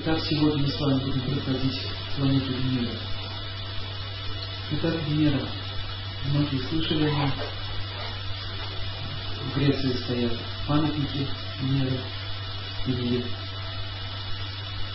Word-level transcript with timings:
Итак, 0.00 0.20
сегодня 0.30 0.62
мы 0.62 0.68
с 0.68 0.78
вами 0.78 1.00
будем 1.00 1.20
проходить 1.22 1.80
планету 2.16 2.52
Венера. 2.52 2.92
Итак, 4.70 4.94
Венера. 5.08 5.40
Многие 6.26 6.60
слышали 6.68 7.06
о 7.06 7.10
ней. 7.10 7.32
В 9.42 9.58
Греции 9.58 9.92
стоят 10.04 10.32
памятники 10.68 11.26
Венеры, 11.60 11.98
Венере. 12.86 13.24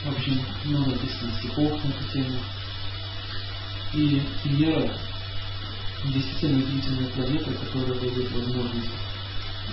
В 0.06 0.16
общем, 0.16 0.42
много 0.64 0.92
написано 0.92 1.32
стихов 1.38 1.84
на 1.84 1.90
эту 1.90 2.14
тему. 2.14 2.40
И 3.96 4.22
Венера 4.46 4.98
действительно 6.06 6.60
удивительная 6.60 7.10
планета, 7.10 7.52
которая 7.52 8.00
дает 8.00 8.32
возможность 8.32 8.90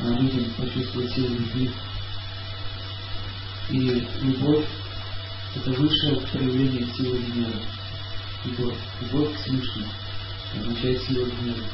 а, 0.01 0.09
людям 0.09 0.51
почувствовать 0.55 1.15
силу 1.15 1.29
любви. 1.29 1.71
И 3.69 3.79
любовь– 4.23 4.67
это 5.55 5.71
высшее 5.73 6.21
проявление 6.33 6.87
силы 6.95 7.19
Венеры. 7.19 7.61
Любовь. 8.45 8.77
Любовь 9.01 9.35
к 9.35 9.41
Всевышнему 9.41 9.89
означает 10.57 11.03
сила 11.03 11.27
Венеры. 11.27 11.65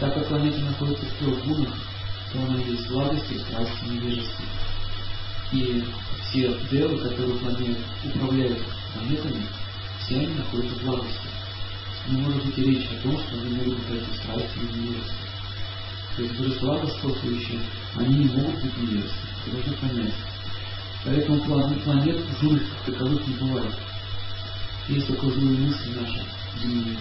Так 0.00 0.14
как 0.14 0.28
планета 0.28 0.60
находится 0.60 1.04
в 1.04 1.18
трех 1.18 1.44
гунах, 1.44 1.74
то 2.32 2.38
она 2.42 2.58
есть 2.58 2.88
благости, 2.88 3.38
страсти, 3.38 3.84
невежестве. 3.84 4.44
И 5.52 5.84
все 6.22 6.58
девы, 6.70 6.98
которые 6.98 7.38
планет, 7.38 7.78
управляют 8.04 8.58
планетами, 8.92 9.46
все 10.00 10.20
они 10.20 10.34
находятся 10.34 10.76
в 10.76 10.82
благости. 10.84 11.28
Не 12.08 12.20
может 12.20 12.44
быть 12.44 12.58
и 12.58 12.62
речи 12.62 12.88
о 12.98 13.02
том, 13.02 13.18
что 13.18 13.40
они 13.40 13.56
могут 13.56 13.78
быть 13.78 14.02
эти 14.02 14.18
страсти 14.18 14.58
или 14.58 14.78
невежество. 14.80 15.14
То 16.16 16.22
есть 16.22 16.38
божества 16.38 16.78
господствующие, 16.78 17.60
они 17.96 18.14
не 18.14 18.36
могут 18.36 18.62
быть 18.62 18.76
невежеством. 18.78 19.28
Это 19.46 19.56
нужно 19.56 19.72
понять. 19.88 20.14
Поэтому 21.04 21.40
планет 21.40 22.18
злых 22.40 22.62
таковых 22.86 23.26
не 23.26 23.34
бывает. 23.34 23.74
Есть 24.88 25.06
только 25.06 25.30
злые 25.30 25.58
мысли 25.58 25.90
наши 26.00 26.22
земные. 26.62 26.98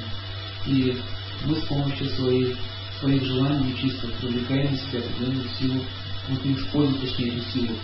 И 0.66 0.98
мы 1.46 1.56
с 1.56 1.66
помощью 1.66 2.10
своей, 2.10 2.56
своих 3.00 3.24
желаний 3.24 3.72
и 3.72 4.22
привлекаем 4.22 4.72
на 4.72 4.78
себя 4.78 5.00
определенную 5.00 5.50
силу, 5.60 5.82
вот 6.30 6.46
не 6.46 6.54
используем 6.54 7.02
точнее 7.02 7.28
эту 7.30 7.50
силу. 7.52 7.76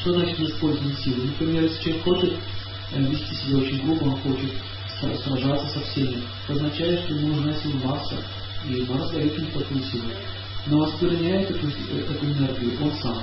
Что 0.00 0.14
значит 0.14 0.40
используем 0.40 0.96
силу? 0.98 1.22
Например, 1.24 1.62
если 1.62 1.82
человек 1.82 2.04
хочет 2.04 2.34
э, 2.92 3.02
вести 3.02 3.34
себя 3.34 3.58
очень 3.58 3.84
грубо, 3.84 4.04
он 4.04 4.20
хочет 4.20 4.52
сражаться 5.00 5.68
со 5.68 5.80
всеми, 5.86 6.22
это 6.44 6.54
означает, 6.54 7.00
что 7.00 7.14
ему 7.14 7.34
нужна 7.34 7.54
сила 7.54 7.78
Марса, 7.84 8.16
и 8.66 8.82
Марс 8.88 9.10
дает 9.10 9.38
ему 9.38 9.50
такую 9.50 9.82
силу. 9.84 10.04
Но 10.66 10.84
оскверняет 10.84 11.50
эту, 11.50 11.68
эту 11.68 12.26
энергию 12.26 12.82
он 12.82 12.92
сам. 13.02 13.22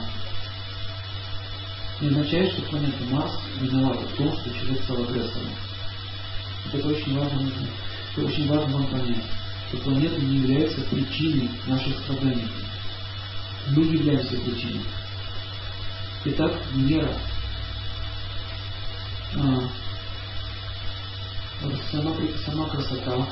Не 2.02 2.08
означает, 2.08 2.52
что 2.54 2.64
планета 2.64 3.04
Марс 3.12 3.32
виновата 3.60 4.08
в 4.08 4.18
том, 4.18 4.36
что 4.36 4.50
человек 4.50 4.84
стал 4.84 5.04
агрессором. 5.04 5.52
Это 6.74 6.88
очень 6.88 7.16
важно, 7.16 7.52
это 8.12 8.26
очень 8.26 8.48
важно 8.48 8.78
вам 8.78 8.88
понять, 8.88 9.24
что 9.68 9.78
планета 9.78 10.20
не 10.20 10.38
является 10.38 10.82
причиной 10.82 11.52
наших 11.68 11.96
страданий. 12.00 12.48
Мы 13.68 13.84
являемся 13.84 14.36
причиной. 14.36 14.84
Итак, 16.26 16.60
Венера 16.74 17.14
а, 19.36 19.70
сама, 21.92 22.16
сама 22.44 22.68
красота, 22.70 23.28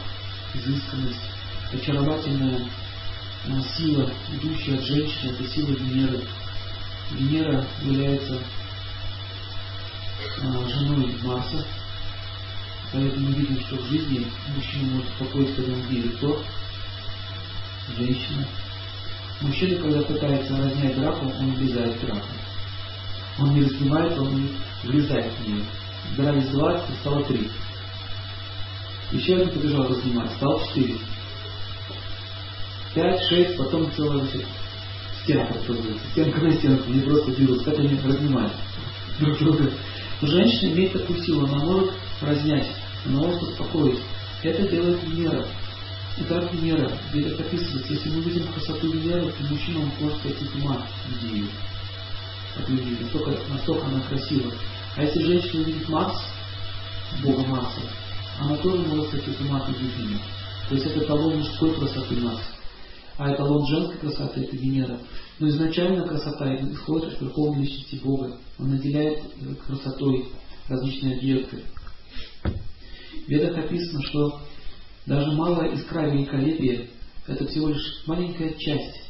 изысканность, 0.54 1.18
очаровательная 1.74 2.70
а, 3.48 3.62
сила, 3.76 4.12
идущая 4.32 4.76
от 4.76 4.84
женщины, 4.84 5.32
это 5.32 5.48
сила 5.48 5.72
Венеры. 5.72 6.22
Венера 7.12 7.66
является 7.82 8.40
женой 10.70 11.16
Марса, 11.24 11.66
поэтому 12.92 13.28
мы 13.28 13.34
видим, 13.34 13.60
что 13.62 13.76
в 13.78 13.86
жизни 13.90 14.26
мужчина 14.56 14.94
может 14.94 15.10
спокойно, 15.16 15.74
он 15.74 15.82
видит 15.90 16.18
кто? 16.18 16.42
Женщина. 17.98 18.48
Мужчина, 19.42 19.82
когда 19.82 20.02
пытается 20.02 20.58
разнять 20.58 20.96
драку, 21.00 21.26
он 21.26 21.54
влезает 21.56 21.96
в 21.96 22.06
драку. 22.06 22.28
Он 23.40 23.54
не 23.54 23.62
раздевает, 23.64 24.18
он 24.18 24.50
влезает 24.84 25.34
в 25.34 25.48
нее. 25.48 25.64
Дрались 26.18 26.50
20, 26.50 26.96
стало 27.00 27.24
3. 27.24 27.52
Еще 29.12 29.36
один 29.36 29.50
побежал 29.50 29.88
разнимать, 29.88 30.32
стал 30.34 30.62
4. 30.68 30.96
5, 32.96 33.30
6, 33.30 33.58
потом 33.58 33.92
целая 33.94 34.28
стенка 35.24 35.54
образуется. 35.54 36.08
Стенка 36.12 36.42
на 36.42 36.52
стенку, 36.54 36.90
не 36.92 37.02
просто 37.02 37.32
берут, 37.32 37.64
как 37.64 37.80
они 37.80 38.00
разнимают 38.04 38.54
друг 39.20 39.38
друга. 39.40 39.72
Женщина 40.22 40.74
имеет 40.74 40.94
такую 40.94 41.24
силу, 41.24 41.46
она 41.46 41.64
может 41.64 41.94
разнять, 42.22 42.68
она 43.06 43.20
может 43.20 43.42
успокоить. 43.42 44.00
Это 44.44 44.68
делает 44.68 45.04
Венера. 45.04 45.46
Итак, 46.18 46.54
Венера, 46.54 46.92
где 47.12 47.30
это 47.30 47.44
описывается, 47.44 47.94
если 47.94 48.10
мы 48.10 48.22
видим 48.22 48.48
красоту 48.52 48.92
Венеры, 48.92 49.32
то 49.32 49.44
мужчина 49.50 49.80
он 49.82 49.92
может 50.00 50.20
пойти 50.22 50.46
с 50.46 50.56
ума 50.56 50.76
от 50.76 51.24
нее. 51.32 51.48
От 52.58 52.70
любви. 52.70 52.98
Настолько, 53.02 53.38
настолько 53.50 53.86
она 53.88 54.02
красива. 54.02 54.52
А 54.98 55.04
если 55.04 55.24
женщина 55.24 55.62
увидит 55.62 55.88
Марс, 55.88 56.18
Бога 57.24 57.44
Марса, 57.48 57.82
она 58.40 58.58
тоже 58.58 58.82
может 58.88 59.12
пойти 59.12 59.32
с 59.32 59.42
ума 59.42 59.60
от 59.60 59.70
любви. 59.70 60.18
То 60.68 60.76
есть 60.76 60.88
это 60.88 61.06
того 61.06 61.32
мужской 61.32 61.74
красоты 61.74 62.16
Марса 62.18 62.60
а 63.20 63.34
эталон 63.34 63.68
женской 63.68 63.98
красоты– 63.98 64.42
это 64.46 64.56
Венера. 64.56 64.98
Но 65.40 65.48
изначально 65.48 66.06
красота 66.06 66.54
исходит 66.56 67.14
от 67.14 67.22
верховной 67.22 67.64
личности 67.64 67.96
Бога. 68.04 68.38
Он 68.60 68.72
наделяет 68.72 69.24
красотой 69.66 70.28
различные 70.68 71.18
объекты. 71.18 71.64
В 72.44 73.30
ведах 73.30 73.58
описано, 73.58 74.02
что 74.04 74.42
даже 75.06 75.32
малая 75.32 75.74
искра 75.74 76.10
великолепия– 76.10 76.88
это 77.28 77.48
всего 77.48 77.70
лишь 77.70 78.04
маленькая 78.06 78.54
часть 78.56 79.10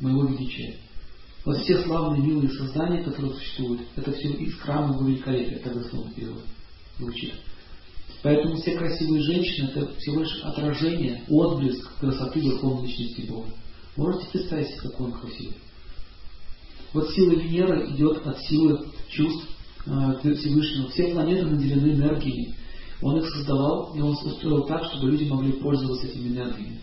моего 0.00 0.24
величия. 0.24 0.76
Вот 1.44 1.58
все 1.58 1.82
славные, 1.82 2.22
милые 2.22 2.50
создания, 2.50 3.02
которые 3.02 3.34
существуют, 3.34 3.82
это 3.96 4.12
все 4.12 4.28
искра 4.28 4.80
моего 4.80 5.06
великолепия, 5.06 5.58
так 5.58 5.74
дословно 5.74 6.12
перевод 6.12 6.44
звучит. 6.98 7.34
Поэтому 8.22 8.56
все 8.56 8.76
красивые 8.76 9.22
женщины– 9.22 9.70
это 9.74 9.94
всего 9.96 10.20
лишь 10.20 10.40
отражение, 10.42 11.22
отблеск 11.28 11.98
красоты 12.00 12.40
Верховной 12.40 12.88
Личности 12.88 13.22
Бога. 13.28 13.50
Можете 13.98 14.30
представить 14.30 14.68
себе, 14.68 14.90
он 14.98 15.12
красивый? 15.12 15.56
Вот 16.94 17.10
сила 17.10 17.32
Венеры 17.32 17.90
идет 17.90 18.26
от 18.26 18.40
силы 18.42 18.86
чувств 19.10 19.46
э, 19.84 20.34
Всевышнего. 20.36 20.88
Все 20.88 21.08
планеты 21.08 21.44
наделены 21.44 21.92
энергией. 21.92 22.54
Он 23.02 23.18
их 23.18 23.28
создавал, 23.28 23.92
и 23.94 24.00
он 24.00 24.12
устроил 24.12 24.64
так, 24.64 24.84
чтобы 24.84 25.10
люди 25.10 25.24
могли 25.28 25.52
пользоваться 25.52 26.06
этими 26.06 26.28
энергиями. 26.28 26.80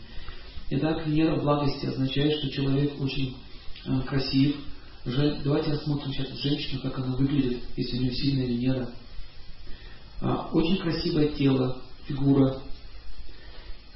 Итак, 0.70 1.08
Венера 1.08 1.42
благости 1.42 1.88
означает, 1.88 2.38
что 2.38 2.52
человек 2.52 3.02
очень 3.02 3.36
э, 3.86 4.02
красив. 4.02 4.58
Давайте 5.44 5.72
рассмотрим 5.72 6.14
сейчас 6.14 6.38
женщину, 6.40 6.82
как 6.82 7.00
она 7.00 7.16
выглядит, 7.16 7.64
если 7.76 7.98
у 7.98 8.02
нее 8.02 8.14
сильная 8.14 8.46
Венера– 8.46 8.90
а, 10.22 10.50
очень 10.54 10.78
красивое 10.78 11.30
тело, 11.30 11.82
фигура. 12.06 12.62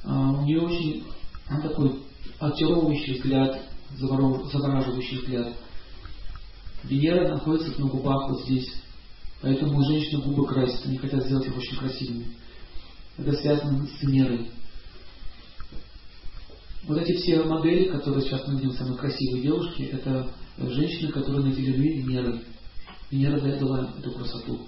А, 0.03 0.31
у 0.31 0.45
нее 0.45 0.61
очень 0.61 1.03
а, 1.47 1.61
такой 1.61 1.99
очаровывающий 2.39 3.15
взгляд, 3.15 3.61
завораживающий 3.97 5.17
взгляд. 5.17 5.53
Венера 6.83 7.33
находится 7.33 7.79
на 7.79 7.87
губах 7.87 8.29
вот 8.29 8.43
здесь. 8.43 8.67
Поэтому 9.41 9.83
женщины 9.85 10.21
губы 10.21 10.45
красят, 10.45 10.85
они 10.85 10.97
хотят 10.97 11.25
сделать 11.25 11.47
их 11.47 11.57
очень 11.57 11.77
красивыми. 11.77 12.27
Это 13.17 13.33
связано 13.33 13.87
с 13.87 14.01
Венерой. 14.01 14.51
Вот 16.83 16.97
эти 16.97 17.17
все 17.17 17.43
модели, 17.43 17.89
которые 17.89 18.23
сейчас 18.23 18.47
мы 18.47 18.55
видим, 18.55 18.71
самые 18.71 18.97
красивые 18.97 19.43
девушки, 19.43 19.83
это 19.83 20.31
женщины, 20.57 21.11
которые 21.11 21.45
наделены 21.45 22.01
Венерой. 22.01 22.41
Венера 23.11 23.39
дала 23.39 23.93
эту 23.97 24.11
красоту. 24.11 24.67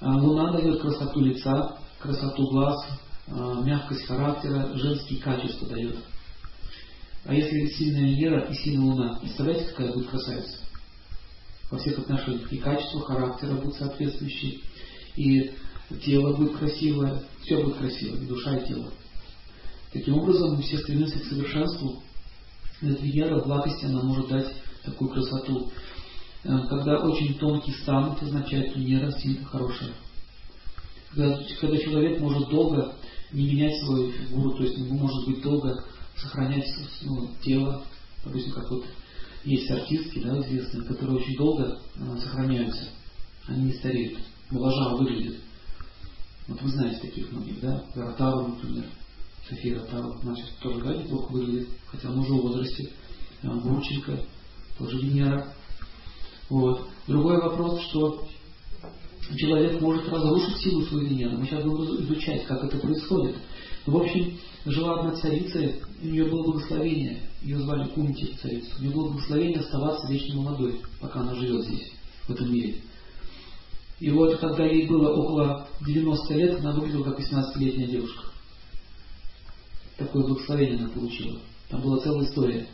А, 0.00 0.16
луна 0.18 0.52
дает 0.52 0.80
красоту 0.80 1.20
лица, 1.20 1.78
красоту 1.98 2.46
глаз, 2.50 2.86
а, 3.28 3.62
мягкость 3.62 4.06
характера, 4.06 4.70
женские 4.74 5.20
качества 5.20 5.68
дает. 5.68 5.96
А 7.24 7.34
если 7.34 7.66
сильная 7.68 8.10
Венера 8.10 8.40
и 8.50 8.54
сильная 8.54 8.84
Луна, 8.84 9.18
представляете, 9.20 9.64
какая 9.70 9.92
будет 9.92 10.08
красавица? 10.08 10.58
Во 11.70 11.78
всех 11.78 11.98
отношениях. 11.98 12.52
И 12.52 12.58
качество 12.58 13.00
характера 13.00 13.54
будет 13.54 13.74
соответствующее, 13.76 14.60
и 15.16 15.52
тело 16.04 16.36
будет 16.36 16.56
красивое, 16.58 17.22
все 17.42 17.62
будет 17.62 17.76
красиво, 17.76 18.16
и 18.16 18.26
душа, 18.26 18.56
и 18.58 18.68
тело. 18.68 18.92
Таким 19.92 20.18
образом, 20.18 20.56
мы 20.56 20.62
все 20.62 20.76
стремимся 20.78 21.18
к 21.18 21.24
совершенству. 21.24 22.02
Эта 22.82 23.02
Венера 23.02 23.40
в 23.40 23.46
благости, 23.46 23.86
она 23.86 24.02
может 24.02 24.28
дать 24.28 24.52
такую 24.84 25.10
красоту. 25.10 25.70
Э, 26.42 26.58
когда 26.68 26.98
очень 26.98 27.38
тонкий 27.38 27.72
стан, 27.72 28.12
это 28.12 28.26
означает 28.26 28.76
Венера 28.76 29.10
сильно 29.12 29.46
хорошая. 29.46 29.92
Когда, 31.14 31.38
когда 31.58 31.78
человек 31.78 32.20
может 32.20 32.48
долго 32.50 32.96
не 33.32 33.46
менять 33.46 33.82
свою 33.82 34.12
фигуру, 34.12 34.56
то 34.58 34.64
есть 34.64 34.76
ему 34.76 34.98
может 34.98 35.26
быть 35.26 35.42
долго 35.42 35.84
сохранять 36.16 36.66
ну, 37.02 37.30
тело, 37.42 37.84
допустим, 38.24 38.52
как 38.52 38.70
вот 38.70 38.84
есть 39.44 39.70
артистки, 39.70 40.20
да, 40.20 40.38
известные, 40.40 40.84
которые 40.84 41.18
очень 41.18 41.36
долго 41.36 41.78
э, 41.96 42.16
сохраняются. 42.18 42.88
они 43.46 43.64
не 43.64 43.72
стареют. 43.74 44.18
Моложаво 44.50 44.98
выглядят. 44.98 45.36
Вот 46.48 46.60
вы 46.62 46.68
знаете 46.68 47.00
таких 47.00 47.30
многих, 47.32 47.60
да? 47.60 47.84
Ротару, 47.94 48.48
например. 48.48 48.84
София 49.48 49.78
Ротару, 49.78 50.18
значит, 50.22 50.46
тоже 50.60 50.80
да, 50.80 50.94
неплохо 50.94 51.32
выглядит, 51.32 51.68
хотя 51.86 52.10
он 52.10 52.18
уже 52.18 52.32
в 52.32 52.42
возрасте. 52.42 52.90
Гурченко, 53.42 54.24
тоже 54.78 54.98
Венера. 54.98 55.52
Вот. 56.48 56.88
Другой 57.06 57.40
вопрос, 57.42 57.80
что 57.82 58.26
человек 59.36 59.80
может 59.80 60.08
разрушить 60.08 60.56
силу 60.58 60.82
своей 60.84 61.08
Венеры. 61.08 61.36
Мы 61.36 61.46
сейчас 61.46 61.64
будем 61.64 62.04
изучать, 62.04 62.46
как 62.46 62.64
это 62.64 62.78
происходит. 62.78 63.36
В 63.86 63.96
общем, 63.96 64.38
жила 64.64 65.00
одна 65.00 65.16
царица, 65.16 65.74
у 66.04 66.10
нее 66.10 66.26
было 66.26 66.42
благословение, 66.44 67.20
ее 67.42 67.58
звали 67.60 67.88
Кунти 67.88 68.36
царицу. 68.40 68.68
У 68.78 68.82
нее 68.82 68.92
было 68.92 69.08
благословение 69.08 69.60
оставаться 69.60 70.06
вечно 70.06 70.34
молодой, 70.36 70.80
пока 71.00 71.20
она 71.20 71.34
живет 71.34 71.64
здесь, 71.64 71.92
в 72.28 72.32
этом 72.32 72.52
мире. 72.52 72.82
И 74.00 74.10
вот, 74.10 74.38
когда 74.38 74.66
ей 74.66 74.86
было 74.86 75.10
около 75.10 75.68
90 75.80 76.34
лет, 76.34 76.60
она 76.60 76.72
выглядела 76.72 77.04
как 77.04 77.20
18-летняя 77.20 77.88
девушка. 77.88 78.24
Такое 79.96 80.24
благословение 80.24 80.78
она 80.78 80.88
получила. 80.88 81.40
Там 81.70 81.80
была 81.80 81.98
целая 82.00 82.26
история, 82.26 82.66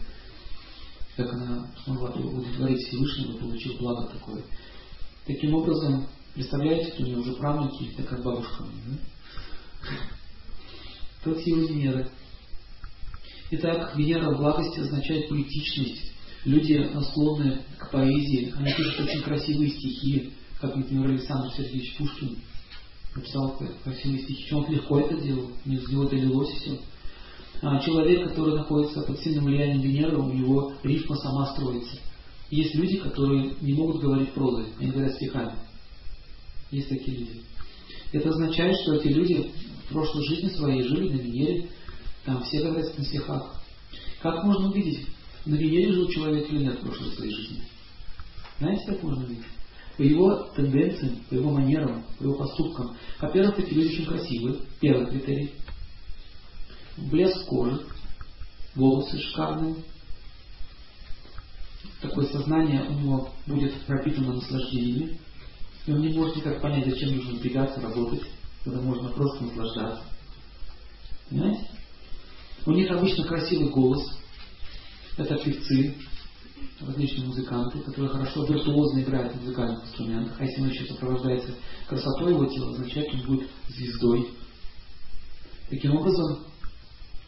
как 1.17 1.33
она 1.33 1.71
смогла 1.85 2.11
удовлетворить 2.11 2.87
Всевышнего, 2.89 3.39
получил 3.39 3.77
благо 3.79 4.09
такое. 4.09 4.43
Таким 5.27 5.55
образом, 5.55 6.09
представляете, 6.35 6.95
у 6.99 7.07
нее 7.07 7.19
уже 7.19 7.35
правнуки, 7.35 7.93
такая 7.97 8.21
бабушка. 8.23 8.65
Да? 8.87 8.97
Тот 11.23 11.39
сила 11.43 11.61
Венеры. 11.69 12.11
Итак, 13.53 13.97
Венера 13.97 14.33
в 14.33 14.39
благости 14.39 14.79
означает 14.79 15.29
поэтичность. 15.29 16.13
Люди 16.45 16.89
склонны 17.11 17.59
к 17.79 17.91
поэзии, 17.91 18.55
они 18.57 18.73
пишут 18.73 19.01
очень 19.01 19.23
красивые 19.23 19.71
стихи, 19.71 20.33
как, 20.61 20.77
например, 20.77 21.11
Александр 21.11 21.53
Сергеевич 21.57 21.97
Пушкин 21.97 22.39
написал 23.15 23.59
красивые 23.83 24.23
стихи. 24.23 24.55
Он 24.55 24.71
легко 24.71 25.01
это 25.01 25.21
делал, 25.21 25.51
из 25.65 25.89
него 25.89 26.05
это 26.05 26.17
лилось 26.17 26.51
все. 26.61 26.79
А 27.63 27.81
человек, 27.81 28.29
который 28.29 28.55
находится 28.55 29.03
под 29.03 29.19
сильным 29.19 29.47
влиянием 29.47 29.81
Венеры, 29.81 30.17
у 30.17 30.33
него 30.33 30.73
рифма 30.85 31.17
сама 31.17 31.53
строится. 31.53 31.99
Есть 32.51 32.75
люди, 32.77 32.99
которые 32.99 33.55
не 33.61 33.75
могут 33.75 34.01
говорить 34.01 34.33
прозой, 34.33 34.67
они 34.79 34.93
говорят 34.93 35.15
стихами. 35.15 35.57
Есть 36.71 36.89
такие 36.89 37.19
люди. 37.19 37.43
Это 38.13 38.29
означает, 38.31 38.77
что 38.81 38.95
эти 38.95 39.09
люди 39.09 39.51
в 39.85 39.93
прошлой 39.93 40.25
жизни 40.27 40.49
своей 40.51 40.83
жили 40.85 41.11
на 41.11 41.21
Венере, 41.21 41.69
там 42.25 42.43
все 42.45 42.63
говорят 42.63 42.97
на 42.97 43.05
стихах. 43.05 43.61
Как 44.23 44.45
можно 44.45 44.69
увидеть, 44.69 45.07
на 45.47 45.55
Венере 45.55 45.93
жил 45.93 46.09
человек 46.09 46.51
или 46.51 46.65
нет 46.65 46.79
в 46.79 46.83
прошлой 46.83 47.13
своей 47.13 47.35
жизни? 47.35 47.63
Знаете, 48.59 48.87
как 48.87 49.03
можно 49.03 49.25
увидеть? 49.25 49.47
по 50.01 50.03
его 50.03 50.35
тенденциям, 50.57 51.17
по 51.29 51.35
его 51.35 51.51
манерам, 51.51 52.07
по 52.19 52.23
его 52.23 52.35
поступкам. 52.37 52.97
Во-первых, 53.21 53.59
эти 53.59 53.75
люди 53.75 53.89
очень 53.89 54.07
красивые. 54.07 54.61
Первый 54.81 55.11
критерий. 55.11 55.53
Блеск 56.97 57.45
кожи, 57.45 57.83
волосы 58.75 59.19
шикарные. 59.19 59.77
Такое 62.01 62.25
сознание 62.29 62.83
у 62.85 62.93
него 62.95 63.31
будет 63.47 63.75
пропитано 63.83 64.33
наслаждениями. 64.33 65.21
И 65.85 65.93
он 65.93 66.01
не 66.01 66.15
может 66.15 66.37
никак 66.37 66.63
понять, 66.63 66.87
зачем 66.87 67.17
нужно 67.17 67.37
сбегаться, 67.37 67.83
работать, 67.83 68.23
когда 68.65 68.81
можно 68.81 69.11
просто 69.11 69.45
наслаждаться. 69.45 70.05
Понимаете? 71.29 71.69
У 72.67 72.73
них 72.73 72.91
обычно 72.91 73.25
красивый 73.25 73.71
голос. 73.71 74.03
Это 75.17 75.37
певцы, 75.37 75.95
различные 76.81 77.27
музыканты, 77.27 77.81
которые 77.81 78.11
хорошо 78.11 78.45
виртуозно 78.45 79.01
играют 79.01 79.35
на 79.35 79.41
музыкальных 79.41 79.85
инструментах, 79.85 80.37
а 80.39 80.45
если 80.45 80.63
он 80.63 80.69
еще 80.69 80.87
сопровождается 80.87 81.55
красотой 81.87 82.33
его 82.33 82.47
тела, 82.47 82.71
означает, 82.71 83.15
он 83.15 83.27
будет 83.27 83.49
звездой. 83.69 84.29
Таким 85.69 85.97
образом, 85.97 86.45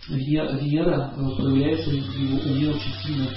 Венера 0.08 1.14
э, 1.17 1.37
проявляется 1.37 1.90
в 1.90 1.93
его 1.93 2.38
уме 2.38 2.70
очень 2.70 2.93
сильно 3.05 3.29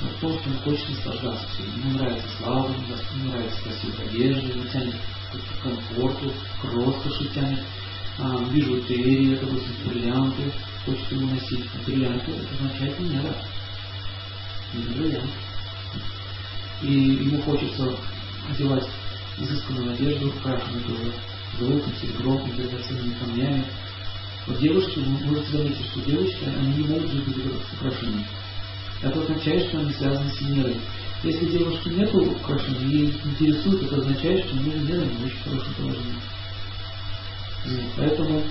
в 0.00 0.20
том, 0.20 0.38
что 0.38 0.50
он 0.50 0.56
хочет 0.58 0.88
наслаждаться. 0.88 1.46
Ему 1.76 1.98
нравится 1.98 2.28
слава, 2.38 2.68
ему 2.68 3.30
нравится 3.30 3.62
красивая 3.62 4.08
одежда, 4.08 4.52
ему 4.52 4.64
тянет 4.72 4.94
к 5.32 5.62
комфорту, 5.62 6.32
к 6.60 6.64
роскоши 6.64 7.28
тянет, 7.34 7.60
а, 8.18 8.44
бижутерия, 8.50 9.38
допустим, 9.38 9.74
бриллианты, 9.84 10.42
хочет 10.84 11.12
ему 11.12 11.26
носить. 11.28 11.64
Бриллианты 11.86 12.32
это 12.32 12.64
означает 12.64 12.98
Венера. 12.98 13.34
Бриллиант 14.72 15.30
и 16.82 16.92
ему 16.92 17.40
хочется 17.42 17.92
одевать 18.48 18.88
изысканную 19.38 19.92
одежду, 19.94 20.28
украшенную 20.28 20.84
тоже 20.84 21.12
золотом, 21.58 21.92
серебром, 22.00 22.50
драгоценными 22.56 23.14
камнями. 23.14 23.64
Вот 24.46 24.60
девушки, 24.60 24.98
вы 25.00 25.26
можете 25.26 25.56
заметить, 25.56 25.86
что 25.90 26.00
девушки, 26.00 26.44
они 26.44 26.74
не 26.74 26.84
могут 26.84 27.10
жить 27.10 27.26
без 27.26 27.52
украшений. 27.74 28.26
Это 29.02 29.20
означает, 29.20 29.68
что 29.68 29.78
они 29.78 29.92
связаны 29.92 30.30
с 30.30 30.40
Венерой. 30.40 30.76
Если 31.22 31.46
девушки 31.46 31.88
нет 31.88 32.14
украшений, 32.14 32.86
ей 32.86 33.20
интересует, 33.24 33.82
это 33.82 33.96
означает, 33.96 34.44
что 34.46 34.56
они 34.56 34.70
Венера 34.70 35.04
не 35.04 35.24
очень 35.26 35.42
хорошем 35.44 35.74
положении. 35.74 36.22
Поэтому 37.96 38.42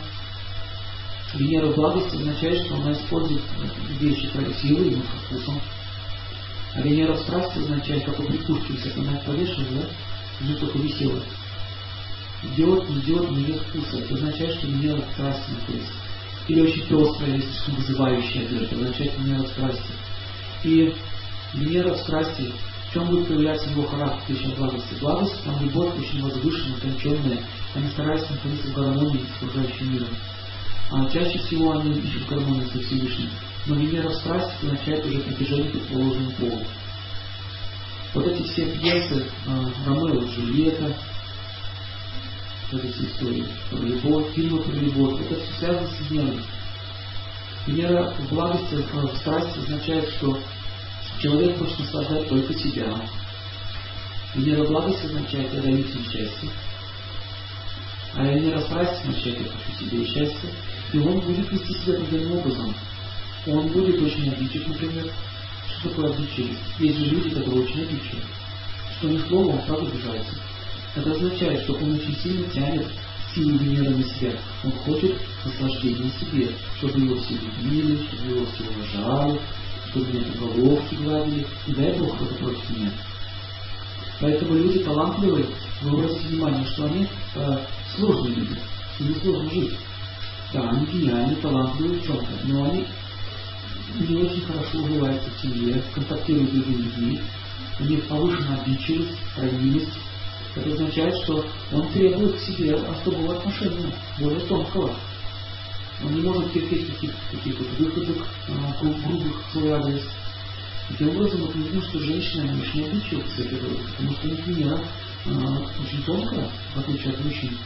Венера 1.33 1.71
благости 1.71 2.15
означает, 2.15 2.65
что 2.65 2.75
она 2.75 2.91
использует 2.93 3.41
вещи 3.99 4.27
красивые, 4.29 4.91
и 4.91 5.01
вкусом, 5.25 5.61
а 6.73 6.81
Венера 6.81 7.13
в 7.13 7.21
страсти 7.21 7.59
означает, 7.59 8.05
как 8.05 8.19
у 8.19 8.23
прикушки, 8.23 8.73
если 8.73 8.99
она 8.99 9.19
повешена, 9.25 9.65
да, 9.71 9.87
она 10.41 10.55
только 10.57 10.77
висела. 10.77 11.21
Идет, 12.43 12.89
идет, 12.89 13.31
но 13.31 13.37
нет 13.39 13.59
вкуса. 13.61 13.97
Это 13.97 14.13
означает, 14.13 14.57
что 14.57 14.67
Венера 14.67 15.01
в 15.01 15.11
страсти 15.13 15.51
находится. 15.51 15.91
Или 16.47 16.61
очень 16.61 16.81
пестрая, 16.81 17.35
если 17.35 17.49
слишком 17.49 17.75
вызывающая. 17.75 18.43
Это 18.43 18.75
означает 18.75 19.17
Венера 19.17 19.43
в 19.43 19.47
страсти. 19.47 19.91
И 20.63 20.95
Венера 21.55 21.93
в 21.93 21.97
страсти, 21.97 22.51
чем 22.93 23.05
будет 23.07 23.27
проявляться 23.27 23.69
его 23.69 23.85
характер 23.87 24.35
еще 24.35 24.55
благости? 24.55 24.95
Благость, 24.99 25.43
там 25.43 25.61
любовь 25.61 25.97
очень 25.99 26.23
возвышенная, 26.23 26.77
утонченная. 26.77 27.43
Они 27.75 27.89
стараются 27.89 28.31
находиться 28.31 28.67
в 28.67 28.73
гармонии 28.73 29.25
с 29.25 29.43
окружающим 29.43 29.93
миром. 29.93 30.09
А 30.89 31.09
чаще 31.09 31.39
всего 31.39 31.73
они 31.73 31.99
ищут 31.99 32.27
гармонию 32.27 32.67
со 32.67 32.79
Всевышним. 32.79 33.29
Но 33.65 33.75
Венера 33.75 34.09
в 34.09 34.15
страсти 34.15 34.65
означает 34.65 35.05
уже 35.05 35.19
притяжение 35.19 35.69
к 35.69 35.71
предположенному 35.73 36.31
полу. 36.31 36.61
Вот 38.13 38.25
эти 38.25 38.43
все 38.43 38.65
пьесы 38.65 39.25
э, 39.45 39.65
Ромео 39.85 40.21
и 40.21 40.31
Джульетта, 40.31 40.97
вот 42.71 42.83
эти 42.83 43.01
истории 43.01 43.45
про 43.69 43.79
любовь, 43.79 44.33
фильмы 44.33 44.61
про 44.61 44.71
любовь, 44.73 45.21
это 45.21 45.41
все 45.41 45.53
связано 45.59 45.87
с 45.87 46.09
Венерой. 46.09 46.39
Венера 47.67 48.13
в 48.17 48.29
благости, 48.29 48.75
в 48.75 49.17
страсти 49.17 49.59
означает, 49.59 50.09
что 50.11 50.39
человек 51.21 51.57
хочет 51.57 51.79
наслаждать 51.79 52.29
только 52.29 52.53
себя. 52.53 53.01
Благости 54.35 55.05
означает, 55.05 55.53
я 55.53 55.61
даю 55.61 55.83
тебе 55.83 56.03
счастье. 56.03 56.49
А 58.13 58.23
в 58.23 58.61
страсти 58.61 59.07
означает, 59.07 59.41
я 59.41 59.51
хочу 59.51 59.85
себе 59.85 60.05
счастье. 60.05 60.49
И 60.93 60.99
он 60.99 61.19
будет 61.19 61.51
вести 61.51 61.73
себя 61.73 61.97
определенным 61.97 62.39
образом 62.39 62.75
он 63.47 63.67
будет 63.67 64.01
очень 64.01 64.29
обидчив, 64.29 64.67
например. 64.67 65.09
Что 65.79 65.89
такое 65.89 66.11
обидчивость? 66.11 66.59
Есть 66.79 66.97
же 66.97 67.05
люди, 67.05 67.29
которые 67.29 67.63
очень 67.63 67.81
обидчивы. 67.83 68.21
Что 68.97 69.09
ни 69.09 69.19
слова, 69.19 69.55
он 69.55 69.61
сразу 69.65 69.85
обижается. 69.85 70.35
Это 70.95 71.11
означает, 71.11 71.61
что 71.63 71.73
он 71.73 71.93
очень 71.93 72.15
сильно 72.17 72.49
тянет 72.49 72.87
силу 73.33 73.57
Венеры 73.57 73.95
на 73.95 74.03
себя. 74.03 74.33
Он 74.63 74.71
хочет 74.71 75.15
наслаждения 75.45 76.11
себе, 76.19 76.49
чтобы 76.77 76.99
его 76.99 77.15
все 77.21 77.35
любили, 77.35 78.03
чтобы 78.07 78.31
его 78.31 78.45
все 78.47 78.63
уважали, 78.63 79.39
чтобы 79.89 80.13
меня 80.13 80.25
по 80.39 80.47
головке 80.47 80.95
гладили. 80.97 81.45
И 81.67 81.73
дай 81.73 81.93
Бог 81.93 82.15
кто-то 82.15 82.35
против 82.35 82.69
меня. 82.69 82.91
Поэтому 84.19 84.55
люди 84.55 84.79
талантливые, 84.79 85.45
вы 85.81 85.89
обратите 85.89 86.27
внимание, 86.27 86.65
что 86.65 86.85
они 86.85 87.07
э, 87.35 87.57
сложные 87.95 88.35
люди. 88.35 88.57
Им 88.99 89.15
сложно 89.21 89.49
жить. 89.51 89.77
Да, 90.53 90.69
они 90.69 90.85
гениальны, 90.87 91.35
талантливые 91.35 91.99
в 91.99 92.05
чем-то, 92.05 92.27
но 92.45 92.63
они 92.65 92.87
не 93.99 94.15
очень 94.15 94.41
хорошо 94.41 94.79
уживается 94.79 95.29
в 95.29 95.41
семье, 95.41 95.81
контактирует 95.93 96.49
с 96.49 96.53
другими 96.53 96.81
людьми, 96.83 97.21
у 97.79 97.83
них 97.83 98.07
повышена 98.07 98.59
обидчивость, 98.61 99.17
ранимость. 99.35 99.93
Это 100.55 100.73
означает, 100.73 101.15
что 101.23 101.45
он 101.71 101.87
требует 101.89 102.35
к 102.35 102.39
себе 102.39 102.75
особого 102.75 103.37
отношения, 103.37 103.93
более 104.19 104.39
тонкого. 104.41 104.91
Он 106.03 106.13
не 106.13 106.21
может 106.21 106.53
терпеть 106.53 106.87
каких-то 107.31 107.63
вот 107.63 107.79
выходок 107.79 108.27
грубых 109.03 109.47
в 109.47 109.51
свой 109.51 109.71
адрес. 109.71 110.03
Таким 110.89 111.09
образом, 111.09 111.41
мы 111.41 111.63
видим, 111.63 111.81
что 111.81 111.99
женщина 111.99 112.57
очень 112.61 112.85
обидчива 112.85 113.21
к 113.21 113.27
своей 113.31 113.49
природе, 113.49 113.79
потому 113.91 114.13
что 114.13 114.27
у 114.27 114.31
них 114.31 114.47
Венера 114.47 114.79
а, 115.25 115.61
очень 115.83 116.03
тонкая, 116.05 116.49
в 116.75 116.79
отличие 116.79 117.13
от 117.13 117.25
мужчин. 117.25 117.57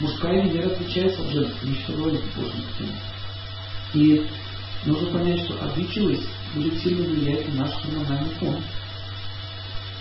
Мужская 0.00 0.42
Венера 0.42 0.70
отличается 0.70 1.22
от 1.22 1.30
женской, 1.30 1.68
мы 1.68 1.74
еще 1.74 1.92
поговорим 1.92 2.22
позже. 2.34 2.52
И 3.94 4.26
нужно 4.86 5.06
понять, 5.10 5.44
что 5.44 5.62
обидчивость 5.62 6.26
будет 6.54 6.82
сильно 6.82 7.04
влиять 7.04 7.48
на 7.54 7.64
наш 7.64 7.84
гормональный 7.84 8.34
фон. 8.40 8.56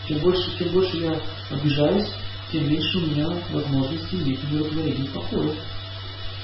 Чем 0.07 0.17
больше, 0.19 0.57
чем 0.57 0.69
больше 0.69 0.97
я 0.97 1.21
обижаюсь, 1.51 2.09
тем 2.51 2.69
меньше 2.69 2.97
у 2.97 3.01
меня 3.01 3.29
возможности 3.51 4.15
иметь 4.15 4.43
умиротворение 4.43 5.05
и 5.05 5.09
покой. 5.09 5.53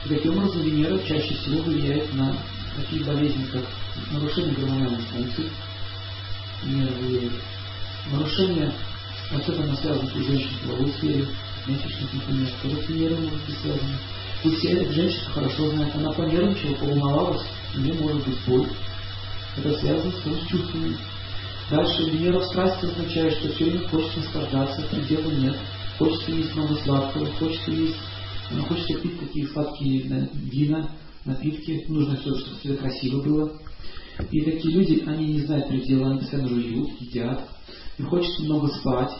Таким 0.07 0.37
образом 0.37 0.61
Венера 0.61 0.97
чаще 0.99 1.33
всего 1.35 1.61
влияет 1.61 2.13
на 2.13 2.35
такие 2.75 3.03
болезни, 3.03 3.45
как 3.51 3.65
нарушение 4.11 4.55
гормональных 4.55 5.01
функций, 5.09 5.49
Венера 6.63 6.93
влияет, 6.93 7.33
нарушение, 8.11 8.73
особенно 9.31 9.75
связано 9.75 10.09
у 10.15 10.23
женщин 10.23 10.49
в 10.49 10.67
половой 10.67 10.91
сфере, 10.93 11.27
месячных, 11.67 12.13
например, 12.13 12.49
тоже 12.61 12.81
с 12.81 12.89
Венерой 12.89 13.17
может 13.17 13.59
связано. 13.61 13.99
И 14.43 14.55
все 14.55 14.69
эта 14.69 14.93
женщина 14.93 15.31
хорошо 15.33 15.69
знает, 15.71 15.95
она 15.95 16.11
понервничала, 16.13 16.75
поволновалась, 16.75 17.45
у 17.75 17.79
нее 17.79 17.93
может 17.95 18.25
быть 18.25 18.39
боль. 18.47 18.69
Это 19.57 19.79
связано 19.79 20.11
с 20.13 20.47
чувствами. 20.47 20.97
Дальше 21.69 22.03
Венера 22.03 22.39
в 22.39 22.45
страсти 22.45 22.85
означает, 22.85 23.33
что 23.33 23.49
все 23.49 23.65
время 23.65 23.87
хочется 23.89 24.19
наслаждаться, 24.19 24.81
предела 24.89 25.29
нет. 25.29 25.57
Хочется 25.97 26.31
есть 26.31 26.55
много 26.55 26.75
сладкого, 26.77 27.25
хочется 27.33 27.71
есть, 27.71 27.97
ну, 28.51 28.63
хочется 28.63 28.99
пить 28.99 29.19
такие 29.19 29.47
сладкие 29.47 30.29
вина, 30.33 30.89
напитки. 31.25 31.85
Нужно 31.87 32.17
все, 32.17 32.35
чтобы 32.35 32.57
все 32.57 32.75
красиво 32.75 33.21
было. 33.21 33.59
И 34.31 34.41
такие 34.41 34.73
люди, 34.73 35.03
они 35.05 35.33
не 35.33 35.41
знают 35.41 35.67
предела, 35.67 36.09
они 36.09 36.19
постоянно 36.19 36.49
жуют, 36.49 37.01
едят. 37.01 37.47
Им 37.97 38.07
хочется 38.07 38.43
много 38.43 38.67
спать. 38.69 39.11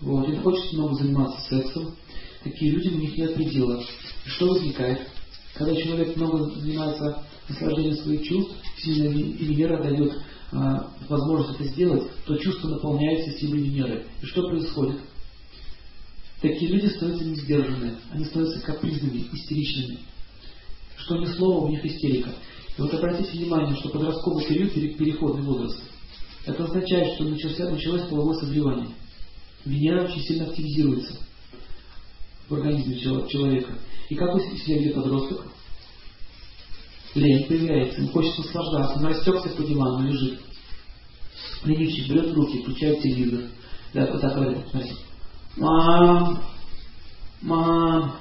Вот, 0.00 0.28
им 0.28 0.42
хочется 0.42 0.76
много 0.76 0.94
заниматься 0.94 1.40
сексом. 1.48 1.94
Такие 2.42 2.72
люди, 2.72 2.88
у 2.88 2.98
них 2.98 3.16
нет 3.16 3.34
предела. 3.34 3.82
И 4.24 4.28
что 4.28 4.48
возникает? 4.48 5.08
Когда 5.54 5.74
человек 5.74 6.16
много 6.16 6.50
занимается 6.54 7.24
наслаждением 7.48 7.96
своих 7.96 8.22
чувств, 8.26 8.54
сильно 8.78 9.08
Венера 9.08 9.82
дает 9.82 10.12
а, 10.52 10.90
возможность 11.08 11.60
это 11.60 11.68
сделать, 11.70 12.10
то 12.26 12.36
чувство 12.36 12.68
наполняется 12.68 13.38
силой 13.38 13.60
Венеры. 13.60 14.06
И 14.22 14.26
что 14.26 14.48
происходит? 14.48 15.00
Такие 16.40 16.70
люди 16.70 16.86
становятся 16.86 17.24
не 17.24 17.34
сдержанными, 17.34 17.96
они 18.10 18.24
становятся 18.24 18.60
капризными, 18.60 19.28
истеричными. 19.32 19.98
Что 20.96 21.16
ни 21.16 21.26
слова, 21.26 21.66
у 21.66 21.68
них 21.68 21.84
истерика. 21.84 22.30
И 22.76 22.80
вот 22.80 22.94
обратите 22.94 23.30
внимание, 23.32 23.74
что 23.76 23.88
подростковый 23.88 24.44
период, 24.44 24.72
переходный 24.72 25.42
возраст, 25.42 25.82
это 26.46 26.64
означает, 26.64 27.14
что 27.14 27.24
начался, 27.24 27.68
началось 27.68 28.08
половое 28.08 28.36
созревание. 28.38 28.88
Венера 29.64 30.04
очень 30.04 30.22
сильно 30.22 30.46
активизируется 30.46 31.18
в 32.48 32.54
организме 32.54 32.98
человека. 33.00 33.76
И 34.08 34.14
как 34.14 34.32
вы 34.32 34.40
себя 34.40 34.78
ведет 34.78 34.94
подросток? 34.94 35.44
Лень 37.14 37.46
появляется, 37.46 38.00
ему 38.00 38.10
хочется 38.10 38.42
наслаждаться, 38.42 38.98
он 38.98 39.06
растекся 39.06 39.48
по 39.50 39.62
дивану, 39.64 40.08
лежит. 40.08 40.40
Ленивчик 41.64 42.08
берет 42.08 42.32
руки, 42.32 42.62
включает 42.62 43.02
телевизор. 43.02 43.50
Да, 43.92 44.06
вот 44.06 44.20
так 44.20 44.32
смотрите. 44.70 45.07
Мам, 45.58 46.38
мам, 47.42 48.12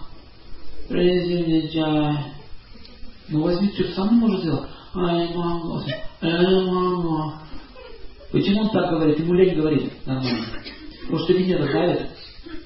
принеси 0.90 1.44
мне 1.44 1.70
чай. 1.70 2.18
Ну 3.30 3.44
возьми, 3.44 3.72
что 3.74 3.94
сам 3.94 4.16
может 4.16 4.42
сделать. 4.42 4.70
Ай, 4.96 5.36
мама, 5.36 5.84
эй, 6.22 6.66
мама. 6.66 7.44
Почему 8.32 8.62
он 8.62 8.70
так 8.72 8.90
говорит? 8.90 9.20
Ему 9.20 9.34
лень 9.34 9.56
говорить 9.56 10.08
нормально. 10.08 10.46
Потому 11.02 11.20
что 11.20 11.34
Венера 11.34 11.72
давит 11.72 12.10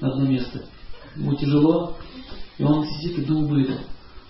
на 0.00 0.08
одно 0.08 0.24
место. 0.24 0.64
Ему 1.16 1.34
тяжело, 1.34 1.96
и 2.56 2.64
он 2.64 2.86
сидит 2.86 3.18
и 3.18 3.24
думает. 3.26 3.78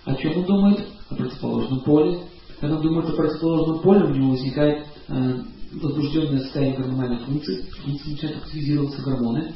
О 0.03 0.13
чем 0.15 0.39
он 0.39 0.43
думает? 0.43 0.85
О 1.09 1.15
противоположном 1.15 1.79
поле. 1.81 2.19
Когда 2.59 2.75
он 2.75 2.81
думает 2.81 3.09
о 3.09 3.13
противоположном 3.13 3.79
поле, 3.79 4.03
у 4.03 4.09
него 4.09 4.31
возникает 4.31 4.87
э, 5.07 5.39
возбужденное 5.71 6.41
состояние 6.41 6.79
гормональных 6.79 7.25
функций, 7.25 7.63
функции 7.81 8.11
начинают 8.11 8.43
активизироваться 8.43 9.01
гормоны. 9.01 9.53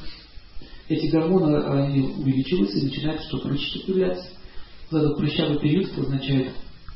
Эти 0.89 1.08
гормоны 1.08 1.58
они 1.63 2.01
увеличиваются 2.17 2.77
и 2.77 2.86
начинают 2.86 3.22
что 3.24 3.39
прыщики 3.39 3.86
появляться. 3.86 4.29
Вот 4.89 5.03
этот 5.03 5.17
прыщавый 5.17 5.60
период, 5.60 5.91
это 5.91 6.01
означает 6.01 6.53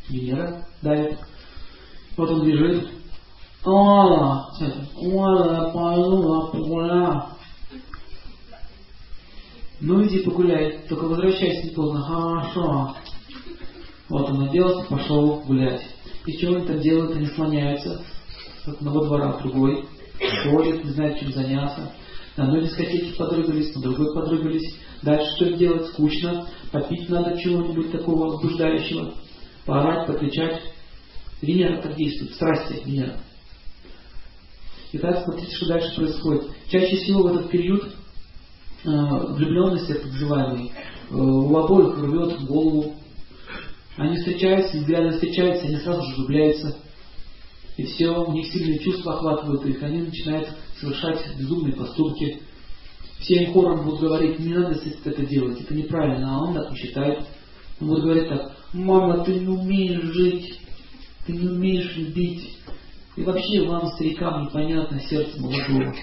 Венера 0.07 0.65
давит. 0.81 1.19
Вот 2.15 2.29
он 2.29 2.48
лежит. 2.48 2.88
Пойду 5.74 6.50
погуляю. 6.51 7.24
Ну 9.81 10.05
иди 10.05 10.19
погуляй, 10.19 10.79
только 10.88 11.05
возвращайся 11.05 11.67
не 11.67 11.74
поздно. 11.74 12.01
Хорошо. 12.01 12.95
Вот 14.10 14.29
он 14.29 14.48
оделся, 14.48 14.86
пошел 14.88 15.41
гулять. 15.41 15.81
И 16.25 16.38
что 16.38 16.55
они 16.55 16.65
там 16.65 16.79
делают? 16.79 17.15
Они 17.15 17.25
слоняются 17.27 18.01
с 18.63 18.67
одного 18.67 19.05
двора 19.05 19.33
в 19.33 19.41
другой, 19.41 19.86
ходят, 20.43 20.83
не 20.83 20.91
знают, 20.91 21.19
чем 21.19 21.33
заняться. 21.33 21.91
На 22.38 22.45
одной 22.45 22.63
дискотеке 22.63 23.13
подрыгались, 23.17 23.75
на 23.75 23.81
другой 23.81 24.13
подрыгались. 24.13 24.75
Дальше 25.01 25.35
что 25.35 25.53
делать? 25.53 25.88
Скучно. 25.88 26.47
Попить 26.71 27.09
надо 27.09 27.38
чего-нибудь 27.38 27.91
такого 27.91 28.27
возбуждающего. 28.27 29.13
Поорать, 29.65 30.07
покричать. 30.07 30.61
Венера 31.41 31.81
так 31.81 31.95
действует, 31.95 32.33
страсти 32.33 32.81
Венера. 32.85 33.17
Итак, 34.93 35.23
смотрите, 35.23 35.55
что 35.55 35.67
дальше 35.67 35.95
происходит. 35.95 36.43
Чаще 36.69 36.97
всего 36.97 37.23
в 37.23 37.27
этот 37.27 37.50
период 37.50 37.83
э, 38.83 38.89
влюбленности, 38.89 39.93
так 39.93 40.05
называемый, 40.05 40.71
э, 40.71 41.15
у 41.15 41.55
обоих 41.55 41.97
рвет 41.97 42.41
голову. 42.45 42.95
Они 43.97 44.17
встречаются, 44.17 44.77
взгляды 44.77 45.11
встречаются, 45.11 45.65
они 45.65 45.77
сразу 45.77 46.03
же 46.03 46.15
влюбляются. 46.15 46.77
И 47.77 47.83
все, 47.83 48.09
у 48.09 48.31
них 48.33 48.51
сильные 48.51 48.79
чувства 48.79 49.15
охватывают 49.15 49.65
их, 49.65 49.81
они 49.81 50.01
начинают 50.01 50.50
совершать 50.81 51.38
безумные 51.38 51.75
поступки. 51.75 52.41
Все 53.19 53.43
им 53.43 53.53
хором 53.53 53.85
будут 53.85 54.01
говорить, 54.01 54.39
не 54.39 54.53
надо 54.53 54.79
это 55.05 55.25
делать, 55.25 55.61
это 55.61 55.73
неправильно, 55.75 56.35
а 56.35 56.43
он 56.43 56.55
так 56.55 56.71
не 56.71 56.77
считает. 56.77 57.23
Он 57.79 57.88
будет 57.88 58.03
говорить 58.03 58.29
так, 58.29 58.57
мама, 58.73 59.23
ты 59.23 59.39
не 59.39 59.47
умеешь 59.47 60.03
жить, 60.03 60.59
ты 61.25 61.33
не 61.33 61.47
умеешь 61.47 61.95
любить. 61.95 62.57
И 63.15 63.21
вообще 63.21 63.67
вам, 63.67 63.88
старикам, 63.89 64.45
непонятно 64.45 65.00
сердце 65.01 65.39
молодого. 65.39 65.93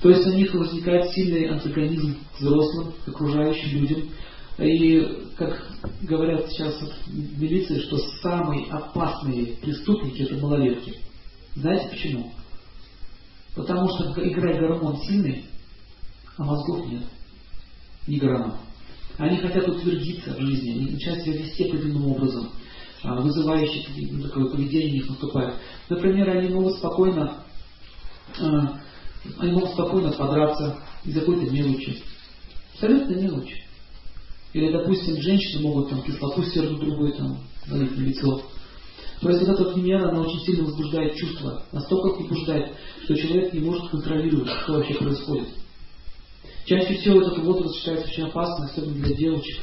То 0.00 0.08
есть 0.08 0.26
у 0.26 0.32
них 0.32 0.54
возникает 0.54 1.10
сильный 1.12 1.50
антагонизм 1.50 2.16
к 2.32 2.40
взрослым, 2.40 2.94
к 3.04 3.08
окружающим 3.08 3.80
людям. 3.80 4.08
И, 4.58 5.26
как 5.36 5.62
говорят 6.02 6.50
сейчас 6.50 6.74
в 7.06 7.40
милиции, 7.40 7.80
что 7.80 7.98
самые 8.22 8.70
опасные 8.70 9.56
преступники 9.56 10.22
это 10.22 10.36
малолетки. 10.36 10.94
Знаете 11.54 11.88
почему? 11.88 12.32
Потому 13.54 13.88
что 13.88 14.14
играет 14.26 14.60
гормон 14.60 14.98
сильный, 15.02 15.44
а 16.36 16.44
мозгов 16.44 16.86
нет. 16.86 17.02
Ни 18.06 18.16
грамма. 18.18 18.58
Они 19.18 19.36
хотят 19.38 19.68
утвердиться 19.68 20.34
в 20.34 20.40
жизни, 20.40 20.70
они 20.70 20.90
начинают 20.92 21.24
себя 21.24 21.36
вести 21.38 21.64
определенным 21.64 22.06
образом, 22.06 22.50
а, 23.02 23.20
вызывающие 23.20 23.84
ну, 24.12 24.22
такое 24.22 24.46
поведение 24.46 24.92
у 24.92 24.94
них 24.94 25.08
наступает. 25.10 25.54
Например, 25.88 26.30
они 26.30 26.48
могут 26.48 26.76
спокойно, 26.76 27.44
а, 28.40 28.80
они 29.38 29.52
могут 29.52 29.72
спокойно 29.72 30.12
подраться 30.12 30.78
из-за 31.04 31.20
какой-то 31.20 31.50
мелочи. 31.52 32.02
Абсолютно 32.74 33.14
мелочи. 33.14 33.64
Или, 34.52 34.72
допустим, 34.72 35.20
женщины 35.20 35.62
могут 35.62 35.90
там 35.90 36.02
кислоту 36.02 36.42
сердцу 36.44 36.76
другой 36.76 37.12
там 37.12 37.40
залить 37.66 37.96
на 37.96 38.02
лицо. 38.02 38.42
То 39.20 39.28
есть 39.28 39.46
вот 39.46 39.60
эта 39.60 39.70
Венера, 39.78 40.08
она 40.08 40.22
очень 40.22 40.40
сильно 40.40 40.64
возбуждает 40.64 41.14
чувства, 41.16 41.62
настолько 41.72 42.18
возбуждает, 42.18 42.74
что 43.04 43.14
человек 43.14 43.52
не 43.52 43.60
может 43.60 43.90
контролировать, 43.90 44.48
что 44.62 44.72
вообще 44.72 44.94
происходит. 44.94 45.48
Чаще 46.64 46.94
всего 46.94 47.20
этот 47.20 47.38
возраст 47.38 47.76
считается 47.76 48.08
очень 48.08 48.24
опасным, 48.24 48.66
особенно 48.66 48.94
для 48.94 49.14
девочек, 49.14 49.62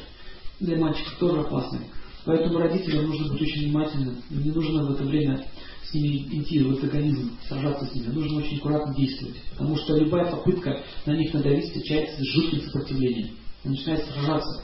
для 0.59 0.77
мальчиков 0.77 1.17
тоже 1.19 1.39
опасным. 1.41 1.83
Поэтому 2.25 2.59
родителям 2.59 3.07
нужно 3.07 3.31
быть 3.33 3.41
очень 3.41 3.63
внимательным. 3.63 4.21
Не 4.29 4.51
нужно 4.51 4.85
в 4.85 4.91
это 4.91 5.03
время 5.03 5.45
с 5.83 5.93
ними 5.93 6.41
идти 6.41 6.59
в 6.59 6.71
антагонизм, 6.71 7.31
сражаться 7.47 7.85
с 7.85 7.95
ними. 7.95 8.07
Нужно 8.07 8.39
очень 8.39 8.57
аккуратно 8.57 8.93
действовать. 8.93 9.37
Потому 9.51 9.77
что 9.77 9.95
любая 9.95 10.29
попытка 10.29 10.83
на 11.05 11.15
них 11.15 11.33
надавить 11.33 11.65
встречается 11.65 12.21
с 12.21 12.27
жутким 12.27 12.61
сопротивлением. 12.61 13.29
Он 13.63 13.71
начинает 13.71 14.05
сражаться. 14.05 14.63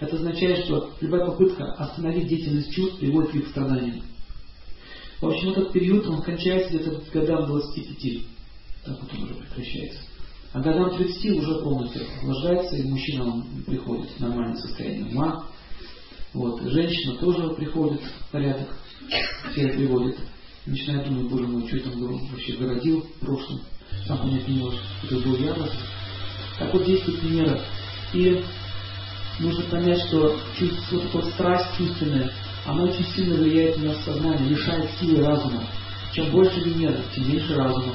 Это 0.00 0.16
означает, 0.16 0.64
что 0.64 0.90
любая 1.00 1.26
попытка 1.26 1.72
остановить 1.74 2.28
деятельность 2.28 2.72
чувств 2.72 2.98
приводит 2.98 3.30
к 3.30 3.34
их 3.36 3.48
страданиям. 3.48 4.02
В 5.20 5.26
общем, 5.26 5.50
этот 5.50 5.72
период, 5.72 6.06
он 6.06 6.22
кончается 6.22 6.70
где-то 6.70 7.00
к 7.00 7.12
годам 7.12 7.46
25. 7.46 8.22
Так 8.84 9.00
вот 9.00 9.12
он 9.14 9.24
уже 9.24 9.34
прекращается. 9.34 10.00
А 10.52 10.60
годам 10.60 10.96
30 10.96 11.38
уже 11.38 11.62
полностью 11.62 12.02
охлаждается, 12.02 12.76
и 12.76 12.88
мужчина 12.88 13.24
он 13.24 13.44
приходит 13.66 14.10
в 14.10 14.20
нормальное 14.20 14.56
состояние 14.56 15.06
ума. 15.06 15.46
Вот. 16.32 16.62
Женщина 16.62 17.16
тоже 17.16 17.50
приходит 17.54 18.00
в 18.00 18.30
порядок, 18.30 18.68
себя 19.54 19.68
приводит. 19.70 20.18
Начинает 20.66 21.08
думать, 21.08 21.30
боже 21.30 21.46
мой, 21.46 21.66
что 21.66 21.76
я 21.76 21.82
там 21.82 22.28
вообще 22.28 22.52
городил 22.52 23.00
в 23.02 23.24
прошлом. 23.24 23.60
Сам 24.06 24.18
понять 24.18 24.46
не 24.46 24.58
может, 24.58 24.80
это 25.02 25.16
был 25.16 25.36
я 25.36 25.54
Так 26.58 26.72
вот 26.72 26.84
действует 26.84 27.22
Венера. 27.22 27.60
И 28.14 28.42
нужно 29.40 29.64
понять, 29.64 30.00
что 30.06 30.38
чувство, 30.58 30.96
вот 30.96 31.04
эта 31.24 31.30
страсть 31.32 31.76
чувственная, 31.76 32.30
она 32.68 32.82
очень 32.82 33.06
сильно 33.14 33.34
влияет 33.34 33.78
на 33.78 33.94
сознание, 34.02 34.50
лишает 34.50 34.90
силы 35.00 35.24
разума. 35.24 35.64
Чем 36.12 36.30
больше 36.30 36.60
Венеры, 36.60 37.02
тем 37.14 37.26
меньше 37.26 37.54
разума. 37.54 37.94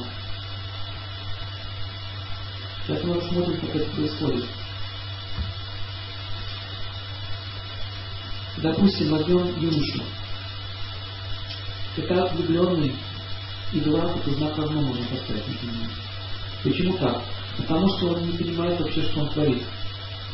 Сейчас 2.82 3.04
мы 3.04 3.14
посмотрим, 3.14 3.60
как 3.60 3.76
это 3.76 3.90
происходит. 3.92 4.46
Допустим, 8.58 9.12
возьмем 9.12 9.60
юношу. 9.60 10.04
Это 11.96 12.32
влюбленный, 12.34 12.96
и 13.74 13.80
дурак 13.80 14.18
это 14.18 14.32
знак 14.32 14.58
равно 14.58 14.82
можно 14.82 15.06
поставить 15.06 15.46
на 15.64 15.90
Почему 16.64 16.98
так? 16.98 17.22
Потому 17.58 17.88
что 17.90 18.14
он 18.14 18.26
не 18.26 18.38
понимает 18.38 18.80
вообще, 18.80 19.04
что 19.04 19.20
он 19.20 19.30
творит. 19.30 19.64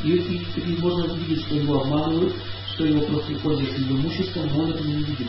И, 0.01 0.11
и, 0.11 0.61
и 0.61 0.77
можно 0.77 1.13
видеть, 1.13 1.45
что 1.45 1.55
его 1.55 1.81
обманывают, 1.81 2.35
что 2.79 2.85
его 2.85 3.01
просто 3.01 3.35
пользуются 3.39 3.81
его 3.81 3.97
имуществом, 3.97 4.47
но 4.53 4.63
он 4.63 4.71
этого 4.71 4.87
не 4.87 5.03
видит. 5.03 5.27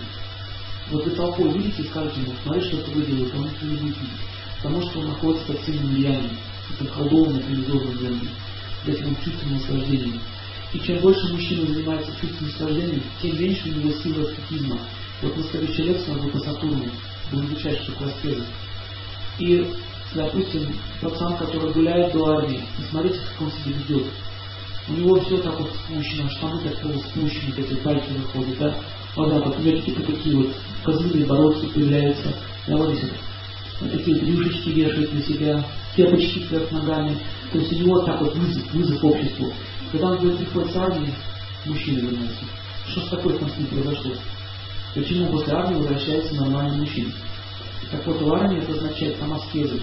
Вот 0.88 1.04
вы 1.04 1.10
толпой 1.10 1.52
видите 1.52 1.82
и 1.82 1.88
скажете 1.88 2.20
ему, 2.20 2.32
смотри, 2.44 2.62
что 2.62 2.76
это 2.76 2.90
вы 2.92 3.02
делаете, 3.02 3.36
он 3.36 3.46
это 3.46 3.64
не 3.64 3.70
будет 3.76 3.96
видеть. 3.96 4.20
Потому 4.62 4.82
что 4.82 5.00
он 5.00 5.08
находится 5.08 5.46
под 5.46 5.60
сильным 5.64 5.88
влиянием, 5.88 6.38
этим 6.72 6.92
холодным, 6.92 7.42
иллюзорным 7.48 7.98
энергией, 7.98 8.30
этим 8.86 9.16
чувственным 9.16 9.54
наслаждением. 9.54 10.20
И 10.72 10.78
чем 10.78 11.00
больше 11.00 11.32
мужчина 11.32 11.66
занимается 11.66 12.12
чувственным 12.20 12.52
наслаждением, 12.52 13.02
тем 13.20 13.40
меньше 13.40 13.68
у 13.68 13.72
него 13.72 13.92
сила 14.00 14.30
аскетизма. 14.30 14.78
Вот 15.20 15.36
на 15.36 15.42
следующей 15.42 15.82
лекции 15.82 16.10
он 16.12 16.20
будет 16.20 16.32
по 16.32 16.38
Сатурну, 16.38 16.84
будет 17.32 17.44
изучать, 17.46 17.82
что 17.82 17.92
такое 17.92 18.14
И, 19.40 19.72
допустим, 20.14 20.72
пацан, 21.00 21.36
который 21.36 21.72
гуляет 21.72 22.12
до 22.12 22.26
армии, 22.26 22.62
и 22.78 22.82
смотрите, 22.90 23.18
как 23.18 23.48
он 23.48 23.50
себя 23.50 23.76
ведет. 23.76 24.06
У 24.90 24.92
него 24.92 25.20
все 25.20 25.38
так 25.38 25.58
вот 25.58 25.70
спущено, 25.72 26.28
штаны 26.30 26.60
так 26.62 26.84
вот 26.84 26.96
спущены, 26.96 27.54
эти 27.56 27.74
пальцы 27.74 28.12
выходят, 28.12 28.58
да? 28.58 28.74
Вот 29.14 29.32
вот, 29.32 29.58
у 29.58 29.62
него 29.62 29.78
какие-то 29.78 30.02
такие 30.02 30.36
вот 30.36 30.54
козлиные 30.84 31.26
бородки 31.26 31.66
появляются, 31.66 32.34
да, 32.66 32.76
вот 32.76 32.96
здесь 32.96 33.10
вот 33.80 33.92
такие 33.92 34.16
брюшечки 34.16 34.68
вешают 34.70 35.12
на 35.14 35.22
себя, 35.22 35.64
кепочки 35.96 36.40
вверх 36.40 36.70
ногами. 36.70 37.18
То 37.52 37.58
есть 37.58 37.72
у 37.72 37.76
него 37.76 38.00
так 38.00 38.20
вот 38.20 38.34
вызов, 38.36 38.72
вызов 38.72 39.04
обществу. 39.04 39.52
Когда 39.92 40.10
он 40.10 40.18
говорит, 40.18 40.38
приходит 40.38 40.72
с 40.72 40.76
армии, 40.76 41.14
мужчина 41.64 41.98
вернулся. 42.00 42.44
Что 42.88 43.00
ж 43.00 43.04
такое 43.04 43.38
там 43.38 43.48
с 43.48 43.56
ним 43.56 43.66
произошло? 43.68 44.12
Почему 44.94 45.32
после 45.32 45.52
армии 45.54 45.76
возвращается 45.76 46.34
нормальный 46.34 46.78
мужчина? 46.80 47.12
Так 47.90 48.06
вот, 48.06 48.20
в 48.20 48.34
армии 48.34 48.62
это 48.62 48.72
означает 48.72 49.18
там 49.18 49.32
аскезы. 49.32 49.80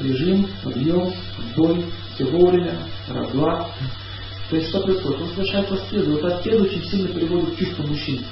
Режим, 0.00 0.48
подъем, 0.62 1.12
бой, 1.56 1.84
все 2.22 2.30
вовремя, 2.30 2.78
раз-два. 3.08 3.70
То 4.50 4.56
есть 4.56 4.68
что 4.68 4.80
происходит? 4.80 5.20
Он 5.22 5.28
совершает 5.30 5.72
аскезу. 5.72 6.12
Вот 6.12 6.24
аскеза 6.24 6.62
очень 6.62 6.84
сильно 6.84 7.08
приводит 7.08 7.54
к 7.54 7.58
чувству 7.58 7.86
мужчин. 7.86 8.24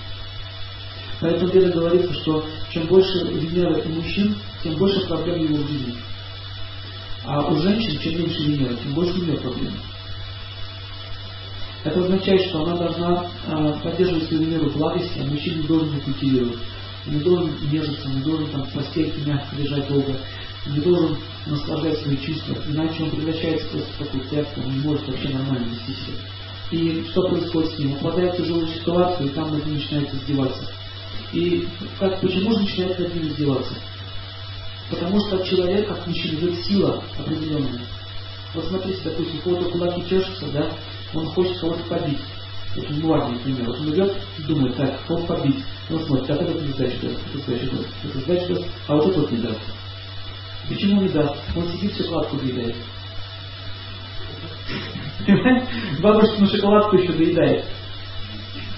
Поэтому 1.21 1.51
где 1.51 1.69
говорится, 1.69 2.13
что 2.15 2.45
чем 2.71 2.87
больше 2.87 3.25
Венеры 3.27 3.83
у 3.83 3.89
мужчин, 3.91 4.37
тем 4.63 4.77
больше 4.77 5.07
проблем 5.07 5.43
его 5.43 5.57
в 5.57 5.69
жизни. 5.69 5.95
А 7.25 7.43
у 7.47 7.57
женщин, 7.61 7.99
чем 8.01 8.19
меньше 8.21 8.43
Венеры, 8.43 8.77
тем 8.77 8.95
больше 8.95 9.13
у 9.13 9.25
нее 9.25 9.37
проблем. 9.37 9.73
Это 11.85 12.01
означает, 12.01 12.43
что 12.49 12.63
она 12.63 12.77
должна 12.77 13.27
э, 13.47 13.75
поддерживать 13.83 14.25
свою 14.25 14.43
Венеру 14.43 14.71
благости, 14.71 15.19
а 15.19 15.25
мужчина 15.25 15.63
должен 15.65 15.95
ее 15.95 16.01
культивировать. 16.01 16.59
Не 17.07 17.21
должен 17.21 17.51
нежиться, 17.71 18.09
не 18.09 18.21
должен 18.23 18.47
там 18.49 18.65
в 18.65 18.73
постельке 18.73 19.21
мягко 19.25 19.57
лежать 19.57 19.89
долго, 19.89 20.17
не 20.67 20.81
должен 20.81 21.17
наслаждать 21.47 21.99
свои 22.01 22.17
чувства, 22.19 22.57
иначе 22.67 23.05
он 23.05 23.11
превращается 23.11 23.69
просто 23.69 23.93
в 23.93 23.99
такую 23.99 24.25
тряпку, 24.25 24.61
он 24.61 24.73
не 24.73 24.81
может 24.81 25.09
вообще 25.09 25.29
нормально 25.31 25.67
вести 25.67 25.93
себя. 25.93 26.19
И 26.71 27.05
что 27.11 27.29
происходит 27.29 27.73
с 27.73 27.79
ним? 27.79 27.93
Он 27.93 27.99
попадает 27.99 28.35
в 28.35 28.37
тяжелую 28.37 28.69
ситуацию, 28.69 29.29
и 29.29 29.33
там 29.33 29.53
над 29.53 29.67
ним 29.67 29.75
начинает 29.77 30.15
издеваться. 30.15 30.71
И 31.33 31.67
как, 31.99 32.21
почему 32.21 32.53
же 32.53 32.61
начинает 32.61 32.99
над 32.99 33.15
ним 33.15 33.29
издеваться? 33.29 33.75
Потому 34.91 35.21
что 35.21 35.37
от 35.37 35.47
человека, 35.47 35.95
от 35.95 36.07
мужчины, 36.07 36.39
идет 36.39 36.65
сила 36.65 37.03
определенная. 37.19 37.81
Вот 38.55 38.65
смотрите, 38.67 39.01
допустим, 39.05 39.41
кого-то 39.41 39.71
кулаки 39.71 40.09
чешутся, 40.09 40.47
да, 40.53 40.73
он 41.15 41.27
хочет 41.27 41.59
кого-то 41.59 41.83
побить. 41.85 42.19
Вот 42.77 42.91
в 42.91 43.13
армии, 43.13 43.35
например, 43.35 43.67
вот 43.67 43.81
он 43.81 43.95
идет 43.95 44.17
и 44.39 44.43
думает, 44.43 44.77
так, 44.77 45.07
кого 45.07 45.27
побить. 45.27 45.65
Он 45.91 46.01
смотрит, 46.05 46.27
так 46.27 46.43
этот 46.43 46.63
не 46.63 46.73
сдачу 46.73 46.97
даст, 47.03 47.19
этот 47.35 48.23
сдачу 48.23 48.55
даст, 48.55 48.67
а 48.87 48.97
вот 48.97 49.09
этот 49.09 49.31
не 49.33 49.39
даст. 49.39 49.61
Почему 50.71 51.03
не 51.03 51.09
даст? 51.09 51.35
Он 51.57 51.69
сидит, 51.69 51.97
шоколадку 51.97 52.37
доедает. 52.37 52.77
Бабушкину 56.01 56.47
шоколадку 56.47 56.97
еще 56.97 57.13
доедает. 57.13 57.65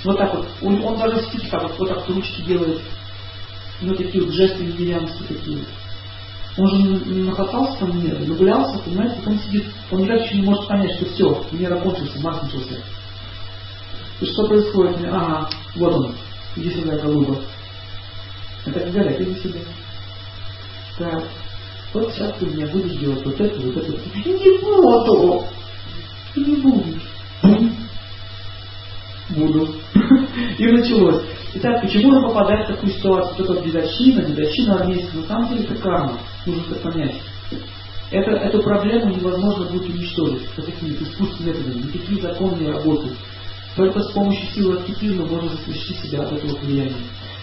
Вот 0.02 0.16
так 0.16 0.35
вот. 0.35 0.48
Он, 0.62 0.83
он 0.83 0.98
даже 0.98 1.22
сидит 1.26 1.50
так 1.50 1.64
вот, 1.64 1.78
вот 1.78 1.88
так 1.90 2.09
ручки 2.09 2.40
делает. 2.42 2.81
Ну, 3.83 3.94
такие 3.94 4.24
вот 4.24 4.33
жесты 4.33 4.64
нигерианские 4.64 5.28
такие. 5.28 5.59
Он 6.57 6.68
же 6.68 7.14
нахотался 7.24 7.81
там 7.81 8.02
мира, 8.02 8.18
нагулялся, 8.20 8.78
понимаете, 8.78 9.16
потом 9.16 9.38
сидит, 9.40 9.64
он 9.90 10.02
никак 10.02 10.22
еще 10.22 10.37
не 10.37 10.42
может 10.42 10.68
понять, 10.68 10.92
что 10.96 11.07
все, 11.07 11.44
мир 11.52 11.72
окончился, 11.74 12.20
Марс 12.20 12.42
начался. 12.42 12.76
И 14.20 14.26
что 14.26 14.46
происходит? 14.46 14.96
Ага, 15.11 15.48
вот 15.76 15.94
он, 15.94 16.14
иди 16.57 16.70
сюда, 16.70 16.98
голуба. 16.98 17.38
Это 18.66 18.90
говорят, 18.90 19.20
иди 19.20 19.35
сюда. 19.40 19.59
Так, 20.98 21.24
вот 21.92 22.12
сейчас 22.12 22.35
ты 22.38 22.46
мне 22.46 22.66
будешь 22.66 22.98
делать 22.98 23.24
вот 23.24 23.40
это, 23.40 23.61
вот 23.61 23.76
это. 23.76 23.92
Не 24.24 24.59
буду! 24.59 25.44
Не 26.37 26.57
будешь. 26.57 27.02
Буду. 29.31 29.68
И 30.59 30.66
началось. 30.66 31.22
Итак, 31.55 31.83
почему 31.83 32.16
он 32.16 32.28
попадает 32.28 32.66
в 32.66 32.74
такую 32.74 32.92
ситуацию? 32.92 33.46
Вот 33.46 33.57
это 33.57 33.66
дедовщина, 33.66 34.22
дедовщина 34.22 34.81
армейская. 34.81 35.20
На 35.20 35.26
самом 35.26 35.48
деле 35.50 35.64
это 35.64 35.74
карма. 35.76 36.18
Нужно 36.46 36.74
это 36.74 36.81
понять. 36.81 37.14
Это, 38.11 38.31
эту 38.31 38.62
проблему 38.62 39.14
невозможно 39.14 39.66
будет 39.66 39.88
уничтожить 39.88 40.48
какими-то 40.55 41.05
искусственными 41.05 41.57
методами. 41.57 41.83
Никакие 41.83 42.22
законы 42.22 42.61
не 42.61 42.70
работают. 42.70 43.16
Только 43.76 44.02
с 44.02 44.12
помощью 44.12 44.46
силы 44.55 44.78
аскетизма 44.78 45.26
можно 45.26 45.50
защитить 45.66 45.98
себя 46.00 46.22
от 46.22 46.33
этого 46.33 46.57
влияния. 46.59 46.94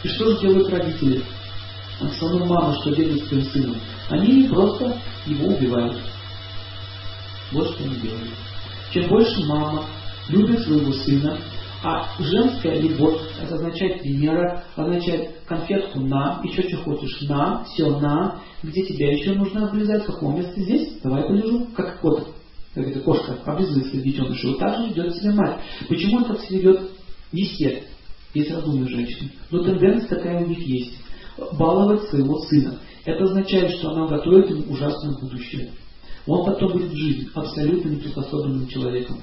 И 0.03 0.07
что 0.07 0.31
же 0.31 0.41
делают 0.41 0.69
родители? 0.69 1.23
В 1.99 2.05
основном 2.05 2.47
мама, 2.47 2.73
что 2.81 2.95
делают 2.95 3.25
своим 3.25 3.43
сыном? 3.43 3.75
Они 4.09 4.47
просто 4.47 4.97
его 5.25 5.47
убивают. 5.47 5.97
Вот 7.51 7.67
что 7.69 7.83
они 7.83 7.95
делают. 7.95 8.29
Чем 8.93 9.09
больше 9.09 9.45
мама 9.45 9.85
любит 10.29 10.61
своего 10.61 10.93
сына, 10.93 11.39
а 11.83 12.09
женская 12.19 12.79
любовь, 12.79 13.19
это 13.41 13.55
означает 13.55 14.03
Венера, 14.03 14.63
означает 14.75 15.31
конфетку 15.45 15.99
на, 16.01 16.41
еще 16.43 16.67
что 16.67 16.77
хочешь, 16.83 17.21
на, 17.21 17.63
все 17.65 17.99
на, 17.99 18.41
где 18.63 18.85
тебя 18.85 19.13
еще 19.13 19.33
нужно 19.33 19.67
облизать, 19.67 20.03
в 20.03 20.07
каком 20.07 20.35
месте 20.37 20.61
здесь, 20.61 20.99
давай 21.01 21.23
полежу, 21.23 21.67
как 21.75 22.01
кот, 22.01 22.33
как 22.75 22.87
эта 22.87 22.99
кошка, 22.99 23.37
облизывает 23.45 23.87
своих 23.87 24.03
детенышей. 24.03 24.49
Вот 24.49 24.59
так 24.59 24.77
же 24.77 24.89
ведет 24.89 25.15
себя 25.15 25.33
мать. 25.33 25.59
Почему 25.87 26.21
это 26.21 26.37
себя 26.41 26.59
ведет 26.59 26.91
не 27.31 27.43
все, 27.45 27.83
есть 28.33 28.51
разумные 28.51 28.89
женщины, 28.89 29.31
но 29.49 29.63
тенденция 29.63 30.17
такая 30.17 30.43
у 30.43 30.47
них 30.47 30.59
есть. 30.59 30.98
Баловать 31.53 32.09
своего 32.09 32.39
сына. 32.45 32.79
Это 33.05 33.23
означает, 33.23 33.71
что 33.77 33.91
она 33.91 34.07
готовит 34.07 34.49
ему 34.49 34.73
ужасное 34.73 35.17
будущее. 35.19 35.71
Он 36.27 36.45
потом 36.45 36.73
будет 36.73 36.91
жить 36.93 37.29
абсолютно 37.33 37.89
неприспособленным 37.89 38.67
человеком. 38.67 39.19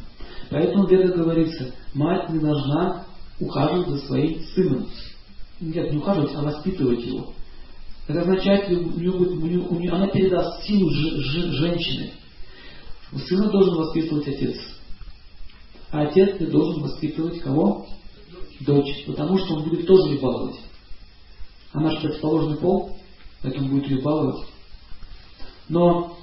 Поэтому 0.50 0.86
где 0.86 0.98
говорится, 0.98 1.72
мать 1.94 2.30
не 2.30 2.38
должна 2.38 3.04
ухаживать 3.40 3.88
за 3.88 3.98
своим 4.06 4.40
сыном. 4.54 4.86
Нет, 5.60 5.92
не 5.92 5.98
ухаживать, 5.98 6.34
а 6.34 6.42
воспитывать 6.42 7.04
его. 7.04 7.32
Это 8.08 8.20
означает, 8.20 8.70
у 8.70 8.98
нее 8.98 9.12
будет, 9.12 9.32
у 9.32 9.46
нее, 9.46 9.58
у 9.58 9.78
нее, 9.78 9.90
она 9.90 10.06
передаст 10.08 10.64
силу 10.64 10.90
ж, 10.90 10.96
ж, 10.96 11.52
женщины. 11.52 12.12
У 13.12 13.18
сына 13.18 13.50
должен 13.50 13.74
воспитывать 13.74 14.28
отец. 14.28 14.56
А 15.90 16.02
отец 16.02 16.38
должен 16.38 16.82
воспитывать 16.82 17.40
кого? 17.40 17.86
Дочь. 18.60 19.04
Потому 19.06 19.38
что 19.38 19.54
он 19.54 19.64
будет 19.64 19.86
тоже 19.86 20.18
баловать. 20.18 20.56
Она 21.76 21.90
же 21.90 22.00
противоположный 22.00 22.56
пол, 22.56 22.96
поэтому 23.42 23.68
будет 23.68 23.90
ее 23.90 24.00
баловать. 24.00 24.48
Но 25.68 26.16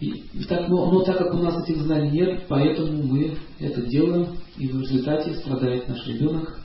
и, 0.00 0.06
и 0.06 0.44
так, 0.44 0.68
но, 0.68 0.90
но 0.90 1.02
так 1.02 1.18
как 1.18 1.34
у 1.34 1.36
нас 1.36 1.62
этих 1.62 1.82
знаний 1.82 2.12
нет, 2.12 2.46
поэтому 2.48 3.02
мы 3.02 3.36
это 3.58 3.82
делаем, 3.82 4.38
и 4.56 4.68
в 4.68 4.80
результате 4.80 5.34
страдает 5.34 5.86
наш 5.86 6.06
ребенок, 6.06 6.60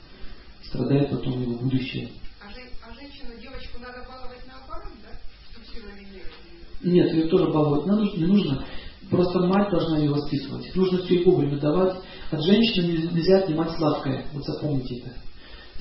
страдает 0.64 1.10
потом 1.10 1.42
его 1.42 1.56
будущее. 1.56 2.08
А, 2.40 2.50
же, 2.50 2.60
а 2.82 2.94
женщину, 2.94 3.38
девочку 3.38 3.78
надо 3.78 4.08
баловать 4.08 4.40
наоборот, 4.46 4.94
да? 5.02 5.10
Чтобы 5.52 5.66
сила 5.66 5.90
Нет, 6.90 7.12
ее 7.12 7.28
тоже 7.28 7.52
баловать 7.52 7.84
надо, 7.84 8.02
не 8.16 8.24
нужно. 8.24 8.64
Просто 9.10 9.40
мать 9.40 9.70
должна 9.70 9.98
ее 9.98 10.10
воспитывать. 10.10 10.74
Нужно 10.74 11.04
все 11.04 11.16
и 11.16 11.24
вовремя 11.24 11.58
давать. 11.58 11.98
От 12.30 12.42
женщины 12.42 13.08
нельзя 13.12 13.40
отнимать 13.40 13.76
сладкое. 13.76 14.26
Вот 14.32 14.42
запомните 14.42 15.00
это. 15.00 15.25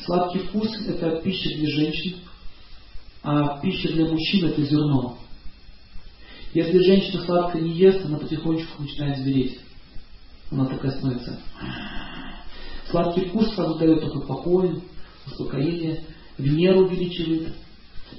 Сладкий 0.03 0.39
вкус– 0.39 0.69
это 0.87 1.21
пища 1.21 1.49
для 1.55 1.69
женщин, 1.69 2.17
а 3.23 3.59
пища 3.59 3.91
для 3.93 4.05
мужчин– 4.05 4.45
это 4.47 4.61
зерно. 4.63 5.17
Если 6.53 6.79
женщина 6.79 7.23
сладко 7.23 7.59
не 7.59 7.71
ест, 7.71 8.05
она 8.05 8.17
потихонечку 8.17 8.81
начинает 8.81 9.17
звереть. 9.19 9.59
Она 10.51 10.65
такая 10.65 10.91
становится. 10.91 11.39
Сладкий 12.89 13.25
вкус 13.25 13.53
сразу 13.55 13.79
дает 13.79 14.01
только 14.01 14.19
покой, 14.27 14.81
успокоение, 15.25 16.03
Венеру 16.37 16.85
увеличивает, 16.85 17.53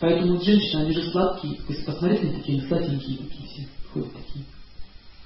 Поэтому 0.01 0.41
женщины, 0.43 0.83
они 0.83 0.93
же 0.93 1.11
сладкие. 1.11 1.59
Если 1.69 1.85
посмотреть 1.85 2.23
на 2.23 2.33
такие, 2.33 2.59
они 2.59 2.69
сладенькие 2.69 3.19
такие 3.19 3.49
все. 3.49 3.69
Ходят 3.93 4.13
такие. 4.13 4.45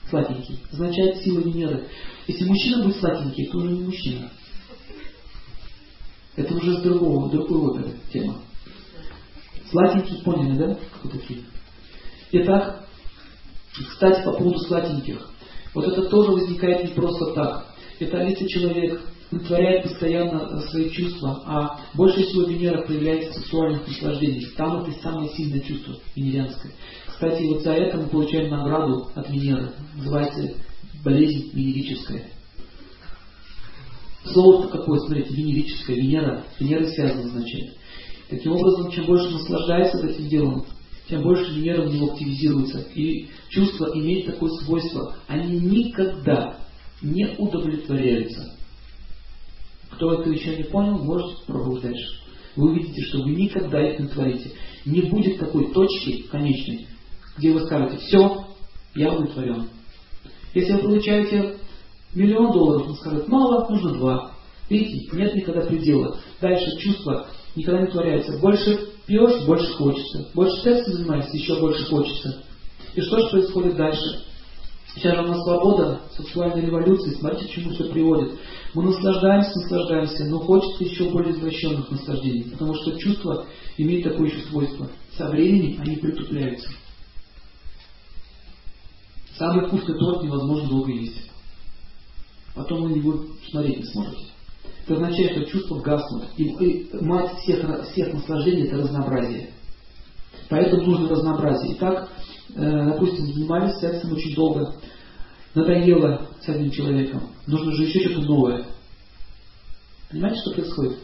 Сладенький. 0.08 0.58
Означает 0.72 1.22
сила 1.22 1.40
Венеры. 1.40 1.88
Если 2.28 2.44
мужчина 2.44 2.84
будет 2.84 2.96
сладенький, 2.96 3.46
то 3.46 3.58
уже 3.58 3.68
не 3.68 3.80
мужчина. 3.80 4.30
Это 6.36 6.54
уже 6.54 6.78
с 6.78 6.82
другого, 6.82 7.30
другой 7.30 7.70
оперы 7.70 7.96
тема. 8.12 8.40
Сладенькие, 9.70 10.22
поняли, 10.22 10.56
да? 10.56 10.78
Кто 10.98 11.08
такие? 11.08 11.40
Итак, 12.32 12.84
кстати, 13.72 14.24
по 14.24 14.32
поводу 14.32 14.58
сладеньких. 14.60 15.28
Вот 15.74 15.86
это 15.86 16.02
тоже 16.08 16.32
возникает 16.32 16.84
не 16.84 16.90
просто 16.90 17.32
так. 17.34 17.66
Это 17.98 18.22
если 18.22 18.46
человек 18.46 19.00
удовлетворяет 19.30 19.84
постоянно 19.84 20.60
свои 20.62 20.90
чувства, 20.90 21.42
а 21.46 21.80
больше 21.94 22.24
всего 22.24 22.44
Венера 22.44 22.82
проявляется 22.82 23.32
в 23.32 23.42
сексуальных 23.42 23.86
наслаждениях. 23.86 24.54
Там 24.54 24.82
это 24.82 25.00
самое 25.00 25.30
сильное 25.30 25.60
чувство 25.60 25.96
венерианское. 26.16 26.72
Кстати, 27.06 27.44
вот 27.44 27.62
за 27.62 27.72
это 27.72 27.98
мы 27.98 28.06
получаем 28.08 28.50
награду 28.50 29.08
от 29.14 29.28
Венеры. 29.28 29.72
Называется 29.96 30.54
болезнь 31.04 31.50
венерическая. 31.52 32.24
Слово 34.24 34.68
какое, 34.68 35.00
смотрите, 35.00 35.34
венерическое, 35.34 35.96
Венера, 35.96 36.44
Венера 36.58 36.86
связано 36.86 37.24
означает. 37.24 37.76
Таким 38.28 38.52
образом, 38.52 38.90
чем 38.90 39.06
больше 39.06 39.30
наслаждается 39.30 40.06
этим 40.06 40.28
делом, 40.28 40.64
тем 41.08 41.22
больше 41.22 41.52
Венера 41.52 41.82
в 41.82 41.92
него 41.92 42.12
активизируется. 42.12 42.86
И 42.94 43.28
чувства 43.48 43.90
имеют 43.94 44.26
такое 44.26 44.50
свойство, 44.62 45.16
они 45.26 45.58
никогда 45.58 46.58
не 47.02 47.34
удовлетворяются. 47.38 48.56
Кто 49.90 50.20
это 50.20 50.30
еще 50.30 50.56
не 50.56 50.64
понял, 50.64 50.98
может 50.98 51.44
пробовать 51.46 51.82
дальше. 51.82 52.20
Вы 52.56 52.70
увидите, 52.70 53.02
что 53.02 53.22
вы 53.22 53.30
никогда 53.30 53.90
их 53.90 53.98
не 53.98 54.08
творите. 54.08 54.52
Не 54.84 55.02
будет 55.02 55.38
такой 55.38 55.72
точки 55.72 56.22
конечной, 56.30 56.86
где 57.36 57.52
вы 57.52 57.60
скажете, 57.60 57.98
все, 57.98 58.46
я 58.94 59.12
удовлетворен. 59.12 59.68
Если 60.54 60.72
вы 60.72 60.78
получаете 60.80 61.56
миллион 62.14 62.52
долларов, 62.52 62.88
он 62.88 62.96
скажет, 62.96 63.28
мало, 63.28 63.68
нужно 63.68 63.94
два. 63.94 64.32
Видите, 64.68 65.16
нет 65.16 65.34
никогда 65.34 65.62
предела. 65.62 66.16
Дальше 66.40 66.78
чувства 66.78 67.26
никогда 67.56 67.82
не 67.82 67.90
творяются. 67.90 68.38
Больше 68.38 68.88
пьешь, 69.06 69.44
больше 69.44 69.72
хочется. 69.74 70.28
Больше 70.34 70.62
сексом 70.62 70.94
занимаешься, 70.94 71.36
еще 71.36 71.58
больше 71.58 71.84
хочется. 71.86 72.44
И 72.94 73.00
что 73.00 73.18
же 73.18 73.30
происходит 73.30 73.76
дальше? 73.76 74.24
Сейчас 74.94 75.24
у 75.24 75.28
нас 75.28 75.42
свобода, 75.44 76.00
сексуальная 76.16 76.66
революция, 76.66 77.14
смотрите, 77.14 77.46
к 77.46 77.50
чему 77.50 77.70
все 77.70 77.84
приводит. 77.84 78.38
Мы 78.74 78.84
наслаждаемся, 78.84 79.50
наслаждаемся, 79.60 80.24
но 80.24 80.40
хочется 80.40 80.84
еще 80.84 81.10
более 81.10 81.32
извращенных 81.32 81.90
наслаждений, 81.90 82.50
потому 82.50 82.74
что 82.74 82.98
чувства 82.98 83.46
имеют 83.76 84.04
такое 84.04 84.28
еще 84.28 84.40
свойство. 84.48 84.90
Со 85.16 85.28
временем 85.28 85.80
они 85.80 85.96
притупляются. 85.96 86.70
Самый 89.38 89.68
вкусный 89.68 89.96
торт 89.96 90.24
невозможно 90.24 90.68
долго 90.68 90.92
есть. 90.92 91.29
Потом 92.54 92.82
вы 92.82 92.98
его 92.98 93.24
смотреть 93.50 93.78
не 93.78 93.84
сможете. 93.84 94.26
Это 94.84 94.94
означает, 94.94 95.32
что 95.32 95.44
чувства 95.46 95.80
гаснут. 95.80 96.24
И, 96.36 96.88
мать 97.00 97.38
всех, 97.38 97.90
всех 97.92 98.12
наслаждений– 98.12 98.62
это 98.66 98.78
разнообразие. 98.78 99.50
Поэтому 100.48 100.82
нужно 100.82 101.08
разнообразие. 101.08 101.76
Итак, 101.76 102.08
э, 102.54 102.86
допустим, 102.86 103.26
занимались 103.26 103.76
сексом 103.76 104.12
очень 104.12 104.34
долго, 104.34 104.74
надоело 105.54 106.28
с 106.40 106.48
одним 106.48 106.70
человеком, 106.70 107.22
нужно 107.46 107.72
же 107.72 107.84
еще 107.84 108.00
что-то 108.00 108.26
новое. 108.26 108.66
Понимаете, 110.10 110.40
что 110.40 110.52
происходит? 110.52 110.98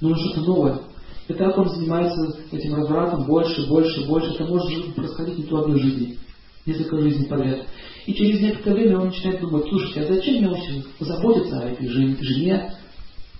Нужно 0.00 0.18
что-то 0.24 0.40
новое. 0.46 0.80
И 1.28 1.34
так 1.34 1.58
он 1.58 1.68
занимается 1.68 2.38
этим 2.52 2.74
развратом 2.74 3.26
больше, 3.26 3.66
больше, 3.68 4.06
больше. 4.06 4.32
Это 4.32 4.44
может 4.44 4.94
происходить 4.94 5.38
не 5.38 5.44
то 5.44 5.58
одной 5.58 5.80
жизни, 5.80 6.18
несколько 6.64 7.00
жизней 7.00 7.26
подряд. 7.26 7.66
И 8.06 8.14
через 8.14 8.40
некоторое 8.40 8.74
время 8.76 8.98
он 9.00 9.06
начинает 9.08 9.40
думать, 9.40 9.68
слушайте, 9.68 10.00
а 10.00 10.14
зачем 10.14 10.36
мне 10.36 10.48
вообще 10.48 10.84
позаботиться 10.98 11.58
о 11.58 11.68
этой 11.68 11.88
жене? 11.88 12.72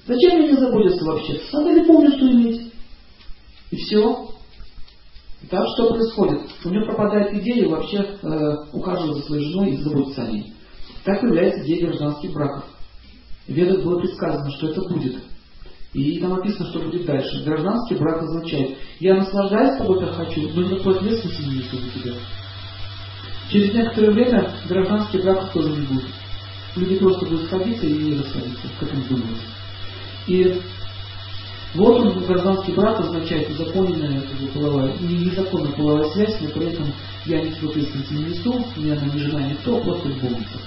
Зачем 0.06 0.38
мне 0.38 0.48
не 0.48 0.56
заботиться 0.56 1.04
вообще? 1.04 1.40
Надо 1.52 1.72
ли 1.72 1.84
что 1.84 2.32
иметь? 2.32 2.72
И 3.70 3.76
все. 3.76 4.28
Так 5.48 5.64
что 5.74 5.94
происходит? 5.94 6.40
У 6.64 6.68
него 6.70 6.86
пропадает 6.86 7.32
идея 7.34 7.68
вообще 7.68 7.98
э, 7.98 8.54
ухаживать 8.72 9.18
за 9.18 9.22
своей 9.22 9.52
женой 9.52 9.70
и 9.70 9.76
заботиться 9.76 10.24
о 10.24 10.32
ней. 10.32 10.52
Так 11.04 11.20
появляется 11.20 11.64
идея 11.64 11.86
гражданских 11.86 12.32
браков. 12.32 12.64
В 13.46 13.52
ведах 13.52 13.84
было 13.84 14.00
предсказано, 14.00 14.50
что 14.50 14.68
это 14.68 14.80
будет. 14.88 15.22
И 15.92 16.18
там 16.18 16.30
написано, 16.30 16.68
что 16.70 16.80
будет 16.80 17.06
дальше. 17.06 17.44
Гражданский 17.44 17.94
брак 17.94 18.22
означает, 18.22 18.76
я 18.98 19.14
наслаждаюсь 19.14 19.78
тобой, 19.78 20.00
как 20.00 20.14
хочу, 20.14 20.48
но 20.54 20.62
никакой 20.62 20.96
ответственности 20.96 21.42
не 21.42 21.56
несу 21.58 21.76
за 21.76 22.00
тебя. 22.00 22.14
Через 23.50 23.74
некоторое 23.74 24.10
время 24.10 24.52
гражданский 24.68 25.18
брак 25.18 25.52
тоже 25.52 25.70
не 25.70 25.86
будет. 25.86 26.04
Люди 26.74 26.96
просто 26.96 27.26
будут 27.26 27.46
сходиться 27.46 27.86
и 27.86 27.92
не 27.92 28.18
расходиться, 28.18 28.68
как 28.80 28.92
им 28.92 29.02
думается. 29.08 29.44
И 30.26 30.60
вот 31.74 32.00
он, 32.00 32.24
гражданский 32.24 32.72
брак 32.72 33.00
означает 33.00 33.50
незаконная 33.50 34.22
половая, 34.52 34.92
незаконная 34.98 35.72
половая 35.72 36.10
связь, 36.10 36.36
но 36.40 36.48
при 36.48 36.72
этом 36.72 36.86
я 37.26 37.42
ничего 37.42 37.70
ответственности 37.70 38.12
не 38.14 38.24
несу, 38.24 38.64
меня 38.76 38.96
там 38.96 39.14
не 39.14 39.20
жена, 39.20 39.48
никто, 39.48 39.78
просто 39.80 40.08
любовница. 40.08 40.58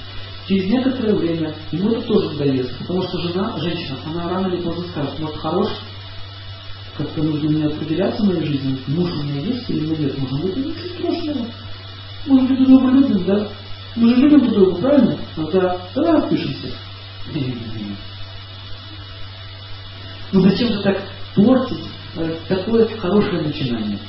Через 0.47 0.69
некоторое 0.71 1.15
время 1.15 1.55
ему 1.71 1.91
это 1.91 2.01
тоже 2.01 2.29
надоест, 2.31 2.77
потому 2.79 3.03
что 3.03 3.19
жена, 3.19 3.57
женщина, 3.59 3.97
она 4.05 4.29
рано 4.29 4.47
или 4.47 4.61
поздно 4.61 4.83
скажет, 4.87 5.19
может 5.19 5.37
хорош, 5.37 5.69
как-то 6.97 7.23
нужно 7.23 7.49
мне 7.49 7.65
определяться 7.65 8.23
в 8.23 8.27
моей 8.27 8.45
жизни, 8.45 8.77
муж 8.87 9.11
у 9.11 9.23
меня 9.23 9.41
есть 9.41 9.69
или 9.69 9.85
нет, 9.95 10.17
может 10.17 10.45
быть, 10.45 10.57
ничего 10.57 11.13
страшного. 11.13 11.45
Мы 12.25 12.47
же 12.47 12.55
друг 12.55 12.67
друга 12.67 12.91
любим, 12.91 13.23
да? 13.25 13.47
Мы 13.95 14.09
же 14.09 14.21
любим 14.21 14.39
друг 14.41 14.53
друга, 14.53 14.81
правильно? 14.81 15.17
Ну 15.35 15.51
да, 15.51 15.81
давай 15.95 16.21
распишемся. 16.21 16.67
Ну 20.31 20.41
зачем 20.41 20.67
же 20.73 20.81
так 20.81 21.01
портить 21.35 21.85
э, 22.15 22.35
такое 22.47 22.87
хорошее 22.97 23.41
начинание? 23.41 23.99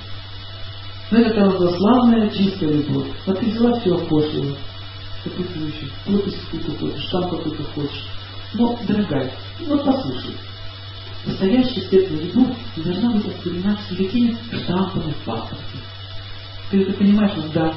Ну 1.11 1.19
это 1.19 1.35
там 1.35 1.57
была 1.57 1.77
славная, 1.77 2.31
чистая 2.31 2.71
любовь. 2.71 3.09
А 3.27 3.33
ты 3.33 3.47
взяла 3.47 3.81
все 3.81 3.99
пошло. 3.99 4.45
Какую 5.25 5.49
ты 5.49 5.59
еще? 5.59 5.87
Плотность 6.05 6.41
какую-то 6.45 6.79
хочешь, 6.79 7.11
там 7.11 7.31
какую-то 7.31 7.65
хочешь. 7.75 8.05
Но, 8.55 8.79
дорогая, 8.87 9.33
вот 9.61 9.85
послушай. 9.85 10.37
Настоящая 11.27 11.83
светлая 11.83 12.21
любовь 12.23 12.57
не 12.77 12.83
должна 12.83 13.11
быть 13.11 13.27
восприниматься 13.27 13.93
никакими 13.93 14.37
штампами 14.53 15.13
в 15.13 15.25
паспорте. 15.25 15.79
Ты 16.71 16.83
это 16.83 16.93
понимаешь, 16.95 17.33
ну 17.37 17.45
да. 17.53 17.75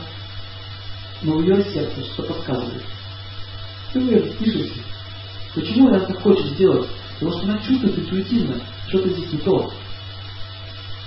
Но 1.24 1.38
в 1.38 1.42
ее 1.42 1.64
сердце 1.64 2.04
что 2.04 2.24
подсказывает. 2.24 2.84
Ты 3.92 4.00
в 4.00 4.04
ее 4.04 4.22
пишете. 4.34 4.82
Почему 5.56 5.88
она 5.88 6.00
так 6.00 6.22
хочет 6.22 6.46
сделать? 6.48 6.88
Потому 7.20 7.32
что 7.32 7.44
она 7.50 7.58
чувствует 7.60 7.98
интуитивно, 7.98 8.60
что-то 8.88 9.10
здесь 9.10 9.32
не 9.32 9.40
то. 9.40 9.72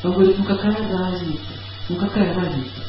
Он 0.04 0.12
говорит, 0.12 0.38
ну 0.38 0.44
какая 0.44 0.88
разница? 0.88 1.40
Ну 1.88 1.96
какая 1.96 2.32
разница? 2.32 2.82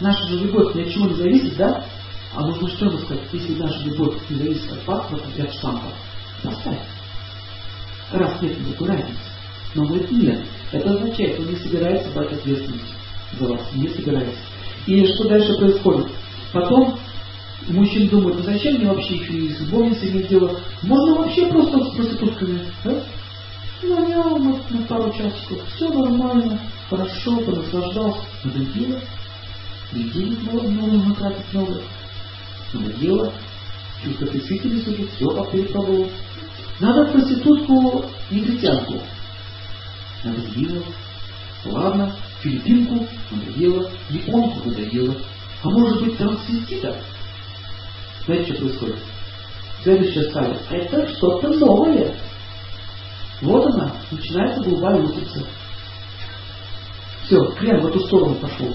Наша 0.00 0.26
же 0.28 0.38
любовь 0.40 0.74
ни 0.74 0.82
от 0.82 0.90
чего 0.90 1.06
не 1.06 1.14
зависит, 1.14 1.56
да? 1.56 1.84
А 2.34 2.46
нужно 2.46 2.68
что 2.68 2.86
ему 2.86 2.98
сказать? 2.98 3.24
Если 3.32 3.54
наша 3.54 3.82
любовь 3.84 4.16
не 4.28 4.36
зависит 4.36 4.72
от 4.72 4.80
паспорта 4.82 5.28
и 5.36 5.40
от 5.40 5.52
штампа, 5.54 5.88
поставь. 6.42 6.80
Раз 8.12 8.42
нет 8.42 8.58
никакой 8.60 8.88
разницы. 8.88 9.18
Но 9.74 9.82
он 9.82 9.88
говорит, 9.88 10.10
нет. 10.10 10.46
Это 10.72 10.90
означает, 10.90 11.38
он 11.38 11.46
не 11.48 11.56
собирается 11.56 12.10
брать 12.10 12.32
ответственность 12.32 12.94
за 13.38 13.46
вас. 13.46 13.60
Не 13.74 13.88
собирается. 13.88 14.38
И 14.86 15.04
что 15.06 15.28
дальше 15.28 15.54
происходит? 15.58 16.08
Потом 16.52 16.98
Мужчина 17.68 18.08
думает, 18.10 18.36
ну 18.36 18.42
зачем 18.44 18.76
мне 18.76 18.86
вообще 18.86 19.16
еще 19.16 19.32
и 19.32 19.54
с 19.54 19.60
любовницей 19.60 20.10
иметь 20.10 20.28
дело? 20.28 20.60
Можно 20.82 21.14
вообще 21.16 21.46
просто 21.46 21.84
с 21.84 21.96
проститутками, 21.96 22.60
да? 22.84 23.02
Нанял 23.82 24.38
на, 24.38 24.50
на 24.70 24.86
пару 24.88 25.12
часиков, 25.12 25.58
все 25.74 25.88
нормально, 25.88 26.60
хорошо, 26.88 27.38
понаслаждался. 27.38 28.20
Надоело, 28.44 29.00
денег 29.92 30.52
нужно 30.52 31.14
тратить 31.16 31.52
много. 31.52 31.82
Надоело, 32.72 33.32
чувство 34.04 34.26
присытились 34.26 34.86
уже, 34.86 35.08
все 35.08 35.44
перепробовал. 35.50 36.08
Надо 36.78 37.10
проститутку 37.10 38.04
негритянку. 38.30 39.00
Надоело. 40.22 40.84
Ладно, 41.64 42.14
филиппинку 42.40 43.06
надоело, 43.30 43.90
японку 44.10 44.68
надоело. 44.68 45.16
А 45.62 45.68
может 45.70 46.04
быть 46.04 46.16
трансвестита? 46.16 46.96
Знаете, 48.24 48.54
что 48.54 48.64
происходит? 48.66 48.96
Следующая 49.82 50.30
стадия. 50.30 50.58
Это 50.70 51.08
что-то 51.16 51.48
новое. 51.48 52.14
Вот 53.42 53.66
она, 53.66 53.92
начинается 54.10 54.62
голубая 54.62 54.96
лутица. 54.96 55.46
Все, 57.24 57.44
крен 57.52 57.80
в 57.80 57.86
эту 57.86 58.00
сторону 58.00 58.34
пошел. 58.36 58.74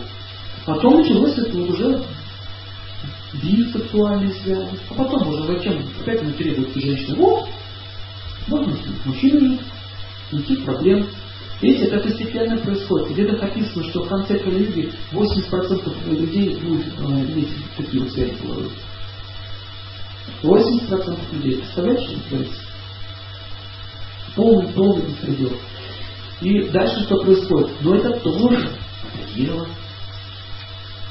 Потом 0.65 1.01
началось 1.01 1.37
это 1.37 1.57
уже 1.57 2.03
бисексуальные 3.33 4.33
связи. 4.35 4.79
А 4.89 4.93
потом 4.93 5.27
уже 5.27 5.43
зачем 5.43 5.83
опять 6.01 6.21
материализуются 6.21 6.79
женщины. 6.79 7.15
Вот, 7.15 7.49
можно 8.47 8.75
мужчина 9.05 9.39
жить, 9.39 9.61
никаких 10.31 10.65
проблем. 10.65 11.07
Видите, 11.61 11.85
это 11.85 11.99
постепенно 11.99 12.57
происходит. 12.57 13.11
Где-то 13.11 13.45
описано, 13.45 13.83
что 13.83 14.03
в 14.03 14.09
конце 14.09 14.39
коллегии 14.39 14.91
80% 15.11 16.09
людей 16.09 16.55
будет 16.55 16.87
э, 16.87 17.03
иметь 17.03 17.49
такие 17.77 18.03
вот 18.03 18.11
связи 18.11 18.35
половые. 18.41 18.71
80% 20.41 21.33
людей. 21.33 21.57
Представляете, 21.57 22.03
что 22.03 22.29
творится? 22.29 22.61
Полный, 24.35 24.73
полный 24.73 25.05
беспредел. 25.05 25.51
И 26.41 26.69
дальше 26.69 27.03
что 27.03 27.17
происходит? 27.21 27.69
Но 27.81 27.95
это 27.95 28.11
тоже 28.21 28.71
дело. 29.35 29.67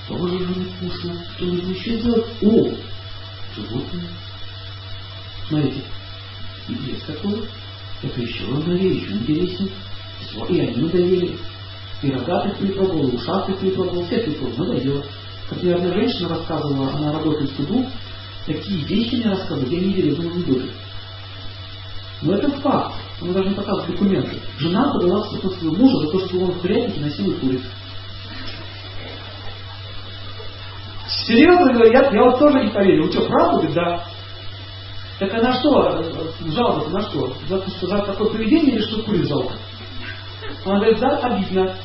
Тоже 0.08 0.38
же 0.38 0.44
невкусно. 0.46 1.24
Что 1.36 1.44
нужно 1.44 1.70
еще 1.70 2.00
сделать? 2.00 2.26
О, 2.42 2.74
животные. 3.54 4.04
Смотрите, 5.46 5.82
есть 6.68 7.06
такое. 7.06 7.42
Это 8.02 8.20
еще 8.20 8.44
одновее, 8.46 8.96
еще 8.96 9.12
интереснее. 9.12 9.70
Все, 10.20 10.44
и 10.46 10.60
они 10.60 10.76
надоели. 10.82 11.36
И 12.02 12.10
рогатых 12.10 12.56
припробовал, 12.56 13.08
и 13.08 13.16
ушастых 13.16 13.58
припробовал, 13.58 14.04
всех 14.06 14.24
припробовал, 14.24 14.66
надоело. 14.66 15.04
Как 15.48 15.62
мне 15.62 15.74
одна 15.74 15.92
женщина 15.94 16.28
рассказывала, 16.28 16.92
она 16.94 17.12
работает 17.12 17.50
в 17.50 17.56
суду, 17.56 17.86
такие 18.46 18.84
вещи 18.84 19.16
мне 19.16 19.30
рассказывают, 19.30 19.70
я 19.70 19.80
не 19.80 19.92
верю, 19.92 20.16
думаю, 20.16 20.36
не 20.36 20.42
дожит. 20.44 20.70
Но 22.22 22.34
это 22.34 22.50
факт. 22.60 22.94
Она 23.20 23.32
даже 23.32 23.48
не 23.50 23.54
показывает 23.54 23.90
документы. 23.90 24.36
Жена 24.58 24.92
подала 24.92 25.22
в 25.22 25.30
суд 25.30 25.54
своего 25.54 25.74
мужа 25.74 26.06
за 26.06 26.12
то, 26.12 26.26
что 26.26 26.38
он 26.38 26.52
в 26.52 26.60
курятнике 26.60 27.00
носил 27.00 27.30
и 27.30 27.34
курит. 27.34 27.62
Серьезно 31.26 31.72
говорю, 31.72 31.92
я, 31.92 32.10
я 32.10 32.22
вот 32.22 32.38
тоже 32.38 32.64
не 32.64 32.70
поверил. 32.70 33.10
Что, 33.10 33.26
правда? 33.26 33.56
Говорит, 33.56 33.74
да. 33.74 34.04
Так 35.18 35.34
а 35.34 35.42
на 35.42 35.52
что 35.58 36.02
жалоба 36.46 36.88
на 36.88 37.02
что? 37.02 37.34
За, 37.48 37.62
за 37.86 37.98
такое 37.98 38.30
поведение 38.30 38.76
или 38.76 38.82
что 38.82 39.02
курит 39.02 39.28
жалко? 39.28 39.54
Говорит, 40.64 40.98
да, 40.98 41.18
обидно. 41.18 41.76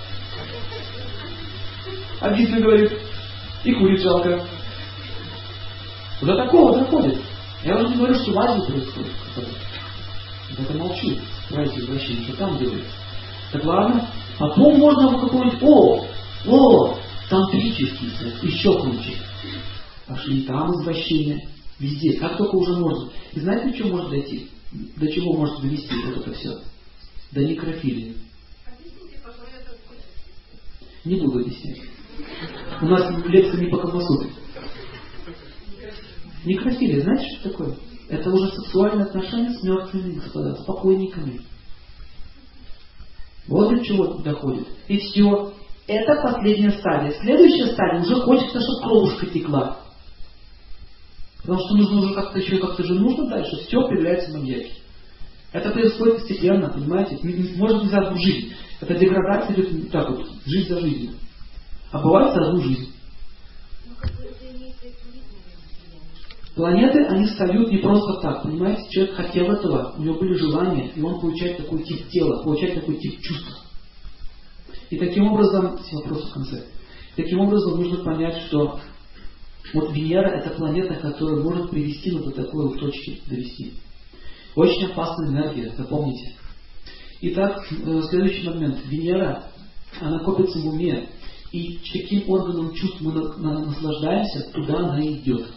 Обидно, 2.20 2.60
говорит. 2.60 2.92
И 3.64 3.74
курит 3.74 4.02
жалко. 4.02 4.46
До 6.22 6.36
такого 6.36 6.80
доходит. 6.80 7.20
Я 7.64 7.78
уже 7.78 7.90
не 7.90 7.96
говорю, 7.96 8.16
что 8.16 8.32
в 8.32 8.40
Азии 8.40 8.72
происходит. 8.72 9.12
Это 10.58 10.78
молчу. 10.78 11.18
Давайте 11.50 11.80
извращение, 11.80 12.24
что 12.24 12.38
там 12.38 12.58
делают. 12.58 12.86
Так 13.52 13.64
ладно. 13.64 14.08
А 14.38 14.48
потом 14.48 14.78
можно 14.78 15.10
в 15.10 15.22
какой-нибудь, 15.22 15.64
о, 15.64 16.06
о, 16.48 16.98
тантрический 17.30 18.10
секс, 18.20 18.44
еще 18.44 18.80
круче. 18.82 19.16
Пошли 20.08 20.44
там 20.44 20.72
извращение. 20.74 21.50
Везде. 21.80 22.18
Как 22.20 22.38
только 22.38 22.56
уже 22.56 22.74
можно. 22.74 23.10
И 23.34 23.40
знаете, 23.40 23.70
до 23.70 23.78
чего 23.78 23.90
может 23.98 24.10
дойти? 24.10 24.50
До 24.72 25.12
чего 25.12 25.34
может 25.34 25.62
довести 25.62 25.96
вот 26.06 26.18
это 26.18 26.34
все? 26.34 26.60
До 27.32 27.44
некрофилии. 27.44 28.16
Не 31.06 31.22
буду 31.22 31.40
объяснять. 31.40 31.82
У 32.82 32.86
нас 32.88 33.26
лекция 33.26 33.62
не 33.62 33.68
по 33.68 33.78
Камасутре. 33.78 34.32
Некрофилия, 36.46 37.02
знаете, 37.02 37.26
что 37.36 37.50
такое? 37.50 37.76
Это 38.10 38.30
уже 38.32 38.52
сексуальные 38.52 39.06
отношения 39.06 39.52
с 39.52 39.64
мертвыми, 39.64 40.14
господа, 40.14 40.56
с 40.56 40.66
покойниками. 40.66 41.42
Вот 43.48 43.70
до 43.70 43.84
чего 43.84 44.16
доходит. 44.16 44.68
И 44.88 44.98
все. 44.98 45.54
Это 45.88 46.22
последняя 46.22 46.72
стадия. 46.72 47.14
Следующая 47.22 47.74
стадия 47.74 48.02
уже 48.02 48.16
хочется, 48.22 48.60
чтобы 48.60 48.82
кровушка 48.82 49.26
текла. 49.28 49.78
Потому 51.42 51.60
что 51.60 51.76
нужно 51.76 52.02
уже 52.02 52.14
как-то 52.16 52.40
еще 52.40 52.58
как-то 52.58 52.84
же 52.84 52.96
нужно 52.96 53.30
дальше. 53.30 53.56
Все 53.68 53.88
появляется 53.88 54.32
маньяки. 54.32 54.72
Это 55.56 55.72
происходит 55.72 56.18
постепенно, 56.18 56.68
понимаете? 56.68 57.18
Может 57.56 57.84
нельзя 57.84 58.00
одну 58.00 58.18
жизнь. 58.22 58.52
Это 58.82 58.94
деградация 58.94 59.56
идет 59.56 59.90
так 59.90 60.10
вот, 60.10 60.28
жизнь 60.46 60.68
за 60.68 60.82
жизнью. 60.82 61.12
А 61.92 62.02
бывает 62.02 62.36
одну 62.36 62.62
жизнь. 62.62 62.92
Планеты, 66.56 67.06
они 67.06 67.26
встают 67.28 67.72
не 67.72 67.78
просто 67.78 68.22
так, 68.22 68.44
понимаете? 68.44 68.84
Человек 68.90 69.16
хотел 69.16 69.50
этого, 69.50 69.94
у 69.98 70.02
него 70.02 70.16
были 70.16 70.34
желания, 70.34 70.92
и 70.94 71.02
он 71.02 71.22
получает 71.22 71.56
такой 71.56 71.84
тип 71.84 72.06
тела, 72.10 72.44
получает 72.44 72.76
такой 72.76 72.98
тип 72.98 73.22
чувств. 73.22 73.66
И 74.90 74.98
таким 74.98 75.32
образом, 75.32 75.78
все 75.78 75.96
вопросы 75.96 76.28
в 76.32 76.34
конце, 76.34 76.66
таким 77.16 77.40
образом 77.40 77.82
нужно 77.82 78.04
понять, 78.04 78.42
что 78.48 78.82
вот 79.74 79.94
Венера 79.94 80.28
это 80.28 80.50
планета, 80.50 80.96
которая 80.96 81.42
может 81.42 81.70
привести 81.70 82.12
вот 82.12 82.26
до 82.26 82.44
такой 82.44 82.68
вот 82.68 82.78
точки 82.78 83.22
довести. 83.28 83.76
Очень 84.56 84.86
опасная 84.92 85.30
энергия, 85.30 85.74
запомните. 85.78 86.34
Итак, 87.22 87.66
э, 87.72 88.02
следующий 88.10 88.48
момент. 88.48 88.86
Венера, 88.86 89.44
она 90.00 90.20
копится 90.20 90.60
в 90.60 90.68
уме. 90.68 91.10
И 91.52 91.80
каким 91.92 92.30
органом 92.30 92.74
чувств 92.74 93.02
мы 93.02 93.14
наслаждаемся, 93.14 94.52
туда 94.52 94.80
она 94.80 95.02
идет. 95.02 95.48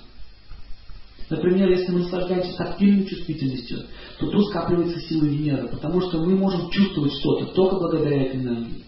Например, 1.31 1.71
если 1.71 1.93
мы 1.93 2.01
наслаждаемся 2.01 2.57
тактильной 2.57 3.05
чувствительностью, 3.05 3.81
то 4.19 4.31
тут 4.31 4.47
скапливается 4.49 5.01
сила 5.01 5.25
Венеры, 5.25 5.69
потому 5.69 6.01
что 6.01 6.19
мы 6.19 6.37
можем 6.37 6.71
чувствовать 6.71 7.13
что-то 7.15 7.47
только 7.53 7.77
благодаря 7.77 8.23
этой 8.23 8.41
энергии. 8.41 8.85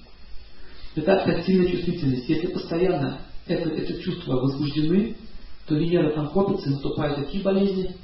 Итак, 0.97 1.25
тактильная 1.25 1.71
чувствительность. 1.71 2.29
Если 2.29 2.47
постоянно 2.49 3.21
это, 3.47 3.69
это 3.69 4.03
чувства 4.03 4.37
возбуждены, 4.37 5.17
то 5.67 5.75
Венера 5.75 6.13
там 6.13 6.31
копится 6.31 6.69
и 6.69 6.73
наступают 6.73 7.17
такие 7.17 7.45
болезни. 7.45 7.95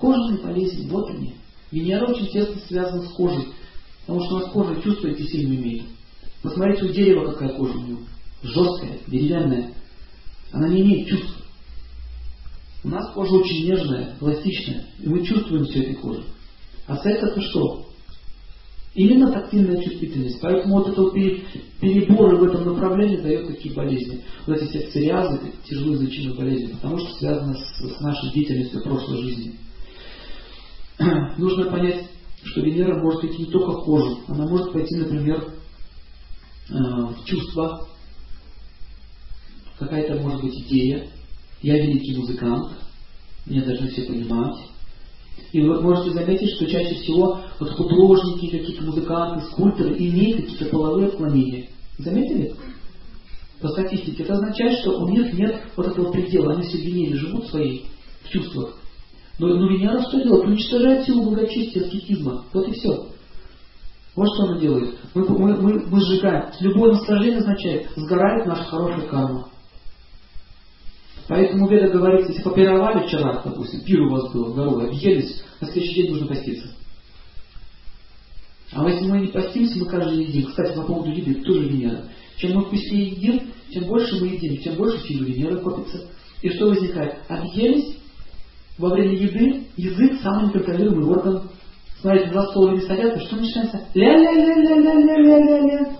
Кожные 0.00 0.40
болезни, 0.42 0.88
вот 0.88 1.10
они. 1.10 1.34
Венера 1.70 2.06
очень 2.06 2.28
тесно 2.28 2.56
связана 2.66 3.02
с 3.02 3.12
кожей, 3.12 3.48
потому 4.06 4.24
что 4.24 4.36
у 4.36 4.38
нас 4.38 4.50
кожа 4.50 4.82
чувствуете 4.82 5.24
сильно 5.24 5.54
имеет. 5.54 5.84
Посмотрите, 6.42 6.86
у 6.86 6.88
дерева 6.88 7.32
какая 7.32 7.50
кожа 7.50 7.76
у 7.76 7.82
него. 7.82 8.00
Жесткая, 8.42 8.98
деревянная. 9.06 9.74
Она 10.52 10.68
не 10.68 10.80
имеет 10.80 11.08
чувств. 11.08 11.36
У 12.82 12.88
нас 12.88 13.12
кожа 13.12 13.34
очень 13.34 13.66
нежная, 13.66 14.16
пластичная, 14.18 14.86
и 14.98 15.06
мы 15.06 15.22
чувствуем 15.22 15.66
все 15.66 15.82
этой 15.82 15.96
кожей. 15.96 16.24
А 16.86 16.96
секс 16.96 17.22
это 17.22 17.40
что? 17.42 17.86
Именно 18.94 19.32
тактильная 19.32 19.82
чувствительность. 19.82 20.40
Поэтому 20.40 20.78
вот 20.78 20.88
это 20.88 21.02
вот 21.02 21.12
переборы 21.12 22.38
в 22.38 22.44
этом 22.44 22.64
направлении 22.64 23.18
дает 23.18 23.48
такие 23.48 23.74
болезни. 23.74 24.22
Вот 24.46 24.56
эти 24.56 24.66
все 24.70 24.80
псориазы, 24.88 25.52
тяжелые 25.68 25.96
излечимые 25.96 26.36
болезни, 26.36 26.72
потому 26.72 26.98
что 26.98 27.12
связано 27.18 27.54
с, 27.54 27.96
с 27.96 28.00
нашей 28.00 28.32
деятельностью 28.32 28.82
прошлой 28.82 29.22
жизни. 29.24 29.54
Нужно 31.38 31.70
понять, 31.70 32.10
что 32.42 32.60
Венера 32.60 33.02
может 33.02 33.24
идти 33.24 33.44
не 33.44 33.50
только 33.50 33.72
в 33.72 33.84
кожу, 33.84 34.20
она 34.28 34.46
может 34.46 34.72
пойти, 34.72 34.96
например, 34.96 35.54
э, 36.68 36.74
в 36.74 37.24
чувства, 37.24 37.88
какая-то 39.78 40.20
может 40.20 40.42
быть 40.42 40.54
идея, 40.60 41.08
я 41.62 41.78
великий 41.78 42.16
музыкант, 42.16 42.72
меня 43.46 43.64
должны 43.64 43.88
все 43.88 44.02
понимать. 44.02 44.58
И 45.52 45.60
вы 45.60 45.80
можете 45.80 46.10
заметить, 46.10 46.50
что 46.56 46.66
чаще 46.66 46.94
всего 46.96 47.40
вот 47.58 47.70
художники, 47.70 48.58
какие-то 48.58 48.84
музыканты, 48.84 49.46
скульпторы 49.46 49.96
имеют 49.96 50.42
какие-то 50.42 50.66
половые 50.66 51.08
отклонения. 51.08 51.70
Заметили? 51.98 52.54
По 53.60 53.68
статистике. 53.68 54.22
Это 54.22 54.34
означает, 54.34 54.78
что 54.80 55.00
у 55.00 55.08
них 55.08 55.32
нет 55.32 55.62
вот 55.76 55.88
этого 55.88 56.12
предела. 56.12 56.54
Они 56.54 56.62
все 56.62 56.78
в 56.78 57.16
живут 57.16 57.46
в 57.46 57.50
своих 57.50 57.82
чувствах. 58.30 58.79
Но, 59.40 59.48
но 59.54 59.68
Венера 59.68 60.02
что 60.02 60.22
делает? 60.22 60.44
Уничтожает 60.44 61.06
силу 61.06 61.30
благочестия, 61.30 61.82
аскетизма. 61.82 62.44
Вот 62.52 62.68
и 62.68 62.72
все. 62.72 63.06
Вот 64.14 64.26
что 64.34 64.44
она 64.44 64.58
делает. 64.58 64.98
Мы, 65.14 65.26
мы, 65.26 65.56
мы, 65.56 65.86
мы 65.86 66.00
сжигаем. 66.02 66.50
Любое 66.60 66.92
наслаждение 66.92 67.38
означает, 67.38 67.88
сгорает 67.96 68.46
наша 68.46 68.64
хорошая 68.64 69.06
карма. 69.06 69.48
Поэтому 71.26 71.68
Веда 71.68 71.88
говорит, 71.88 72.28
если 72.28 72.42
попировали 72.42 73.06
вчера, 73.06 73.40
допустим, 73.42 73.82
пир 73.82 74.02
у 74.02 74.10
вас 74.10 74.30
был 74.30 74.52
здоровый, 74.52 74.88
объелись, 74.88 75.42
на 75.60 75.68
следующий 75.68 76.02
день 76.02 76.10
нужно 76.10 76.26
поститься. 76.26 76.74
А 78.72 78.86
если 78.90 79.06
мы 79.06 79.20
не 79.20 79.28
постимся, 79.28 79.78
мы 79.78 79.86
каждый 79.86 80.18
день 80.18 80.28
едим. 80.28 80.50
Кстати, 80.50 80.76
по 80.76 80.82
поводу 80.82 81.10
еды, 81.12 81.42
тоже 81.42 81.66
Венера. 81.66 82.04
Чем 82.36 82.56
мы 82.56 82.64
вкуснее 82.66 83.08
едим, 83.08 83.52
тем 83.72 83.84
больше 83.84 84.20
мы 84.20 84.26
едим, 84.26 84.58
тем 84.58 84.74
больше 84.74 84.98
силы 85.06 85.26
Венеры 85.26 85.60
копится. 85.60 86.08
И 86.42 86.50
что 86.50 86.66
возникает? 86.66 87.20
Объелись, 87.28 87.99
во 88.80 88.90
время 88.90 89.14
еды 89.14 89.68
язык 89.76 90.20
самый 90.22 90.46
неконтролируемый 90.46 91.10
орган. 91.10 91.50
Смотрите, 92.00 92.30
два 92.30 92.46
стола 92.46 92.72
не 92.72 92.80
садятся, 92.80 93.20
что 93.26 93.36
начинается? 93.36 93.86
Ля-ля-ля-ля-ля-ля-ля-ля. 93.92 95.96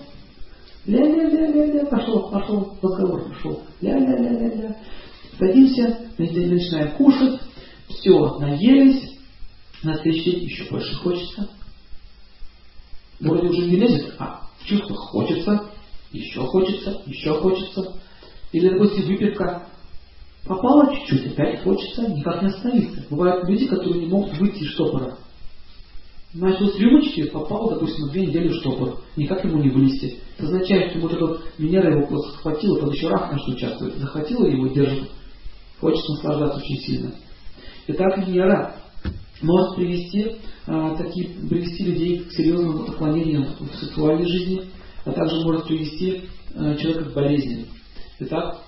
Ля-ля-ля-ля-ля. 0.87 1.85
Пошел, 1.85 2.31
пошел, 2.31 2.75
разговор 2.81 3.29
пошел. 3.29 3.61
Ля-ля-ля-ля-ля. 3.81 4.75
Садимся, 5.37 5.99
начинаем 6.17 6.97
кушать, 6.97 7.39
все, 7.87 8.39
наелись, 8.39 9.19
на 9.83 9.93
следующий 9.97 10.31
день 10.31 10.43
еще 10.45 10.63
больше 10.71 10.95
хочется. 10.95 11.49
Вроде 13.19 13.47
уже 13.47 13.67
не 13.67 13.75
лезет, 13.75 14.15
а 14.17 14.47
в 14.59 14.65
чувствах 14.65 14.97
хочется, 15.11 15.65
еще 16.11 16.41
хочется, 16.41 16.99
еще 17.05 17.35
хочется. 17.35 17.93
Или, 18.51 18.69
допустим, 18.69 19.05
выпивка 19.05 19.67
попала 20.45 20.93
чуть-чуть, 20.93 21.33
опять 21.33 21.63
хочется, 21.63 22.07
никак 22.07 22.41
не 22.41 22.49
остановиться. 22.49 23.05
Бывают 23.09 23.47
люди, 23.47 23.67
которые 23.67 24.01
не 24.01 24.07
могут 24.07 24.37
выйти 24.37 24.63
из 24.63 24.71
штопора. 24.71 25.17
начал 26.33 26.67
с 26.69 26.79
рюмочки, 26.79 27.29
попал, 27.29 27.69
допустим, 27.69 28.09
две 28.09 28.27
недели 28.27 28.47
в 28.49 28.55
штопор. 28.55 29.01
Никак 29.17 29.43
ему 29.43 29.61
не 29.61 29.69
вылезти. 29.69 30.19
Это 30.37 30.47
означает, 30.47 30.91
что 30.91 31.01
вот 31.01 31.13
этот 31.13 31.41
Венера 31.57 31.91
его 31.91 32.07
просто 32.07 32.31
схватила, 32.37 32.79
под 32.79 32.93
еще 32.93 33.09
рак 33.09 33.31
наш 33.31 33.47
участвует. 33.47 33.97
Захватила 33.97 34.45
его 34.45 34.67
держит. 34.67 35.09
Хочет 35.79 36.07
наслаждаться 36.09 36.57
очень 36.59 36.77
сильно. 36.81 37.11
Итак, 37.87 38.17
Венера 38.19 38.75
может 39.41 39.75
привести, 39.75 40.37
а, 40.67 40.95
такие, 40.95 41.29
привести 41.49 41.83
людей 41.83 42.19
к 42.19 42.31
серьезным 42.31 42.83
отклонениям 42.83 43.47
в 43.59 43.75
сексуальной 43.75 44.27
жизни, 44.27 44.63
а 45.03 45.11
также 45.11 45.43
может 45.43 45.65
привести 45.65 46.23
а, 46.55 46.75
человека 46.75 47.09
к 47.09 47.13
болезни. 47.13 47.65
Итак, 48.19 48.61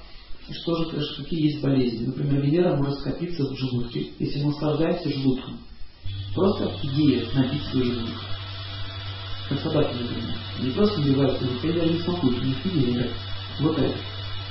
что 0.54 0.76
же, 0.76 1.16
какие 1.18 1.52
есть 1.52 1.62
болезни? 1.62 2.06
Например, 2.06 2.42
Венера 2.42 2.76
может 2.76 3.00
скопиться 3.00 3.44
в 3.44 3.58
желудке, 3.58 4.08
если 4.20 4.40
мы 4.42 4.52
наслаждаемся 4.52 5.10
желудком. 5.10 5.60
Просто 6.36 6.72
идея 6.84 7.26
набить 7.34 7.64
свой 7.72 7.84
желудок. 7.84 8.16
Как 9.50 9.60
собаки, 9.60 9.94
например. 9.94 10.38
Не 10.62 10.72
просто 10.72 11.00
набивают 11.00 11.40
желудок, 11.40 11.64
они 11.64 11.74
даже 11.74 11.94
не 11.94 12.00
смакуют, 12.00 12.44
них 12.44 12.66
Венера. 12.66 13.08
Вот 13.60 13.78
это. 13.78 13.96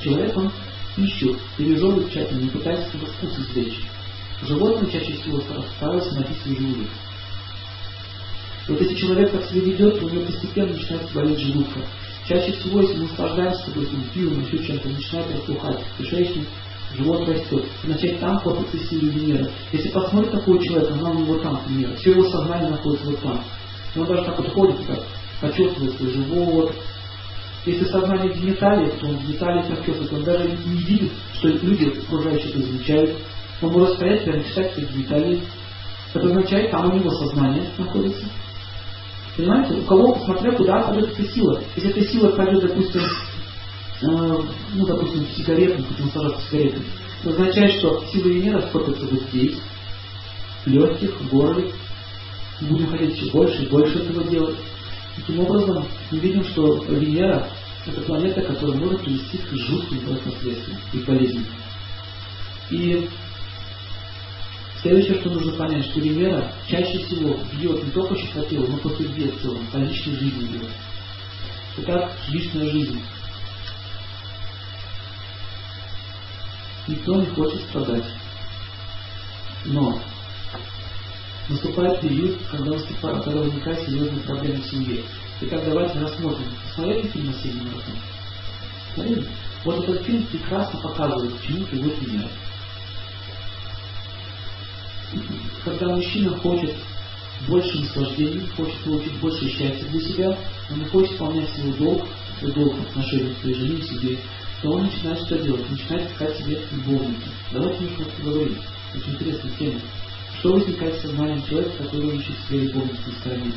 Человек, 0.02 0.36
он 0.36 0.52
пищу 0.96 1.36
пережевывает 1.56 2.10
тщательно, 2.10 2.40
не 2.40 2.48
пытается 2.48 2.90
себе 2.92 3.06
вкус 3.06 3.38
извлечь. 3.38 3.80
Животные 4.42 4.90
чаще 4.92 5.12
всего 5.14 5.40
стараются 5.76 6.14
набить 6.14 6.38
свой 6.42 6.56
желудок. 6.56 6.88
Вот 8.68 8.80
если 8.80 8.94
человек 8.94 9.32
так 9.32 9.44
себя 9.44 9.60
ведет, 9.60 10.02
у 10.02 10.08
него 10.08 10.24
постепенно 10.24 10.72
начинает 10.72 11.12
болеть 11.12 11.38
желудка. 11.38 11.80
Чаще 12.32 12.52
всего, 12.52 12.80
если 12.80 12.96
мы 12.96 13.08
наслаждаемся 13.08 13.66
допустим, 13.66 14.04
пивом, 14.14 14.42
еще 14.42 14.64
чем-то, 14.64 14.88
начинает 14.88 15.34
распухать 15.34 15.84
кишечник, 15.98 16.48
живот 16.96 17.28
растет. 17.28 17.64
Значит, 17.84 18.20
там 18.20 18.40
копится 18.40 18.78
сила 18.88 19.10
Венеры. 19.10 19.50
Если 19.70 19.90
посмотреть 19.90 20.32
такого 20.32 20.64
человека, 20.64 20.94
она 20.94 21.10
у 21.10 21.18
него 21.18 21.38
там 21.40 21.60
Венера. 21.68 21.94
Все 21.96 22.12
его 22.12 22.24
сознание 22.30 22.70
находится 22.70 23.04
вот 23.04 23.20
там. 23.20 23.44
И 23.94 23.98
он 23.98 24.06
даже 24.06 24.24
так 24.24 24.38
вот 24.38 24.48
ходит, 24.48 24.86
так, 24.86 25.00
почувствует 25.42 25.92
свой 25.98 26.10
живот. 26.10 26.74
Если 27.66 27.84
сознание 27.84 28.32
в 28.32 28.40
гениталиях, 28.40 28.98
то 28.98 29.08
он 29.08 29.16
в 29.18 29.26
гениталиях 29.26 29.66
почувствует. 29.66 30.12
Он 30.14 30.24
даже 30.24 30.48
не 30.48 30.76
видит, 30.84 31.12
что 31.34 31.48
люди 31.48 31.98
окружающие 31.98 32.62
замечают. 32.62 33.10
Он 33.60 33.72
может 33.72 33.96
стоять 33.96 34.24
прямо 34.24 34.42
читать 34.42 34.72
свои 34.72 34.86
гениталии. 34.86 35.42
Это 36.14 36.26
означает, 36.26 36.70
там 36.70 36.90
у 36.90 36.98
него 36.98 37.10
сознание 37.10 37.64
находится. 37.76 38.24
Понимаете? 39.36 39.74
У 39.74 39.82
кого, 39.82 40.18
смотря 40.24 40.52
куда 40.52 40.82
пойдет 40.82 41.12
эта 41.12 41.32
сила. 41.32 41.62
Если 41.76 41.90
эта 41.90 42.04
сила 42.04 42.28
пойдет, 42.30 42.62
допустим, 42.62 43.00
э, 44.02 44.38
ну, 44.74 44.86
допустим, 44.86 45.24
в 45.24 45.36
сигарету, 45.36 45.82
хотим 45.84 46.10
сажать 46.10 46.40
сигареты, 46.40 46.82
это 47.22 47.30
означает, 47.30 47.72
что 47.78 48.04
сила 48.12 48.28
Венеры 48.28 48.62
скопится 48.68 49.06
вот 49.06 49.22
здесь, 49.30 49.56
в 50.64 50.66
легких, 50.68 51.20
в 51.20 51.28
горле. 51.30 51.72
Будем 52.60 52.90
хотеть 52.90 53.16
все 53.16 53.30
больше 53.32 53.62
и 53.62 53.68
больше 53.68 53.98
этого 53.98 54.24
делать. 54.24 54.56
Таким 55.16 55.40
образом, 55.40 55.84
мы 56.10 56.18
видим, 56.18 56.44
что 56.44 56.84
Венера– 56.84 57.48
это 57.86 58.00
планета, 58.02 58.42
которая 58.42 58.78
может 58.78 59.00
привести 59.00 59.38
к 59.38 59.54
жутким 59.54 60.00
последствиям 60.24 60.78
и 60.92 60.98
болезням. 60.98 61.44
И 62.70 63.08
Следующее, 64.82 65.20
что 65.20 65.30
нужно 65.30 65.52
понять, 65.52 65.84
что 65.84 66.00
Венера 66.00 66.52
чаще 66.66 67.04
всего 67.04 67.38
бьет 67.52 67.84
не 67.84 67.90
только 67.92 68.16
телу, 68.16 68.66
но 68.66 68.76
по 68.78 68.88
судьбе 68.88 69.30
в 69.30 69.40
целом, 69.40 69.64
по 69.72 69.76
личной 69.76 70.16
жизни 70.16 70.46
бьет. 70.46 70.70
Итак, 71.78 72.12
личная 72.28 72.68
жизнь. 72.68 73.00
Никто 76.88 77.14
не 77.14 77.26
хочет 77.26 77.60
страдать. 77.60 78.06
Но 79.66 80.00
наступает 81.48 82.00
период, 82.00 82.38
когда, 82.50 82.72
наступает, 82.72 83.22
когда 83.22 83.40
возникают 83.40 83.80
серьезные 83.82 84.22
проблемы 84.24 84.62
в 84.62 84.66
семье. 84.66 85.04
Итак, 85.42 85.62
давайте 85.64 86.00
рассмотрим. 86.00 86.48
Посмотрели 86.66 87.06
фильм 87.06 87.30
«Осенний 87.30 87.60
марафон»? 87.60 87.94
Смотрели? 88.94 89.26
Вот 89.64 89.84
этот 89.84 90.04
фильм 90.04 90.26
прекрасно 90.26 90.80
показывает, 90.80 91.38
к 91.38 91.42
чему 91.46 91.66
приводит 91.66 92.02
Венера 92.02 92.28
когда 95.64 95.88
мужчина 95.88 96.36
хочет 96.38 96.74
больше 97.46 97.80
наслаждений, 97.80 98.46
хочет 98.56 98.78
получить 98.84 99.20
больше 99.20 99.48
счастья 99.48 99.86
для 99.88 100.00
себя, 100.00 100.38
он 100.70 100.78
не 100.78 100.84
хочет 100.86 101.12
выполнять 101.12 101.48
свой 101.50 101.72
долг, 101.72 102.06
свой 102.38 102.52
долг 102.52 102.74
в 102.74 102.82
отношении 102.82 103.34
к 103.34 103.38
своей 103.38 103.56
жене 103.56 103.82
себе, 103.82 104.18
то 104.62 104.70
он 104.70 104.84
начинает 104.84 105.18
что 105.26 105.38
делать? 105.38 105.68
Начинает 105.70 106.10
искать 106.10 106.38
себе 106.38 106.60
любовницу. 106.70 107.28
Давайте 107.52 107.84
немножко 107.84 108.04
поговорим. 108.16 108.58
Очень 108.94 109.12
интересная 109.14 109.50
тема. 109.58 109.80
Что 110.38 110.52
возникает 110.52 110.94
в 110.94 111.02
сознании 111.02 111.48
человека, 111.48 111.84
который 111.84 112.16
ищет 112.16 112.36
себе 112.46 112.60
любовницу 112.60 113.00
на 113.06 113.12
стороне? 113.12 113.52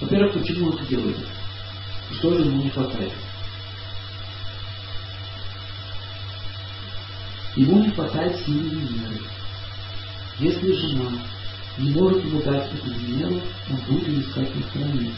Во-первых, 0.00 0.32
почему 0.34 0.68
он 0.68 0.74
это 0.74 0.86
делает? 0.86 1.16
Что 2.18 2.34
же 2.34 2.44
ему 2.44 2.62
не 2.62 2.70
хватает? 2.70 3.12
Ему 7.56 7.82
не 7.82 7.90
хватает 7.90 8.36
силы 8.44 8.68
Венеры. 8.68 9.20
Если 10.38 10.72
жена 10.72 11.10
не 11.78 11.90
может 11.90 12.24
ему 12.24 12.42
дать 12.42 12.70
эту 12.72 12.90
Венеру, 12.90 13.40
он 13.70 13.76
будет 13.88 14.08
ее 14.08 14.20
искать 14.20 14.54
на 14.54 14.62
стороне. 14.62 15.10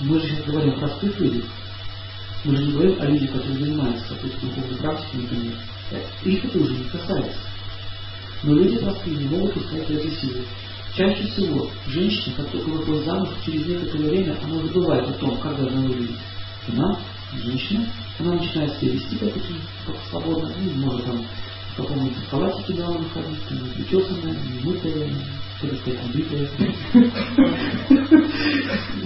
Мы 0.00 0.20
же 0.20 0.28
сейчас 0.28 0.44
говорим 0.44 0.74
о 0.74 0.78
простых 0.78 1.18
людях. 1.20 1.44
Мы 2.44 2.56
же 2.56 2.64
не 2.64 2.72
говорим 2.72 3.00
о 3.00 3.06
людях, 3.06 3.32
которые 3.32 3.58
занимаются 3.58 4.08
какой-то 4.08 4.40
духовной 4.40 4.76
практикой, 4.76 5.22
например. 5.22 5.54
Их 6.24 6.44
это 6.44 6.58
уже 6.58 6.74
не 6.74 6.84
касается. 6.84 7.38
Но 8.42 8.54
люди 8.54 8.78
простые 8.78 9.16
не 9.16 9.28
могут 9.28 9.56
искать 9.56 9.90
этой 9.90 10.10
силы. 10.12 10.44
Чаще 10.94 11.26
всего 11.26 11.70
женщина, 11.86 12.36
как 12.36 12.50
только 12.50 12.68
выходит 12.68 13.04
замуж, 13.04 13.28
через 13.44 13.66
некоторое 13.66 14.10
время 14.10 14.38
она 14.42 14.54
забывает 14.56 15.08
о 15.08 15.12
том, 15.14 15.38
как 15.38 15.56
должна 15.56 15.80
выглядеть 15.80 16.16
жена, 16.66 17.00
женщина. 17.34 17.86
Она 18.18 18.32
начинает 18.32 18.78
себя 18.78 18.92
вести 18.92 19.16
как, 19.16 19.32
как 19.86 19.96
свободно, 20.08 20.50
ну, 20.58 20.86
может 20.86 21.04
там 21.04 21.26
в 21.76 21.82
каком-нибудь 21.82 22.16
халатике 22.30 22.72
дома 22.72 22.98
находиться, 23.00 23.52
не 23.52 23.68
причесанная, 23.74 24.36
мытая, 24.64 25.10
что 25.58 25.76
сказать, 25.76 26.00
убитая. 26.06 26.48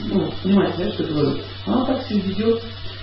Ну, 0.07 0.33
понимаете, 0.43 0.75
да, 0.79 0.93
что 0.93 1.05
говорю? 1.05 1.39
Она 1.67 1.85
так 1.85 2.07
себя 2.07 2.21
ведет. 2.21 2.63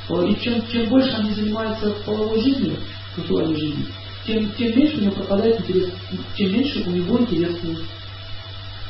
И 0.09 0.35
чем, 0.41 0.65
чем 0.71 0.87
больше 0.87 1.09
они 1.17 1.31
занимаются 1.33 1.91
половой 2.05 2.41
жизнью, 2.41 2.77
сексуальной 3.13 3.57
жизнью, 3.57 3.85
тем, 4.25 4.51
тем 4.53 4.77
меньше 4.77 4.97
у 4.97 5.01
него 5.01 5.11
пропадает 5.15 5.59
интерес, 5.59 5.89
тем 6.37 6.53
меньше 6.53 6.83
у 6.85 6.91
него 6.91 7.19
интерес. 7.19 7.57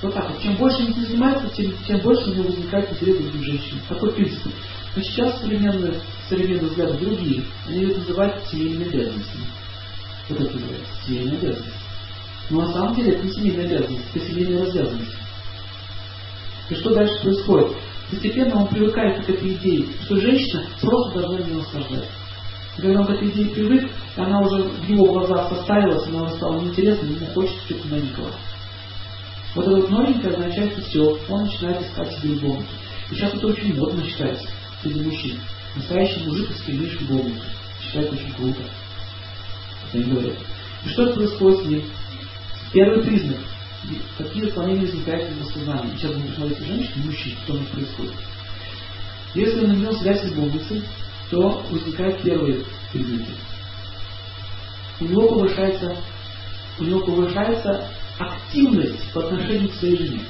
Вот 0.04 0.14
так 0.14 0.30
вот. 0.30 0.42
Чем 0.44 0.56
больше 0.58 0.78
они 0.84 0.94
занимаются, 0.94 1.50
тем, 1.56 1.74
тем 1.88 2.00
больше 2.02 2.30
у 2.30 2.34
него 2.36 2.44
возникает 2.44 2.92
интерес 2.92 3.18
к 3.18 3.22
другим 3.22 3.44
женщинам. 3.44 3.82
Такой 3.90 4.12
принцип. 4.12 4.54
Но 4.96 5.02
сейчас 5.02 5.40
современные, 5.40 6.00
современные 6.30 6.70
взгляды 6.70 6.98
другие. 7.04 7.44
Они 7.68 7.84
это 7.84 8.00
называют 8.00 8.44
семейными 8.52 8.90
обязанностями. 8.90 9.46
Это 10.30 10.44
называется 10.44 10.86
семейная 11.06 11.38
обязанность. 11.38 11.76
Но 12.50 12.62
на 12.62 12.74
самом 12.74 12.96
деле 12.96 13.12
это 13.14 13.26
не 13.26 13.34
семейная 13.34 13.66
обязанность, 13.66 14.06
это 14.14 14.26
семейная 14.26 14.66
развязанность. 14.66 15.12
И 16.70 16.76
что 16.76 16.94
дальше 16.94 17.22
происходит? 17.22 17.78
Постепенно 18.10 18.62
он 18.62 18.68
привыкает 18.68 19.26
к 19.26 19.30
этой 19.30 19.54
идее, 19.54 19.86
что 20.06 20.20
женщина 20.20 20.66
просто 20.82 21.20
должна 21.20 21.40
меня 21.40 21.58
наслаждать. 21.58 22.10
И 22.78 22.82
когда 22.82 23.02
он 23.02 23.08
к 23.08 23.10
этой 23.10 23.30
идее 23.30 23.50
привык, 23.50 23.92
она 24.16 24.42
уже 24.42 24.64
в 24.64 24.90
его 24.90 25.06
глазах 25.06 25.50
состарилась, 25.50 26.08
она 26.08 26.24
уже 26.24 26.36
стала 26.36 26.60
неинтересна, 26.60 27.06
ему 27.06 27.26
хочется 27.34 27.60
что-то 27.66 27.88
новенького. 27.88 28.32
Вот 29.56 29.66
это 29.66 29.76
вот 29.76 29.90
новенькое 29.90 30.34
означает, 30.36 30.74
что 30.74 30.82
все, 30.82 31.20
он 31.30 31.44
начинает 31.44 31.82
искать 31.82 32.16
себе 32.18 32.36
любовницу. 32.36 32.70
И 33.12 33.16
сейчас 33.16 33.34
это 33.34 33.48
очень 33.48 33.76
модно 33.76 34.04
считается 34.04 34.48
среди 34.82 35.02
мужчин. 35.02 35.40
Настоящий 35.76 36.24
мужик, 36.26 36.50
если 36.50 36.72
имеешь 36.74 37.00
любовницу. 37.02 37.42
Считается 37.82 38.14
очень 38.14 38.34
круто. 38.34 38.62
Говорят. 39.94 40.38
И 40.86 40.90
что 40.90 41.14
происходит 41.14 41.60
с 41.60 41.66
ним? 41.66 41.84
Первый 42.74 43.04
признак. 43.04 43.38
Какие 44.18 44.48
отклонения 44.48 44.82
возникают 44.82 45.30
в 45.30 45.36
его 45.38 45.50
сознании. 45.50 45.96
Сейчас 45.96 46.14
будем 46.14 46.34
смотреть 46.34 46.68
женщин, 46.68 47.06
мужчин, 47.06 47.34
что 47.44 47.54
у 47.54 47.58
них 47.58 47.70
происходит. 47.70 48.14
Если 49.34 49.66
он 49.66 49.76
имел 49.76 49.94
связь 49.94 50.22
с 50.22 50.26
любовницей, 50.26 50.84
то 51.30 51.64
возникают 51.70 52.22
первые 52.22 52.64
признаки. 52.92 53.32
У 55.00 55.06
него 55.06 55.28
повышается, 55.30 55.96
у 56.80 56.84
него 56.84 57.02
повышается 57.02 57.88
активность 58.18 59.14
по 59.14 59.26
отношению 59.26 59.70
к 59.70 59.76
своей 59.76 59.98
жене. 59.98 60.22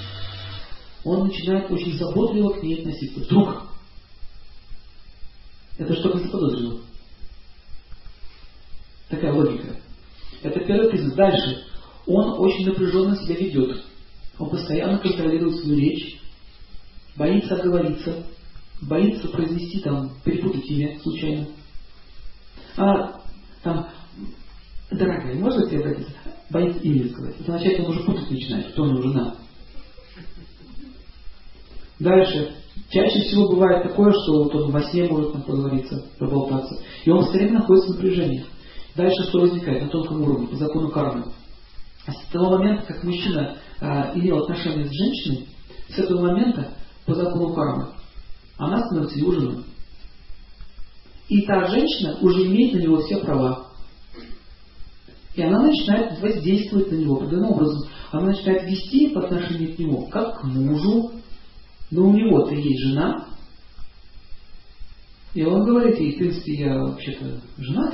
Он 1.03 1.27
начинает 1.27 1.71
очень 1.71 1.97
заботливо 1.97 2.51
к 2.53 2.63
ней 2.63 2.79
относиться. 2.79 3.21
Вдруг. 3.21 3.63
Это 5.77 5.95
что 5.95 6.09
ты 6.09 6.19
заподозрил? 6.19 6.81
Такая 9.09 9.33
логика. 9.33 9.75
Это 10.43 10.59
первый 10.61 10.89
признак. 10.89 11.15
Дальше. 11.15 11.63
Он 12.05 12.39
очень 12.39 12.65
напряженно 12.65 13.15
себя 13.17 13.35
ведет. 13.35 13.83
Он 14.39 14.49
постоянно 14.49 14.99
контролирует 14.99 15.57
свою 15.59 15.79
речь, 15.79 16.21
боится 17.15 17.55
оговориться, 17.55 18.23
боится 18.81 19.27
произнести 19.29 19.79
там, 19.79 20.11
перепутать 20.23 20.65
имя 20.69 20.99
случайно. 20.99 21.47
А 22.77 23.21
там, 23.63 23.89
дорогая, 24.91 25.35
можно 25.35 25.67
тебе 25.67 25.79
обратиться? 25.79 26.13
Боится 26.49 26.79
имя 26.79 27.09
сказать. 27.09 27.35
Это 27.39 27.55
означает, 27.55 27.79
он 27.79 27.91
уже 27.91 28.03
путать 28.03 28.29
начинает, 28.29 28.71
кто 28.71 28.83
у 28.83 28.85
него 28.87 29.01
жена. 29.01 29.35
Дальше. 31.99 32.53
Чаще 32.89 33.21
всего 33.21 33.49
бывает 33.49 33.83
такое, 33.83 34.13
что 34.13 34.43
вот 34.43 34.55
он 34.55 34.71
во 34.71 34.83
сне 34.83 35.09
может 35.09 35.33
там 35.33 35.41
поговориться, 35.41 36.05
проболтаться. 36.19 36.79
И 37.03 37.09
он 37.09 37.19
постоянно 37.19 37.59
находится 37.59 37.91
в 37.91 37.95
напряжении. 37.95 38.45
Дальше 38.97 39.25
что 39.29 39.41
возникает 39.41 39.83
на 39.83 39.89
тонком 39.89 40.23
уровне, 40.23 40.47
по 40.47 40.55
закону 40.55 40.89
кармы? 40.89 41.31
А 42.07 42.11
с 42.11 42.25
того 42.31 42.57
момента, 42.57 42.87
как 42.87 43.03
мужчина 43.03 43.57
а, 43.79 44.11
имел 44.15 44.39
отношения 44.39 44.85
с 44.85 44.91
женщиной, 44.91 45.47
с 45.87 45.99
этого 45.99 46.21
момента, 46.21 46.73
по 47.05 47.13
закону 47.13 47.53
кармы, 47.53 47.89
она 48.57 48.83
становится 48.87 49.19
его 49.19 49.33
женой. 49.33 49.63
И 51.29 51.41
та 51.43 51.67
женщина 51.67 52.17
уже 52.21 52.47
имеет 52.47 52.73
на 52.73 52.79
него 52.79 53.01
все 53.01 53.17
права. 53.17 53.67
И 55.35 55.43
она 55.43 55.61
начинает 55.61 56.19
воздействовать 56.19 56.91
на 56.91 56.95
него 56.95 57.17
определенным 57.17 57.51
образом. 57.51 57.87
Она 58.11 58.27
начинает 58.31 58.63
вести 58.63 59.09
по 59.09 59.23
отношению 59.23 59.75
к 59.75 59.79
нему, 59.79 60.07
как 60.07 60.41
к 60.41 60.43
мужу. 60.45 61.11
Но 61.91 62.07
у 62.07 62.13
него-то 62.13 62.55
есть 62.55 62.81
жена. 62.81 63.27
И 65.35 65.43
он 65.43 65.65
говорит 65.65 65.99
ей, 65.99 66.15
в 66.15 66.17
принципе, 66.17 66.53
я 66.53 66.79
вообще-то 66.79 67.41
женат. 67.57 67.93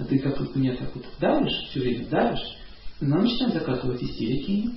А 0.00 0.04
ты 0.04 0.18
как 0.18 0.40
вот 0.40 0.56
меня 0.56 0.74
так 0.76 0.94
вот 0.94 1.04
давишь, 1.20 1.68
все 1.68 1.80
время 1.80 2.06
давишь. 2.08 2.56
Она 3.02 3.18
начинает 3.18 3.52
закатывать 3.52 4.02
истерики. 4.02 4.70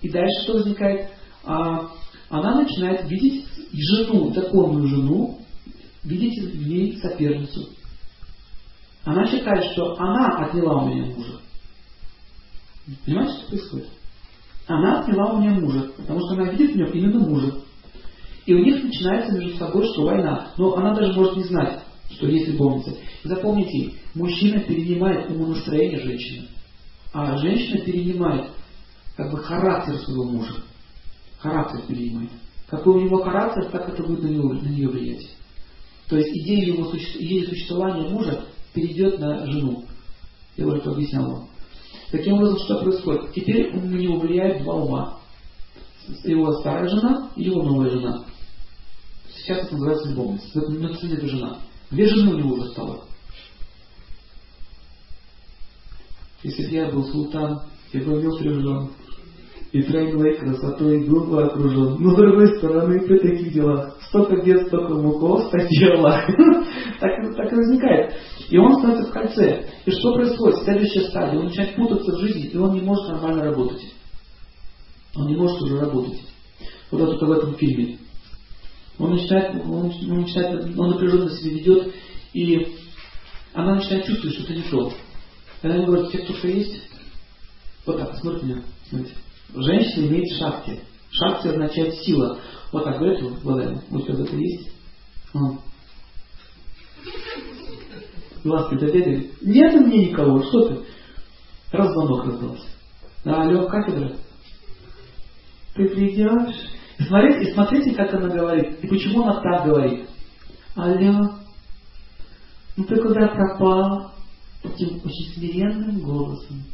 И 0.00 0.08
дальше 0.08 0.42
что 0.42 0.54
возникает? 0.54 1.10
А, 1.44 1.90
она 2.30 2.62
начинает 2.62 3.08
видеть 3.10 3.46
жену, 3.72 4.32
законную 4.32 4.88
жену, 4.88 5.40
видеть 6.02 6.42
в 6.42 6.66
ней 6.66 6.96
соперницу. 6.98 7.68
Она 9.04 9.26
считает, 9.26 9.72
что 9.72 9.96
она 9.98 10.46
отняла 10.46 10.82
у 10.82 10.88
меня 10.88 11.04
мужа. 11.14 11.40
Понимаете, 13.04 13.32
что 13.34 13.48
происходит? 13.48 13.88
Она 14.66 15.00
отняла 15.00 15.32
у 15.34 15.40
меня 15.40 15.50
мужа, 15.60 15.90
потому 15.96 16.20
что 16.20 16.34
она 16.34 16.50
видит 16.50 16.72
в 16.72 16.76
нем 16.76 16.90
именно 16.90 17.20
мужа. 17.20 17.54
И 18.46 18.54
у 18.54 18.64
них 18.64 18.82
начинается 18.82 19.32
между 19.32 19.58
собой, 19.58 19.86
что 19.92 20.04
война. 20.04 20.52
Но 20.56 20.74
она 20.74 20.94
даже 20.94 21.12
может 21.12 21.36
не 21.36 21.44
знать, 21.44 21.85
что 22.10 22.26
есть 22.26 22.48
любовница. 22.48 22.96
И 23.24 23.28
запомните, 23.28 23.92
мужчина 24.14 24.60
перенимает 24.60 25.30
умонастроение 25.30 26.00
женщины, 26.00 26.48
а 27.12 27.36
женщина 27.38 27.80
перенимает 27.80 28.50
как 29.16 29.30
бы 29.32 29.38
характер 29.38 29.96
своего 29.98 30.24
мужа. 30.24 30.54
Характер 31.38 31.82
перенимает. 31.88 32.30
Какой 32.68 32.94
у 32.94 33.00
него 33.04 33.22
характер, 33.22 33.66
так 33.70 33.88
это 33.88 34.02
будет 34.02 34.22
на, 34.22 34.28
него, 34.28 34.52
на 34.52 34.68
нее 34.68 34.88
влиять. 34.88 35.36
То 36.08 36.16
есть 36.16 36.30
идея 36.30 36.74
его 36.74 36.92
идея 36.92 37.48
существования 37.48 38.08
мужа 38.08 38.44
перейдет 38.72 39.18
на 39.18 39.46
жену. 39.46 39.84
Я 40.56 40.66
уже 40.66 40.78
это 40.78 40.90
объяснял 40.90 41.30
вам. 41.30 41.48
Таким 42.10 42.34
образом, 42.34 42.58
что 42.58 42.78
происходит? 42.78 43.32
Теперь 43.32 43.74
на 43.74 43.94
него 43.94 44.18
влияют 44.18 44.62
два 44.62 44.74
ума. 44.74 45.18
Его 46.24 46.52
старая 46.60 46.88
жена 46.88 47.30
и 47.34 47.44
его 47.44 47.62
новая 47.62 47.90
жена. 47.90 48.24
Сейчас 49.34 49.66
это 49.66 49.72
называется 49.72 50.08
любовница. 50.10 50.46
Это, 50.54 51.06
это 51.06 51.28
жена. 51.28 51.58
Две 51.90 52.06
жены 52.06 52.34
у 52.34 52.38
него 52.38 52.54
уже 52.54 52.70
стало. 52.70 53.04
Если 56.42 56.66
бы 56.66 56.74
я 56.74 56.90
был 56.90 57.04
султан, 57.04 57.62
я 57.92 58.00
бы 58.00 58.20
имел 58.20 58.36
трех 58.38 58.60
жен 58.60 58.90
и 59.72 59.82
тройной 59.82 60.36
красотой 60.36 61.04
грубо 61.04 61.46
окружен. 61.46 61.96
Но 61.98 62.10
с 62.12 62.16
другой 62.16 62.56
стороны, 62.56 63.00
при 63.00 63.18
таких 63.18 63.52
делах 63.52 63.96
столько 64.08 64.40
дед, 64.42 64.68
столько 64.68 64.94
муков, 64.94 65.52
Аллах. 65.52 66.26
так, 67.00 67.36
так 67.36 67.52
и 67.52 67.56
возникает. 67.56 68.14
И 68.48 68.58
он 68.58 68.78
становится 68.78 69.10
в 69.10 69.12
кольце. 69.12 69.66
И 69.84 69.90
что 69.90 70.14
происходит? 70.14 70.62
Следующая 70.62 71.08
стадия. 71.08 71.38
Он 71.38 71.46
начинает 71.46 71.76
путаться 71.76 72.12
в 72.12 72.20
жизни, 72.20 72.46
и 72.46 72.56
он 72.56 72.74
не 72.74 72.80
может 72.80 73.08
нормально 73.08 73.44
работать. 73.44 73.82
Он 75.16 75.26
не 75.26 75.36
может 75.36 75.60
уже 75.62 75.80
работать. 75.80 76.20
Вот 76.90 77.14
это 77.14 77.26
в 77.26 77.32
этом 77.32 77.54
фильме. 77.56 77.98
Он 78.98 79.10
начинает, 79.10 79.54
он, 79.64 79.70
он, 79.70 80.20
начинает, 80.20 80.78
он 80.78 80.90
напряженно 80.90 81.30
себя 81.30 81.50
ведет, 81.50 81.94
и 82.32 82.76
она 83.52 83.74
начинает 83.76 84.06
чувствовать, 84.06 84.34
что 84.34 84.44
это 84.44 84.54
не 84.54 84.62
то. 84.62 84.92
Она 85.62 85.74
ему 85.76 86.10
тебе 86.10 86.24
кто-то 86.24 86.48
есть? 86.48 86.82
Вот 87.84 87.98
так, 87.98 88.16
смотрите 88.16 88.46
меня. 88.46 88.62
Смотрите. 88.88 89.16
Женщина 89.54 90.06
имеет 90.06 90.38
шахти. 90.38 90.80
Шахти 91.10 91.48
означает 91.48 91.94
сила. 92.02 92.38
Вот 92.72 92.84
так 92.84 92.98
говорит 92.98 93.22
Владимир. 93.42 93.82
У 93.90 94.00
тебя 94.00 94.14
это 94.14 94.36
есть? 94.36 94.70
А. 95.34 95.38
Глазки 98.44 98.78
дядя 98.78 99.24
нет 99.42 99.74
у 99.74 99.86
меня 99.86 100.08
никого, 100.08 100.42
что 100.44 100.68
ты? 100.68 100.78
Раз 101.72 101.92
звонок 101.92 102.24
раздался. 102.26 102.66
Да, 103.24 103.42
алло, 103.42 103.66
кафедра. 103.68 104.16
Ты 105.74 105.88
придешь? 105.88 106.75
И 106.98 107.04
смотрите, 107.04 107.50
и 107.50 107.54
смотрите, 107.54 107.94
как 107.94 108.14
она 108.14 108.28
говорит. 108.28 108.82
И 108.82 108.86
почему 108.86 109.22
она 109.24 109.40
так 109.40 109.66
говорит. 109.66 110.08
Алло, 110.74 111.36
ну 112.76 112.84
ты 112.84 112.96
куда 112.96 113.28
пропал? 113.28 114.12
Таким 114.62 115.00
очень 115.04 115.34
смиренным 115.34 116.00
голосом. 116.00 116.64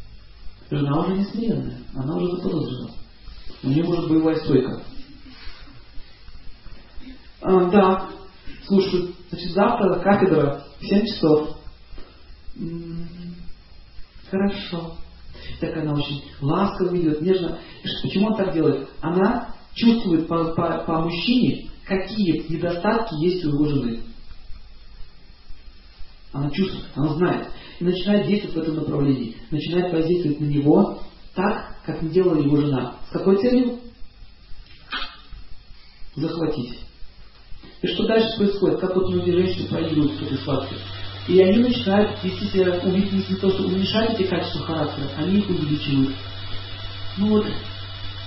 Жена 0.70 1.00
уже 1.00 1.18
не 1.18 1.24
смиренная, 1.26 1.78
она 1.94 2.16
уже 2.16 2.36
заподозрена. 2.36 2.90
У 3.62 3.68
нее 3.68 3.84
может 3.84 4.08
боевая 4.08 4.36
стойка. 4.36 4.82
А, 7.42 7.64
да, 7.70 8.08
слушай, 8.66 9.14
значит, 9.30 9.52
завтра 9.52 9.98
кафедра 9.98 10.64
в 10.80 10.84
7 10.84 11.06
часов. 11.06 11.56
М-м-м, 12.56 13.34
хорошо. 14.30 14.96
Так 15.60 15.76
она 15.76 15.92
очень 15.92 16.22
ласково 16.40 16.94
ведет, 16.94 17.20
нежно. 17.20 17.58
Почему 18.02 18.28
он 18.28 18.36
так 18.36 18.54
делает? 18.54 18.88
Она 19.00 19.51
чувствует 19.74 20.28
по, 20.28 20.52
по, 20.54 20.84
по 20.86 21.00
мужчине, 21.00 21.70
какие 21.84 22.44
недостатки 22.48 23.14
есть 23.24 23.44
у 23.44 23.48
его 23.48 23.66
жены. 23.66 24.00
Она 26.32 26.50
чувствует, 26.50 26.86
она 26.94 27.14
знает. 27.14 27.48
И 27.78 27.84
начинает 27.84 28.26
действовать 28.26 28.56
в 28.56 28.60
этом 28.62 28.76
направлении. 28.76 29.36
Начинает 29.50 29.92
воздействовать 29.92 30.40
на 30.40 30.44
него 30.46 31.02
так, 31.34 31.76
как 31.84 32.02
не 32.02 32.10
делала 32.10 32.40
его 32.40 32.56
жена. 32.56 32.96
С 33.08 33.12
какой 33.12 33.36
целью? 33.40 33.80
Захватить. 36.14 36.78
И 37.82 37.86
что 37.88 38.06
дальше 38.06 38.36
происходит? 38.36 38.80
Как 38.80 38.94
вот 38.94 39.08
многие 39.08 39.32
женщины 39.32 39.68
проигрывают 39.68 40.12
в 40.12 40.22
этой 40.22 40.38
схватке. 40.38 40.76
И 41.28 41.40
они 41.40 41.58
начинают 41.58 42.22
вести 42.22 42.46
себя, 42.46 42.80
увидеть 42.82 43.30
не 43.30 43.36
то, 43.36 43.50
что 43.50 43.62
уменьшать 43.64 44.18
эти 44.18 44.28
качества 44.28 44.66
характера, 44.66 45.08
они 45.16 45.38
их 45.38 45.48
увеличивают. 45.48 46.14
Ну 47.18 47.28
вот, 47.28 47.46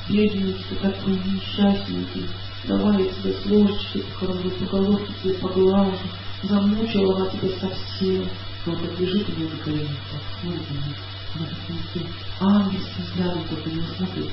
бедненький, 0.10 0.66
ты 0.70 0.76
такой 0.76 1.14
несчастненький, 1.14 2.28
давай 2.66 3.04
я 3.04 3.10
тебя 3.10 3.34
с 3.34 3.46
ложечкой 3.46 4.04
похороню, 4.04 4.52
по 4.52 4.66
головке 4.66 5.14
тебе 5.24 5.34
поглажу, 5.36 5.98
замучила 6.44 7.16
она 7.16 7.30
тебя 7.30 7.50
совсем. 7.60 8.28
Но 8.66 8.74
он 8.74 8.80
так 8.80 9.00
лежит 9.00 9.30
у 9.30 9.32
нее 9.34 9.50
на 9.50 9.58
коленях, 9.58 9.98
подходит 10.12 10.70
ему, 10.72 10.94
она 11.36 11.46
таким 11.48 12.08
ангельским 12.40 13.04
взглядом 13.04 13.44
только 13.48 13.70
не 13.70 13.82
смотрит. 13.96 14.32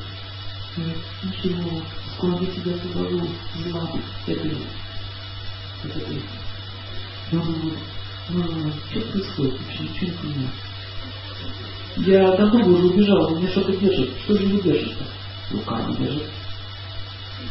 Говорит, 0.75 0.97
ничего, 1.23 1.83
скоро 2.15 2.39
я 2.41 2.47
тебя 2.47 2.75
освобожу 2.75 3.29
из 3.59 3.73
лап 3.75 3.95
этой, 4.27 4.57
этой. 5.85 6.23
И 7.31 7.37
он 7.37 7.45
думает, 7.45 7.79
ну, 8.31 8.73
что 8.91 9.01
происходит 9.01 9.61
вообще, 9.61 9.83
ничего 9.83 10.07
не 10.07 10.13
понимаю. 10.13 10.51
Я 11.97 12.37
давно 12.37 12.75
уже 12.75 12.87
убежал, 12.87 13.37
меня 13.37 13.49
что-то 13.51 13.77
держит. 13.77 14.11
Что 14.25 14.39
же 14.39 14.45
его 14.45 14.61
держит-то? 14.61 15.05
Ну, 15.53 15.61
карма 15.61 15.95
держит. 15.97 16.31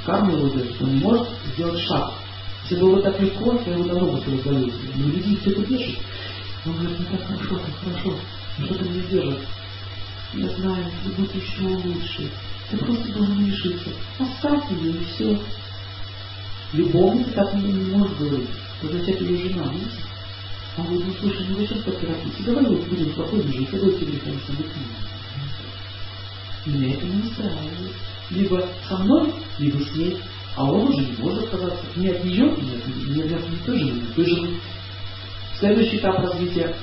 Карма 0.06 0.34
его 0.34 0.48
держит. 0.50 0.82
Он 0.82 0.96
не 0.96 1.00
может 1.02 1.28
сделать 1.54 1.80
шаг. 1.82 2.14
Если 2.64 2.76
бы 2.76 2.92
было 2.92 3.02
так 3.02 3.20
легко, 3.22 3.58
то 3.58 3.72
его 3.72 3.84
давно 3.84 4.12
бы 4.12 4.18
развалилось. 4.18 4.74
Но 4.96 5.08
люди 5.08 5.38
все 5.38 5.52
это 5.52 5.66
держит. 5.66 6.00
Он 6.66 6.74
говорит, 6.74 7.00
ну 7.00 7.06
так 7.18 7.28
хорошо, 7.28 7.56
так 7.60 7.76
хорошо. 7.84 8.16
Но 8.58 8.66
что-то 8.66 8.84
меня 8.86 9.04
держит. 9.04 9.40
Я 10.34 10.50
знаю, 10.50 10.86
ты 11.04 11.10
будет 11.12 11.36
еще 11.36 11.62
лучше. 11.64 12.32
Ты 12.70 12.78
просто 12.78 13.12
должен 13.12 13.46
решиться. 13.46 13.90
Оставь 14.18 14.72
ее 14.72 14.92
и 14.92 15.06
все. 15.06 15.40
Любовница 16.74 17.32
так 17.32 17.54
не, 17.56 17.64
не 17.64 17.96
может 17.96 18.18
говорить. 18.18 18.50
Это 18.82 18.94
означает 18.96 19.22
ее 19.22 19.50
жена, 19.50 19.66
видите? 19.74 19.92
Он 20.78 20.86
говорит, 20.86 21.06
ну 21.06 21.14
слушай, 21.20 21.46
ну 21.50 21.58
зачем 21.58 21.84
так 21.84 22.00
торопиться? 22.00 22.44
Давай 22.46 22.66
вот 22.66 22.88
будем 22.88 23.12
спокойно 23.12 23.52
жить, 23.52 23.70
давай 23.72 23.92
тебе, 23.92 24.18
конечно, 24.20 24.54
быть 24.56 24.68
Меня 26.66 26.94
это 26.94 27.06
не 27.06 27.24
устраивает. 27.24 27.96
Либо 28.30 28.66
со 28.88 28.98
мной, 28.98 29.34
либо 29.58 29.80
с 29.80 29.96
ней. 29.96 30.18
А 30.56 30.66
он 30.66 30.88
уже 30.88 31.06
не 31.06 31.18
может 31.18 31.44
отказаться. 31.46 31.84
Не 31.96 32.10
от 32.10 32.24
нее, 32.24 32.44
не 32.44 32.76
от, 32.76 32.88
не 33.08 33.36
от, 33.36 33.50
не 33.50 33.58
той 33.66 33.80
жены, 33.80 34.02
той 34.16 34.26
жены. 34.26 34.60
Следующий 35.60 35.98
этап 35.98 36.20
развития. 36.20 36.76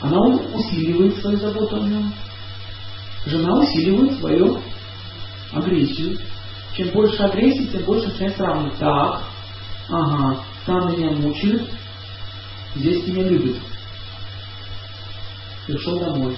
Она 0.00 0.20
усиливает 0.20 1.16
свою 1.18 1.38
заботу 1.38 1.76
о 1.76 1.80
нем. 1.80 2.12
Жена 3.26 3.58
усиливает 3.58 4.18
свою 4.18 4.60
агрессию. 5.52 6.18
Чем 6.76 6.90
больше 6.90 7.22
агрессии, 7.22 7.66
тем 7.66 7.82
больше 7.82 8.08
начинает 8.08 8.36
сравнивать. 8.36 8.78
Так, 8.78 9.22
ага, 9.88 10.40
там 10.64 10.92
меня 10.92 11.10
мучают, 11.10 11.68
здесь 12.76 13.06
меня 13.06 13.24
любят. 13.24 13.56
Пришел 15.66 15.98
домой. 15.98 16.36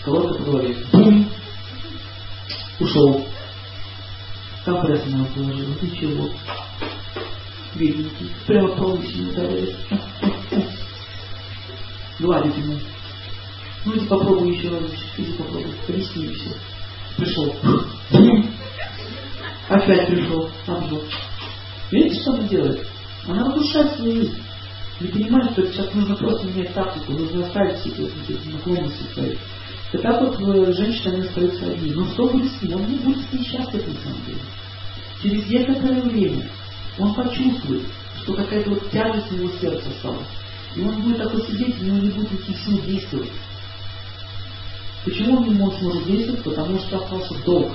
Сковородка 0.00 0.42
по. 0.42 0.96
Бум! 0.96 1.28
Ушел. 2.80 3.26
Компресс 4.64 5.02
она 5.06 5.24
положила. 5.26 5.74
Ничего. 5.80 6.30
Бедненький. 7.74 8.32
Прямо 8.46 8.68
по 8.76 8.84
лысине 8.84 9.30
ударили. 9.30 9.76
Гладит 12.20 12.56
ему. 12.56 12.78
Ну 13.84 13.96
иди 13.96 14.06
попробуй 14.06 14.56
еще 14.56 14.70
раз. 14.70 14.82
Иди 15.18 15.32
попробуй. 15.32 15.74
Рискни 15.88 16.28
все. 16.28 16.50
Пришел. 17.16 17.54
Опять 19.68 20.06
пришел. 20.08 20.50
Обжег. 20.66 21.02
Видите, 21.90 22.20
что 22.20 22.32
она 22.32 22.48
делает? 22.48 22.86
Она 23.26 23.44
разрушает 23.44 23.92
свою 23.96 24.16
жизнь. 24.16 24.44
Не 25.00 25.08
понимает, 25.08 25.52
что 25.52 25.66
сейчас 25.66 25.92
нужно 25.92 26.14
просто 26.16 26.46
менять 26.46 26.72
тактику, 26.72 27.12
нужно 27.12 27.46
оставить 27.46 27.78
все 27.78 27.90
эти 27.90 28.48
наклонности 28.48 29.12
свои. 29.12 29.36
Так 30.02 30.20
вот 30.20 30.40
э, 30.40 30.72
женщина 30.72 31.24
остается 31.24 31.66
одни. 31.66 31.92
Но 31.92 32.06
что 32.08 32.26
будет 32.26 32.50
с 32.52 32.62
ним? 32.62 32.76
Он 32.76 32.86
не 32.86 32.96
будет 32.96 33.18
с 33.28 33.32
ней 33.32 33.44
счастлив 33.44 33.86
на 33.86 33.94
самом 34.00 34.24
деле. 34.26 34.40
Через 35.22 35.48
некоторое 35.48 36.02
время 36.02 36.50
он 36.98 37.14
почувствует, 37.14 37.84
что 38.22 38.34
какая-то 38.34 38.70
вот 38.70 38.90
тяжесть 38.90 39.30
его 39.30 39.48
сердце 39.60 39.90
стала. 40.00 40.22
И 40.74 40.80
он 40.80 41.00
будет 41.02 41.18
такой 41.18 41.42
сидеть, 41.42 41.80
у 41.80 41.84
него 41.84 41.98
не 41.98 42.10
будет 42.10 42.32
никаких 42.32 42.58
сил 42.58 42.82
действовать. 42.82 43.30
Почему 45.04 45.36
он 45.36 45.44
не 45.44 45.54
может, 45.54 45.78
сможет 45.78 46.06
действовать? 46.06 46.42
Потому 46.42 46.78
что 46.78 46.98
остался 46.98 47.34
долг. 47.44 47.72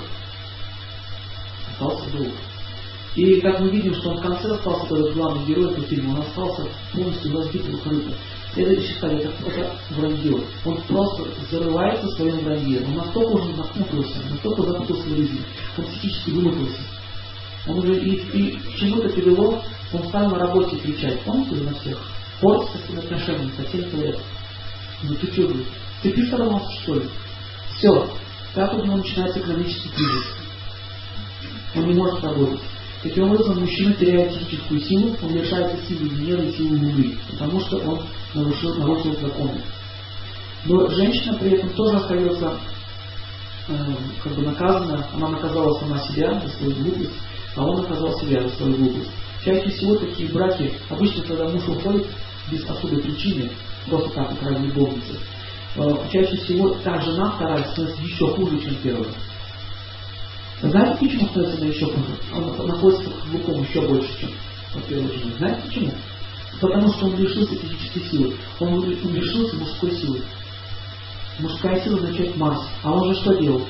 Остался 1.71 2.09
долг. 2.09 2.33
И 3.19 3.41
как 3.41 3.59
мы 3.59 3.69
видим, 3.69 3.93
что 3.95 4.11
он 4.11 4.17
в 4.17 4.21
конце 4.21 4.49
остался 4.49 4.95
этот 4.95 5.13
главный 5.13 5.45
герой 5.45 5.73
этого 5.73 5.85
фильма, 5.87 6.11
он 6.11 6.21
остался 6.21 6.65
полностью 6.93 7.37
разбитым 7.37 7.77
крытым. 7.79 8.13
Это 8.55 8.81
считали, 8.81 9.17
это, 9.17 9.33
это 9.45 9.75
вранье. 9.89 10.39
Он 10.63 10.81
просто 10.83 11.25
зарывается 11.51 12.07
в 12.07 12.13
своем 12.13 12.39
вранье. 12.39 12.81
Он 12.87 12.95
настолько 12.95 13.31
уже 13.31 13.55
запутался, 13.57 14.19
настолько 14.31 14.61
запутался 14.61 15.03
в 15.03 15.17
жизни, 15.17 15.41
он 15.77 15.83
психически 15.83 16.29
вымотался. 16.29 16.81
Он 17.67 17.79
уже 17.79 17.99
и, 17.99 18.15
и 18.15 18.59
чему-то 18.77 19.09
привело, 19.09 19.61
он 19.91 20.07
стал 20.07 20.29
на 20.29 20.39
работе 20.39 20.77
кричать. 20.77 21.19
Помните 21.23 21.55
на 21.55 21.75
всех? 21.75 21.99
Портится 22.39 22.77
с 22.87 22.97
отношениями, 22.99 23.51
совсем 23.57 23.91
человек. 23.91 24.17
Ну 25.03 25.15
ты 25.15 25.27
что, 25.33 25.51
ты 26.03 26.11
пишешь 26.11 26.29
сорвался, 26.29 26.71
что 26.83 26.95
ли? 26.95 27.09
Все. 27.77 28.09
Так 28.55 28.73
у 28.75 28.81
него 28.81 28.95
начинается 28.95 29.39
экономический 29.41 29.89
кризис. 29.89 30.25
Он 31.75 31.85
не 31.85 31.95
может 31.95 32.23
работать. 32.23 32.61
Таким 33.01 33.31
образом, 33.31 33.61
мужчина 33.61 33.93
теряет 33.93 34.33
физическую 34.33 34.81
силу, 34.81 35.15
он 35.23 35.33
лишается 35.33 35.77
силы 35.87 36.09
гнева 36.09 36.41
и 36.41 36.51
силы 36.51 36.77
луны, 36.77 37.17
потому 37.31 37.61
что 37.61 37.77
он 37.77 38.01
нарушил, 38.33 38.75
нарушил 38.75 39.15
законы. 39.21 39.61
Но 40.65 40.89
женщина 40.89 41.37
при 41.37 41.51
этом 41.51 41.69
тоже 41.69 41.95
остается 41.95 42.59
э, 43.69 43.73
как 44.21 44.33
бы 44.33 44.41
наказана, 44.41 45.07
она 45.13 45.29
наказала 45.29 45.79
сама 45.79 45.99
себя 45.99 46.41
за 46.41 46.49
свою 46.49 46.73
глупость, 46.73 47.13
а 47.55 47.65
он 47.65 47.81
наказал 47.83 48.19
себя 48.19 48.43
за 48.43 48.49
свою 48.55 48.75
глупость. 48.75 49.11
Чаще 49.45 49.69
всего 49.69 49.95
такие 49.95 50.27
браки, 50.29 50.73
обычно 50.89 51.23
когда 51.23 51.47
муж 51.47 51.65
уходит 51.69 52.05
без 52.51 52.69
особой 52.69 53.01
причины, 53.01 53.49
просто 53.87 54.09
так, 54.09 54.29
как 54.31 54.43
ради 54.43 54.65
любовницы, 54.65 55.13
э, 55.77 55.95
чаще 56.11 56.35
всего 56.35 56.71
та 56.83 56.99
жена 56.99 57.31
вторая 57.31 57.63
становится 57.71 58.03
еще 58.03 58.27
хуже, 58.35 58.59
чем 58.59 58.75
первая. 58.83 59.13
Знаете, 60.61 60.97
почему 60.99 61.27
становится 61.27 61.65
еще 61.65 61.85
хуже? 61.85 62.17
Он 62.35 62.67
находится 62.67 63.03
под 63.03 63.21
каблуком 63.21 63.63
еще 63.63 63.81
больше, 63.87 64.09
чем 64.19 64.29
по 64.73 64.81
первой 64.81 65.07
жене. 65.07 65.33
Знаете 65.37 65.61
почему? 65.65 65.91
Потому 66.59 66.89
что 66.93 67.05
он 67.05 67.17
лишился 67.17 67.55
физической 67.55 68.03
силы. 68.09 68.35
Он, 68.59 68.73
он 68.73 68.85
лишился 68.85 69.55
мужской 69.55 69.91
силы. 69.91 70.21
Мужская 71.39 71.81
сила 71.81 71.97
означает 71.97 72.35
Марс. 72.35 72.61
А 72.83 72.91
он 72.91 73.13
же 73.13 73.21
что 73.21 73.35
делал? 73.35 73.61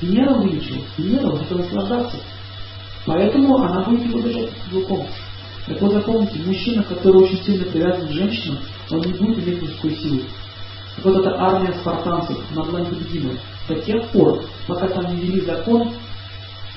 Венера 0.00 0.34
увеличил. 0.34 0.76
Венера 0.96 1.30
он 1.30 1.40
наслаждаться. 1.50 2.16
Поэтому 3.04 3.56
она 3.58 3.82
будет 3.82 4.06
его 4.06 4.20
держать 4.20 4.50
под 4.50 4.62
каблуком. 4.64 5.06
Так 5.66 5.80
вот 5.80 5.92
запомните, 5.92 6.38
мужчина, 6.44 6.84
который 6.84 7.22
очень 7.22 7.42
сильно 7.42 7.64
привязан 7.64 8.06
к 8.06 8.12
женщинам, 8.12 8.58
он 8.90 9.00
не 9.00 9.12
будет 9.14 9.44
иметь 9.44 9.62
мужской 9.62 9.96
силы. 9.96 10.22
Вот 11.02 11.16
эта 11.16 11.40
армия 11.40 11.74
спартанцев, 11.80 12.38
она 12.52 12.62
была 12.62 12.80
непобедимая. 12.80 13.36
До 13.68 13.74
тех 13.74 14.08
пор, 14.10 14.44
пока 14.68 14.88
там 14.88 15.14
не 15.14 15.22
ввели 15.22 15.40
закон, 15.40 15.92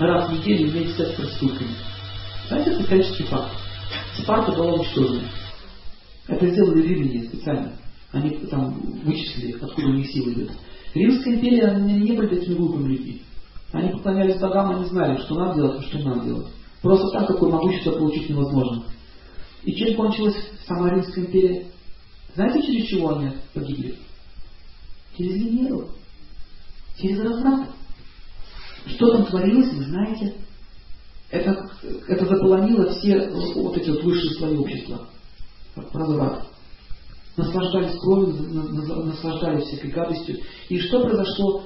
раз 0.07 0.29
в 0.29 0.33
неделю 0.33 0.69
иметь 0.69 0.95
секс 0.95 1.11
с 1.11 1.15
проститутками. 1.15 1.71
Знаете, 2.47 2.71
это 2.71 2.81
исторический 2.83 3.23
факт. 3.23 3.51
Спарта 4.17 4.51
была 4.51 4.73
уничтожена. 4.73 5.23
Это 6.27 6.47
сделали 6.47 6.81
римляне 6.81 7.23
специально. 7.25 7.73
Они 8.11 8.31
там 8.47 8.79
вычислили, 9.03 9.57
откуда 9.61 9.87
у 9.87 9.93
них 9.93 10.09
сила 10.11 10.31
идет. 10.31 10.51
Римская 10.93 11.35
империя, 11.35 11.67
они 11.67 11.93
не 11.93 12.13
были 12.13 12.35
такими 12.35 12.55
глупыми 12.55 12.93
людьми. 12.93 13.21
Они 13.71 13.89
поклонялись 13.91 14.39
богам, 14.39 14.71
они 14.71 14.85
знали, 14.85 15.21
что 15.21 15.35
надо 15.35 15.55
делать, 15.55 15.79
а 15.79 15.83
что 15.83 15.99
надо 15.99 16.25
делать. 16.25 16.47
Просто 16.81 17.07
так 17.11 17.27
такое 17.27 17.51
могущество 17.51 17.91
получить 17.91 18.29
невозможно. 18.29 18.85
И 19.63 19.73
чем 19.73 19.95
кончилась 19.95 20.37
сама 20.65 20.89
Римская 20.89 21.25
империя? 21.25 21.65
Знаете, 22.35 22.65
через 22.65 22.87
чего 22.87 23.17
они 23.17 23.31
погибли? 23.53 23.95
Через 25.17 25.33
Венеру. 25.35 25.89
Через 26.99 27.19
разврат. 27.19 27.69
Что 28.95 29.11
там 29.11 29.25
творилось, 29.25 29.73
вы 29.73 29.83
знаете? 29.83 30.35
Это, 31.29 31.69
это 32.07 32.25
заполонило 32.25 32.89
все 32.91 33.29
вот 33.55 33.77
эти 33.77 33.89
вот 33.89 34.03
высшие 34.03 34.33
слои 34.33 34.57
общества. 34.57 35.07
Разврат. 35.93 36.45
Наслаждались 37.37 37.99
кровью, 37.99 38.35
наслаждались 39.05 39.65
всякой 39.65 39.91
гадостью. 39.91 40.39
И 40.69 40.79
что 40.79 41.03
произошло? 41.03 41.63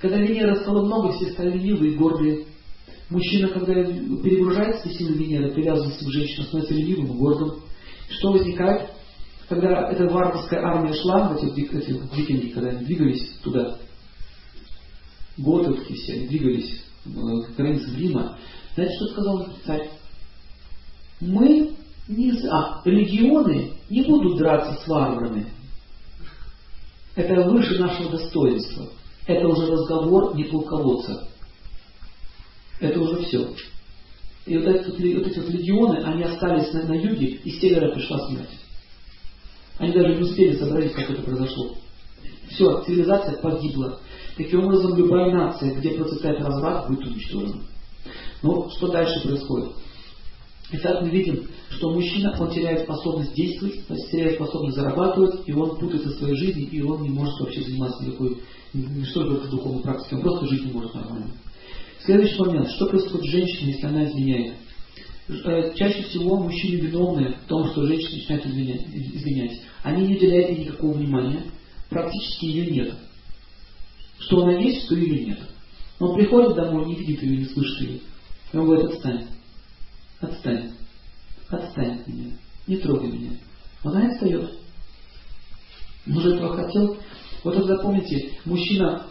Когда 0.00 0.18
Венера 0.18 0.56
стало 0.56 0.84
много, 0.84 1.12
все 1.12 1.30
стали 1.30 1.56
ленивые 1.56 1.92
и 1.92 1.96
гордые. 1.96 2.46
Мужчина, 3.08 3.48
когда 3.48 3.74
перегружается 3.74 4.88
силой 4.90 5.14
Венеры, 5.14 5.52
привязанности 5.52 6.04
к 6.04 6.10
женщине, 6.10 6.44
становится 6.46 6.74
ленивым 6.74 7.14
и 7.14 7.18
гордым. 7.18 7.54
Что 8.10 8.32
возникает? 8.32 8.90
Когда 9.48 9.88
эта 9.90 10.04
варварская 10.08 10.60
армия 10.60 10.92
шла, 10.94 11.36
эти, 11.40 11.60
эти 11.60 11.90
викинги, 12.14 12.48
когда 12.48 12.70
они 12.70 12.84
двигались 12.84 13.38
туда, 13.44 13.78
готовки 15.36 15.92
все, 15.94 16.26
двигались 16.26 16.82
к 17.04 17.56
границам 17.56 17.96
Рима, 17.96 18.38
знаете, 18.74 18.96
что 18.96 19.06
сказал 19.08 19.48
царь? 19.64 19.90
Мы 21.20 21.74
не, 22.08 22.32
а, 22.50 22.82
легионы 22.84 23.72
не 23.88 24.02
будут 24.02 24.38
драться 24.38 24.80
с 24.82 24.86
варварами. 24.86 25.46
Это 27.14 27.48
выше 27.48 27.78
нашего 27.80 28.10
достоинства. 28.10 28.90
Это 29.26 29.48
уже 29.48 29.72
разговор 29.72 30.36
не 30.36 30.44
полководца. 30.44 31.26
Это 32.80 33.00
уже 33.00 33.24
все. 33.24 33.54
И 34.44 34.56
вот, 34.56 34.66
эти, 34.66 35.16
вот 35.16 35.26
эти 35.26 35.38
вот 35.38 35.48
легионы, 35.48 36.04
они 36.04 36.22
остались 36.22 36.72
на, 36.72 36.82
на 36.82 36.92
юге, 36.92 37.26
и 37.26 37.50
с 37.50 37.60
севера 37.60 37.92
пришла 37.92 38.28
смерть. 38.28 38.60
Они 39.78 39.92
даже 39.92 40.14
не 40.14 40.22
успели 40.22 40.56
сообразить, 40.56 40.92
как 40.92 41.10
это 41.10 41.22
произошло. 41.22 41.76
Все, 42.50 42.82
цивилизация 42.84 43.38
погибла. 43.38 44.00
Таким 44.36 44.64
образом, 44.64 44.96
любая 44.96 45.32
нация, 45.32 45.74
где 45.74 45.90
процветает 45.90 46.40
разврат, 46.40 46.88
будет 46.88 47.06
уничтожена. 47.06 47.62
Но 48.42 48.68
что 48.70 48.88
дальше 48.88 49.26
происходит? 49.26 49.72
Итак, 50.72 51.02
мы 51.02 51.10
видим, 51.10 51.44
что 51.70 51.90
мужчина, 51.90 52.36
он 52.38 52.50
теряет 52.50 52.82
способность 52.82 53.34
действовать, 53.34 53.86
то 53.86 53.94
теряет 53.94 54.34
способность 54.34 54.76
зарабатывать, 54.76 55.46
и 55.46 55.52
он 55.52 55.76
путается 55.78 56.10
в 56.10 56.18
своей 56.18 56.36
жизни, 56.36 56.64
и 56.64 56.82
он 56.82 57.02
не 57.02 57.08
может 57.08 57.38
вообще 57.40 57.62
заниматься 57.62 58.04
никакой, 58.04 58.38
не 58.74 59.04
что 59.04 59.24
только 59.24 59.48
духовной 59.48 59.82
практикой, 59.82 60.14
он 60.14 60.22
просто 60.22 60.46
жить 60.48 60.64
не 60.66 60.72
может 60.72 60.94
нормально. 60.94 61.30
Следующий 62.04 62.38
момент. 62.38 62.68
Что 62.70 62.86
происходит 62.86 63.26
с 63.26 63.30
женщиной, 63.30 63.72
если 63.72 63.86
она 63.86 64.04
изменяет? 64.04 64.54
Э, 65.28 65.74
чаще 65.74 66.02
всего 66.02 66.36
мужчины 66.36 66.80
виновны 66.80 67.36
в 67.44 67.48
том, 67.48 67.70
что 67.70 67.86
женщины 67.86 68.18
начинают 68.18 68.46
изменять. 68.46 68.86
изменять. 68.92 69.60
Они 69.82 70.06
не 70.06 70.16
уделяют 70.16 70.50
ей 70.50 70.64
никакого 70.66 70.92
внимания, 70.92 71.42
практически 71.88 72.46
ее 72.46 72.66
нет. 72.70 72.94
Что 74.18 74.42
она 74.42 74.58
есть, 74.58 74.86
что 74.86 74.94
ее 74.94 75.26
нет. 75.26 75.38
Он 75.98 76.14
приходит 76.14 76.54
домой, 76.54 76.86
не 76.86 76.94
видит 76.94 77.22
ее, 77.22 77.38
не 77.38 77.44
слышит 77.46 77.80
ее. 77.80 78.00
И 78.52 78.56
он 78.56 78.66
говорит, 78.66 78.86
отстань. 78.86 79.26
Отстань. 80.20 80.72
Отстань 81.48 82.00
от 82.00 82.06
меня. 82.06 82.32
Не 82.66 82.76
трогай 82.78 83.10
меня. 83.10 83.32
Она 83.82 84.08
отстает. 84.08 84.58
Муж 86.06 86.24
этого 86.24 86.56
хотел. 86.56 86.96
Вот 87.44 87.54
это 87.54 87.64
запомните, 87.64 88.32
мужчина 88.44 89.06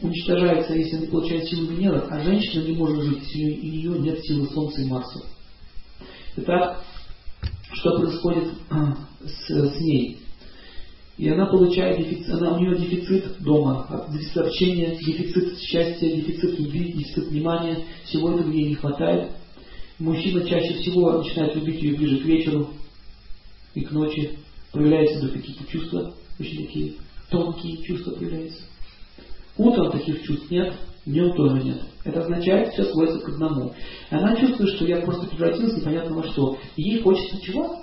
уничтожается, 0.00 0.74
если 0.74 0.98
не 0.98 1.06
получает 1.06 1.48
силу 1.48 1.66
Венеры, 1.66 1.98
а 2.10 2.20
женщина 2.22 2.64
не 2.64 2.74
может 2.74 3.02
жить, 3.02 3.22
если 3.22 3.60
у 3.60 3.62
нее 3.62 3.98
нет 3.98 4.24
силы 4.24 4.48
Солнца 4.48 4.80
и 4.80 4.86
Марса. 4.86 5.20
Итак, 6.36 6.84
что 7.72 7.98
происходит 7.98 8.52
с, 9.20 9.48
с 9.48 9.80
ней? 9.80 10.18
И 11.20 11.28
она 11.28 11.44
получает 11.44 11.98
дефицит, 11.98 12.30
она, 12.30 12.54
у 12.54 12.58
нее 12.58 12.78
дефицит 12.78 13.42
дома, 13.42 14.06
дефицит 14.10 14.38
общения, 14.38 14.96
дефицит 14.96 15.58
счастья, 15.58 16.08
дефицит 16.08 16.58
любви, 16.58 16.94
дефицит 16.94 17.26
внимания, 17.26 17.84
всего 18.04 18.30
этого 18.30 18.50
ей 18.50 18.70
не 18.70 18.74
хватает. 18.76 19.30
Мужчина 19.98 20.48
чаще 20.48 20.72
всего 20.78 21.18
начинает 21.18 21.54
любить 21.56 21.82
ее 21.82 21.94
ближе 21.94 22.20
к 22.20 22.24
вечеру 22.24 22.70
и 23.74 23.82
к 23.82 23.90
ночи, 23.90 24.38
появляются 24.72 25.18
вдруг 25.18 25.34
какие-то 25.34 25.70
чувства, 25.70 26.14
очень 26.38 26.66
такие 26.66 26.94
тонкие 27.28 27.82
чувства 27.82 28.12
появляются. 28.12 28.62
Утром 29.58 29.92
таких 29.92 30.22
чувств 30.22 30.50
нет, 30.50 30.72
у 31.04 31.10
нее 31.10 31.34
тоже 31.34 31.62
нет. 31.62 31.82
Это 32.02 32.22
означает, 32.22 32.72
все 32.72 32.84
сводится 32.86 33.20
к 33.20 33.28
одному. 33.28 33.74
Она 34.08 34.36
чувствует, 34.36 34.74
что 34.74 34.86
я 34.86 35.02
просто 35.02 35.26
превратилась 35.26 35.76
непонятно 35.76 36.16
во 36.16 36.22
что. 36.28 36.56
Ей 36.78 37.02
хочется 37.02 37.42
чего? 37.42 37.82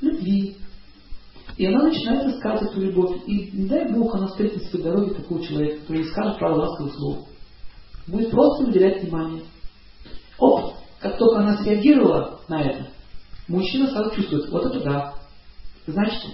Любви. 0.00 0.56
И 1.60 1.66
она 1.66 1.82
начинает 1.82 2.24
рассказывать 2.24 2.72
эту 2.72 2.80
любовь. 2.80 3.20
И 3.26 3.50
не 3.52 3.68
дай 3.68 3.92
Бог, 3.92 4.14
она 4.14 4.28
встретит 4.28 4.62
в 4.62 4.70
своей 4.70 4.82
дороге 4.82 5.12
такого 5.12 5.44
человека, 5.44 5.82
который 5.82 6.06
скажет 6.06 6.38
пару 6.38 6.54
ласковых 6.54 6.94
слов. 6.94 7.18
Будет 8.06 8.30
просто 8.30 8.64
уделять 8.64 9.02
внимание. 9.02 9.42
Оп! 10.38 10.72
Как 11.00 11.18
только 11.18 11.40
она 11.40 11.58
среагировала 11.58 12.40
на 12.48 12.62
это, 12.62 12.86
мужчина 13.46 13.90
сразу 13.90 14.14
чувствует, 14.14 14.48
вот 14.48 14.74
это 14.74 14.80
да. 14.80 15.14
Значит, 15.86 16.30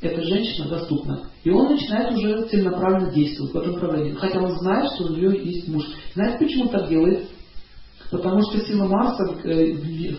эта 0.00 0.20
женщина 0.20 0.68
доступна. 0.68 1.30
И 1.44 1.50
он 1.50 1.70
начинает 1.70 2.12
уже 2.16 2.48
целенаправленно 2.48 3.12
действовать 3.12 3.52
в 3.52 3.56
этом 3.56 3.74
направлении. 3.74 4.14
Хотя 4.14 4.40
он 4.40 4.58
знает, 4.58 4.90
что 4.96 5.04
у 5.04 5.08
нее 5.10 5.44
есть 5.44 5.68
муж. 5.68 5.84
Знаете, 6.14 6.38
почему 6.38 6.64
он 6.64 6.70
так 6.70 6.88
делает? 6.88 7.28
Потому 8.10 8.42
что 8.42 8.64
сила 8.66 8.86
Марса 8.86 9.22
э, 9.44 9.74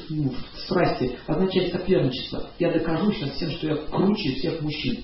ну, 0.10 0.30
в 0.30 0.60
страсти 0.60 1.18
означает 1.28 1.74
соперничество. 1.74 2.50
Я 2.58 2.72
докажу 2.72 3.12
сейчас 3.12 3.32
всем, 3.32 3.52
что 3.52 3.68
я 3.68 3.76
круче 3.76 4.36
всех 4.36 4.62
мужчин. 4.62 5.04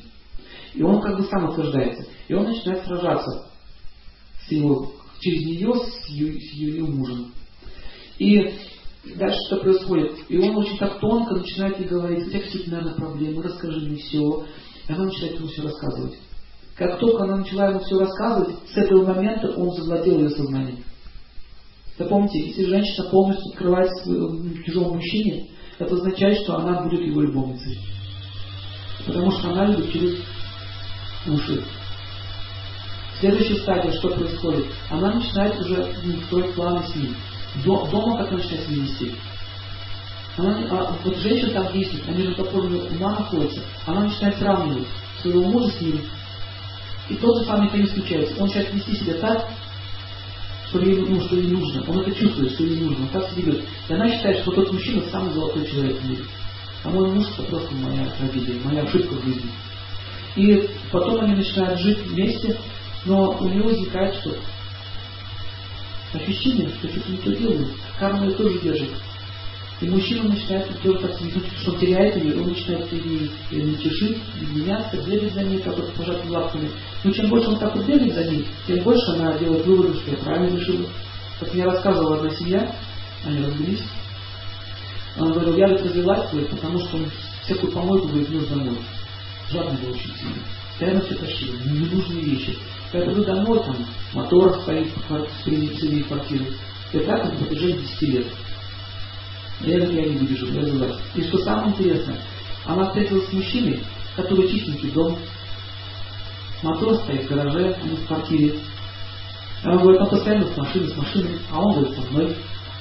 И 0.73 0.81
он 0.81 1.01
как 1.01 1.17
бы 1.17 1.23
сам 1.23 1.49
утверждается. 1.49 2.07
И 2.27 2.33
он 2.33 2.45
начинает 2.45 2.85
сражаться 2.85 3.49
с 4.47 4.51
его, 4.51 4.93
через 5.19 5.45
нее 5.45 5.73
с 5.75 6.09
ее, 6.09 6.39
с 6.39 6.53
ее 6.53 6.83
мужем. 6.85 7.33
И 8.19 8.53
дальше 9.15 9.37
что 9.47 9.57
происходит? 9.57 10.13
И 10.29 10.37
он 10.37 10.55
очень 10.55 10.77
так 10.77 10.99
тонко 10.99 11.35
начинает 11.35 11.79
ей 11.79 11.87
говорить, 11.87 12.27
у 12.27 12.29
тебя 12.29 12.41
какие-то, 12.41 12.71
наверное, 12.71 12.95
проблемы, 12.95 13.43
расскажи 13.43 13.81
мне 13.81 13.97
все. 13.97 14.45
И 14.87 14.93
она 14.93 15.05
начинает 15.05 15.35
ему 15.35 15.47
все 15.47 15.63
рассказывать. 15.63 16.17
Как 16.75 16.99
только 16.99 17.23
она 17.23 17.37
начала 17.37 17.69
ему 17.69 17.79
все 17.79 17.99
рассказывать, 17.99 18.55
с 18.73 18.77
этого 18.77 19.03
момента 19.03 19.49
он 19.57 19.71
завладел 19.71 20.19
ее 20.19 20.29
сознанием. 20.29 20.83
Запомните, 21.97 22.39
если 22.39 22.65
женщина 22.65 23.09
полностью 23.09 23.51
открывается 23.51 24.03
чужому 24.65 24.95
мужчине, 24.95 25.47
это 25.79 25.95
означает, 25.95 26.39
что 26.43 26.57
она 26.57 26.83
будет 26.83 27.01
его 27.01 27.21
любовницей. 27.21 27.79
Потому 29.05 29.31
что 29.31 29.49
она 29.49 29.65
любит 29.65 29.91
через 29.91 30.19
уши. 31.27 31.63
Следующая 33.19 33.55
стадия, 33.57 33.91
что 33.93 34.09
происходит? 34.09 34.65
Она 34.91 35.13
начинает 35.13 35.59
уже 35.59 35.91
строить 36.27 36.53
планы 36.53 36.83
с 36.85 36.95
ним. 36.95 37.15
Дома 37.65 38.17
как 38.17 38.31
начинает 38.31 38.67
себя 38.67 38.75
вести? 38.75 39.11
Она, 40.37 40.55
а, 40.69 40.95
вот 41.03 41.17
женщина 41.17 41.51
так 41.51 41.73
действует, 41.73 42.07
они 42.07 42.23
же 42.23 42.35
по 42.35 42.43
ума 42.43 43.11
находятся. 43.17 43.61
Она 43.87 44.01
начинает 44.01 44.37
сравнивать 44.37 44.87
своего 45.21 45.41
мужа 45.45 45.71
с 45.71 45.81
ним. 45.81 45.99
И 47.09 47.15
тот 47.15 47.39
же 47.39 47.45
самый 47.45 47.65
механизм 47.65 47.93
включается. 47.93 48.35
Он 48.37 48.47
начинает 48.47 48.71
вести 48.71 48.95
себя 48.97 49.15
так, 49.15 49.49
что 50.69 50.79
ей, 50.79 50.97
ну, 50.97 51.21
что 51.21 51.35
ей 51.35 51.47
нужно. 51.47 51.83
Он 51.87 51.99
это 51.99 52.13
чувствует, 52.13 52.53
что 52.53 52.63
ей 52.63 52.81
нужно. 52.81 53.05
Он 53.05 53.09
так 53.09 53.31
ведет. 53.35 53.63
И 53.87 53.93
она 53.93 54.09
считает, 54.09 54.41
что 54.41 54.51
тот 54.51 54.71
мужчина 54.71 55.03
самый 55.09 55.33
золотой 55.33 55.65
человек 55.65 55.99
в 55.99 56.09
мире. 56.09 56.23
А 56.83 56.89
мой 56.89 57.11
муж 57.11 57.27
это 57.33 57.43
просто 57.43 57.73
моя 57.75 58.05
трагедия, 58.17 58.59
моя 58.63 58.83
ошибка 58.83 59.15
в 59.15 59.25
жизни. 59.25 59.49
И 60.35 60.69
потом 60.91 61.21
они 61.21 61.35
начинают 61.35 61.79
жить 61.79 61.99
вместе, 62.05 62.57
но 63.05 63.31
у 63.39 63.47
него 63.47 63.69
возникает 63.69 64.15
что? 64.15 64.35
Ощущение, 66.13 66.69
что 66.69 66.87
что-то 66.89 67.11
не 67.11 67.17
то 67.17 67.35
делают. 67.35 67.69
Карма 67.99 68.25
ее 68.25 68.35
тоже 68.35 68.59
держит. 68.59 68.89
И 69.79 69.89
мужчина 69.89 70.29
начинает 70.29 70.81
делать 70.81 71.01
что 71.61 71.71
он 71.71 71.79
теряет 71.79 72.15
ее, 72.15 72.41
он 72.41 72.47
начинает 72.47 72.91
ее 72.91 73.29
мельтешить, 73.51 74.17
меняться, 74.55 74.97
бегать 75.03 75.33
за 75.33 75.43
ней, 75.43 75.59
как 75.59 75.77
вот 75.77 75.93
пожатыми 75.93 76.31
лапками. 76.31 76.71
Но 77.03 77.11
чем 77.11 77.29
больше 77.29 77.49
он 77.49 77.59
так 77.59 77.75
вот 77.75 77.85
бегает 77.85 78.13
за 78.13 78.23
ней, 78.25 78.47
тем 78.65 78.83
больше 78.83 79.11
она 79.11 79.37
делает 79.37 79.65
выводы, 79.67 79.99
что 79.99 80.11
я 80.11 80.17
правильно 80.17 80.57
решила. 80.57 80.87
Как 81.39 81.53
мне 81.53 81.63
рассказывала 81.65 82.17
одна 82.17 82.31
семья, 82.31 82.75
они 83.23 83.45
разбились. 83.45 83.83
Она 85.15 85.31
говорила, 85.31 85.57
я 85.57 85.67
вот 85.67 85.81
развелась, 85.81 86.29
потому 86.49 86.79
что 86.79 86.97
он 86.97 87.11
всякую 87.43 87.71
помойку, 87.71 88.07
говорит, 88.07 88.29
нес 88.29 88.47
домой. 88.47 88.77
Жадный 89.51 89.79
был 89.79 89.91
очень 89.91 90.13
сильно. 90.15 90.43
Постоянно 90.69 91.01
все 91.01 91.15
тащил, 91.15 91.53
ненужные 91.65 92.23
вещи. 92.23 92.57
Я 92.93 93.01
приду 93.01 93.23
домой, 93.23 93.59
там, 93.63 93.75
мотор 94.13 94.59
стоит 94.61 94.87
в 95.07 95.27
среди 95.43 96.01
квартиры. 96.03 96.45
И 96.93 96.99
так 96.99 97.25
на 97.25 97.45
протяжении 97.45 97.81
10 97.81 98.01
лет. 98.01 98.27
Говорю, 99.59 99.91
я 99.91 100.05
не 100.05 100.17
выдержу, 100.17 100.47
я 100.47 100.61
развелась. 100.61 100.97
И 101.15 101.23
что 101.23 101.37
самое 101.39 101.69
интересное, 101.69 102.17
она 102.65 102.85
встретилась 102.87 103.27
с 103.27 103.33
мужчиной, 103.33 103.83
который 104.15 104.49
чистенький 104.49 104.91
дом, 104.91 105.17
мотор 106.61 106.95
стоит 106.95 107.25
в 107.25 107.29
гараже, 107.29 107.75
а 107.81 107.87
не 107.87 107.95
в 107.95 108.07
квартире. 108.07 108.59
Она 109.63 109.77
говорит, 109.77 110.01
он 110.01 110.09
постоянно 110.09 110.45
с 110.45 110.57
машины, 110.57 110.87
с 110.87 110.95
машины, 110.95 111.39
а 111.51 111.59
он 111.59 111.73
говорит, 111.73 111.95
со 111.95 112.11
мной. 112.11 112.35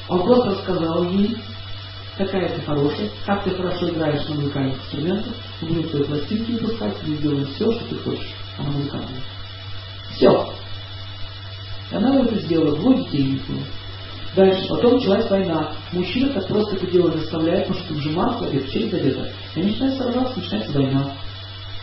Он 0.08 0.22
просто 0.22 0.50
рассказал 0.50 1.10
ей, 1.10 1.36
какая 2.16 2.48
ты 2.48 2.60
хорошая, 2.62 3.10
как 3.24 3.44
ты 3.44 3.50
хорошо 3.50 3.88
играешь 3.88 4.26
на 4.28 4.34
музыкальных 4.36 4.76
инструментах, 4.76 5.34
мы 5.60 5.68
будем 5.68 5.88
твои 5.88 6.04
пластинки 6.04 6.52
выпускать, 6.52 6.94
мы 7.06 7.16
сделаем 7.16 7.46
все, 7.46 7.72
что 7.72 7.84
ты 7.86 7.96
хочешь. 7.96 8.34
Она 8.58 8.70
музыкальная. 8.70 9.22
Все. 10.14 10.52
И 11.90 11.94
она 11.94 12.20
это 12.20 12.36
сделала, 12.40 12.76
двое 12.76 13.04
детей 13.04 13.40
у 13.48 13.52
Дальше, 14.36 14.68
потом 14.68 14.96
началась 14.96 15.30
война. 15.30 15.72
Мужчина 15.92 16.28
так 16.34 16.46
просто 16.46 16.76
это 16.76 16.86
дело 16.88 17.10
заставляет, 17.10 17.68
же 17.74 18.10
Марс 18.10 18.36
где-то, 18.46 18.70
через 18.70 18.88
где-то. 18.88 19.30
И 19.54 19.60
они 19.60 19.70
начинают 19.70 19.96
сражаться, 19.96 20.38
начинается 20.38 20.72
война. 20.72 21.12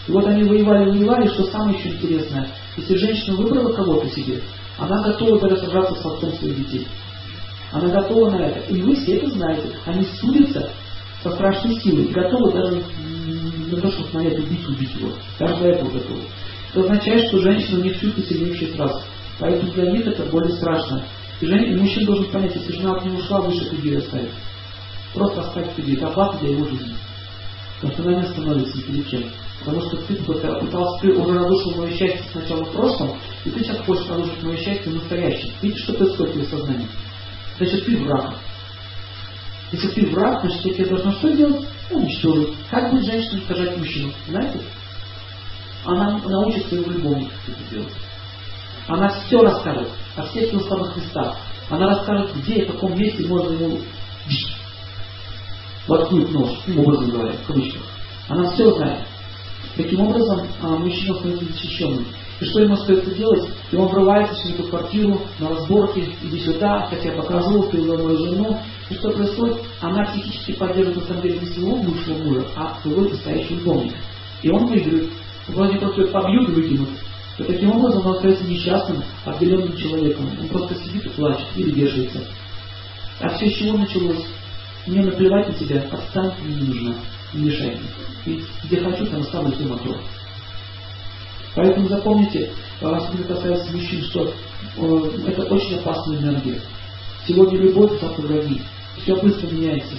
И 0.08 0.12
вот 0.12 0.28
они 0.28 0.44
воевали, 0.44 0.92
воевали, 0.92 1.28
что 1.30 1.46
самое 1.46 1.80
еще 1.80 1.90
интересное, 1.90 2.48
если 2.78 2.96
женщина 2.96 3.38
выбрала 3.38 3.74
кого-то 3.74 4.08
себе, 4.10 4.42
она 4.78 5.02
готова 5.02 5.40
даже 5.40 5.58
сражаться 5.58 5.96
с 5.96 6.06
отцом 6.06 6.32
своих 6.34 6.58
детей. 6.58 6.88
Она 7.72 7.88
готова 7.90 8.30
на 8.30 8.46
это. 8.46 8.60
И 8.72 8.80
вы 8.82 8.96
все 8.96 9.18
это 9.18 9.32
знаете. 9.32 9.70
Они 9.88 10.06
судятся 10.20 10.70
со 11.24 11.32
страшной 11.32 11.80
силой 11.82 12.06
готовы 12.10 12.52
даже 12.52 12.84
на 13.72 13.82
то, 13.82 13.92
чтобы 13.92 14.10
на 14.14 14.28
эту 14.28 14.44
бить, 14.44 14.68
убить 14.68 14.94
его. 14.96 15.10
Даже 15.40 15.56
для 15.56 15.70
этого 15.72 15.90
готовы. 15.90 16.22
Это 16.72 16.82
означает, 16.82 17.28
что 17.30 17.40
женщина 17.40 17.82
них 17.82 18.00
чувствует 18.00 18.28
сильнейший 18.28 18.68
страх. 18.74 19.02
Поэтому 19.40 19.72
для 19.72 19.92
них 19.92 20.06
это 20.06 20.24
более 20.26 20.56
страшно. 20.56 21.04
И, 21.42 21.46
жен... 21.46 21.80
мужчина 21.80 22.06
должен 22.06 22.32
понять, 22.32 22.56
если 22.56 22.74
жена 22.74 22.96
от 22.96 23.06
него 23.06 23.18
ушла, 23.18 23.42
выше 23.42 23.70
людей 23.72 23.98
оставить. 23.98 24.32
Просто 25.14 25.42
оставить. 25.42 25.78
Это 25.78 26.08
оплата 26.08 26.38
для 26.40 26.50
его 26.52 26.66
жизни. 26.66 26.96
Потому 27.82 27.94
что 27.94 28.04
она 28.04 28.22
не 28.22 28.28
становится 28.28 29.10
чем. 29.10 29.24
Потому 29.60 29.82
что 29.82 29.98
ты 29.98 30.16
пытался, 30.16 31.02
ты 31.02 31.14
уже 31.14 31.34
разрушил 31.40 31.76
мое 31.76 31.90
счастье 31.92 32.24
сначала 32.32 32.66
в 32.66 32.72
прошлом, 32.74 33.18
и 33.46 33.50
ты 33.50 33.60
сейчас 33.60 33.78
хочешь 33.86 34.10
разрушить 34.10 34.44
мое 34.44 34.58
счастье 34.58 34.92
в 34.92 34.96
настоящем. 34.96 35.50
Видишь, 35.62 35.84
что 35.84 35.94
происходит 35.94 36.32
в 36.32 36.34
твоем 36.34 36.50
сознании? 36.50 36.88
Значит, 37.58 37.86
ты 37.86 37.98
враг. 37.98 38.36
Если 39.72 39.88
ты 39.90 40.06
враг, 40.08 40.42
значит, 40.42 40.62
тебе 40.64 40.86
должна 40.86 41.12
что 41.14 41.32
делать? 41.32 41.66
Уничтожить. 41.92 42.56
Как 42.70 42.92
будет 42.92 43.06
женщина 43.06 43.38
уничтожать 43.38 43.78
мужчину? 43.78 44.12
Знаете? 44.28 44.60
Она 45.86 46.18
научит 46.20 46.68
своего 46.68 46.92
любовника 46.92 47.34
это 47.48 47.76
делать. 47.76 47.94
Она 48.88 49.10
все 49.10 49.42
расскажет 49.42 49.90
о 50.16 50.24
всех 50.24 50.52
слабых 50.62 50.96
местах. 50.98 51.38
Она 51.70 51.88
расскажет, 51.88 52.36
где 52.36 52.56
и 52.56 52.66
в 52.66 52.74
каком 52.74 52.98
месте 52.98 53.26
можно 53.28 53.54
ему 53.54 53.80
воткнуть 55.88 56.32
нож, 56.32 56.50
образом 56.78 57.10
говоря, 57.10 57.34
в 57.34 57.48
кавычках. 57.48 57.82
Она 58.30 58.52
все 58.52 58.72
знает. 58.74 59.08
Таким 59.76 60.02
образом, 60.02 60.48
а, 60.62 60.68
мужчина 60.78 61.16
становится 61.16 61.46
защищенным. 61.46 62.06
И 62.40 62.46
что 62.46 62.60
ему 62.60 62.74
остается 62.74 63.12
делать? 63.12 63.50
И 63.72 63.76
он 63.76 63.88
врывается 63.88 64.36
в 64.36 64.54
эту 64.54 64.64
квартиру 64.64 65.22
на 65.40 65.50
разборке, 65.50 66.10
иди 66.22 66.40
сюда, 66.40 66.88
как 66.90 67.04
я 67.04 67.14
покажу, 67.14 67.64
ты 67.72 67.82
мою 67.82 68.18
жену. 68.18 68.60
И 68.90 68.94
что 68.96 69.12
происходит? 69.12 69.58
Она 69.82 70.06
психически 70.06 70.54
поддерживает 70.54 70.98
на 70.98 71.08
самом 71.08 71.22
деле 71.24 71.40
не 71.40 71.46
своего 71.48 71.78
бывшего 71.78 72.18
мужа, 72.24 72.48
а 72.56 72.80
своего 72.82 73.02
настоящего 73.02 73.60
любовника. 73.60 73.98
И 74.42 74.50
он 74.50 74.66
выиграет. 74.68 75.10
Вроде 75.48 75.78
просто 75.78 76.08
побьют 76.08 76.50
и 76.50 76.52
выкинут 76.52 76.90
то 77.38 77.46
таким 77.46 77.72
образом 77.72 78.06
он 78.06 78.16
остается 78.16 78.44
несчастным, 78.44 79.04
отделенным 79.26 79.76
человеком. 79.76 80.30
Он 80.40 80.48
просто 80.50 80.76
сидит 80.76 81.06
и 81.06 81.10
плачет 81.10 81.48
или 81.56 81.72
вешается. 81.72 82.20
А 83.20 83.30
все 83.30 83.50
с 83.50 83.56
чего 83.56 83.78
началось? 83.78 84.24
Мне 84.86 85.02
наплевать 85.04 85.48
на 85.48 85.54
тебя, 85.54 85.84
отстань, 85.92 86.34
мне 86.44 86.56
не 86.56 86.68
нужна, 86.68 86.96
не 87.34 87.46
мешай 87.46 87.78
мне. 88.26 88.36
И 88.36 88.44
где 88.64 88.82
хочу, 88.82 89.08
там 89.08 89.22
оставлю 89.22 89.52
свой 89.54 89.70
мотор. 89.70 89.98
Поэтому 91.56 91.88
запомните, 91.88 92.52
особенно 92.82 93.24
касается 93.28 93.72
мужчин, 93.72 94.04
что 94.04 94.34
э, 94.78 95.10
это 95.28 95.44
очень 95.44 95.78
опасная 95.78 96.18
энергия. 96.18 96.60
Сегодня 97.28 97.60
любовь, 97.60 98.00
завтра 98.00 98.22
враги. 98.24 98.62
Все 99.02 99.16
быстро 99.16 99.48
меняется. 99.48 99.96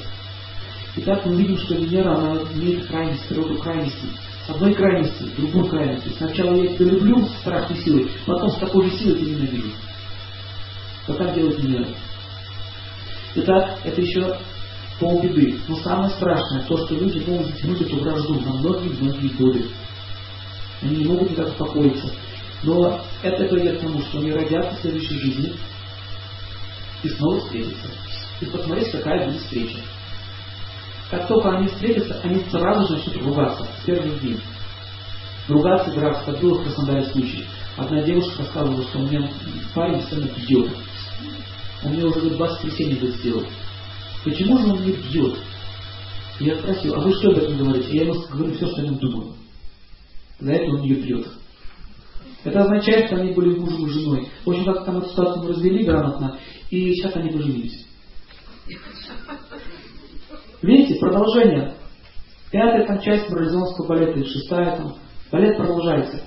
Итак, 0.97 1.27
мы 1.27 1.37
видим, 1.37 1.59
что 1.59 1.75
Венера, 1.75 2.15
она 2.15 2.39
имеет 2.55 2.87
крайность, 2.87 3.27
природу 3.27 3.59
крайности 3.59 4.07
одной 4.49 4.75
крайности 4.75 5.23
в 5.23 5.37
другую. 5.37 6.01
Сначала 6.17 6.55
я 6.55 6.75
тебя 6.75 6.87
люблю 6.87 7.27
с 7.27 7.39
страшной 7.39 7.79
силой, 7.79 8.11
потом 8.27 8.51
с 8.51 8.57
такой 8.57 8.91
же 8.91 8.99
силой 8.99 9.19
тебя 9.19 9.35
ненавижу. 9.35 9.71
Вот 11.07 11.19
так 11.19 11.35
делать 11.35 11.63
не. 11.63 11.87
Итак, 13.37 13.79
это 13.85 14.01
еще 14.01 14.39
полбеды. 15.01 15.59
Но 15.69 15.77
самое 15.77 16.11
страшное, 16.11 16.63
то, 16.63 16.77
что 16.79 16.95
люди 16.95 17.19
могут 17.29 17.47
затянуть 17.49 17.81
эту 17.83 17.97
вражду 17.97 18.41
на 18.41 18.53
многие-многие 18.55 19.29
годы. 19.29 19.67
Они 20.83 20.97
не 20.97 21.05
могут 21.07 21.31
никак 21.31 21.49
успокоиться. 21.49 22.11
Но 22.63 23.01
это 23.23 23.45
приведет 23.45 23.79
к 23.79 23.83
тому, 23.83 24.01
что 24.03 24.19
они 24.19 24.33
родятся 24.33 24.77
в 24.77 24.81
следующей 24.81 25.19
жизни 25.19 25.53
и 27.03 27.09
снова 27.09 27.41
встретятся. 27.41 27.89
И 28.41 28.47
посмотреть, 28.47 28.91
какая 28.91 29.27
будет 29.27 29.41
встреча. 29.41 29.79
Как 31.11 31.29
только 31.29 31.51
они 31.51 31.69
встретятся, 31.69 32.21
они 32.23 32.41
сразу 32.51 32.89
же 32.89 32.95
начнут 32.95 33.25
ругаться 33.25 33.65
с 33.65 33.85
первых 33.85 34.21
дней. 34.21 34.41
Ругаться, 35.49 35.93
драться, 35.93 36.25
как 36.25 36.41
было 36.41 36.59
в 36.59 36.65
Краснодаре 36.65 37.05
случай. 37.05 37.45
Одна 37.77 38.03
девушка 38.03 38.39
рассказывала, 38.39 38.83
что 38.85 38.99
у 38.99 39.03
меня 39.03 39.31
парень 39.75 40.01
постоянно 40.01 40.31
бьет. 40.37 40.71
Он 41.85 41.93
мне 41.93 42.05
уже 42.05 42.31
два 42.31 42.47
воскресенья 42.47 42.97
будет 42.97 43.17
сделать. 43.17 43.49
Почему 44.25 44.59
же 44.59 44.73
он 44.73 44.81
мне 44.81 44.93
бьет? 44.93 45.39
Я 46.41 46.57
спросил, 46.57 46.95
а 46.95 47.01
вы 47.01 47.13
что 47.13 47.31
об 47.31 47.39
этом 47.39 47.59
говорите? 47.59 47.97
Я 47.97 48.05
ему 48.05 48.15
говорю 48.31 48.55
все, 48.55 48.67
что 48.69 48.83
я 48.83 48.91
думаю. 48.91 49.35
За 50.41 50.53
это 50.53 50.71
он 50.73 50.83
ее 50.83 50.97
бьет. 50.97 51.29
Это 52.45 52.63
означает, 52.63 53.07
что 53.07 53.17
они 53.17 53.33
были 53.33 53.59
мужем 53.59 53.87
и 53.87 53.91
женой. 53.91 54.29
В 54.45 54.51
общем, 54.51 54.65
как 54.65 54.85
там 54.85 54.99
эту 54.99 55.11
ситуацию 55.11 55.45
мы 55.45 55.51
развели 55.51 55.85
грамотно, 55.85 56.39
и 56.71 56.95
сейчас 56.95 57.17
они 57.17 57.31
поженились. 57.31 57.87
Видите, 60.65 60.99
продолжение. 60.99 61.75
Пятая 62.51 62.87
там 62.87 63.01
часть 63.01 63.29
марлезонского 63.29 63.87
балета, 63.87 64.19
и 64.19 64.25
шестая 64.25 64.77
там. 64.77 64.95
Балет 65.31 65.59
продолжается. 65.59 66.23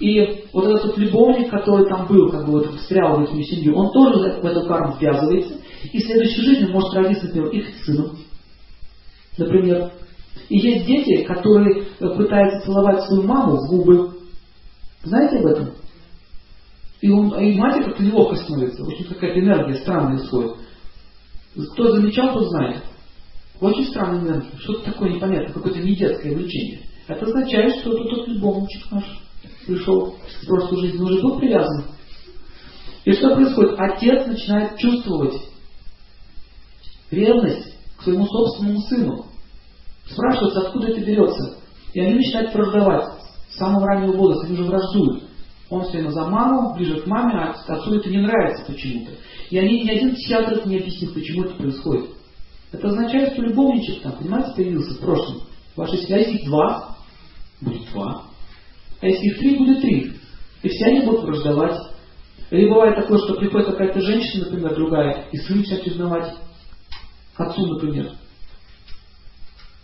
И 0.00 0.46
вот 0.52 0.64
этот 0.64 0.86
вот 0.86 0.98
любовник, 0.98 1.50
который 1.50 1.88
там 1.88 2.06
был, 2.06 2.30
как 2.30 2.46
бы 2.46 2.52
вот 2.52 2.74
встрял 2.74 3.18
в 3.18 3.24
эту 3.24 3.40
семью, 3.42 3.76
он 3.76 3.92
тоже 3.92 4.40
в 4.40 4.46
эту 4.46 4.66
карму 4.66 4.96
ввязывается. 4.98 5.54
И 5.92 5.98
в 5.98 6.06
следующей 6.06 6.42
жизни 6.42 6.72
может 6.72 6.92
родиться, 6.94 7.26
например, 7.26 7.50
их 7.50 7.66
сыном. 7.84 8.18
Например. 9.36 9.92
И 10.48 10.58
есть 10.58 10.86
дети, 10.86 11.24
которые 11.24 11.84
пытаются 11.98 12.66
целовать 12.66 13.04
свою 13.04 13.22
маму 13.22 13.56
в 13.56 13.68
губы. 13.68 14.10
Знаете 15.04 15.38
об 15.38 15.46
этом? 15.46 15.70
И, 17.00 17.10
он, 17.10 17.32
и 17.38 17.56
мать 17.56 17.84
как-то 17.84 18.02
неловко 18.02 18.36
становится. 18.36 18.84
Очень 18.84 19.04
какая-то 19.04 19.38
энергия 19.38 19.76
странная 19.76 20.16
исходит. 20.16 20.56
Кто 21.74 21.94
замечал, 21.94 22.34
тот 22.34 22.48
знает. 22.48 22.82
Очень 23.60 23.86
странная 23.86 24.20
энергия. 24.20 24.58
Что-то 24.60 24.92
такое 24.92 25.10
непонятное, 25.10 25.52
какое-то 25.52 25.80
не 25.80 25.96
детское 25.96 26.34
влечение. 26.34 26.82
Это 27.08 27.26
означает, 27.26 27.76
что 27.80 27.92
это 27.92 28.08
тот 28.08 28.28
любовничек 28.28 28.90
наш 28.90 29.04
пришел 29.66 30.16
в 30.42 30.46
прошлую 30.46 30.82
жизнь, 30.82 30.98
он 30.98 31.12
уже 31.12 31.22
был 31.22 31.38
привязан. 31.38 31.84
И 33.04 33.12
что 33.12 33.34
происходит? 33.34 33.74
Отец 33.78 34.26
начинает 34.26 34.78
чувствовать 34.78 35.34
ревность 37.10 37.74
к 37.96 38.02
своему 38.02 38.26
собственному 38.26 38.80
сыну. 38.82 39.26
Спрашивается, 40.08 40.60
откуда 40.60 40.88
это 40.88 41.00
берется. 41.00 41.58
И 41.94 42.00
они 42.00 42.14
начинают 42.14 42.54
враждовать 42.54 43.12
с 43.50 43.56
самого 43.56 43.86
раннего 43.86 44.12
возраста, 44.12 44.46
они 44.46 44.58
уже 44.58 44.64
враждуют. 44.64 45.24
Он 45.70 45.82
все 45.82 45.92
время 45.92 46.10
за 46.10 46.24
маму, 46.26 46.74
ближе 46.74 47.00
к 47.00 47.06
маме, 47.06 47.34
а 47.34 47.50
отцу 47.50 47.94
это 47.94 48.08
не 48.08 48.18
нравится 48.18 48.64
почему-то. 48.66 49.12
И 49.50 49.58
они, 49.58 49.84
ни 49.84 49.90
один 49.90 50.14
психиатр 50.14 50.66
не 50.66 50.78
объяснит, 50.78 51.12
почему 51.12 51.44
это 51.44 51.54
происходит. 51.54 52.10
Это 52.72 52.88
означает, 52.88 53.32
что 53.32 53.42
любовничек 53.42 54.02
там, 54.02 54.18
понимаете, 54.18 54.52
появился 54.54 54.94
в 54.94 55.00
прошлом. 55.00 55.42
В 55.74 55.78
вашей 55.78 55.98
связи 55.98 56.36
их 56.36 56.46
два, 56.46 56.96
будет 57.60 57.90
два. 57.92 58.24
А 59.00 59.06
если 59.06 59.26
их 59.26 59.38
три, 59.38 59.56
будет 59.56 59.80
три. 59.80 60.12
И 60.62 60.68
все 60.68 60.86
они 60.86 61.00
будут 61.06 61.24
враждовать. 61.24 61.78
Или 62.50 62.68
бывает 62.68 62.96
такое, 62.96 63.18
что 63.18 63.34
приходит 63.34 63.68
какая-то 63.68 64.00
женщина, 64.00 64.46
например, 64.46 64.74
другая, 64.74 65.28
и 65.32 65.36
сын 65.36 65.58
начинает 65.58 65.86
узнавать 65.86 66.34
отцу, 67.36 67.66
например. 67.66 68.12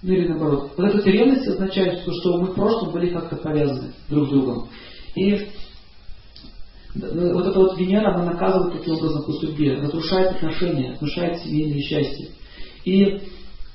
Ну 0.02 0.12
или 0.12 0.28
наоборот. 0.28 0.72
Вот 0.76 0.94
эта 0.94 1.10
ревность 1.10 1.46
означает, 1.46 2.00
что 2.00 2.38
мы 2.38 2.48
в 2.48 2.54
прошлом 2.54 2.92
были 2.92 3.10
как-то 3.10 3.36
повязаны 3.36 3.92
друг 4.08 4.28
с 4.28 4.30
другом. 4.30 4.68
И 5.14 5.48
вот 6.94 7.46
эта 7.46 7.58
вот 7.58 7.78
Венера, 7.78 8.14
она 8.14 8.32
наказывает 8.32 8.78
таким 8.78 8.94
образом 8.94 9.24
по 9.24 9.32
судьбе, 9.32 9.76
разрушает 9.76 10.36
отношения, 10.36 10.92
разрушает 10.92 11.40
семейное 11.40 11.80
счастье. 11.80 12.28
И 12.84 13.20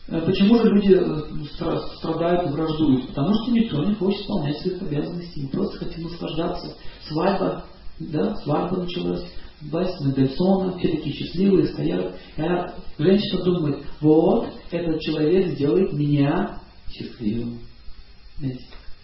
э, 0.08 0.22
почему 0.26 0.58
же 0.60 0.70
люди 0.70 0.94
э, 0.94 1.86
страдают 1.98 2.48
и 2.48 2.54
враждуют? 2.54 3.08
Потому 3.08 3.34
что 3.34 3.52
никто 3.52 3.84
не 3.84 3.96
хочет 3.96 4.22
исполнять 4.22 4.58
своих 4.60 4.82
обязанностей. 4.82 5.44
Мы 5.44 5.50
просто 5.50 5.86
хотим 5.86 6.04
наслаждаться. 6.04 6.76
Свадьба, 7.08 7.66
да, 8.00 8.36
свадьба 8.38 8.78
началась, 8.78 9.24
власть 9.62 10.00
Мендельсона, 10.02 10.78
все 10.78 10.90
такие 10.90 11.16
счастливые 11.16 11.68
стоят. 11.68 12.16
А 12.38 12.76
женщина 12.98 13.44
думает, 13.44 13.84
вот, 14.00 14.50
этот 14.72 15.02
человек 15.02 15.56
сделает 15.56 15.94
меня 15.94 16.60
счастливым. 16.92 17.60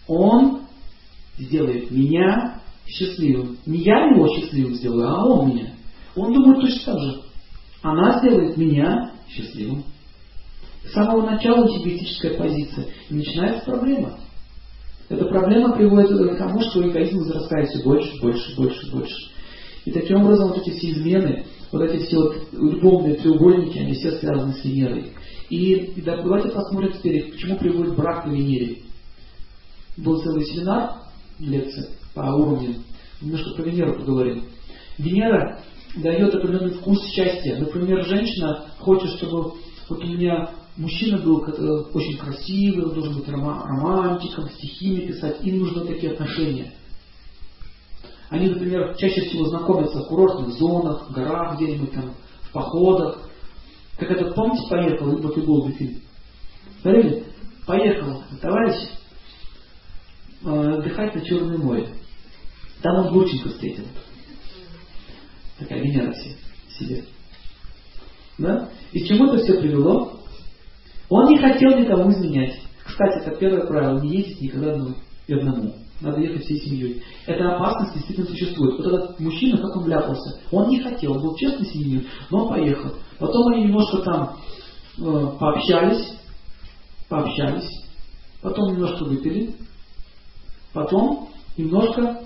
Он 0.06 0.62
сделает 1.38 1.90
меня 1.90 2.60
счастливым. 2.86 3.58
Не 3.66 3.78
я 3.80 4.06
его 4.06 4.28
счастливым 4.28 4.74
сделаю, 4.74 5.08
а 5.08 5.24
он 5.24 5.48
меня. 5.48 5.74
Он 6.14 6.32
думает 6.32 6.60
точно 6.60 6.92
так 6.92 7.02
же. 7.02 7.22
Она 7.82 8.18
сделает 8.18 8.56
меня 8.56 9.12
счастливым. 9.28 9.84
С 10.88 10.92
самого 10.92 11.28
начала 11.28 11.66
эгоистическая 11.66 12.34
позиция. 12.34 12.86
И 13.10 13.14
начинается 13.14 13.64
проблема. 13.64 14.18
Эта 15.08 15.24
проблема 15.26 15.76
приводит 15.76 16.10
к 16.10 16.38
тому, 16.38 16.60
что 16.60 16.88
эгоизм 16.88 17.18
возрастает 17.18 17.68
все 17.68 17.82
больше, 17.82 18.20
больше, 18.20 18.56
больше, 18.56 18.90
больше. 18.90 19.30
И 19.84 19.92
таким 19.92 20.22
образом 20.22 20.48
вот 20.48 20.58
эти 20.58 20.70
все 20.70 20.90
измены, 20.90 21.46
вот 21.70 21.82
эти 21.82 22.04
все 22.04 22.16
вот 22.16 22.36
любовные 22.52 23.14
треугольники, 23.14 23.78
они 23.78 23.94
все 23.94 24.12
связаны 24.12 24.54
с 24.54 24.64
Венерой. 24.64 25.12
И, 25.48 25.74
и 25.74 26.02
да, 26.02 26.22
давайте 26.22 26.48
посмотрим 26.48 26.92
теперь, 26.92 27.30
к 27.30 27.36
чему 27.36 27.56
приводит 27.56 27.94
брак 27.94 28.24
по 28.24 28.28
Венере. 28.28 28.78
Был 29.96 30.20
целый 30.22 30.44
семинар, 30.44 30.94
лекция 31.38 31.88
по 32.14 32.20
уровню. 32.20 32.76
Немножко 33.20 33.54
про 33.54 33.62
Венеру 33.62 33.94
поговорим. 33.94 34.44
Венера 34.98 35.60
дает 35.96 36.34
определенный 36.34 36.74
вкус 36.74 37.00
счастья. 37.06 37.56
Например, 37.58 38.04
женщина 38.04 38.66
хочет, 38.78 39.10
чтобы 39.16 39.52
вот 39.88 40.02
у 40.02 40.06
меня 40.06 40.50
мужчина 40.76 41.18
был 41.18 41.38
очень 41.94 42.18
красивый, 42.18 42.84
он 42.84 42.94
должен 42.94 43.16
быть 43.16 43.28
романтиком, 43.28 44.48
стихи 44.50 45.06
писать, 45.06 45.44
им 45.44 45.60
нужны 45.60 45.86
такие 45.86 46.12
отношения. 46.12 46.72
Они, 48.28 48.48
например, 48.48 48.96
чаще 48.96 49.22
всего 49.22 49.46
знакомятся 49.46 50.00
в 50.00 50.08
курортных 50.08 50.52
зонах, 50.54 51.08
в 51.08 51.12
горах 51.12 51.56
где-нибудь 51.56 51.92
там, 51.92 52.14
в 52.42 52.52
походах. 52.52 53.28
Как 53.96 54.10
этот, 54.10 54.34
помните, 54.34 54.68
поехал, 54.68 55.16
вот 55.16 55.36
и 55.36 55.40
был 55.40 55.70
фильм. 55.70 56.00
Смотрели? 56.82 57.24
Поехал 57.66 58.22
товарищ 58.40 58.90
э, 60.44 60.48
отдыхать 60.48 61.14
на 61.14 61.24
Черное 61.24 61.58
море. 61.58 61.88
Там 62.82 63.06
он 63.06 63.12
Гурченко 63.12 63.48
встретил. 63.48 63.84
Такая 65.58 65.80
Венера 65.80 66.12
себе. 66.78 67.04
Да? 68.38 68.70
И 68.92 69.04
чему 69.04 69.26
это 69.26 69.42
все 69.42 69.60
привело? 69.60 70.15
Он 71.08 71.28
не 71.28 71.38
хотел 71.38 71.78
никому 71.78 72.10
изменять. 72.10 72.60
Кстати, 72.84 73.26
это 73.26 73.36
первое 73.38 73.66
правило. 73.66 74.00
Не 74.00 74.18
ездить 74.18 74.40
никогда 74.40 74.76
и 75.26 75.34
одному. 75.34 75.74
Надо 76.00 76.20
ехать 76.20 76.44
всей 76.44 76.60
семьей. 76.60 77.02
Эта 77.26 77.56
опасность 77.56 77.94
действительно 77.94 78.28
существует. 78.28 78.78
Вот 78.78 78.86
этот 78.86 79.20
мужчина, 79.20 79.58
как 79.58 79.76
он 79.76 79.84
вляпался. 79.84 80.40
Он 80.50 80.68
не 80.68 80.80
хотел, 80.80 81.12
он 81.12 81.22
был 81.22 81.36
честный 81.36 81.66
семьей, 81.66 82.06
но 82.30 82.44
он 82.44 82.48
поехал. 82.50 82.92
Потом 83.18 83.48
они 83.48 83.64
немножко 83.64 83.98
там 83.98 84.36
э, 84.98 85.26
пообщались, 85.38 86.12
пообщались, 87.08 87.70
потом 88.42 88.74
немножко 88.74 89.04
выпили, 89.04 89.54
потом 90.74 91.30
немножко 91.56 92.20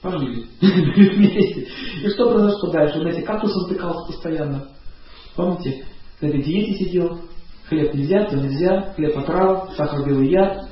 пожили 0.00 0.46
вместе. 0.60 1.68
И 2.02 2.08
что 2.10 2.30
произошло 2.30 2.70
дальше? 2.70 2.98
Он 2.98 3.08
эти 3.08 3.20
кактусом 3.20 3.68
тыкался 3.68 4.06
постоянно. 4.06 4.68
Помните, 5.36 5.84
на 6.20 6.30
диете 6.30 6.84
сидел, 6.84 7.20
хлеб 7.72 7.94
нельзя, 7.94 8.24
то 8.24 8.36
нельзя, 8.36 8.92
хлеб 8.94 9.16
отрал, 9.16 9.72
сахар 9.76 10.06
белый 10.06 10.30
яд. 10.30 10.68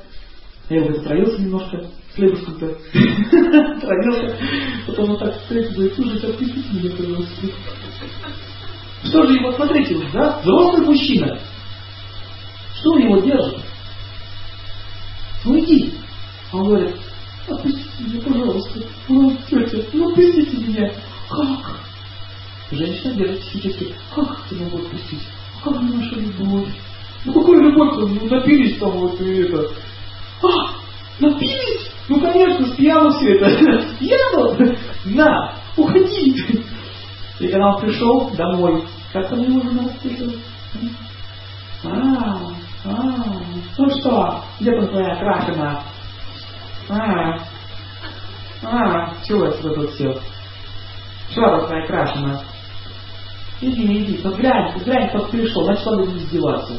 Я 0.69 0.83
вот 0.83 0.99
отравился 0.99 1.41
немножко, 1.41 1.85
хлебушком-то 2.15 2.65
отравился. 3.75 4.37
Потом 4.87 5.09
он 5.11 5.17
так 5.17 5.35
встретил, 5.41 5.73
говорит, 5.73 5.95
слушай, 5.95 6.19
как 6.21 6.37
ты 6.37 6.45
меня, 6.45 6.95
пожалуйста. 6.95 7.47
Что 9.03 9.23
же 9.25 9.33
его, 9.33 9.51
смотрите, 9.53 9.97
да, 10.13 10.39
взрослый 10.41 10.85
мужчина. 10.85 11.39
Что 12.79 12.97
его 12.97 13.19
держит? 13.19 13.61
Ну 15.43 15.59
иди. 15.59 15.93
Он 16.53 16.67
говорит, 16.67 16.95
отпустите 17.49 17.89
меня, 17.99 18.21
пожалуйста. 18.21 18.79
Ну, 19.09 19.37
тетя, 19.49 19.77
ну 19.93 20.09
отпустите 20.09 20.57
меня. 20.57 20.93
Как? 21.27 21.79
Женщина 22.71 23.13
держит 23.15 23.41
психически. 23.41 23.93
Как 24.15 24.45
ты 24.47 24.55
могу 24.55 24.77
отпустить? 24.77 25.23
Как 25.63 25.81
наша 25.81 26.15
любовь? 26.15 26.69
Ну 27.25 27.33
какой 27.33 27.61
любовь? 27.61 27.95
Ну 27.97 28.27
напились 28.29 28.77
там 28.79 28.91
вот 28.91 29.19
и 29.21 29.43
это. 29.43 29.67
А, 30.43 30.75
напились? 31.19 31.91
Ну 32.09 32.19
конечно, 32.19 32.67
с 32.67 32.75
пьяну 32.75 33.11
все 33.11 33.35
это. 33.35 33.85
Пьяну? 33.99 34.75
На, 35.05 35.53
уходи. 35.77 36.35
И 37.39 37.47
когда 37.47 37.75
он 37.75 37.81
пришел 37.81 38.29
домой, 38.31 38.83
как 39.13 39.29
там 39.29 39.41
его 39.41 39.61
жена 39.61 39.83
пришла? 40.01 40.33
А, 41.83 42.51
а, 42.85 43.41
ну 43.77 43.99
что, 43.99 44.43
где 44.59 44.71
там 44.71 44.87
твоя 44.87 45.15
крашена? 45.15 45.83
А, 46.89 47.37
а, 48.63 49.13
чего 49.23 49.45
это 49.45 49.73
тут 49.73 49.91
все? 49.91 50.13
Что 51.31 51.59
тут 51.59 51.69
накрашено? 51.69 52.41
Иди, 53.61 53.85
иди, 53.85 54.17
поглянь, 54.17 54.73
поглянь, 54.73 55.11
как 55.11 55.29
пришел, 55.29 55.63
значит, 55.63 55.87
он 55.87 55.97
будет 55.97 56.23
издеваться. 56.23 56.73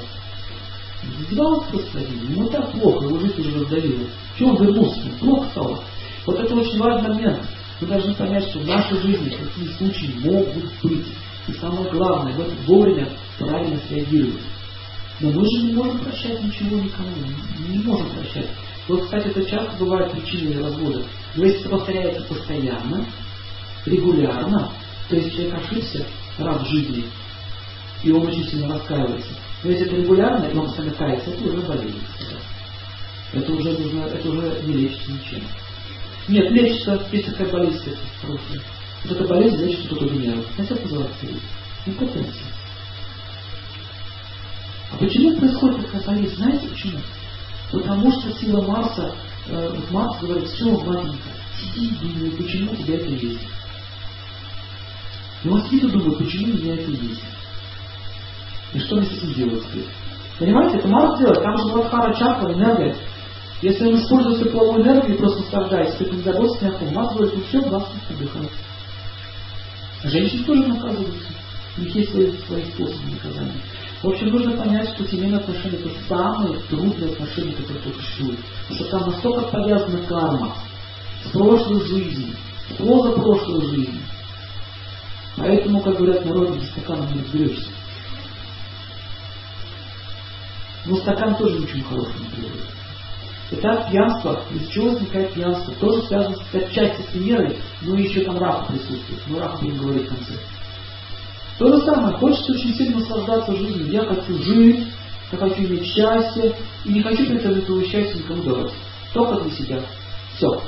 Просто 1.35 1.99
один, 1.99 2.33
ему 2.33 2.49
так 2.49 2.71
плохо, 2.73 3.07
его 3.07 3.19
жизнь 3.19 3.41
уже 3.41 3.61
раздавила. 3.61 4.07
Чего 4.39 4.51
он 4.51 4.65
вернулся? 4.65 5.01
Плохо 5.19 5.49
стало. 5.51 5.85
Вот 6.27 6.39
это 6.39 6.55
очень 6.55 6.79
важный 6.79 7.09
момент. 7.09 7.43
Мы 7.81 7.87
должны 7.89 8.15
понять, 8.15 8.49
что 8.49 8.61
в 8.61 8.67
нашей 8.67 9.01
жизни 9.01 9.31
такие 9.31 9.69
случаи 9.77 10.15
могут 10.23 10.65
быть. 10.83 11.07
И 11.49 11.53
самое 11.55 11.91
главное, 11.91 12.35
в 12.35 12.41
этом 12.41 12.57
вовремя 12.67 13.09
правильно 13.39 13.79
среагировать. 13.89 14.43
Но 15.21 15.31
мы 15.31 15.45
же 15.45 15.67
не 15.67 15.73
можем 15.73 15.99
прощать 15.99 16.43
ничего 16.43 16.77
никому. 16.77 17.11
Не 17.69 17.79
можем 17.79 18.11
прощать. 18.11 18.49
Вот, 18.89 19.05
кстати, 19.05 19.29
это 19.29 19.45
часто 19.45 19.77
бывает 19.79 20.13
причиной 20.13 20.63
развода. 20.63 21.05
Но 21.35 21.45
если 21.45 21.61
это 21.61 21.69
повторяется 21.71 22.23
постоянно, 22.23 23.07
регулярно, 23.87 24.71
то 25.09 25.17
есть 25.17 25.33
человек 25.33 25.55
ошибся 25.55 26.07
раз 26.39 26.63
в 26.63 26.67
жизни, 26.69 27.05
и 28.03 28.13
он 28.13 28.27
очень 28.27 28.45
сильно 28.49 28.75
раскаивается. 28.75 29.33
Но 29.63 29.71
если 29.71 29.87
это 29.87 29.97
регулярно, 29.97 30.47
и 30.47 30.55
постоянно 30.55 30.95
кается, 30.95 31.31
это 31.31 31.45
уже 31.45 31.63
болезнь. 31.63 32.03
Это 33.33 33.53
уже 33.53 33.79
нужно, 33.79 34.01
это 34.05 34.29
уже 34.29 34.63
не 34.67 34.73
лечится 34.75 35.13
ничем. 35.13 35.43
Нет, 36.29 36.51
лечится, 36.51 37.07
есть 37.13 37.27
такая 37.27 37.49
болезнь, 37.49 37.79
кстати, 37.79 37.99
хорошая. 38.21 38.61
Вот 39.05 39.13
эта 39.17 39.25
болезнь 39.29 39.65
лечится 39.65 39.89
только 39.89 40.05
Венеру. 40.05 40.45
Знаете, 40.55 40.75
как 40.75 40.85
называется? 40.85 41.27
Импотенция. 41.87 42.47
А 44.93 44.97
почему 44.99 45.37
происходит 45.37 45.87
такая 45.87 46.03
болезнь? 46.03 46.37
Знаете 46.37 46.69
почему? 46.69 46.99
Потому 47.73 48.13
что 48.13 48.33
сила 48.33 48.61
Марса, 48.63 49.15
э, 49.49 49.75
Марс 49.91 50.21
говорит, 50.21 50.49
все, 50.49 50.71
маленько, 50.71 51.29
сиди 51.59 51.87
и 51.87 51.95
думай, 51.95 52.31
почему 52.33 52.73
у 52.73 52.77
тебя 52.77 52.97
это 52.97 53.09
есть. 53.09 53.41
И 55.45 55.49
он 55.49 55.63
сидит 55.65 55.85
и 55.85 55.91
думает, 55.91 56.19
почему 56.19 56.55
у 56.55 56.59
меня 56.59 56.75
это 56.75 56.91
есть. 56.91 57.23
И 58.75 58.79
что 58.79 58.97
мне 58.97 59.07
с 59.07 59.13
этим 59.13 59.35
делать 59.35 59.63
теперь? 59.69 59.87
Понимаете, 60.39 60.79
это 60.79 60.89
Марс 60.89 61.19
делает, 61.19 61.43
там 61.43 61.57
же 61.59 61.65
Владхара 61.65 62.15
чакра, 62.15 62.53
энергия. 62.53 62.97
Если 63.61 63.87
он 63.87 63.97
использует 63.97 64.41
тепловую 64.41 64.83
энергию 64.83 65.15
и 65.15 65.19
просто 65.19 65.41
наслаждается, 65.41 65.99
то 65.99 66.05
это 66.05 66.17
не 66.17 66.23
заботится 66.23 66.65
ни 66.65 66.69
о 66.69 66.73
ком. 66.73 66.95
Марс 66.95 67.15
говорит, 67.15 67.35
ну 67.37 67.43
все, 67.43 67.61
вас 67.69 67.85
отдыхает. 68.11 68.51
Женщины 70.05 70.45
тоже 70.45 70.67
наказываются. 70.67 71.29
У 71.79 71.81
них 71.81 71.95
есть 71.95 72.11
свои, 72.11 72.33
свои 72.47 72.65
способы 72.65 73.11
наказания. 73.13 73.63
В 74.03 74.09
общем, 74.09 74.31
нужно 74.31 74.57
понять, 74.57 74.89
что 74.89 75.07
семейные 75.07 75.39
отношения 75.39 75.79
это 75.79 75.91
самые 76.09 76.59
трудные 76.69 77.13
отношения, 77.13 77.53
которые 77.53 77.95
существуют. 77.95 78.41
Потому 78.69 78.75
что 78.75 78.91
там 78.91 79.11
настолько 79.11 79.43
повязана 79.43 80.07
карма 80.07 80.57
с 81.25 81.31
прошлой 81.31 81.87
жизнью, 81.87 82.35
с 82.69 82.77
позапрошлой 82.77 83.61
жизнью. 83.69 84.03
Поэтому, 85.37 85.81
как 85.83 85.97
говорят 85.99 86.25
народы, 86.25 86.59
без 86.59 86.69
стакана 86.71 87.09
не 87.13 87.21
разберешься. 87.21 87.71
Но 90.85 90.97
стакан 90.97 91.37
тоже 91.37 91.67
хорошего 91.85 92.19
не 92.19 92.31
приводит. 92.31 92.73
Итак, 93.53 93.91
пьянство, 93.91 94.45
из 94.51 94.69
чего 94.69 94.91
возникает 94.91 95.33
пьянство, 95.35 95.75
тоже 95.75 96.03
связано 96.07 96.37
с 96.37 96.55
отчасти 96.55 97.03
с 97.03 97.15
Венерой, 97.15 97.59
но 97.83 97.97
еще 97.97 98.23
там 98.23 98.39
рак 98.39 98.67
присутствует. 98.67 99.21
Но 99.27 99.41
рак 99.41 99.61
будем 99.61 99.77
говорить 99.79 100.07
в 100.07 100.09
конце. 100.09 100.33
То 101.59 101.69
же 101.77 101.85
самое, 101.85 102.17
хочется 102.17 102.53
очень 102.53 102.75
сильно 102.75 102.99
наслаждаться 102.99 103.55
жизнью. 103.55 103.91
Я 103.91 104.05
хочу 104.05 104.43
жить, 104.43 104.89
я 105.31 105.39
хочу 105.39 105.63
иметь 105.63 105.87
счастье, 105.87 106.57
и 106.85 106.93
не 106.93 107.03
хочу 107.03 107.27
при 107.27 107.37
этом 107.37 107.53
этого 107.53 107.85
счастья 107.85 108.19
никому 108.19 108.43
давать. 108.43 108.73
Только 109.13 109.43
для 109.43 109.51
себя. 109.51 109.83
Все. 110.37 110.63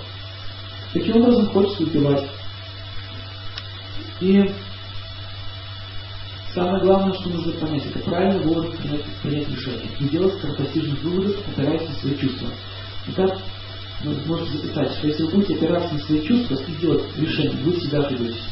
Таким 0.93 1.17
образом 1.17 1.47
хочется 1.49 1.83
убивать. 1.83 2.29
И 4.21 4.51
самое 6.55 6.83
главное, 6.83 7.15
что 7.15 7.29
нужно 7.31 7.53
понять, 7.55 7.87
это 7.87 7.99
правильно 7.99 8.41
вовремя 8.43 8.77
принять, 8.77 9.05
принять 9.23 9.49
решение. 9.49 9.91
Не 10.01 10.09
делать 10.09 10.35
скоротостижных 10.39 11.03
выводов, 11.03 11.37
опираясь 11.49 11.89
на 11.89 11.95
свои 11.97 12.17
чувства. 12.17 12.49
Итак, 13.09 13.39
вы 14.05 14.15
можете 14.27 14.59
записать, 14.59 14.93
что 14.93 15.07
если 15.09 15.23
вы 15.25 15.31
будете 15.33 15.55
опираться 15.55 15.95
на 15.95 16.01
свои 16.01 16.23
чувства 16.27 16.55
и 16.55 16.81
делать 16.81 17.05
решение, 17.17 17.63
вы 17.63 17.73
всегда 17.73 18.07
ошибетесь. 18.07 18.43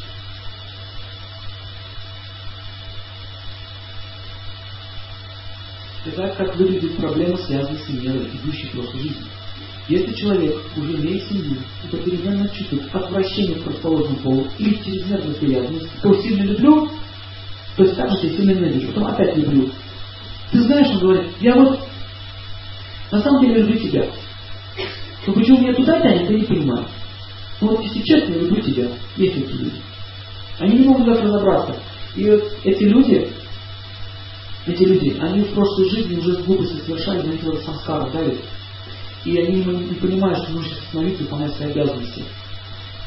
Итак, 6.05 6.35
как 6.35 6.55
выглядит 6.57 6.97
проблема, 6.97 7.37
связанная 7.37 7.79
с 7.79 7.87
Венерой, 7.87 8.27
идущей 8.27 8.67
в 8.67 8.71
прошлой 8.73 8.99
жизни. 8.99 9.25
Если 9.87 10.13
человек 10.13 10.55
уже 10.75 10.95
имеет 10.95 11.27
семью 11.27 11.57
и 11.83 11.87
попеременно 11.87 12.47
чувствует 12.49 12.93
отвращение 12.93 13.55
к 13.55 13.63
противоположному 13.63 14.19
полу 14.19 14.47
или 14.57 14.75
чрезмерную 14.83 15.35
приятность, 15.35 15.87
то 16.01 16.13
сильно 16.21 16.43
люблю, 16.43 16.89
то 17.75 17.83
есть 17.83 17.95
так 17.95 18.09
же 18.11 18.27
я 18.27 18.37
сильно 18.37 18.51
ненавижу, 18.51 18.87
потом 18.87 19.07
опять 19.07 19.35
люблю. 19.35 19.69
Ты 20.51 20.61
знаешь, 20.61 20.89
он 20.89 20.99
говорит, 20.99 21.31
я 21.39 21.55
вот 21.55 21.79
на 23.11 23.21
самом 23.21 23.41
деле 23.41 23.61
люблю 23.61 23.79
тебя. 23.79 24.07
Но 25.25 25.33
почему 25.33 25.59
меня 25.59 25.73
туда 25.73 26.01
тянет, 26.01 26.29
я 26.29 26.37
не 26.37 26.45
понимаю. 26.45 26.85
Ну 27.61 27.69
вот 27.69 27.83
если 27.83 28.01
честно, 28.01 28.33
я 28.33 28.39
люблю 28.41 28.61
тебя. 28.61 28.87
Есть 29.15 29.37
эти 29.37 29.51
люди. 29.51 29.81
Они 30.59 30.79
не 30.79 30.87
могут 30.87 31.05
даже 31.05 31.23
разобраться. 31.23 31.75
И 32.15 32.29
вот 32.29 32.43
эти 32.63 32.83
люди, 32.83 33.27
эти 34.67 34.83
люди, 34.83 35.17
они 35.19 35.41
в 35.41 35.53
прошлой 35.53 35.89
жизни 35.89 36.19
уже 36.19 36.43
глупости 36.43 36.79
совершали, 36.85 37.25
на 37.25 37.31
них 37.31 37.43
это 37.43 37.61
самскара 37.63 38.09
давит. 38.11 38.39
И 39.25 39.37
они 39.37 39.63
не, 39.63 39.95
понимают, 39.95 40.39
что 40.39 40.51
нужно 40.51 40.71
остановиться 40.77 41.21
и 41.21 41.25
выполнять 41.25 41.53
свои 41.53 41.71
обязанности. 41.71 42.23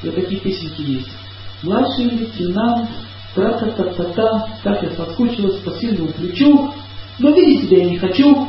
И 0.03 0.07
вот 0.07 0.15
такие 0.15 0.41
песенки 0.41 0.81
есть. 0.81 1.11
Младшие 1.63 2.11
лейтенант, 2.11 2.91
тра-та-та-та-та, 3.35 4.59
так 4.63 4.83
я 4.83 4.91
соскучилась 4.91 5.61
по 5.61 5.73
сильному 5.73 6.13
плечу, 6.13 6.73
но 7.19 7.31
видеть 7.31 7.69
тебя 7.69 7.79
я 7.79 7.91
не 7.91 7.99
хочу. 7.99 8.49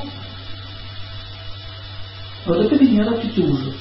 Вот 2.45 2.57
это 2.57 2.75
Венера 2.75 3.11
уже. 3.11 3.73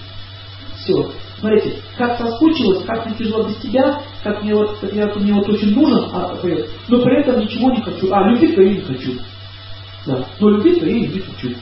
Все. 0.76 1.12
Смотрите, 1.38 1.76
как 1.96 2.18
соскучилась, 2.18 2.84
как 2.84 3.06
мне 3.06 3.14
тяжело 3.14 3.44
без 3.44 3.56
тебя, 3.56 4.00
как 4.24 4.42
мне 4.42 4.54
вот, 4.54 4.78
как 4.78 4.92
я, 4.92 5.06
мне 5.14 5.34
вот 5.34 5.48
очень 5.48 5.74
нужен, 5.74 6.08
а, 6.12 6.34
но 6.88 7.00
при 7.00 7.20
этом 7.20 7.40
ничего 7.40 7.70
не 7.70 7.82
хочу. 7.82 8.12
А, 8.12 8.28
любить 8.30 8.56
я 8.56 8.64
не 8.64 8.80
хочу. 8.80 9.12
Да. 10.06 10.24
Но 10.40 10.50
любить 10.50 10.82
я 10.82 10.92
не 10.92 11.20
хочу. 11.20 11.54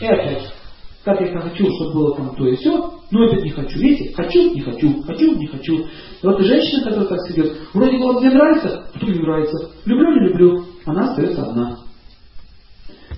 И 0.00 0.06
опять. 0.06 0.59
Как 1.04 1.18
я 1.20 1.40
хочу, 1.40 1.64
чтобы 1.72 1.94
было 1.94 2.16
там 2.16 2.36
то 2.36 2.46
и 2.46 2.56
все, 2.56 3.00
но 3.10 3.24
опять 3.24 3.42
не 3.42 3.50
хочу. 3.50 3.78
Видите? 3.78 4.12
Хочу, 4.14 4.54
не 4.54 4.60
хочу, 4.60 5.02
хочу, 5.02 5.34
не 5.34 5.46
хочу. 5.46 5.78
И 5.78 5.86
вот 6.26 6.40
женщина, 6.42 6.84
которая 6.84 7.08
так 7.08 7.20
сидит, 7.26 7.56
вроде 7.72 7.96
бы 7.96 8.20
мне 8.20 8.30
нравится, 8.30 8.86
потом 8.92 9.10
не 9.10 9.18
нравится. 9.18 9.70
Люблю, 9.86 10.12
не 10.12 10.28
люблю. 10.28 10.64
Она 10.84 11.10
остается 11.10 11.42
одна. 11.42 11.78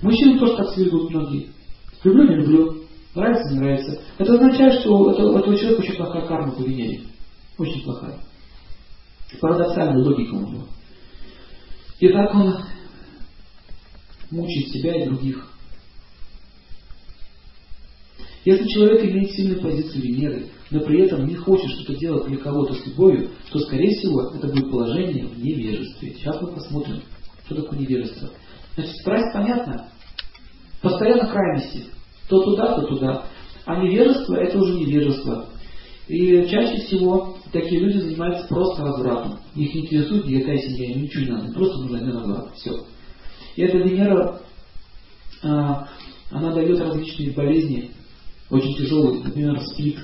Мужчины 0.01 0.39
тоже 0.39 0.55
так 0.55 0.69
себя 0.69 0.91
многие. 0.93 1.49
Люблю, 2.03 2.29
не 2.29 2.35
люблю. 2.35 2.83
Нравится, 3.15 3.53
не 3.53 3.59
нравится. 3.59 4.01
Это 4.17 4.33
означает, 4.33 4.79
что 4.79 4.97
у 4.97 5.09
этого 5.09 5.57
человека 5.57 5.81
очень 5.81 5.95
плохая 5.95 6.25
карма 6.25 6.51
по 6.53 6.61
Венере. 6.61 7.01
Очень 7.57 7.83
плохая. 7.83 8.17
Парадоксальная 9.41 10.03
логика 10.03 10.33
у 10.33 10.39
него. 10.39 10.63
И 11.99 12.07
так 12.09 12.33
он 12.33 12.55
мучает 14.31 14.69
себя 14.69 15.03
и 15.03 15.05
других. 15.05 15.52
Если 18.45 18.67
человек 18.67 19.03
имеет 19.03 19.31
сильную 19.31 19.61
позицию 19.61 20.01
Венеры, 20.03 20.47
но 20.69 20.81
при 20.81 21.01
этом 21.01 21.25
не 21.25 21.35
хочет 21.35 21.69
что-то 21.71 21.95
делать 21.97 22.27
для 22.27 22.37
кого-то 22.37 22.73
с 22.73 22.85
любовью, 22.85 23.29
то, 23.51 23.59
скорее 23.59 23.95
всего, 23.97 24.31
это 24.35 24.47
будет 24.47 24.69
положение 24.69 25.27
в 25.27 25.41
невежестве. 25.41 26.13
Сейчас 26.15 26.41
мы 26.41 26.51
посмотрим, 26.51 27.01
что 27.45 27.55
такое 27.55 27.79
невежество. 27.79 28.29
Значит, 28.75 28.95
страсть 28.97 29.33
понятна. 29.33 29.87
Постоянно 30.81 31.27
крайности. 31.27 31.85
То 32.27 32.41
туда, 32.41 32.75
то 32.75 32.87
туда. 32.87 33.25
А 33.65 33.81
невежество– 33.81 34.35
это 34.35 34.57
уже 34.57 34.73
невежество. 34.73 35.45
И 36.07 36.45
чаще 36.49 36.81
всего 36.81 37.37
такие 37.53 37.79
люди 37.79 37.99
занимаются 37.99 38.47
просто 38.47 38.81
развратом. 38.81 39.39
Их 39.55 39.73
не 39.73 39.81
интересует 39.81 40.25
никакая 40.25 40.57
семья, 40.57 40.91
им 40.91 41.03
ничего 41.03 41.23
не 41.23 41.31
надо. 41.31 41.53
Просто 41.53 41.79
нужно 41.79 41.97
один 41.99 42.11
разврат. 42.11 42.55
Все. 42.55 42.71
И 43.55 43.61
эта 43.61 43.77
Венера, 43.77 44.41
а, 45.43 45.87
она 46.31 46.51
дает 46.51 46.79
различные 46.79 47.31
болезни, 47.31 47.91
очень 48.53 48.75
тяжелые, 48.75 49.23
например, 49.23 49.59
спид, 49.61 49.99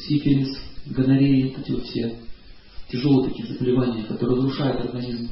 сифилис, 0.00 0.58
гонореи, 0.86 1.54
эти 1.56 1.70
вот 1.70 1.84
все 1.84 2.16
тяжелые 2.90 3.30
такие 3.30 3.48
заболевания, 3.48 4.02
которые 4.04 4.36
разрушают 4.36 4.84
организм. 4.84 5.30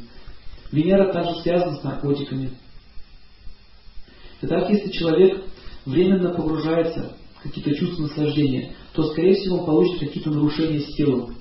Венера 0.71 1.13
также 1.13 1.41
связана 1.43 1.77
с 1.77 1.83
наркотиками. 1.83 2.51
Итак, 4.43 4.71
если 4.71 4.91
человек 4.91 5.45
временно 5.85 6.31
погружается 6.31 7.17
в 7.37 7.43
какие-то 7.43 7.75
чувства 7.75 8.03
наслаждения, 8.03 8.75
то, 8.95 9.05
скорее 9.11 9.35
всего, 9.35 9.59
он 9.59 9.67
получит 9.67 10.01
какие-то 10.01 10.31
нарушения 10.31 10.81
с 10.81 10.95
телом, 10.97 11.37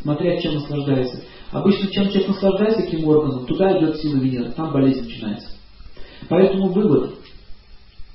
смотря 0.00 0.40
чем 0.40 0.54
наслаждается. 0.54 1.22
Обычно, 1.50 1.90
чем 1.90 2.08
человек 2.08 2.28
наслаждается 2.28 2.82
каким 2.82 3.06
органом, 3.08 3.46
туда 3.46 3.78
идет 3.78 4.00
сила 4.00 4.16
Венеры, 4.16 4.52
там 4.52 4.72
болезнь 4.72 5.02
начинается. 5.02 5.48
Поэтому 6.28 6.72
вывод. 6.72 7.21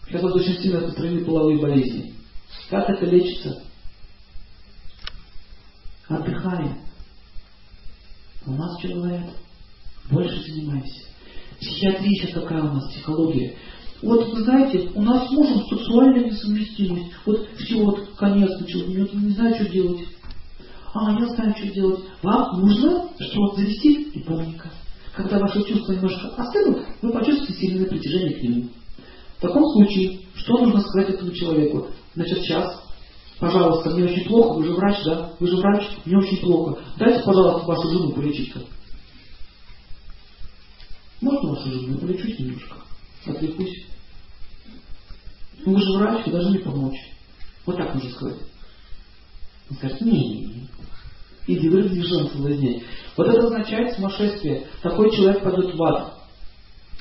Сейчас 0.08 0.22
вот 0.22 0.36
очень 0.36 0.62
сильно 0.62 0.80
распространены 0.80 1.26
половые 1.26 1.60
болезни. 1.60 2.14
Как 2.70 2.90
это 2.90 3.06
лечится? 3.06 3.68
отдыхаем. 6.08 6.78
У 8.46 8.52
нас 8.52 8.80
что 8.80 8.96
говорят? 8.96 9.30
Больше 10.10 10.42
занимаемся. 10.42 11.02
Психиатрия 11.60 12.12
сейчас 12.12 12.34
какая 12.34 12.62
у 12.64 12.74
нас, 12.74 12.90
психология. 12.92 13.58
Вот, 14.02 14.32
вы 14.32 14.44
знаете, 14.44 14.90
у 14.94 15.02
нас 15.02 15.28
с 15.28 15.32
мужем 15.32 15.66
сексуальная 15.68 16.26
несовместимость. 16.26 17.12
Вот 17.26 17.50
все, 17.58 17.84
вот 17.84 18.16
конец 18.16 18.50
начал. 18.60 18.88
Я 18.88 19.08
не 19.12 19.32
знаю, 19.32 19.56
что 19.56 19.70
делать. 19.70 20.08
А, 20.94 21.20
я 21.20 21.28
знаю, 21.28 21.56
что 21.58 21.68
делать. 21.74 22.00
Вам 22.22 22.62
нужно 22.62 23.10
что 23.20 23.56
завести 23.56 24.12
любовника. 24.14 24.72
Когда 25.16 25.40
ваши 25.40 25.64
чувства 25.64 25.94
немножко 25.94 26.28
остынут, 26.38 26.86
вы 27.02 27.12
почувствуете 27.12 27.54
сильное 27.54 27.88
притяжение 27.88 28.34
к 28.40 28.44
нему. 28.44 28.70
В 29.38 29.42
таком 29.42 29.64
случае, 29.74 30.22
что 30.36 30.58
нужно 30.58 30.82
сказать 30.82 31.10
этому 31.10 31.32
человеку? 31.32 31.88
Значит, 32.16 32.40
сейчас, 32.40 32.84
пожалуйста, 33.40 33.92
мне 33.92 34.06
очень 34.06 34.26
плохо, 34.26 34.58
вы 34.58 34.66
же 34.66 34.74
врач, 34.74 35.04
да? 35.06 35.34
Вы 35.40 35.48
же 35.48 35.58
врач, 35.58 35.88
мне 36.06 36.18
очень 36.18 36.38
плохо. 36.38 36.82
Дайте, 36.98 37.24
пожалуйста, 37.24 37.68
вашу 37.68 37.90
жену 37.90 38.12
полечить-ка. 38.14 38.62
Можно 41.22 41.50
вашу 41.50 41.72
жену 41.72 41.98
полечить 42.00 42.40
немножко? 42.40 42.78
Отвлекусь. 43.28 43.86
Ну 45.66 45.74
вы 45.74 45.82
же 45.82 45.98
врач, 45.98 46.26
вы 46.26 46.32
должны 46.32 46.60
помочь. 46.60 46.98
Вот 47.66 47.78
так 47.78 47.94
можно 47.94 48.10
сказать. 48.10 48.40
Он 49.70 49.78
скажет, 49.78 50.02
не, 50.02 50.12
не, 50.12 50.46
не. 50.46 50.70
Иди 51.48 51.70
выразить 51.70 52.06
жен 52.06 52.30
соблазнять. 52.30 52.84
Вот 53.16 53.28
это 53.28 53.46
означает 53.46 53.96
сумасшествие. 53.96 54.68
Такой 54.82 55.16
человек 55.16 55.44
пойдет 55.44 55.76
в 55.76 55.84
ад. 55.84 56.17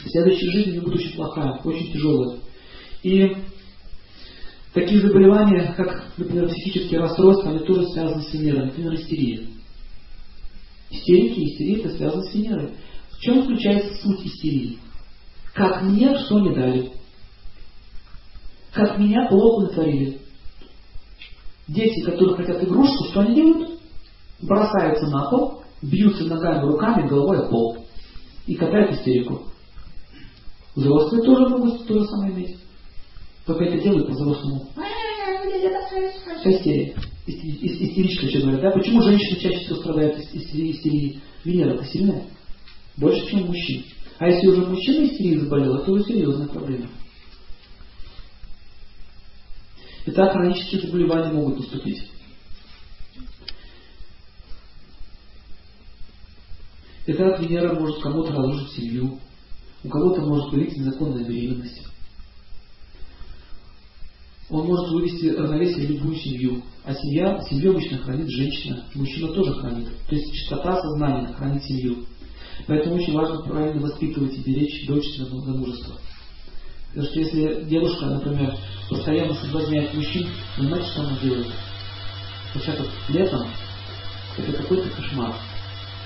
Следующая 0.04 0.50
жизнь 0.50 0.80
будет 0.80 0.94
очень 0.94 1.14
плохая, 1.14 1.60
очень 1.64 1.92
тяжелая. 1.92 2.38
И 3.02 3.36
такие 4.74 5.00
заболевания, 5.00 5.74
как, 5.76 6.12
например, 6.16 6.48
психические 6.48 7.00
расстройства, 7.00 7.50
они 7.50 7.60
тоже 7.60 7.88
связаны 7.88 8.22
с 8.22 8.32
Венерой. 8.32 8.66
Например, 8.66 8.94
истерия. 8.94 9.46
Истерики 10.90 11.40
истерия 11.40 11.80
это 11.80 11.96
связано 11.96 12.22
с 12.22 12.34
Венерой. 12.34 12.74
В 13.10 13.20
чем 13.20 13.42
заключается 13.42 13.94
суть 14.02 14.26
истерии? 14.26 14.78
Как 15.54 15.82
мне 15.82 16.18
что 16.18 16.40
не 16.40 16.54
дали. 16.54 16.92
Как 18.72 18.98
меня 18.98 19.26
плохо 19.28 19.68
натворили. 19.68 20.18
Дети, 21.66 22.04
которые 22.04 22.36
хотят 22.36 22.62
игрушку, 22.62 23.04
что 23.04 23.20
они 23.20 23.34
делают? 23.34 23.80
Бросаются 24.40 25.06
на 25.06 25.30
пол, 25.30 25.62
бьются 25.80 26.24
ногами, 26.24 26.66
руками, 26.66 27.08
головой 27.08 27.38
о 27.38 27.48
пол. 27.48 27.86
И 28.46 28.54
катают 28.54 28.92
истерику. 28.92 29.46
Взрослые 30.76 31.24
тоже 31.24 31.48
могут 31.48 31.86
то 31.86 31.98
же 31.98 32.06
самое 32.06 32.34
иметь. 32.34 32.58
Только 33.46 33.64
это 33.64 33.82
делают 33.82 34.06
по-взрослому. 34.08 34.68
Истерия. 36.44 36.94
Истеричка, 37.26 38.28
что 38.28 38.40
говорят. 38.40 38.60
Да? 38.60 38.70
Почему 38.72 39.02
женщины 39.02 39.40
чаще 39.40 39.64
всего 39.64 39.76
страдают 39.76 40.18
истерии? 40.18 41.20
Венера-то 41.44 41.84
сильная. 41.86 42.26
Больше, 42.98 43.26
чем 43.30 43.46
мужчин. 43.46 43.84
А 44.18 44.28
если 44.28 44.48
уже 44.48 44.66
мужчина 44.66 45.06
истерией 45.06 45.38
заболел, 45.38 45.76
это 45.76 45.90
уже 45.90 46.04
серьезная 46.04 46.48
проблема. 46.48 46.88
Итак, 50.06 50.32
хронические 50.32 50.82
заболевания 50.82 51.32
могут 51.32 51.58
наступить. 51.58 52.10
Итак, 57.06 57.40
Венера 57.40 57.74
может 57.74 58.00
кому-то 58.02 58.32
разрушить 58.32 58.72
семью, 58.72 59.18
у 59.86 59.88
кого-то 59.88 60.20
может 60.22 60.50
появиться 60.50 60.80
незаконная 60.80 61.24
беременность. 61.24 61.82
Он 64.48 64.66
может 64.66 64.90
вывести 64.90 65.26
равновесие 65.26 65.86
в 65.86 65.90
любую 65.90 66.16
семью. 66.16 66.62
А 66.84 66.94
семья, 66.94 67.40
семью 67.48 67.72
обычно 67.72 67.98
хранит 67.98 68.28
женщина, 68.28 68.84
мужчина 68.94 69.28
тоже 69.32 69.54
хранит. 69.54 69.88
То 70.08 70.14
есть 70.14 70.32
чистота 70.32 70.80
сознания 70.80 71.32
хранит 71.34 71.64
семью. 71.64 72.04
Поэтому 72.66 72.96
очень 72.96 73.12
важно 73.12 73.42
правильно 73.42 73.80
воспитывать 73.80 74.34
и 74.34 74.42
беречь 74.42 74.86
дочь 74.86 75.18
до 75.18 75.26
замужества. 75.26 75.96
Потому 76.88 77.06
что 77.06 77.20
если 77.20 77.64
девушка, 77.64 78.06
например, 78.06 78.56
постоянно 78.88 79.34
соблазняет 79.34 79.94
мужчин, 79.94 80.28
вы 80.58 80.66
знаете, 80.66 80.90
что 80.90 81.02
она 81.02 81.18
делает? 81.18 81.48
Вот 82.54 82.62
сейчас 82.62 82.86
летом 83.08 83.48
это 84.38 84.52
какой-то 84.52 84.88
кошмар. 84.90 85.34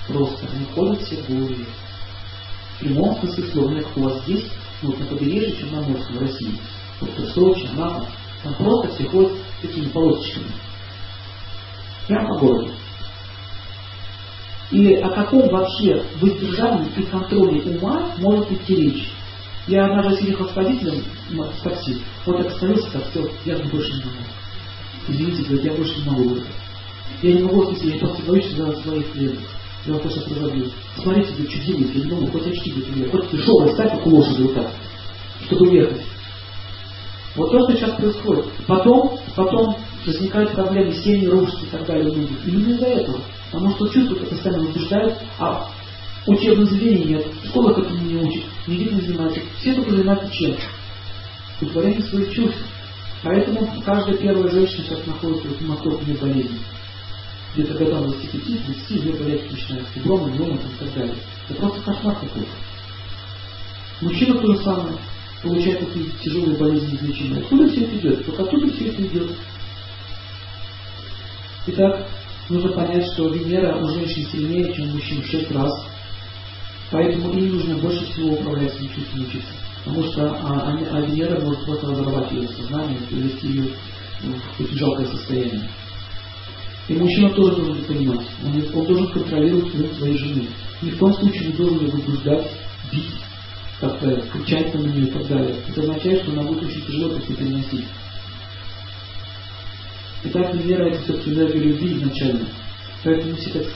Просто 0.07 0.47
они 0.51 0.65
ходят 0.65 1.01
все 1.03 1.21
голые. 1.27 1.65
Прямом 2.81 3.15
смысле 3.19 3.61
у 3.95 3.99
вас 4.01 4.23
здесь, 4.23 4.45
вот 4.81 4.99
на 4.99 5.05
побережье 5.05 5.55
Черноморском 5.55 6.15
в 6.15 6.19
России, 6.19 6.57
вот 6.99 7.11
в 7.11 7.29
Сочи, 7.29 7.69
Анапа, 7.73 8.07
там 8.43 8.55
просто 8.55 8.95
все 8.95 9.07
ходят 9.07 9.33
такими 9.61 9.85
полосочками. 9.89 10.47
Прямо 12.07 12.27
по 12.27 12.39
городу. 12.39 12.71
И 14.71 14.95
о 14.95 15.09
каком 15.11 15.47
вообще 15.49 16.03
воздержании 16.19 16.89
и 16.97 17.03
контроле 17.03 17.61
ума 17.61 18.15
может 18.17 18.51
идти 18.51 18.75
речь? 18.75 19.11
Я 19.67 19.85
однажды 19.85 20.31
ехал 20.31 20.49
с 20.49 20.55
водителем 20.55 21.03
в 21.29 21.63
такси, 21.63 22.01
вот 22.25 22.37
так 22.37 22.47
остановился, 22.47 22.91
так, 22.93 23.11
все, 23.11 23.29
я 23.45 23.59
больше 23.59 23.93
не 23.93 24.03
могу. 24.05 24.23
Извините, 25.07 25.43
говорит, 25.43 25.65
я 25.65 25.73
больше 25.73 25.99
не 25.99 26.09
могу. 26.09 26.37
Я 27.21 27.33
не 27.33 27.43
могу, 27.43 27.69
если 27.69 27.91
я 27.91 27.99
просто 27.99 28.23
боюсь 28.23 28.51
за 28.55 28.75
своих 28.77 29.11
клиентов. 29.11 29.60
Я 29.85 29.93
вот 29.93 30.03
сейчас 30.03 30.27
разобью. 30.27 30.69
Смотрите, 31.01 31.31
говорит, 31.31 31.51
что 31.51 31.65
делаете, 31.65 31.99
я 31.99 32.31
хоть 32.31 32.47
очки, 32.47 32.71
говорит, 32.71 33.11
хоть 33.11 33.31
дешевый 33.31 33.73
ставь, 33.73 33.91
как 33.91 34.07
у 34.07 34.09
лошади 34.11 34.41
вот 34.43 34.53
так, 34.53 34.71
чтобы 35.45 35.75
ехать. 35.75 36.01
Вот 37.35 37.51
то, 37.51 37.59
что 37.63 37.77
сейчас 37.77 37.95
происходит. 37.95 38.45
Потом, 38.67 39.17
потом 39.35 39.77
возникают 40.05 40.51
проблемы, 40.51 40.93
семьи 40.93 41.27
рушатся 41.27 41.65
и 41.65 41.69
так 41.69 41.85
далее. 41.87 42.13
Именно 42.45 42.73
из-за 42.73 42.85
этого. 42.87 43.21
Потому 43.51 43.71
что 43.71 43.87
чувства 43.87 44.15
постоянно 44.15 44.63
возбуждают, 44.63 45.17
а 45.39 45.69
учебных 46.27 46.69
заведений 46.69 47.05
нет, 47.05 47.25
школа 47.45 47.71
этому 47.71 48.01
не 48.01 48.15
учит, 48.15 48.43
не 48.67 49.01
занимается. 49.01 49.41
Все 49.59 49.73
только 49.73 49.91
занимаются 49.91 50.31
чем? 50.31 50.55
Удовлетворение 51.59 52.03
своих 52.03 52.33
чувств. 52.33 52.59
Поэтому 53.23 53.67
каждая 53.85 54.17
первая 54.17 54.49
женщина 54.49 54.83
сейчас 54.83 55.05
находится 55.05 55.47
в 55.47 55.59
гематопной 55.59 56.15
болезни. 56.15 56.59
Где-то 57.53 57.73
годам 57.73 58.05
25-30 58.05 58.75
ее 58.89 59.13
болячки 59.13 59.51
начинаются, 59.51 59.93
фибромы, 59.93 60.31
миомы 60.31 60.55
и 60.55 60.79
так 60.79 60.93
далее. 60.93 61.15
Это 61.49 61.59
просто 61.59 61.81
кошмар 61.81 62.15
какой-то. 62.15 62.49
Мужчина 64.01 64.39
то 64.39 64.55
же 64.55 64.63
самое 64.63 64.97
получает 65.43 65.79
такие 65.79 66.05
тяжелые 66.23 66.57
болезни 66.57 66.95
излечения. 66.95 67.41
Откуда 67.41 67.67
все 67.67 67.81
это 67.81 67.97
идет? 67.97 68.25
Только 68.25 68.43
оттуда 68.43 68.71
все 68.71 68.87
это 68.87 69.01
идет. 69.01 69.31
Итак, 71.67 72.07
нужно 72.49 72.71
понять, 72.71 73.05
что 73.13 73.27
Венера 73.27 73.75
у 73.77 73.87
женщин 73.89 74.25
сильнее, 74.31 74.73
чем 74.73 74.89
у 74.89 74.93
мужчин 74.93 75.21
в 75.21 75.27
6 75.27 75.51
раз. 75.51 75.71
Поэтому 76.89 77.33
им 77.33 77.55
нужно 77.55 77.77
больше 77.77 78.05
всего 78.05 78.33
управлять 78.33 78.73
своим 78.73 78.93
чувством 78.93 79.21
учиться. 79.21 79.53
Потому 79.83 80.03
что 80.05 80.31
а, 80.31 80.69
они, 80.69 80.85
а 80.85 81.01
Венера 81.01 81.39
может 81.41 81.65
просто 81.65 81.87
разорвать 81.87 82.31
ее 82.31 82.47
сознание, 82.47 82.99
привести 83.09 83.47
ее 83.47 83.71
в 84.59 84.75
жалкое 84.75 85.07
состояние. 85.07 85.69
И 86.91 86.93
мужчина 86.93 87.29
тоже 87.29 87.55
должен 87.55 87.77
это 87.77 87.87
понимать. 87.87 88.27
Он, 88.43 88.53
он 88.53 88.85
должен 88.85 89.07
контролировать 89.13 89.73
ум 89.75 89.93
своей 89.97 90.17
жены. 90.17 90.47
Ни 90.81 90.89
в 90.89 90.97
коем 90.97 91.13
случае 91.13 91.47
не 91.47 91.53
должен 91.53 91.85
ее 91.85 91.91
возбуждать, 91.91 92.51
бить, 92.91 93.11
как-то 93.79 94.21
кричать 94.33 94.73
на 94.73 94.79
нее 94.79 95.07
и 95.07 95.11
так 95.11 95.25
далее. 95.25 95.55
Это 95.69 95.81
означает, 95.83 96.21
что 96.21 96.33
она 96.33 96.43
будет 96.43 96.63
очень 96.63 96.85
тяжело 96.85 97.15
это 97.15 97.33
переносить. 97.33 97.85
Итак, 100.25 100.53
Венера 100.53 100.89
это 100.89 101.01
все-таки 101.01 101.29
любви 101.31 101.93
изначально. 101.93 102.45
Поэтому 103.05 103.35
все 103.37 103.49
так 103.51 103.67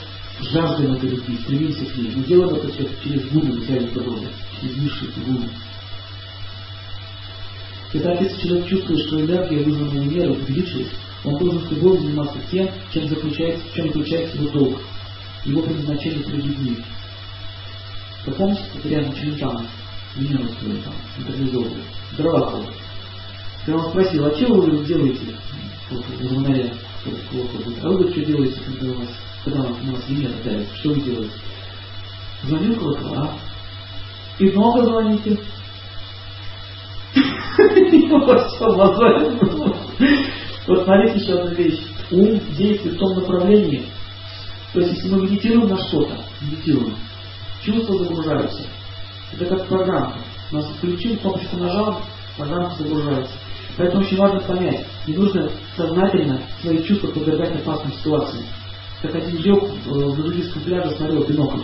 жаждем 0.52 0.92
этой 0.92 1.08
любви, 1.08 1.38
стремимся 1.38 1.86
к 1.86 1.96
ней. 1.96 2.12
Мы 2.14 2.22
делаем 2.24 2.54
это 2.54 2.68
все 2.68 2.86
через 3.02 3.30
гуны 3.30 3.54
материальной 3.54 3.88
природы, 3.92 4.28
через 4.60 4.76
высшие 4.76 5.10
гуны. 5.24 5.48
Итак, 7.94 8.20
если 8.20 8.46
человек 8.46 8.68
чувствует, 8.68 9.06
что 9.06 9.20
энергия, 9.22 9.64
вызванная 9.64 10.04
Венерой, 10.04 10.36
увеличилась, 10.36 10.90
он 11.26 11.36
должен 11.38 11.60
с 11.60 11.68
заниматься 11.68 12.38
тем, 12.50 12.68
чем 12.92 13.08
заключается, 13.08 13.64
чем 13.74 13.88
заключается 13.88 14.38
его 14.38 14.50
долг, 14.50 14.80
его 15.44 15.60
предназначение 15.60 16.22
перед 16.22 16.44
людьми. 16.44 16.78
Вы 18.24 18.32
помните, 18.32 18.62
это 18.74 18.88
Челентана, 19.16 19.66
Венеру 20.14 20.48
свою 20.60 20.80
там, 20.82 20.94
интервизовывали, 21.18 21.82
дрова. 22.16 22.62
Я 23.66 23.76
вам 23.76 23.90
спросил, 23.90 24.24
а 24.24 24.36
что 24.36 24.54
вы 24.54 24.84
делаете? 24.84 25.36
Звонаре, 26.20 26.72
а 27.82 27.88
вы 27.88 28.08
что 28.12 28.24
делаете, 28.24 28.60
когда 28.64 28.92
у 28.92 28.94
вас 28.94 29.08
когда 29.44 29.62
у 29.62 29.68
нас 29.68 30.08
Венера 30.08 30.32
давит, 30.44 30.68
что 30.80 30.90
вы 30.90 31.00
делаете? 31.00 31.34
Звоню 32.44 32.74
в 32.74 32.78
колокола. 32.78 33.32
И 34.38 34.44
много 34.50 34.84
звоните. 34.84 35.40
Вот 40.66 40.84
смотрите 40.84 41.20
еще 41.20 41.34
одна 41.34 41.54
вещь. 41.54 41.80
Ум 42.10 42.40
действует 42.56 42.96
в 42.96 42.98
том 42.98 43.14
направлении. 43.16 43.86
То 44.72 44.80
есть, 44.80 44.94
если 44.94 45.08
мы 45.08 45.22
медитируем 45.22 45.68
на 45.68 45.78
что-то, 45.78 46.16
медитируем, 46.40 46.94
чувства 47.62 47.98
загружаются. 47.98 48.62
Это 49.32 49.46
как 49.46 49.66
программка. 49.68 50.18
У 50.50 50.56
нас 50.56 50.66
включил, 50.76 51.16
кнопочку 51.18 51.56
нажал, 51.56 52.02
программка 52.36 52.82
загружается. 52.82 53.32
Поэтому 53.76 54.02
очень 54.02 54.16
важно 54.16 54.40
понять, 54.40 54.86
не 55.06 55.14
нужно 55.14 55.50
сознательно 55.76 56.40
свои 56.62 56.82
чувства 56.82 57.08
подвергать 57.08 57.56
опасным 57.56 57.92
ситуациям. 57.92 58.44
как 59.02 59.14
один 59.14 59.36
йог 59.36 59.64
э, 59.64 59.88
в 59.88 60.18
нудистском 60.18 60.62
пляже 60.62 60.90
смотрел 60.96 61.24
бинокль. 61.24 61.60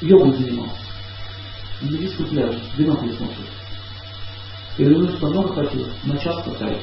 Йогу 0.00 0.32
занимался. 0.32 0.76
На 1.82 1.90
нудистском 1.90 2.26
пляже, 2.26 2.58
бинокль 2.78 3.10
смотрит. 3.10 3.46
И 4.78 4.84
говорю, 4.84 5.16
что 5.16 5.28
много 5.28 5.52
хватило, 5.52 5.88
на 6.04 6.16
час 6.18 6.42
хватает. 6.42 6.82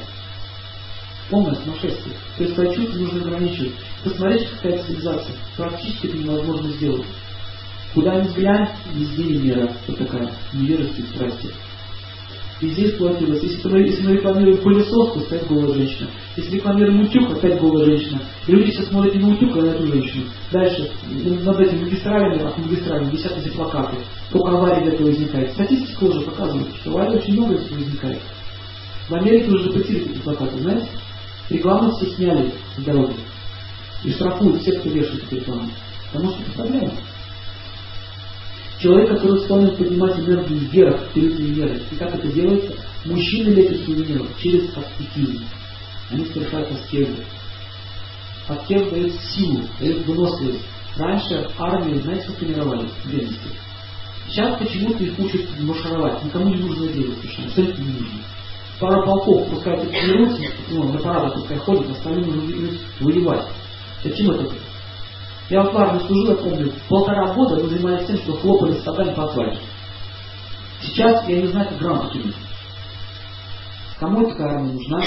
Полное 1.30 1.54
сумасшествие. 1.54 2.14
То 2.36 2.44
есть 2.44 2.76
чувства 2.76 2.98
нужно 2.98 3.20
ограничивать. 3.22 3.72
Посмотрите, 4.02 4.48
какая 4.56 4.82
цивилизация. 4.82 5.36
Практически 5.56 6.06
это 6.06 6.18
невозможно 6.18 6.70
сделать. 6.70 7.06
Куда 7.94 8.20
ни 8.20 8.26
взглянь, 8.26 8.68
везде 8.92 9.38
мера. 9.38 9.72
Вот 9.86 9.98
такая 9.98 10.30
невежество 10.52 11.00
и 11.00 11.06
страсти. 11.06 11.48
И 12.60 12.68
здесь 12.68 12.92
платилось. 12.92 13.42
Если 13.42 13.68
мы, 13.68 13.80
если 13.80 14.06
мы 14.06 14.12
рекламируем 14.14 14.58
пылесос, 14.58 15.12
то 15.12 15.20
опять 15.20 15.46
голая 15.48 15.74
женщина. 15.74 16.08
Если 16.36 16.56
рекламируем 16.56 17.00
утюг, 17.00 17.30
опять 17.32 17.60
голая 17.60 17.84
женщина. 17.84 18.20
И 18.46 18.52
люди 18.52 18.70
сейчас 18.70 18.88
смотрят 18.88 19.14
не 19.14 19.20
на 19.20 19.32
утюг, 19.34 19.56
а 19.56 19.62
на 19.62 19.66
эту 19.66 19.86
женщину. 19.86 20.24
Дальше, 20.52 20.90
над 21.44 21.60
этими 21.60 21.84
магистралями, 21.84 22.42
а 22.42 22.60
магистралями 22.60 23.10
висят 23.10 23.36
эти 23.38 23.48
плакаты. 23.48 23.96
Только 24.30 24.50
аварии 24.50 24.84
для 24.84 24.92
этого 24.92 25.08
возникает. 25.08 25.52
Статистика 25.52 26.04
уже 26.04 26.20
показывает, 26.22 26.68
что 26.76 26.90
аварий 26.90 27.16
очень 27.16 27.34
много 27.34 27.54
из 27.54 27.70
возникает. 27.70 28.20
В 29.08 29.14
Америке 29.14 29.50
уже 29.50 29.64
запретили 29.64 30.10
эти 30.10 30.18
плакаты, 30.20 30.58
знаете? 30.58 30.88
Рекламу 31.50 31.92
все 31.92 32.10
сняли 32.12 32.52
с 32.76 32.82
дороги. 32.82 33.16
И 34.02 34.10
штрафуют 34.12 34.62
всех, 34.62 34.80
кто 34.80 34.90
вешает 34.90 35.24
эти 35.24 35.40
рекламы. 35.40 35.70
Потому 36.12 36.32
что 36.32 36.42
это 36.42 36.52
проблема. 36.52 36.92
Человек, 38.78 39.08
который 39.08 39.40
склонен 39.40 39.76
поднимать 39.76 40.18
энергию 40.18 40.58
вверх, 40.58 41.08
перед 41.12 41.38
меры. 41.38 41.82
И 41.90 41.96
как 41.96 42.14
это 42.14 42.28
делается? 42.28 42.74
Мужчины 43.04 43.54
свою 43.54 44.02
венеру 44.02 44.26
через 44.40 44.76
аскетизм. 44.76 45.44
Они 46.10 46.24
совершают 46.26 46.70
аскезу. 46.70 47.22
Аскез 48.48 48.90
дает 48.90 49.12
силу, 49.20 49.62
дает 49.80 50.06
выносливость. 50.06 50.64
Раньше 50.96 51.48
армии, 51.58 52.00
знаете, 52.00 52.26
как 52.26 52.36
тренировали 52.36 52.88
древности? 53.04 53.48
Сейчас 54.28 54.58
почему-то 54.58 55.02
их 55.02 55.18
учат 55.18 55.42
маршировать. 55.60 56.24
Никому 56.24 56.48
не 56.50 56.62
нужно 56.62 56.88
делать, 56.88 57.18
совершенно 57.18 57.48
абсолютно 57.48 57.82
не 57.82 57.92
нужно. 57.92 58.20
Пара 58.80 59.04
полков, 59.04 59.48
пускай 59.50 59.86
тренируются, 59.86 60.42
ну, 60.70 60.92
на 60.92 60.98
парадах 60.98 61.34
пускай 61.34 61.58
ходят, 61.58 61.90
остальные 61.90 62.26
нужно 62.26 62.78
воевать. 63.00 63.46
Зачем 64.02 64.30
это? 64.32 64.52
Я 65.50 65.62
в 65.62 65.76
армии 65.76 66.06
служил, 66.06 66.30
я 66.30 66.36
помню, 66.36 66.72
полтора 66.88 67.34
года 67.34 67.62
мы 67.62 67.68
занимались 67.68 68.06
тем, 68.06 68.16
что 68.18 68.32
хлопали 68.34 68.72
стадами 68.74 69.14
по 69.14 69.24
асфальту. 69.24 69.58
Сейчас 70.82 71.28
я 71.28 71.42
не 71.42 71.48
знаю, 71.48 71.68
как 71.68 71.78
грамоту 71.78 72.10
кинуть. 72.10 72.34
Кому 74.00 74.28
такая 74.28 74.56
армия 74.56 74.72
нужна? 74.72 75.04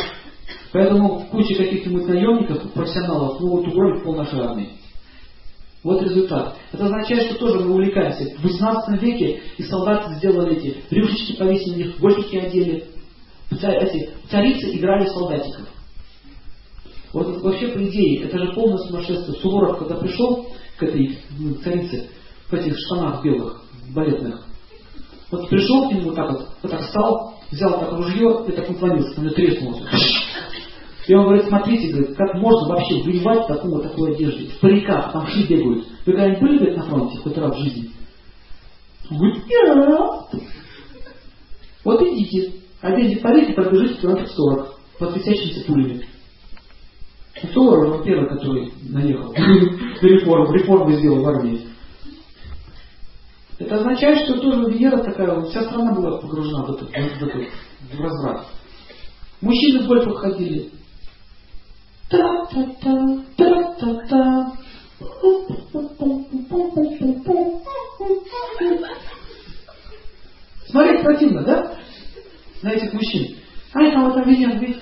Поэтому 0.71 1.25
куча 1.31 1.55
каких-нибудь 1.55 2.07
наемников, 2.07 2.71
профессионалов 2.71 3.39
могут 3.39 3.67
угробить 3.67 4.03
пол 4.03 4.15
нашей 4.15 4.39
армии. 4.39 4.69
Вот 5.83 6.01
результат. 6.01 6.55
Это 6.71 6.85
означает, 6.85 7.27
что 7.27 7.39
тоже 7.39 7.59
мы 7.59 7.73
увлекаемся. 7.73 8.37
В 8.37 8.43
18 8.43 9.01
веке 9.01 9.41
и 9.57 9.63
солдаты 9.63 10.15
сделали 10.15 10.57
эти 10.57 10.77
брюшечки 10.89 11.37
повесили, 11.37 11.89
их 11.89 11.99
гольфики 11.99 12.35
одели. 12.37 12.85
Эти 13.49 14.09
царицы 14.29 14.75
играли 14.75 15.07
солдатиков. 15.07 15.67
Вот 17.13 17.41
вообще, 17.41 17.69
по 17.69 17.83
идее, 17.83 18.25
это 18.25 18.37
же 18.37 18.53
полное 18.53 18.77
сумасшествие. 18.77 19.39
Суворов, 19.39 19.79
когда 19.79 19.95
пришел 19.95 20.47
к 20.77 20.83
этой 20.83 21.17
ну, 21.37 21.55
царице, 21.55 22.09
в 22.49 22.53
этих 22.53 22.77
штанах 22.77 23.23
белых, 23.23 23.63
балетных, 23.93 24.45
вот 25.31 25.49
пришел 25.49 25.89
к 25.89 25.93
нему 25.93 26.09
вот 26.09 26.15
так 26.15 26.31
вот, 26.31 26.47
вот 26.61 26.71
так 26.71 26.81
встал, 26.81 27.35
взял 27.51 27.79
так 27.79 27.93
ружье 27.93 28.45
и 28.47 28.51
так 28.51 28.69
наклонился, 28.69 29.21
на 29.21 29.29
треснулся. 29.31 29.89
И 31.07 31.13
он 31.13 31.25
говорит, 31.25 31.45
смотрите, 31.47 31.93
говорит, 31.93 32.17
как 32.17 32.33
можно 32.35 32.67
вообще 32.67 33.01
воевать 33.01 33.45
в 33.45 33.47
такой 33.47 33.71
вот 33.71 33.83
такой 33.83 34.13
одежде, 34.13 34.47
в 34.47 34.59
париках, 34.59 35.13
там 35.13 35.25
все 35.27 35.43
бегают. 35.47 35.87
Вы 36.05 36.13
когда-нибудь 36.13 36.41
были 36.41 36.57
говорит, 36.57 36.77
на 36.77 36.83
фронте 36.83 37.17
хоть 37.19 37.37
раз 37.37 37.55
в 37.55 37.59
жизни? 37.59 37.91
Он 39.09 39.17
говорит, 39.17 39.43
нет. 39.47 40.43
Вот 41.85 42.01
идите, 42.01 42.53
оденьте 42.81 43.21
парик 43.21 43.49
и 43.49 43.53
пробежите 43.53 44.01
километров 44.01 44.31
40 44.31 44.79
под 44.99 45.11
светящимися 45.11 45.65
пулями. 45.65 46.07
Суворов, 47.53 47.99
он 47.99 48.03
первый, 48.03 48.29
который 48.29 48.73
наехал 48.89 49.31
на 49.31 50.07
реформу, 50.07 50.51
реформу 50.53 50.91
сделал 50.93 51.23
в 51.23 51.27
армии. 51.27 51.67
Это 53.59 53.75
означает, 53.75 54.25
что 54.25 54.39
тоже 54.39 54.71
Венера 54.71 55.03
такая, 55.03 55.41
вся 55.41 55.63
страна 55.63 55.93
была 55.93 56.19
погружена 56.19 56.65
в 56.65 56.71
этот, 56.71 56.89
в 56.89 56.93
этот 56.93 57.49
в 57.91 57.99
разврат. 57.99 58.47
Мужчины 59.41 59.83
в 59.83 59.87
гольфах 59.87 60.19
ходили. 60.19 60.71
Та-та-та, 62.09 63.23
та-та-та. 63.35 64.53
Смотреть 70.67 71.03
противно, 71.03 71.43
да? 71.43 71.77
На 72.61 72.71
этих 72.71 72.93
мужчин. 72.93 73.35
А 73.73 73.83
это 73.83 73.99
вот 73.99 74.25
Венера, 74.25 74.57
видите? 74.57 74.81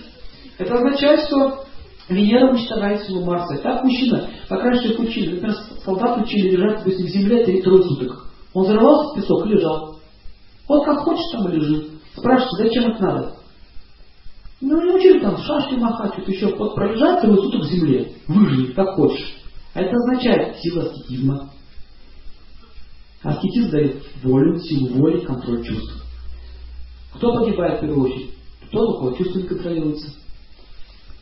Это 0.58 0.76
означает, 0.76 1.22
что 1.22 1.66
Венера 2.08 2.52
уничтожает 2.52 3.06
силу 3.06 3.26
Марса. 3.26 3.62
Так 3.62 3.84
мужчина, 3.84 4.30
как 4.48 4.64
раньше 4.64 4.90
их 4.90 5.00
учили, 5.00 5.36
например, 5.36 5.56
солдат 5.84 6.22
учили 6.22 6.52
лежать 6.52 6.80
допустим, 6.80 7.06
в 7.06 7.10
земле 7.10 7.46
три 7.46 7.62
трое 7.62 7.84
суток. 7.84 8.28
Он 8.54 8.66
зарывался 8.66 9.12
в 9.12 9.16
песок 9.16 9.46
и 9.46 9.50
лежал. 9.50 10.00
Вот 10.68 10.86
как 10.86 11.00
хочешь, 11.00 11.32
там 11.32 11.50
и 11.50 11.56
лежит. 11.56 11.88
Спрашивайте, 12.16 12.64
зачем 12.64 12.92
это 12.92 13.04
надо? 13.04 13.36
Ну, 14.62 14.82
не 14.82 14.94
учили 14.94 15.20
там 15.20 15.38
шашки 15.38 15.76
махать, 15.76 16.14
что-то 16.14 16.32
еще. 16.32 16.56
Вот 16.56 16.76
пролежать 16.76 17.22
трое 17.22 17.38
суток 17.38 17.62
в 17.62 17.72
земле, 17.72 18.14
выжить, 18.28 18.74
как 18.74 18.96
хочешь. 18.96 19.36
А 19.74 19.82
это 19.82 19.96
означает 19.96 20.58
сила 20.58 20.84
аскетизма. 20.84 21.50
Аскетизм 23.22 23.72
дает 23.72 24.04
волю, 24.24 24.60
силу 24.60 24.88
воли, 25.00 25.20
контроль 25.20 25.66
чувств. 25.66 25.95
Кто 27.18 27.34
погибает 27.34 27.78
в 27.78 27.82
первую 27.82 28.10
очередь? 28.10 28.32
Тот, 28.72 28.90
у 28.90 28.98
кого 28.98 29.12
чувство 29.18 29.40
не 29.40 29.48
контролируется. 29.48 30.08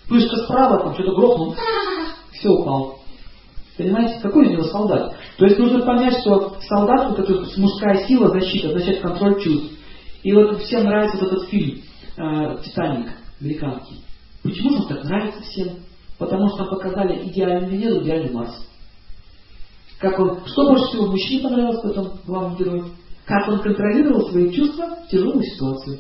Вышка 0.10 0.38
справа, 0.38 0.84
там 0.84 0.94
что-то 0.94 1.16
грохнул, 1.16 1.56
все 2.32 2.50
упал. 2.50 3.00
Понимаете, 3.78 4.20
какой 4.22 4.46
из 4.46 4.52
него 4.52 4.64
солдат? 4.64 5.16
То 5.38 5.46
есть 5.46 5.58
нужно 5.58 5.86
понять, 5.86 6.20
что 6.20 6.56
солдат, 6.68 7.10
вот 7.10 7.20
эта 7.20 7.60
мужская 7.60 8.06
сила, 8.08 8.30
защита, 8.30 8.70
означает 8.70 9.02
контроль 9.02 9.42
чувств. 9.42 9.74
И 10.22 10.32
вот 10.32 10.62
всем 10.62 10.84
нравится 10.84 11.18
вот 11.18 11.34
этот 11.34 11.50
фильм 11.50 11.82
э, 12.18 12.58
«Титаник» 12.64 13.10
американский. 13.42 14.02
Почему 14.44 14.72
же 14.72 14.76
он 14.78 14.88
так 14.88 15.04
нравится 15.04 15.42
всем? 15.42 15.70
Потому 16.18 16.50
что 16.50 16.60
нам 16.60 16.70
показали 16.70 17.28
идеальную 17.28 17.72
Венеру, 17.72 18.04
идеальный 18.04 18.32
Марс. 18.32 18.68
Как 20.00 20.20
он, 20.20 20.46
что 20.46 20.70
больше 20.70 20.86
всего 20.86 21.08
мужчине 21.08 21.44
понравилось 21.44 21.82
в 21.82 21.88
этом 21.88 22.12
главном 22.26 22.58
герое? 22.58 22.84
Как 23.26 23.48
он 23.48 23.60
контролировал 23.60 24.30
свои 24.30 24.52
чувства 24.52 24.98
в 25.06 25.10
тяжелую 25.10 25.44
ситуацию. 25.44 26.00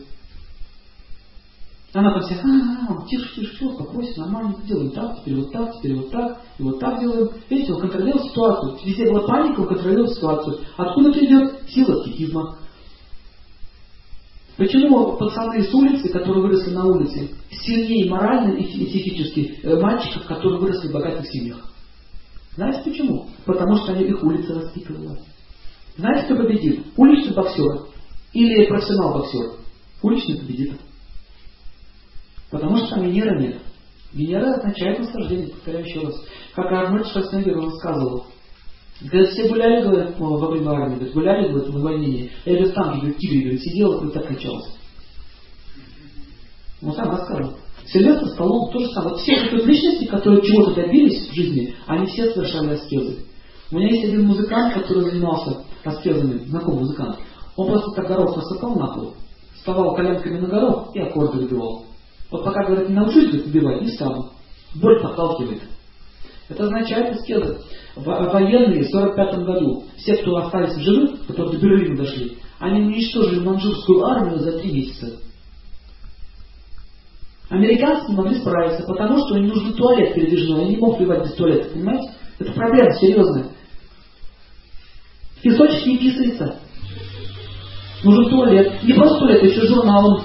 Она 1.93 2.11
там 2.11 2.23
вся, 2.23 2.35
а, 2.43 3.07
тише, 3.07 3.35
тише, 3.35 3.55
все, 3.55 3.67
успокойся, 3.67 4.21
нормально, 4.21 4.55
делаем 4.65 4.89
так, 4.91 5.19
теперь 5.19 5.35
вот 5.35 5.51
так, 5.51 5.77
теперь 5.77 5.95
вот 5.95 6.09
так, 6.09 6.41
и 6.57 6.63
вот 6.63 6.79
так 6.79 6.99
делаем. 6.99 7.29
Видите, 7.49 7.71
он 7.71 7.81
контролировал 7.81 8.27
ситуацию. 8.27 8.79
Везде 8.83 9.11
была 9.11 9.27
паника, 9.27 9.59
он 9.59 9.67
контролировал 9.67 10.07
ситуацию. 10.07 10.57
Откуда 10.75 11.11
придет 11.11 11.61
сила 11.69 12.01
аскетизма? 12.01 12.57
Почему 14.57 15.17
пацаны 15.17 15.63
с 15.63 15.73
улицы, 15.73 16.09
которые 16.09 16.41
выросли 16.41 16.71
на 16.71 16.85
улице, 16.85 17.29
сильнее 17.51 18.09
морально 18.09 18.53
и 18.53 18.63
психически 18.63 19.59
э, 19.61 19.79
мальчиков, 19.79 20.25
которые 20.25 20.59
выросли 20.59 20.87
в 20.87 20.93
богатых 20.93 21.27
семьях? 21.27 21.69
Знаете 22.55 22.89
почему? 22.89 23.29
Потому 23.45 23.77
что 23.77 23.93
они 23.93 24.05
их 24.05 24.23
улица 24.23 24.55
воспитывала. 24.55 25.17
Знаете, 25.97 26.25
кто 26.25 26.35
победит? 26.43 26.85
Уличный 26.97 27.33
боксер 27.33 27.87
или 28.33 28.65
профессионал 28.65 29.19
боксер? 29.19 29.51
Уличный 30.01 30.39
победит. 30.39 30.73
Потому 32.49 32.77
что 32.77 32.95
там 32.95 33.03
Венера 33.03 33.39
нет. 33.39 33.61
Венера 34.13 34.55
означает 34.55 34.99
наслаждение, 34.99 35.47
повторяю 35.49 35.85
еще 35.85 36.01
раз. 36.01 36.15
Как 36.55 36.71
Арнольд 36.71 37.07
Шварценеггер 37.07 37.55
рассказывал. 37.55 38.25
Говорит, 39.01 39.29
все 39.31 39.47
гуляли, 39.49 39.83
говорят, 39.83 40.19
во 40.19 40.49
время 40.49 40.69
армии, 40.69 40.95
говорит, 40.95 41.13
гуляли, 41.13 41.51
говорит, 41.51 41.69
в 41.73 41.75
увольнении. 41.75 42.31
Я 42.45 42.53
говорю, 42.53 42.71
там, 42.73 42.99
говорит, 42.99 43.17
тигр, 43.17 43.41
говорит, 43.41 43.61
сидел, 43.61 43.93
говорит, 43.93 44.13
так 44.13 44.27
качался. 44.27 44.71
Он 46.81 46.93
сам 46.93 47.09
рассказывал. 47.09 47.57
Сильвестр 47.85 48.27
Сталлоне 48.29 48.71
то 48.71 48.79
же 48.79 48.87
самое. 48.91 49.11
Вот 49.11 49.21
все 49.21 49.33
эти 49.33 49.65
личности, 49.65 50.05
которые 50.05 50.41
чего-то 50.43 50.75
добились 50.75 51.27
в 51.27 51.33
жизни, 51.33 51.75
они 51.87 52.05
все 52.07 52.31
совершали 52.31 52.75
аскезы. 52.75 53.25
У 53.71 53.75
меня 53.75 53.89
есть 53.89 54.05
один 54.05 54.27
музыкант, 54.27 54.73
который 54.75 55.09
занимался 55.09 55.62
аскезами, 55.83 56.45
знакомый 56.45 56.81
музыкант. 56.81 57.17
Он 57.55 57.67
просто 57.67 57.91
так 57.95 58.07
горох 58.07 58.35
насыпал 58.35 58.75
на 58.75 58.87
пол, 58.87 59.13
вставал 59.55 59.95
коленками 59.95 60.39
на 60.39 60.47
горох 60.47 60.89
и 60.93 60.99
аккорды 60.99 61.39
выбивал. 61.39 61.85
Вот 62.31 62.43
пока, 62.43 62.65
говорят, 62.65 62.89
не 62.89 62.95
научусь 62.95 63.27
говорит, 63.27 63.45
убивать, 63.47 63.81
не 63.81 63.89
стану. 63.89 64.31
Боль 64.75 65.01
подталкивает. 65.01 65.61
Это 66.49 66.63
означает 66.63 67.15
аскезы. 67.15 67.59
Военные 67.95 68.83
в 68.83 68.89
45 68.89 69.45
году, 69.45 69.83
все, 69.97 70.15
кто 70.17 70.37
остались 70.37 70.75
в 70.75 70.81
живых, 70.81 71.25
которые 71.27 71.57
до 71.57 71.65
Берлина 71.65 71.97
дошли, 71.97 72.37
они 72.59 72.81
уничтожили 72.81 73.39
манчжурскую 73.39 74.03
армию 74.03 74.39
за 74.39 74.57
три 74.59 74.71
месяца. 74.71 75.19
Американцы 77.49 78.09
не 78.09 78.17
могли 78.17 78.39
справиться, 78.39 78.83
потому 78.87 79.17
что 79.19 79.37
им 79.37 79.47
нужен 79.47 79.73
туалет 79.73 80.15
передвижной, 80.15 80.61
они 80.61 80.69
не 80.71 80.77
могут 80.77 80.99
воевать 80.99 81.23
без 81.23 81.33
туалета, 81.35 81.69
понимаете? 81.71 82.11
Это 82.39 82.51
проблема 82.53 82.91
серьезная. 82.95 83.45
Песочек 85.43 85.85
не 85.85 85.97
писается. 85.97 86.55
Нужен 88.03 88.29
туалет. 88.29 88.81
Не 88.83 88.93
просто 88.93 89.25
а 89.25 89.31
еще 89.31 89.67
журналом. 89.67 90.23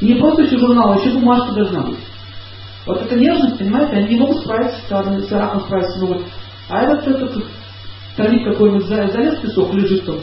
не 0.00 0.14
просто 0.14 0.42
еще 0.42 0.58
журнал, 0.58 0.92
а 0.92 0.96
еще 0.98 1.10
бумажка 1.10 1.52
должна 1.52 1.82
быть. 1.82 1.98
Вот 2.86 3.00
эта 3.00 3.16
нежность, 3.16 3.58
понимаете, 3.58 3.96
они 3.96 4.14
не 4.14 4.20
могут 4.20 4.38
справиться 4.38 4.78
с 4.86 5.32
раком 5.32 5.60
справиться 5.62 6.00
могут. 6.00 6.22
А 6.68 6.82
этот, 6.82 7.06
этот 7.06 7.44
старик 8.14 8.44
какой-нибудь 8.44 8.86
залез 8.86 9.38
в 9.38 9.42
песок, 9.42 9.72
лежит 9.74 10.04
там. 10.06 10.16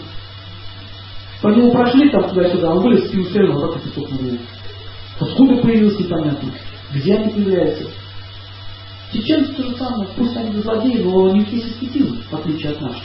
По 1.42 1.48
нему 1.50 1.72
прошли 1.72 2.10
там 2.10 2.30
туда-сюда, 2.30 2.72
он 2.72 2.80
вылез 2.82 3.12
и 3.12 3.24
все 3.24 3.40
равно, 3.40 3.74
как 3.74 3.82
песок 3.82 4.10
на 4.12 4.18
голову. 4.18 4.38
Откуда 5.20 5.56
появился 5.58 6.04
непонятно. 6.04 6.52
Где 6.94 7.16
они 7.16 7.32
появляются? 7.32 7.84
Чеченцы 9.12 9.54
то 9.54 9.64
же 9.64 9.76
самое, 9.76 10.10
пусть 10.16 10.38
они 10.38 10.62
злодеи, 10.62 11.04
но 11.04 11.16
у 11.18 11.36
них 11.36 11.52
есть 11.52 11.72
аскетизм, 11.72 12.22
в 12.30 12.34
отличие 12.34 12.72
от 12.72 12.82
наших. 12.82 13.04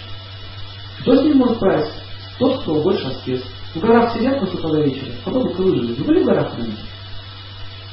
Кто 1.00 1.16
с 1.16 1.22
ним 1.24 1.38
может 1.38 1.56
справиться? 1.56 1.92
Тот, 2.38 2.62
кто 2.62 2.80
больше 2.82 3.06
аскез. 3.06 3.42
В 3.74 3.80
горах 3.80 4.14
сидят 4.14 4.40
на 4.40 4.48
утра 4.48 4.70
до 4.70 4.82
вечера, 4.82 5.12
попробуй-ка 5.24 5.60
выжили. 5.60 5.94
Вы 5.94 6.04
были 6.04 6.22
в 6.22 6.26
горах 6.26 6.54
раньше? 6.56 6.78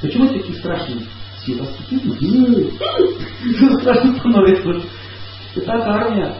Почему 0.01 0.27
такие 0.27 0.57
страшные? 0.59 1.05
Все 1.41 1.59
аскетизм? 1.61 2.13
Страшно 3.81 4.19
становится. 4.19 4.81
Итак, 5.55 5.83
армия 5.85 6.35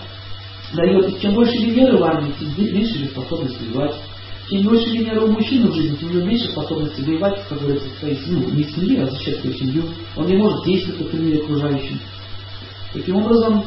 дает, 0.74 1.20
чем 1.20 1.34
больше 1.34 1.58
Венеры 1.58 1.98
в 1.98 2.04
армии, 2.04 2.34
тем 2.40 2.54
меньше 2.56 3.08
способность 3.08 3.60
воевать. 3.60 3.96
Чем 4.50 4.64
больше 4.64 4.90
Венеры 4.90 5.22
у 5.22 5.32
мужчины 5.32 5.72
в 5.72 5.76
жизни, 5.76 5.96
тем 5.96 6.10
у 6.10 6.14
него 6.14 6.26
меньше 6.26 6.52
способности 6.52 7.02
воевать, 7.02 7.48
как 7.48 7.62
говорится, 7.62 7.88
своей 8.00 8.20
ну, 8.28 8.50
не 8.50 8.64
в 8.64 8.72
семье, 8.72 9.04
а 9.04 9.08
защищать 9.08 9.40
свою 9.40 9.56
семью. 9.56 9.84
Он 10.18 10.28
не 10.28 10.36
может 10.36 10.66
действовать 10.66 11.12
в 11.12 11.20
мире 11.20 11.44
окружающим. 11.44 12.00
Таким 12.92 13.16
образом, 13.16 13.66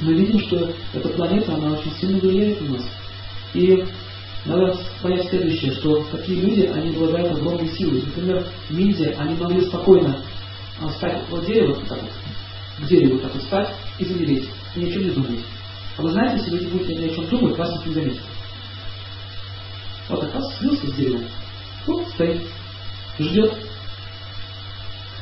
мы 0.00 0.14
видим, 0.14 0.40
что 0.40 0.72
эта 0.92 1.08
планета, 1.10 1.54
она 1.54 1.72
очень 1.72 1.92
сильно 2.00 2.18
влияет 2.18 2.60
на 2.62 2.76
нас. 2.76 2.84
И 3.54 3.84
надо 4.46 4.76
понять 5.00 5.28
следующее, 5.28 5.72
что 5.72 6.04
такие 6.10 6.40
люди, 6.40 6.62
они 6.62 6.90
обладают 6.90 7.32
огромной 7.32 7.68
силой. 7.68 8.02
Например, 8.04 8.44
в 8.68 8.78
Индии 8.78 9.14
они 9.16 9.36
могли 9.36 9.60
спокойно 9.62 10.22
а, 10.80 10.88
встать 10.88 11.22
вот 11.30 11.46
дерево, 11.46 11.76
так 11.88 11.98
вот, 12.02 12.10
к 12.80 12.88
дереву 12.88 13.18
так 13.20 13.32
вот 13.32 13.42
встать 13.42 13.74
и 13.98 14.04
замереть, 14.04 14.48
и 14.74 14.80
ни 14.80 14.90
о 14.90 14.92
чем 14.92 15.02
не 15.04 15.10
думать. 15.10 15.40
А 15.96 16.02
вы 16.02 16.10
знаете, 16.10 16.38
если 16.38 16.50
вы 16.50 16.64
не 16.64 16.70
будете 16.72 16.94
ни 16.96 17.06
о 17.06 17.14
чем 17.14 17.26
думать, 17.28 17.56
вас 17.56 17.72
никто 17.72 17.88
не 17.88 17.94
заметит. 17.94 18.22
Вот 20.08 20.20
так 20.20 20.34
раз 20.34 20.58
слился 20.58 20.86
с 20.86 20.94
деревом, 20.94 21.24
вот 21.86 22.08
стоит, 22.08 22.42
ждет. 23.18 23.54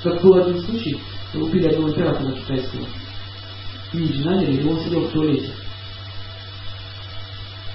Как 0.02 0.20
был 0.20 0.34
один 0.34 0.60
случай, 0.64 1.00
убили 1.34 1.68
одного 1.68 1.90
императора 1.90 2.32
китайского. 2.32 2.86
Ниндзя 3.92 4.24
наняли, 4.24 4.60
и 4.60 4.68
он 4.68 4.80
сидел 4.80 5.02
в 5.02 5.12
туалете. 5.12 5.52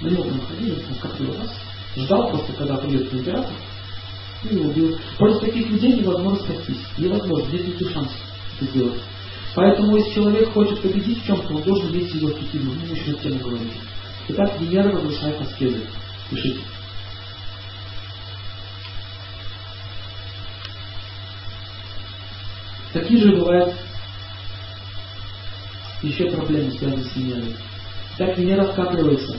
На 0.00 0.08
него 0.08 0.24
там 0.24 0.40
ходили, 0.46 0.72
он 0.72 0.94
как 1.00 1.18
его 1.18 1.34
раз, 1.34 1.50
ждал 1.96 2.30
просто, 2.30 2.52
когда 2.52 2.76
придет 2.76 3.12
император, 3.12 3.52
и 4.44 4.54
его 4.54 4.68
убил. 4.68 4.98
Против 5.16 5.40
таких 5.40 5.70
людей 5.70 5.92
невозможно 5.94 6.44
спастись. 6.44 6.78
Невозможно, 6.98 7.50
нет 7.50 7.66
никаких 7.66 7.92
шансов 7.92 8.16
это 8.60 8.70
сделать. 8.70 9.00
Поэтому, 9.54 9.96
если 9.96 10.14
человек 10.14 10.52
хочет 10.52 10.80
победить 10.82 11.22
в 11.22 11.26
чем-то, 11.26 11.54
он 11.54 11.62
должен 11.62 11.90
иметь 11.90 12.14
его 12.14 12.30
эффективно. 12.30 12.72
Мы 12.72 12.94
еще 12.94 13.14
тему 13.14 13.40
говорим. 13.40 13.70
Итак, 14.28 14.60
Венера 14.60 14.92
разрушает 14.92 15.40
аскезы. 15.40 15.80
Пишите. 16.30 16.60
Какие 22.92 23.18
же 23.18 23.36
бывают 23.36 23.74
еще 26.02 26.30
проблемы, 26.30 26.70
связанные 26.72 27.04
с 27.04 27.16
Венерой? 27.16 27.54
Так 28.16 28.38
Венера 28.38 28.72
скапливается. 28.72 29.36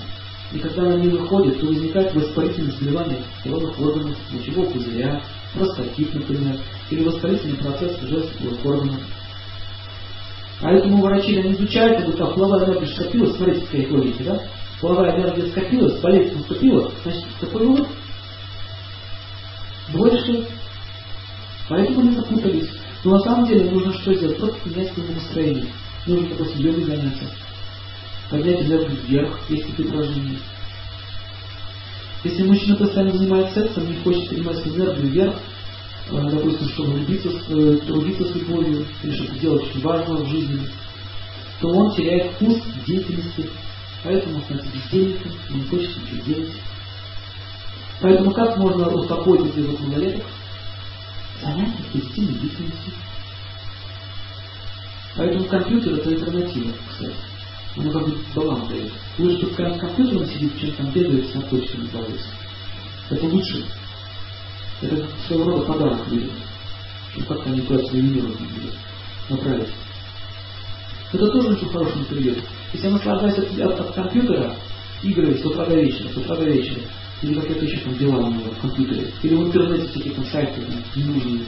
И 0.52 0.60
когда 0.60 0.84
она 0.84 0.96
не 0.96 1.10
выходит, 1.10 1.60
то 1.60 1.68
возникает 1.68 2.14
воспалительное 2.14 2.72
заболевание 2.72 3.24
половых 3.44 3.80
органов, 3.80 4.18
мочевого 4.32 4.72
пузыря, 4.72 5.22
простатит, 5.54 6.14
например, 6.14 6.58
или 6.90 7.04
воспалительный 7.04 7.58
процесс 7.58 8.00
женских 8.02 8.66
органов. 8.66 9.00
Поэтому 10.62 11.02
врачи 11.02 11.38
они 11.38 11.54
изучают, 11.54 12.00
и 12.00 12.12
говорят, 12.12 12.36
половая 12.36 12.66
энергия 12.66 12.88
скопилась, 12.88 13.36
смотрите, 13.36 13.66
какая 13.66 14.02
их 14.02 14.26
да? 14.26 14.42
Половая 14.82 15.18
энергия 15.18 15.52
скопилась, 15.52 16.00
болезнь 16.00 16.38
наступила, 16.38 16.92
значит, 17.04 17.26
какой 17.40 17.66
вывод? 17.66 17.88
Больше. 19.90 20.48
Поэтому 21.70 22.02
они 22.02 22.12
запутались. 22.16 22.79
Но 23.04 23.12
на 23.12 23.20
самом 23.20 23.48
деле 23.48 23.70
нужно 23.72 23.94
что 23.94 24.14
сделать? 24.14 24.38
Просто 24.38 24.70
менять 24.70 24.94
свое 24.94 25.10
настроение. 25.12 25.66
Нужно, 26.06 26.30
допустим, 26.30 26.60
йогой 26.60 26.84
заняться. 26.84 27.26
Поднять 28.30 28.62
энергию 28.62 28.98
вверх, 29.08 29.40
есть 29.50 29.68
такие 29.68 29.88
упражнения. 29.88 30.40
Если 32.24 32.44
мужчина 32.44 32.76
постоянно 32.76 33.14
занимается 33.14 33.62
сексом, 33.62 33.90
не 33.90 33.98
хочет 34.04 34.30
принимать 34.30 34.68
энергию 34.68 35.08
вверх, 35.08 35.36
Э, 36.12 36.28
допустим, 36.32 36.68
чтобы 36.70 36.94
влюбиться, 36.94 37.30
э, 37.30 37.78
трудиться 37.86 38.26
с 38.26 38.36
любовью, 38.36 38.86
или 39.04 39.14
что-то 39.14 39.40
делать 39.40 39.64
очень 39.64 39.82
важного 39.82 40.24
в 40.24 40.30
жизни, 40.30 40.68
то 41.62 41.68
он 41.68 41.96
теряет 41.96 42.32
вкус 42.34 42.58
деятельности, 42.88 43.50
поэтому 44.04 44.42
становится 44.42 44.76
бездельником, 44.76 45.32
не 45.52 45.62
хочет 45.64 45.90
ничего 45.98 46.26
делать. 46.26 46.52
Поэтому 48.02 48.32
как 48.32 48.58
можно 48.58 48.90
успокоить 48.90 49.56
этих 49.56 49.80
малолеток? 49.82 50.24
Занятие 51.42 51.84
позитивной 51.92 52.34
деятельностью. 52.40 52.94
Поэтому 55.16 55.46
компьютер 55.46 55.94
это 55.94 56.10
альтернатива, 56.10 56.74
кстати. 56.90 57.16
Оно 57.78 57.92
как 57.92 58.08
бы 58.08 58.18
баланс 58.36 58.68
дает. 58.70 58.92
Лучше 59.18 59.46
пускай 59.46 59.76
с 59.76 59.80
компьютером 59.80 60.26
сидит, 60.28 60.60
чем 60.60 60.72
там 60.72 60.92
бегает 60.92 61.30
с 61.30 61.34
наркотиками 61.36 61.88
балуется. 61.88 62.28
Это 63.10 63.26
лучше. 63.26 63.66
Это 64.82 65.08
своего 65.28 65.52
рода 65.52 65.66
подарок 65.66 66.08
людям. 66.10 66.32
И 67.16 67.22
как-то 67.22 67.50
они 67.50 67.62
туда 67.62 67.86
свою 67.86 68.04
миру 68.04 68.30
направить. 69.30 69.70
Это 71.12 71.28
тоже 71.28 71.50
очень 71.50 71.70
хороший 71.70 72.02
интерьер. 72.02 72.38
Если 72.74 72.88
я 72.88 72.94
наслаждаюсь 72.94 73.38
от, 73.38 73.60
от, 73.60 73.80
от 73.80 73.96
компьютера, 73.96 74.56
игры 75.02 75.36
с 75.36 75.46
утра 75.46 75.66
до 75.66 75.76
вечера, 75.76 76.10
с 76.10 76.18
утра 76.18 76.36
до 76.36 76.46
вечера, 76.46 76.82
или 77.22 77.40
какие-то 77.40 77.66
еще 77.66 77.80
там 77.80 77.98
дела 77.98 78.18
у 78.20 78.32
него 78.32 78.52
в 78.52 78.62
компьютере, 78.62 79.12
или 79.24 79.36
в 79.36 79.48
интернете 79.48 79.88
всякие 79.88 80.14
там 80.14 80.26
сайты 80.26 80.62
там, 80.62 80.84
ненужные. 80.96 81.46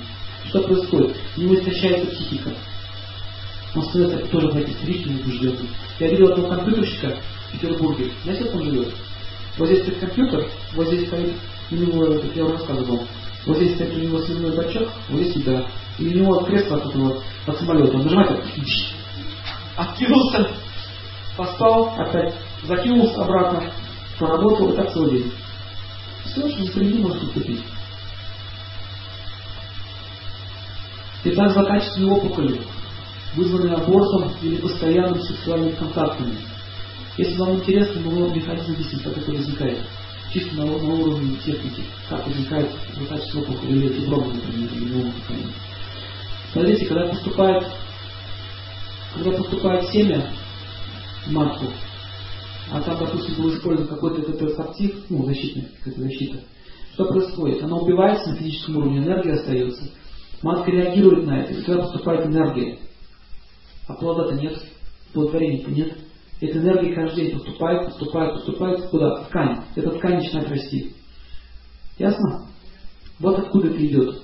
Что 0.49 0.61
происходит? 0.63 1.15
У 1.37 1.41
него 1.41 1.55
истощается 1.55 2.11
психика. 2.11 2.51
Он 3.75 3.83
становится 3.85 4.27
тоже, 4.27 4.51
знаете, 4.51 4.73
личным 4.83 5.21
убежденным. 5.21 5.67
Я 5.99 6.09
видел 6.09 6.31
одного 6.31 6.49
компьютерщика 6.49 7.17
в 7.47 7.51
Петербурге. 7.53 8.11
Знаете, 8.23 8.45
как 8.45 8.55
он 8.55 8.63
живет? 8.65 8.93
Вот 9.57 9.67
здесь 9.67 9.83
стоит 9.83 9.99
компьютер, 9.99 10.47
вот 10.75 10.87
здесь 10.87 11.07
стоит, 11.07 11.33
у 11.71 11.75
него, 11.75 12.05
как 12.19 12.35
я 12.35 12.45
уже 12.45 12.53
рассказывал, 12.53 13.07
вот 13.45 13.57
здесь 13.57 13.75
стоит 13.75 13.95
у 13.95 13.99
него 13.99 14.21
сливной 14.21 14.55
бачок, 14.55 14.89
вот 15.09 15.21
здесь 15.21 15.35
еда. 15.35 15.65
И 15.99 16.07
у 16.07 16.11
него 16.11 16.39
кресло 16.41 16.77
от 16.77 16.87
этого, 16.87 17.21
от 17.45 17.59
самолета. 17.59 17.95
Он 17.95 18.03
нажимает, 18.03 18.43
откинулся, 19.77 20.49
поспал, 21.37 21.93
опять 21.97 22.33
закинулся 22.63 23.23
обратно, 23.23 23.71
поработал, 24.19 24.73
и 24.73 24.75
так 24.75 24.93
целый 24.93 25.11
день. 25.11 25.31
Все, 26.25 26.49
что 26.49 26.65
впереди 26.65 26.99
может 26.99 27.23
наступить. 27.23 27.63
Итак, 31.23 31.51
злокачественные 31.51 32.11
опухоли, 32.11 32.61
вызванные 33.35 33.75
абортом 33.75 34.31
или 34.41 34.55
постоянным 34.57 35.21
сексуальными 35.21 35.75
контактами. 35.75 36.35
Если 37.17 37.37
вам 37.37 37.55
интересно, 37.55 38.01
мы 38.01 38.23
вам 38.23 38.35
механизм 38.35 38.71
объяснить, 38.71 39.03
как 39.03 39.17
это 39.17 39.31
возникает 39.31 39.79
чисто 40.33 40.55
на, 40.55 40.65
на 40.65 40.71
уровне 40.71 41.35
техники, 41.45 41.83
как 42.09 42.25
возникает 42.25 42.71
результат 42.89 43.21
опухоль 43.35 43.69
или 43.69 43.89
фибромы, 43.89 44.33
например, 44.33 44.69
или 44.73 44.93
неопухоли. 44.93 45.47
Смотрите, 46.53 46.85
когда 46.85 47.07
поступает, 47.07 47.67
когда 49.13 49.31
поступает 49.31 49.89
семя 49.89 50.31
в 51.25 51.31
матку, 51.31 51.65
а 52.71 52.81
там, 52.81 52.97
допустим, 52.99 53.35
был 53.35 53.53
использован 53.53 53.89
какой-то 53.89 54.21
контрацептив, 54.21 55.05
ну, 55.09 55.25
защитный, 55.25 55.67
какая-то 55.77 56.01
защита, 56.01 56.39
что 56.93 57.05
происходит? 57.05 57.63
Она 57.63 57.75
убивается 57.75 58.29
на 58.29 58.37
физическом 58.37 58.77
уровне, 58.77 58.99
энергия 58.99 59.33
остается. 59.33 59.91
Матка 60.41 60.71
реагирует 60.71 61.27
на 61.27 61.41
это, 61.41 61.53
и 61.53 61.63
когда 61.63 61.83
поступает 61.83 62.25
энергия, 62.27 62.79
а 63.87 63.93
плода-то 63.93 64.35
нет, 64.35 64.57
плодотворения-то 65.13 65.71
нет, 65.71 65.97
эта 66.39 66.59
энергия 66.59 66.95
каждый 66.95 67.25
день 67.25 67.33
поступает, 67.37 67.85
поступает, 67.87 68.33
поступает 68.35 68.89
куда? 68.89 69.15
В 69.15 69.27
ткань. 69.27 69.63
Эта 69.75 69.91
ткань 69.91 70.15
начинает 70.15 70.49
расти. 70.49 70.95
Ясно? 71.99 72.47
Вот 73.19 73.37
откуда 73.37 73.67
это 73.67 73.85
идет. 73.85 74.23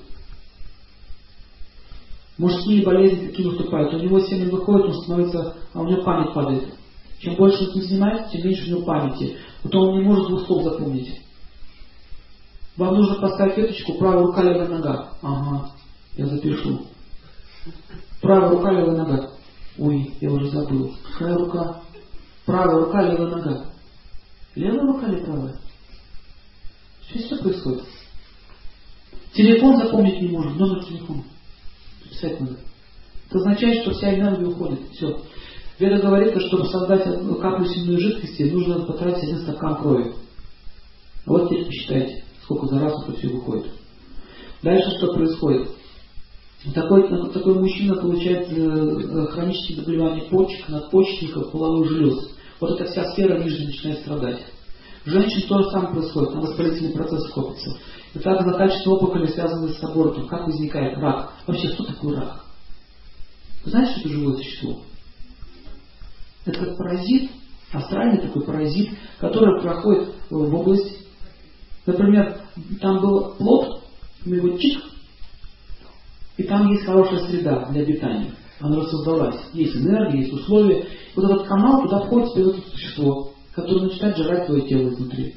Мужские 2.38 2.84
болезни 2.84 3.28
какие 3.28 3.46
наступают. 3.46 3.94
У 3.94 4.00
него 4.00 4.20
семя 4.22 4.50
выходит, 4.50 4.86
он 4.86 5.04
становится, 5.04 5.58
а 5.74 5.82
у 5.82 5.88
него 5.88 6.04
память 6.04 6.34
падает. 6.34 6.74
Чем 7.20 7.36
больше 7.36 7.64
он 7.64 7.70
этим 7.72 7.82
занимается, 7.82 8.32
тем 8.32 8.48
меньше 8.48 8.66
у 8.66 8.70
него 8.76 8.86
памяти. 8.86 9.38
Потом 9.64 9.90
он 9.90 10.00
не 10.00 10.06
может 10.06 10.28
двух 10.28 10.46
слов 10.46 10.64
запомнить. 10.64 11.22
Вам 12.76 12.96
нужно 12.96 13.16
поставить 13.16 13.58
веточку, 13.58 13.96
правая 13.96 14.24
рука, 14.24 14.44
левая 14.44 14.68
нога. 14.68 15.14
Ага, 15.22 15.72
я 16.16 16.28
запишу. 16.28 16.86
Правая 18.22 18.52
рука, 18.52 18.72
левая 18.72 18.98
нога. 18.98 19.32
Ой, 19.80 20.14
я 20.22 20.32
уже 20.32 20.50
забыл. 20.50 20.96
Какая 21.12 21.38
рука? 21.38 21.82
Правая 22.46 22.86
рука, 22.86 23.02
левая 23.02 23.36
нога. 23.36 23.66
Левая 24.56 24.82
рука 24.82 25.08
или 25.08 25.26
правая? 25.26 25.56
Что 27.10 27.20
здесь 27.20 27.40
происходит? 27.40 27.84
Телефон 29.34 29.78
запомнить 29.78 30.22
не 30.22 30.30
может, 30.30 30.56
номер 30.56 30.84
телефона. 30.86 31.24
Писать 32.04 32.40
надо. 32.40 32.58
Это 33.30 33.40
означает, 33.40 33.82
что 33.82 33.92
вся 33.92 34.14
энергия 34.14 34.46
уходит. 34.46 34.80
Все. 34.92 35.20
Веда 35.80 36.00
говорит, 36.00 36.32
что 36.32 36.48
чтобы 36.48 36.66
создать 36.66 37.04
каплю 37.40 37.66
сильной 37.66 38.00
жидкости, 38.00 38.44
нужно 38.44 38.86
потратить 38.86 39.24
один 39.24 39.40
стакан 39.40 39.76
крови. 39.76 40.14
Вот 41.26 41.50
теперь 41.50 41.66
посчитайте, 41.66 42.24
сколько 42.44 42.68
за 42.68 42.80
раз 42.80 43.04
это 43.04 43.18
все 43.18 43.28
выходит. 43.28 43.68
Дальше 44.64 44.90
что 44.98 45.14
происходит? 45.14 45.70
Такой, 46.74 47.08
такой 47.32 47.60
мужчина 47.60 47.96
получает 47.96 48.52
э, 48.52 49.28
хронические 49.28 49.78
заболевания 49.78 50.24
почек, 50.24 50.68
надпочечников, 50.68 51.52
половых 51.52 51.88
желез. 51.90 52.32
Вот 52.60 52.72
эта 52.72 52.90
вся 52.90 53.12
сфера 53.12 53.38
нижняя 53.38 53.68
начинает 53.68 54.00
страдать. 54.00 54.46
Женщин 55.06 55.48
то 55.48 55.62
же 55.62 55.70
самое 55.70 55.94
происходит, 55.94 56.32
там 56.32 56.42
воспалительный 56.42 56.92
процесс 56.92 57.30
копится. 57.30 57.78
И 58.16 58.20
так 58.20 58.42
злокачественные 58.42 58.98
опухоли 58.98 59.28
связаны 59.28 59.70
с 59.70 59.84
абортом. 59.84 60.28
Как 60.28 60.48
возникает 60.48 60.98
рак? 60.98 61.34
Вообще, 61.46 61.70
что 61.70 61.84
такое 61.84 62.20
рак? 62.20 62.46
Вы 63.64 63.72
знаете, 63.72 63.92
что 63.92 64.00
это 64.02 64.10
живое 64.10 64.36
существо? 64.38 64.82
Это 66.48 66.64
как 66.64 66.78
паразит, 66.78 67.30
астральный 67.74 68.22
такой 68.22 68.44
паразит, 68.44 68.90
который 69.20 69.62
проходит 69.62 70.14
в 70.30 70.56
область. 70.56 71.06
Например, 71.86 72.42
там 72.80 73.02
был 73.02 73.36
плод, 73.38 73.84
мы 74.26 74.38
его 74.38 74.58
чик, 74.58 74.82
и 76.38 76.44
там 76.44 76.72
есть 76.72 76.86
хорошая 76.86 77.28
среда 77.28 77.66
для 77.70 77.82
обитания. 77.82 78.32
Она 78.60 78.82
создалась. 78.86 79.40
Есть 79.54 79.76
энергия, 79.76 80.22
есть 80.22 80.34
условия. 80.34 80.88
Вот 81.16 81.26
этот 81.26 81.48
канал, 81.48 81.84
туда 81.84 82.00
входит 82.02 82.32
себе 82.32 82.44
это 82.44 82.72
существо, 82.72 83.34
которое 83.54 83.86
начинает 83.86 84.18
жрать 84.18 84.46
твое 84.48 84.68
тело 84.68 84.90
изнутри. 84.90 85.36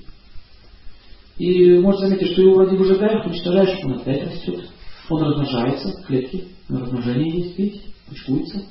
И 1.38 1.78
можно 1.78 2.06
заметить, 2.06 2.32
что 2.32 2.42
его 2.42 2.54
вроде 2.54 2.76
выжигаешь, 2.76 3.26
уничтожаешь, 3.26 3.84
он 3.84 3.94
опять 3.94 4.26
растет. 4.26 4.70
Он 5.08 5.22
размножается, 5.22 6.02
клетки, 6.06 6.44
размножение 6.68 7.42
есть, 7.42 7.58
видите, 7.58 7.80
почкуется. 8.08 8.62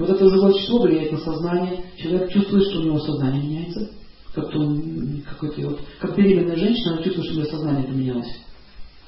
Вот 0.00 0.10
это 0.10 0.28
живое 0.28 0.52
существо 0.52 0.82
влияет 0.82 1.12
на 1.12 1.18
сознание. 1.18 1.84
Человек 1.96 2.30
чувствует, 2.30 2.64
что 2.64 2.80
у 2.80 2.84
него 2.84 2.98
сознание 2.98 3.42
меняется. 3.42 3.90
Как-то 4.34 4.58
он 4.58 5.22
какой-то 5.28 5.68
вот, 5.68 5.80
как 6.00 6.16
беременная 6.16 6.56
женщина, 6.56 6.94
она 6.94 7.02
чувствует, 7.02 7.26
что 7.26 7.34
у 7.34 7.42
нее 7.42 7.50
сознание 7.50 7.84
поменялось 7.84 8.28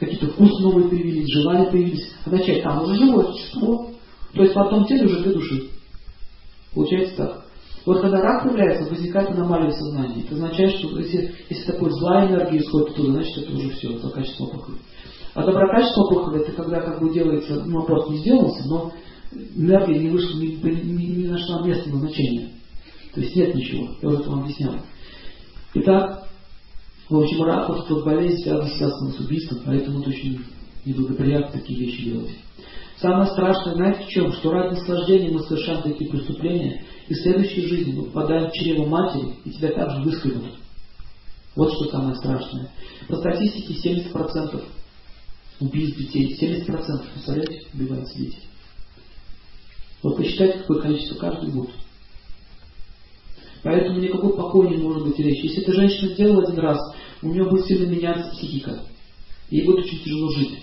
какие-то 0.05 0.29
вкусы 0.29 0.63
новые 0.63 0.89
появились, 0.89 1.33
желания 1.33 1.71
появились. 1.71 2.11
Означает, 2.25 2.63
там 2.65 2.83
уже 2.83 2.95
живое 2.97 3.25
существо. 3.27 3.91
То 4.35 4.43
есть 4.43 4.55
потом 4.55 4.85
теле 4.87 5.07
уже 5.07 5.23
для 5.23 5.33
души. 5.33 5.69
Получается 6.75 7.17
так. 7.17 7.45
Вот 7.85 8.01
когда 8.01 8.21
рак 8.21 8.45
появляется, 8.45 8.89
возникает 8.89 9.31
аномалия 9.31 9.71
в 9.71 9.75
сознании. 9.75 10.25
Это 10.25 10.35
означает, 10.35 10.73
что 10.79 10.99
если, 10.99 11.35
если 11.51 11.73
такой 11.73 11.91
злая 11.91 12.29
энергия 12.29 12.61
исходит 12.61 12.91
оттуда, 12.91 13.13
значит 13.13 13.39
это 13.39 13.53
уже 13.53 13.71
все, 13.71 13.99
злокачество 13.99 14.45
опухоли. 14.45 14.79
А 15.35 15.45
доброкачество 15.45 16.03
опухоли 16.03 16.43
это 16.43 16.53
когда 16.53 16.81
как 16.81 17.01
бы 17.01 17.13
делается, 17.13 17.63
ну 17.65 17.83
аборт 17.83 18.11
не 18.11 18.19
сделался, 18.19 18.69
но 18.69 18.93
энергия 19.57 19.99
не 19.99 20.11
вышла, 20.11 20.39
не, 20.39 20.57
не, 20.57 21.07
не 21.07 21.29
нашла 21.29 21.67
места 21.67 21.89
назначения. 21.91 22.51
То 23.15 23.21
есть 23.21 23.37
нет 23.37 23.55
ничего. 23.55 23.89
Я 24.01 24.09
уже 24.09 24.23
вам 24.23 24.41
объяснял. 24.41 24.77
Итак, 25.75 26.29
в 27.09 27.17
общем, 27.19 27.43
рак, 27.43 27.69
вот 27.69 28.05
болезнь 28.05 28.43
связана, 28.43 28.69
связана 28.71 29.11
с 29.13 29.21
убийством, 29.21 29.61
поэтому 29.67 30.01
это 30.01 30.11
очень 30.11 30.45
неблагоприятно 30.85 31.61
такие 31.61 31.79
вещи 31.79 32.05
делать. 32.05 32.31
Самое 33.01 33.27
страшное, 33.27 33.75
знаете 33.75 34.05
в 34.05 34.09
чем? 34.09 34.33
Что 34.33 34.53
ради 34.53 34.79
наслаждения 34.79 35.31
мы 35.31 35.43
совершаем 35.43 35.83
такие 35.83 36.11
преступления, 36.11 36.85
и 37.09 37.15
в 37.15 37.19
следующей 37.19 37.67
жизни 37.67 37.93
мы 37.93 38.05
попадаем 38.05 38.49
в 38.49 38.53
чрево 38.53 38.87
матери, 38.87 39.35
и 39.45 39.51
тебя 39.51 39.73
также 39.73 40.03
выскребут. 40.03 40.55
Вот 41.57 41.73
что 41.73 41.91
самое 41.91 42.15
страшное. 42.17 42.71
По 43.09 43.17
статистике 43.17 43.75
70% 43.75 44.63
убийств 45.61 45.99
детей, 45.99 46.37
70%, 46.41 46.67
представляете, 47.13 47.63
убиваются 47.75 48.17
дети. 48.17 48.39
Вот 50.03 50.17
посчитайте, 50.17 50.59
какое 50.59 50.81
количество 50.81 51.17
каждый 51.17 51.51
год. 51.51 51.71
Поэтому 53.63 54.01
никакой 54.01 54.35
покой 54.35 54.71
не 54.71 54.77
может 54.77 55.05
быть 55.05 55.19
речи. 55.19 55.47
Если 55.47 55.63
эта 55.63 55.73
женщина 55.73 56.15
сделала 56.15 56.43
один 56.43 56.59
раз, 56.59 56.79
у 57.23 57.29
нее 57.29 57.45
будет 57.49 57.67
сильно 57.67 57.89
меняться 57.89 58.31
психика. 58.33 58.81
Ей 59.51 59.65
будет 59.65 59.85
очень 59.85 60.03
тяжело 60.03 60.31
жить. 60.33 60.59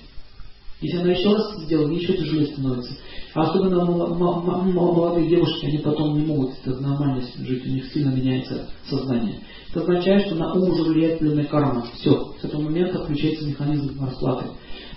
Если 0.81 0.97
она 0.97 1.11
еще 1.11 1.33
раз 1.33 1.53
это 1.53 1.65
сделала, 1.65 1.91
еще 1.91 2.13
тяжелее 2.13 2.47
становится. 2.47 2.93
А 3.33 3.43
особенно 3.43 3.85
молодые 3.85 5.29
девушки, 5.29 5.65
они 5.65 5.77
потом 5.79 6.17
не 6.17 6.25
могут 6.25 6.51
это 6.63 6.79
нормально 6.79 7.21
жить, 7.37 7.65
у 7.65 7.69
них 7.69 7.91
сильно 7.93 8.09
меняется 8.09 8.69
сознание. 8.89 9.41
Это 9.69 9.81
означает, 9.81 10.25
что 10.25 10.35
на 10.35 10.53
ум 10.53 10.71
уже 10.71 10.83
влияет 10.83 11.19
пленная 11.19 11.45
карма. 11.45 11.85
Все, 11.99 12.33
с 12.41 12.43
этого 12.45 12.61
момента 12.61 13.03
включается 13.03 13.45
механизм 13.45 14.03
расплаты. 14.03 14.45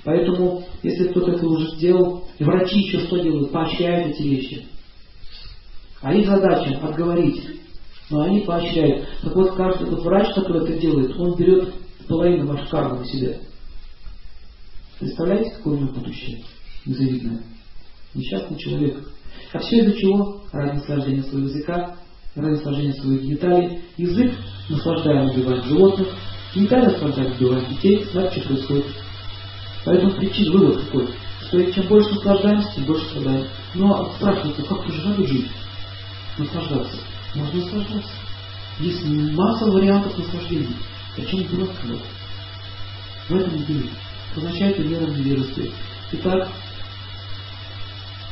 Поэтому, 0.05 0.65
если 0.83 1.09
кто-то 1.09 1.33
это 1.33 1.47
уже 1.47 1.77
сделал, 1.77 2.25
врачи 2.41 2.81
еще 2.81 3.01
что 3.07 3.19
делают? 3.19 3.53
Поощряют 3.53 4.15
эти 4.15 4.23
вещи. 4.23 4.67
А 6.01 6.13
их 6.13 6.27
задача 6.27 6.79
отговорить 6.83 7.63
но 8.13 8.23
они 8.23 8.41
поощряют. 8.41 9.09
Так 9.23 9.35
вот, 9.35 9.57
каждый 9.57 9.89
вот 9.89 10.05
врач, 10.05 10.35
который 10.35 10.65
это 10.65 10.79
делает, 10.79 11.19
он 11.19 11.35
берет 11.35 11.73
половину 12.07 12.47
вашей 12.47 12.69
кармы 12.69 12.99
на 12.99 13.07
себя. 13.07 13.39
Представляете, 15.01 15.51
какое 15.57 15.75
у 15.75 15.81
него 15.81 15.93
будущее? 15.95 16.45
Незавидное. 16.85 17.43
Несчастный 18.15 18.59
человек. 18.59 19.09
А 19.53 19.59
все 19.59 19.79
из-за 19.79 19.99
чего? 19.99 20.43
Ради 20.53 20.77
наслаждения 20.77 21.23
своего 21.23 21.49
языка, 21.49 21.97
ради 22.37 22.51
наслаждения 22.51 22.93
своих 22.95 23.23
деталей. 23.23 23.81
Язык 23.97 24.33
наслаждаем 24.69 25.31
убивать 25.31 25.65
животных, 25.65 26.09
гениталии 26.55 26.93
наслаждаем 26.93 27.33
убивать 27.33 27.69
детей. 27.71 28.05
Знаете, 28.13 28.41
что 28.41 28.49
происходит? 28.49 28.87
Поэтому 29.85 30.13
причин, 30.13 30.53
вывод 30.53 30.85
такой, 30.85 31.09
что 31.49 31.73
чем 31.73 31.87
больше 31.89 32.11
наслаждаемся, 32.11 32.69
тем 32.75 32.85
больше 32.85 33.07
страдаем. 33.07 33.47
Но 33.75 34.13
спрашивается, 34.17 34.63
как 34.63 34.89
же 34.89 35.09
надо 35.09 35.27
жить? 35.27 35.51
Наслаждаться. 36.39 36.97
Можно 37.35 37.61
наслаждаться. 37.61 38.11
Есть 38.79 39.05
масса 39.05 39.67
вариантов 39.67 40.17
наслаждений. 40.17 40.77
Зачем 41.17 41.45
дурак 41.49 41.71
вот? 41.85 42.01
В 43.29 43.35
этом 43.37 43.65
деле. 43.65 43.91
Означает 44.37 44.79
вера 44.79 45.05
в 45.05 45.19
невежестве. 45.19 45.71
Итак, 46.13 46.49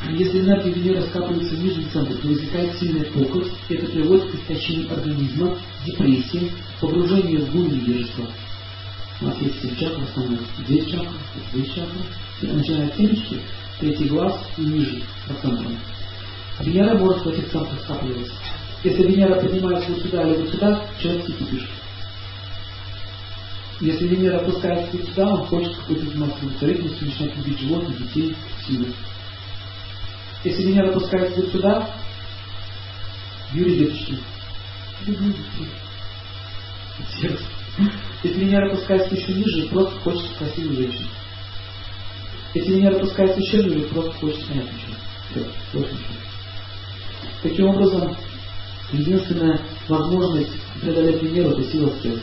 если 0.09 0.41
энергия 0.41 0.73
Венеры 0.73 1.03
скапливается 1.03 1.55
в 1.55 1.63
нижнем 1.63 1.91
центре, 1.91 2.17
то 2.17 2.29
возникает 2.29 2.79
сильная 2.79 3.05
похоть, 3.05 3.49
это 3.69 3.87
приводит 3.87 4.31
к 4.31 4.35
истощению 4.35 4.93
организма, 4.93 5.59
депрессии, 5.85 6.53
погружению 6.81 7.45
в 7.45 7.53
гуль 7.53 7.71
невежества. 7.71 8.27
У 9.21 9.27
нас 9.27 9.37
есть 9.39 9.61
семь 9.61 9.77
чакр, 9.77 10.03
основные 10.03 10.39
две 10.67 10.85
чакры, 10.87 11.19
две 11.53 11.67
чакры, 11.67 12.01
начиная 12.41 12.89
от 12.89 12.97
семечки, 12.97 13.41
третий 13.79 14.09
глаз 14.09 14.41
и 14.57 14.63
ниже, 14.63 15.03
по 15.29 15.35
центрам. 15.35 15.79
Венера 16.61 16.99
может 16.99 17.25
в 17.25 17.29
этих 17.29 17.51
центрах 17.51 17.81
скапливаться. 17.83 18.33
Если 18.83 19.03
Венера 19.03 19.35
поднимается 19.35 19.91
вот 19.91 20.03
сюда 20.03 20.23
или 20.23 20.41
вот 20.41 20.51
сюда, 20.51 20.87
человек 21.01 21.27
кипишь. 21.27 21.69
Если 23.81 24.09
Венера 24.09 24.39
опускается 24.39 24.97
вот 24.97 25.07
сюда, 25.07 25.29
он 25.29 25.47
хочет 25.47 25.77
какой-то 25.77 26.07
заниматься 26.07 26.39
благотворительностью, 26.41 27.07
начинает 27.07 27.37
любить 27.37 27.61
животных, 27.61 27.99
детей, 27.99 28.37
силы. 28.67 28.87
Если 30.45 30.63
Венера 30.63 30.91
опускается 30.91 31.41
вот 31.41 31.53
сюда, 31.53 31.91
Юрий 33.53 33.79
деточки. 33.81 34.17
Люблю 35.07 35.35
Сердце. 37.21 37.60
Если 38.23 38.41
Венера 38.41 38.67
опускается 38.69 39.15
еще 39.15 39.33
ниже, 39.33 39.69
просто 39.69 39.99
хочется 40.01 40.35
красивую 40.39 40.77
женщину. 40.77 41.09
Если 42.55 42.73
Венера 42.73 42.97
опускается 42.97 43.41
еще 43.41 43.65
ниже, 43.65 43.87
просто 43.89 44.13
хочется 44.13 44.47
понять 44.47 44.67
ничего. 44.73 45.47
Все. 45.71 45.87
Таким 47.43 47.67
образом, 47.69 48.17
Единственная 48.93 49.61
возможность 49.89 50.51
преодолеть 50.81 51.23
Венеру– 51.23 51.51
это 51.53 51.63
сила 51.71 51.91
стресса. 51.91 52.21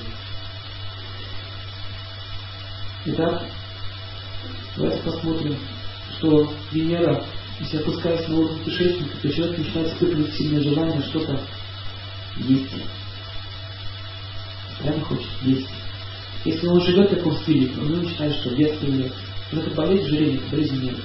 Итак, 3.06 3.44
давайте 4.76 5.02
посмотрим, 5.04 5.56
что 6.18 6.52
Венера, 6.74 7.24
если 7.62 7.78
опускается 7.78 8.30
на 8.32 8.40
уровень 8.40 8.64
кишечника, 8.66 9.18
то 9.22 9.32
человек 9.32 9.58
начинает 9.60 9.94
испытывать 9.94 10.34
сильное 10.34 10.62
желание 10.62 11.02
что-то 11.04 11.40
есть. 12.36 12.74
Прямо 14.80 15.04
хочет 15.06 15.30
есть. 15.42 15.68
Если 16.46 16.68
он 16.68 16.82
живет 16.82 17.12
в 17.12 17.16
таком 17.16 17.36
стиле, 17.38 17.72
он 17.80 18.04
начинает 18.04 18.36
что? 18.36 18.56
Детство 18.56 18.88
нет. 18.88 19.12
Но 19.52 19.62
это 19.62 19.72
болезнь 19.72 20.06
ожирение, 20.06 20.38
это 20.38 20.50
болезнь 20.52 20.76
Венеры. 20.76 21.04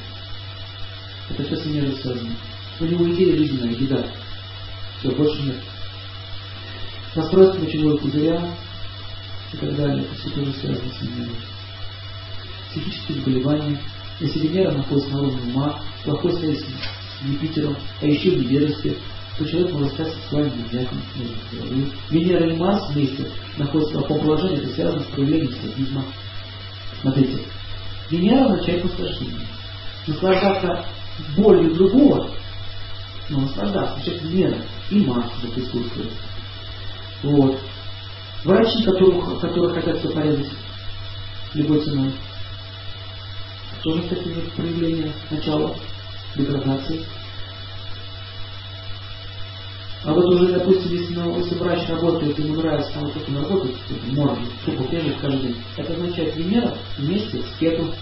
Это 1.31 1.45
все 1.45 1.57
с 1.57 1.65
Венерой 1.65 1.97
связано. 1.97 2.35
У 2.81 2.85
него 2.85 3.11
идея 3.11 3.37
жизненная, 3.37 3.73
еда. 3.73 4.07
Все, 4.99 5.11
больше 5.11 5.43
нет. 5.43 5.57
Расстройство 7.15 7.63
мочевого 7.63 7.97
пузыря 7.97 8.55
и 9.53 9.57
так 9.57 9.77
далее. 9.77 10.05
Это 10.05 10.15
все 10.15 10.31
тоже 10.31 10.53
связано 10.53 10.91
с 10.91 11.03
Венерой. 11.03 11.37
Психические 12.71 13.19
заболевания. 13.19 13.81
Если 14.21 14.47
Венера 14.47 14.73
находится 14.73 15.11
на 15.11 15.23
уровне 15.23 15.53
ума, 15.53 15.83
плохой 16.05 16.33
связи 16.35 16.65
Юпитером, 17.23 17.77
а 18.01 18.07
еще 18.07 18.31
в 18.31 18.39
невежестве, 18.39 18.97
то 19.39 19.45
человек 19.47 19.73
может 19.73 19.93
стать 19.95 20.13
сексуальным 20.13 20.59
маньяком. 20.61 21.03
Венера 22.11 22.51
и 22.51 22.57
Марс 22.57 22.91
вместе 22.91 23.31
находятся 23.57 23.99
в 23.99 24.03
таком 24.03 24.21
положении, 24.21 24.59
это 24.59 24.75
связано 24.75 25.03
с 25.03 25.07
проявлением 25.07 25.53
садизма. 25.63 26.05
Смотрите, 27.01 27.39
Венера 28.11 28.45
означает 28.45 28.85
наслаждение. 28.85 29.47
Наслаждаться 30.07 30.85
болью 31.37 31.75
другого, 31.75 32.31
но 33.29 33.41
наслаждаться, 33.41 33.95
значит 33.95 34.23
Венера 34.23 34.59
и 34.91 35.01
Марс 35.07 35.31
тут 35.41 35.55
присутствует. 35.55 36.13
Вот. 37.23 37.59
Врачи, 38.45 38.83
которые, 38.85 39.41
которые 39.41 39.75
хотят 39.75 39.99
все 39.99 40.11
порезать 40.11 40.51
любой 41.55 41.81
ценой, 41.85 42.13
тоже 43.83 44.03
такие 44.03 44.35
вот 44.35 44.53
проявления 44.53 45.13
начала 45.31 45.75
деградации. 46.37 47.05
А 50.05 50.13
вот 50.13 50.25
уже, 50.35 50.53
допустим, 50.53 50.93
если, 50.93 51.15
ну, 51.15 51.39
если 51.39 51.55
врач 51.55 51.89
работает, 51.89 52.37
ему 52.39 52.57
нравится, 52.57 52.93
там 52.93 53.05
он 53.05 53.37
работает, 53.37 53.77
может, 54.09 54.39
тупо 54.65 54.85
пежит 54.85 55.17
каждый 55.21 55.43
день, 55.43 55.57
это 55.77 55.93
означает 55.93 56.37
Венера 56.37 56.77
вместе 56.99 57.41
с 57.41 57.59
кету. 57.59 57.95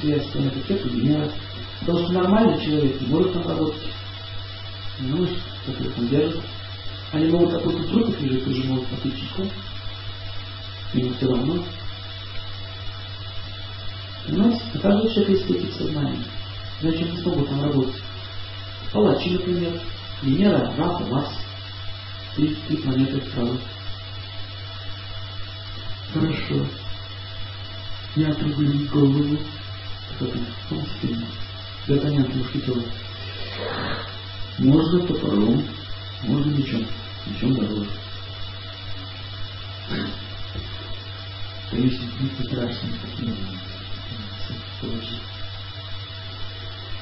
Следствие 0.00 0.46
это 0.46 0.60
кету 0.60 0.88
Венера. 0.88 1.30
Потому 1.80 1.98
что 1.98 2.12
нормальный 2.12 2.64
человек 2.64 3.00
не 3.00 3.08
может 3.08 3.32
там 3.34 3.46
работать. 3.46 3.82
Ну, 5.00 5.24
их 5.24 5.94
там 5.94 6.08
держит. 6.08 6.40
Они 7.12 7.26
могут, 7.30 7.52
в 7.52 7.88
трупах 7.90 8.20
лежать, 8.20 8.44
тоже 8.44 8.64
могут 8.64 8.86
чайку. 9.02 9.52
Ему 10.94 11.12
все 11.14 11.28
равно. 11.28 11.62
Понимаете? 14.26 14.62
У 14.74 14.78
каждого 14.78 15.10
человека 15.10 15.32
есть 15.32 15.46
такие 15.46 15.72
сознания. 15.72 16.24
Значит, 16.80 17.12
не 17.12 17.20
смогут 17.20 17.48
там 17.48 17.62
работать. 17.62 18.02
Палачи, 18.92 19.30
например, 19.30 19.80
Венера, 20.22 20.74
Рака, 20.76 21.04
Марс. 21.04 21.30
Три, 22.34 22.54
три 22.68 22.76
планеты 22.78 23.22
сразу. 23.30 23.58
Хорошо. 26.12 26.66
Я 28.16 28.30
отрублю 28.30 28.88
голову. 28.88 29.38
Как 30.18 30.28
это? 30.28 30.38
Помните 30.68 30.90
фильм? 31.00 31.26
Д'Артаньян 31.86 32.34
Мушкетера. 32.36 32.82
Можно 34.58 35.06
топором, 35.06 35.62
можно 36.22 36.50
мечом. 36.52 36.86
Мечом 37.26 37.54
дороже. 37.54 37.90
Есть, 41.72 42.00
не 42.20 42.46
страшно. 42.46 42.88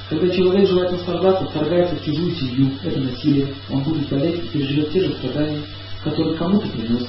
Когда 0.09 0.29
человек 0.29 0.69
желает 0.69 0.91
наслаждаться, 0.91 1.45
вторгается 1.45 1.95
в 1.95 2.05
чужую 2.05 2.35
семью, 2.35 2.71
это 2.83 2.99
насилие, 2.99 3.55
он 3.71 3.81
будет 3.81 4.07
болеть 4.07 4.43
и 4.43 4.47
переживет 4.49 4.91
те 4.91 5.01
же 5.01 5.13
страдания, 5.13 5.61
которые 6.03 6.37
кому-то 6.37 6.67
принес. 6.67 7.07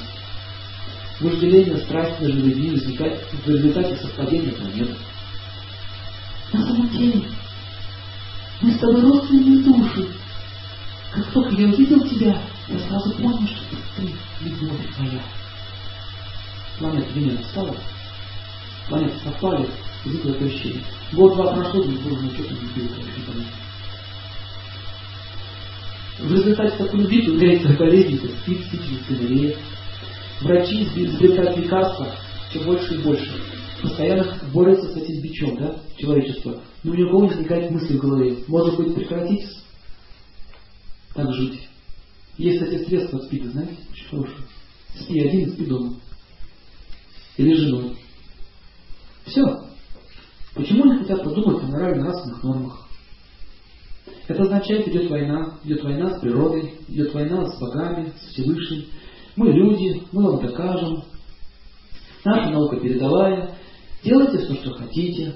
Вожделение, 1.21 1.77
страсть 1.79 2.21
между 2.21 2.47
людьми 2.47 2.71
возникает 2.71 3.21
в 3.33 3.49
результате 3.49 3.97
совпадения 3.97 4.53
планет. 4.53 4.97
На 6.53 6.63
самом 6.63 6.89
деле, 6.89 7.23
мы 8.63 8.73
с 8.73 8.79
тобой 8.79 9.03
родственные 9.03 9.63
души. 9.63 10.09
Как 11.13 11.27
только 11.33 11.55
я 11.55 11.69
увидел 11.69 12.01
тебя, 12.01 12.41
я 12.69 12.79
сразу 12.89 13.11
понял, 13.13 13.47
что 13.47 13.77
ты 13.97 14.13
любовь 14.41 14.99
моя. 14.99 15.23
Планета 16.79 17.13
Венера 17.15 17.43
встала, 17.43 17.77
планеты 18.89 19.19
совпали, 19.23 19.69
возникло 20.07 20.31
это 20.31 20.45
ощущение. 20.45 20.83
Год-два 21.13 21.55
прошло, 21.55 21.83
боже 21.83 22.23
мой, 22.23 22.31
что-то 22.35 22.55
не 22.55 22.89
конечно, 22.89 23.45
В 26.19 26.33
результате 26.33 26.77
такой 26.77 27.01
любви 27.01 27.23
появляется 27.23 27.69
болезнь, 27.79 28.19
как 28.19 28.31
спид, 28.41 28.65
спичность, 28.67 29.09
гонорея. 29.09 29.57
Врачи 30.41 30.85
изобретают 30.85 31.57
лекарства 31.59 32.15
все 32.51 32.61
больше 32.65 32.95
и 32.95 32.99
больше. 32.99 33.33
Постоянно 33.83 34.39
борются 34.53 34.93
с 34.93 34.97
этим 34.97 35.21
бичом, 35.21 35.57
да, 35.57 35.81
человечество. 35.99 36.63
Но 36.83 36.93
у 36.93 36.95
него 36.95 37.19
возникает 37.21 37.71
мысль 37.71 37.97
в 37.97 38.01
голове. 38.01 38.39
Может 38.47 38.77
быть, 38.77 38.95
прекратить 38.95 39.47
так 41.15 41.33
жить. 41.35 41.69
Есть, 42.39 42.63
кстати, 42.63 42.85
средства 42.85 43.19
от 43.19 43.25
спида, 43.25 43.51
знаете, 43.51 43.77
очень 43.91 44.09
хорошие. 44.09 44.39
Спи 44.95 45.21
один, 45.21 45.51
спи 45.53 45.65
дома. 45.67 45.95
Или 47.37 47.55
женой. 47.55 47.97
Все. 49.27 49.67
Почему 50.57 50.85
они 50.85 51.01
хотят 51.01 51.23
подумать 51.23 51.63
о 51.63 51.67
морально-нравственных 51.67 52.43
нормах? 52.43 52.89
Это 54.27 54.43
означает, 54.43 54.89
идет 54.89 55.11
война, 55.11 55.59
идет 55.65 55.85
война 55.85 56.17
с 56.17 56.21
природой, 56.21 56.73
идет 56.89 57.13
война 57.13 57.47
с 57.47 57.61
богами, 57.61 58.13
с 58.19 58.33
Всевышним. 58.33 58.87
Мы 59.37 59.53
люди, 59.53 60.03
мы 60.13 60.23
вам 60.23 60.41
докажем. 60.41 61.05
Наша 62.25 62.51
наука 62.51 62.81
передовая. 62.81 63.55
Делайте 64.03 64.39
все, 64.39 64.55
что 64.55 64.73
хотите. 64.73 65.35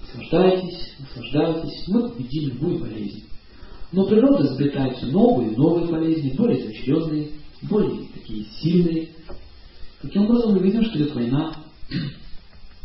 Наслаждайтесь, 0.00 0.92
наслаждайтесь. 0.98 1.88
Мы 1.88 2.10
победим 2.10 2.50
любую 2.50 2.78
болезнь. 2.80 3.24
Но 3.92 4.04
природа 4.04 4.44
изобретает 4.44 4.98
все 4.98 5.06
новые 5.06 5.52
и 5.52 5.56
новые 5.56 5.90
болезни, 5.90 6.36
более 6.36 6.60
изощренные, 6.60 7.30
более 7.62 8.08
такие 8.12 8.44
сильные. 8.60 9.08
Таким 10.02 10.26
образом 10.26 10.52
мы 10.52 10.58
видим, 10.58 10.84
что 10.84 10.98
идет 10.98 11.14
война. 11.14 11.56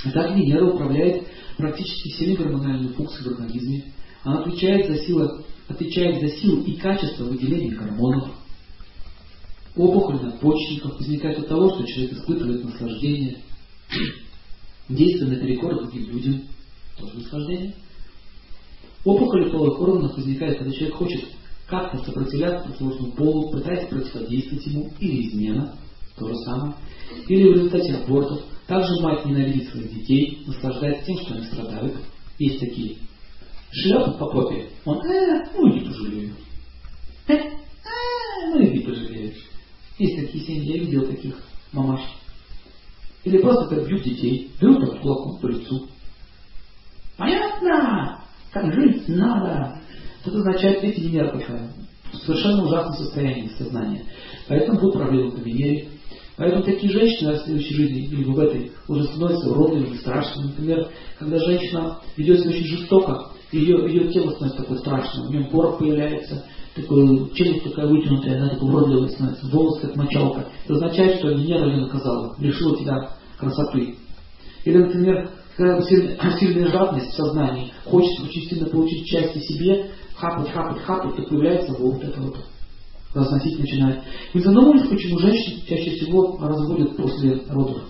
И 0.05 0.11
так 0.11 0.33
Венера 0.33 0.65
управляет 0.65 1.27
практически 1.59 2.09
всеми 2.13 2.35
гормональными 2.35 2.93
функциями 2.93 3.27
в 3.27 3.39
организме. 3.39 3.93
Она 4.23 4.39
отвечает 4.39 4.87
за 4.87 4.97
силу, 5.05 5.43
отвечает 5.67 6.21
за 6.21 6.37
силу 6.37 6.63
и 6.63 6.77
качество 6.77 7.25
выделения 7.25 7.75
гормонов. 7.75 8.29
Опухоль 9.75 10.21
надпочечников 10.21 10.97
возникает 10.97 11.39
от 11.39 11.47
того, 11.47 11.75
что 11.75 11.85
человек 11.85 12.13
испытывает 12.13 12.63
наслаждение. 12.63 13.39
Действие 14.87 15.29
наперекор 15.29 15.75
другим 15.75 16.09
людям. 16.09 16.43
Тоже 16.97 17.17
наслаждение. 17.17 17.75
Опухоль 19.03 19.51
половых 19.51 19.81
органов 19.81 20.15
возникает, 20.15 20.57
когда 20.57 20.73
человек 20.73 20.95
хочет 20.95 21.25
как-то 21.67 22.03
сопротивляться 22.03 22.67
противоположному 22.69 23.11
полу, 23.13 23.51
пытается 23.51 23.87
противодействовать 23.87 24.65
ему, 24.65 24.91
или 24.99 25.27
измена, 25.27 25.75
то 26.17 26.27
же 26.27 26.35
самое, 26.45 26.73
или 27.27 27.49
в 27.49 27.53
результате 27.53 27.93
абортов. 27.95 28.43
Также 28.69 29.01
мать 29.01 29.25
ненавидит 29.25 29.67
своих 29.69 29.91
детей, 29.91 30.43
наслаждается 30.45 31.03
тем, 31.03 31.17
что 31.17 31.33
они 31.33 31.45
страдают. 31.45 31.95
Есть 32.37 32.59
такие. 32.59 32.97
Шлепнут 33.71 34.19
по 34.19 34.27
попе, 34.27 34.69
он, 34.85 35.03
э, 35.07 35.43
ну 35.55 35.69
иди 35.71 35.85
пожалею. 35.87 36.35
Э, 37.27 37.33
э, 37.33 37.49
ну 38.53 38.63
иди 38.63 38.85
пожалеешь. 38.85 39.49
Есть 39.97 40.17
такие 40.17 40.43
семьи, 40.43 40.77
я 40.77 40.83
видел 40.83 41.07
таких 41.07 41.35
мамаш. 41.73 42.01
Или 43.23 43.39
просто 43.39 43.75
как 43.75 43.87
бьют 43.87 44.03
детей, 44.03 44.51
берут 44.61 44.81
так 44.81 45.01
кулаком 45.01 45.39
по 45.39 45.47
лицу. 45.47 45.87
Понятно? 47.17 48.23
Как 48.51 48.71
жить 48.71 49.07
надо. 49.07 49.79
Это 50.23 50.37
означает, 50.37 50.83
видите, 50.83 51.07
Венера 51.07 51.31
какая. 51.39 51.73
Совершенно 52.13 52.65
ужасное 52.65 52.97
состояние 52.97 53.49
сознания. 53.57 54.05
Поэтому 54.47 54.79
тут 54.79 54.93
проблема 54.93 55.31
по 55.31 55.39
Венере. 55.39 55.89
Поэтому 56.39 56.63
такие 56.63 56.89
женщины 56.89 57.33
в 57.33 57.43
следующей 57.43 57.73
жизни 57.73 58.05
или 58.05 58.23
в 58.23 58.39
этой 58.39 58.71
уже 58.87 59.03
становятся 59.03 59.49
уродливыми, 59.49 59.97
страшными. 59.97 60.47
Например, 60.47 60.87
когда 61.19 61.37
женщина 61.37 61.99
ведет 62.15 62.39
себя 62.39 62.51
очень 62.51 62.77
жестоко, 62.77 63.31
ее, 63.51 63.85
ее 63.91 64.07
тело 64.13 64.31
становится 64.31 64.61
такое 64.61 64.77
страшное, 64.77 65.27
у 65.27 65.31
нее 65.31 65.49
порох 65.51 65.79
появляется, 65.79 66.45
такой, 66.75 67.29
челюсть 67.33 67.65
такая 67.65 67.87
вытянутая, 67.87 68.37
она 68.37 68.49
такая 68.51 68.69
уродливая 68.69 69.09
становится, 69.09 69.47
волос 69.47 69.81
как 69.81 69.95
мочалка. 69.97 70.45
Это 70.63 70.75
означает, 70.75 71.19
что 71.19 71.27
Венера 71.27 71.67
ее 71.67 71.81
наказала, 71.81 72.33
лишила 72.39 72.77
тебя 72.77 73.09
красоты. 73.37 73.95
Или, 74.63 74.77
например, 74.77 75.29
когда 75.57 75.81
сильная 76.39 76.71
жадность 76.71 77.11
в 77.11 77.15
сознании, 77.17 77.73
хочется 77.83 78.23
очень 78.23 78.43
сильно 78.43 78.69
получить 78.69 79.05
счастье 79.05 79.41
себе, 79.41 79.89
хапать, 80.15 80.49
хапать, 80.51 80.81
хапать, 80.83 81.17
то 81.17 81.23
появляется 81.23 81.73
вот 81.73 82.01
это 82.01 82.21
вот 82.21 82.37
разносить 83.13 83.59
начинает. 83.59 84.03
Вы 84.33 84.41
задумывались, 84.41 84.89
почему 84.89 85.19
женщины 85.19 85.61
чаще 85.67 85.91
всего 85.91 86.37
разводят 86.37 86.95
после 86.95 87.43
родов? 87.47 87.83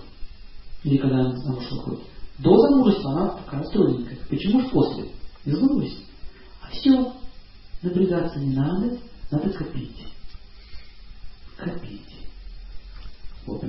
Или 0.84 0.96
когда 0.96 1.20
она 1.20 1.36
замуж 1.36 1.70
выходит? 1.70 2.00
До 2.38 2.56
замужества 2.56 3.12
она 3.12 3.28
такая 3.30 3.64
стройненькая. 3.64 4.18
Почему 4.28 4.60
же 4.62 4.68
после? 4.68 5.08
Не 5.44 5.52
задумывались? 5.52 5.98
А 6.62 6.70
все, 6.70 7.12
напрягаться 7.82 8.38
не 8.38 8.54
надо, 8.54 8.98
надо 9.30 9.50
копить. 9.50 10.06
Копить. 11.56 12.16
Вот. 13.46 13.62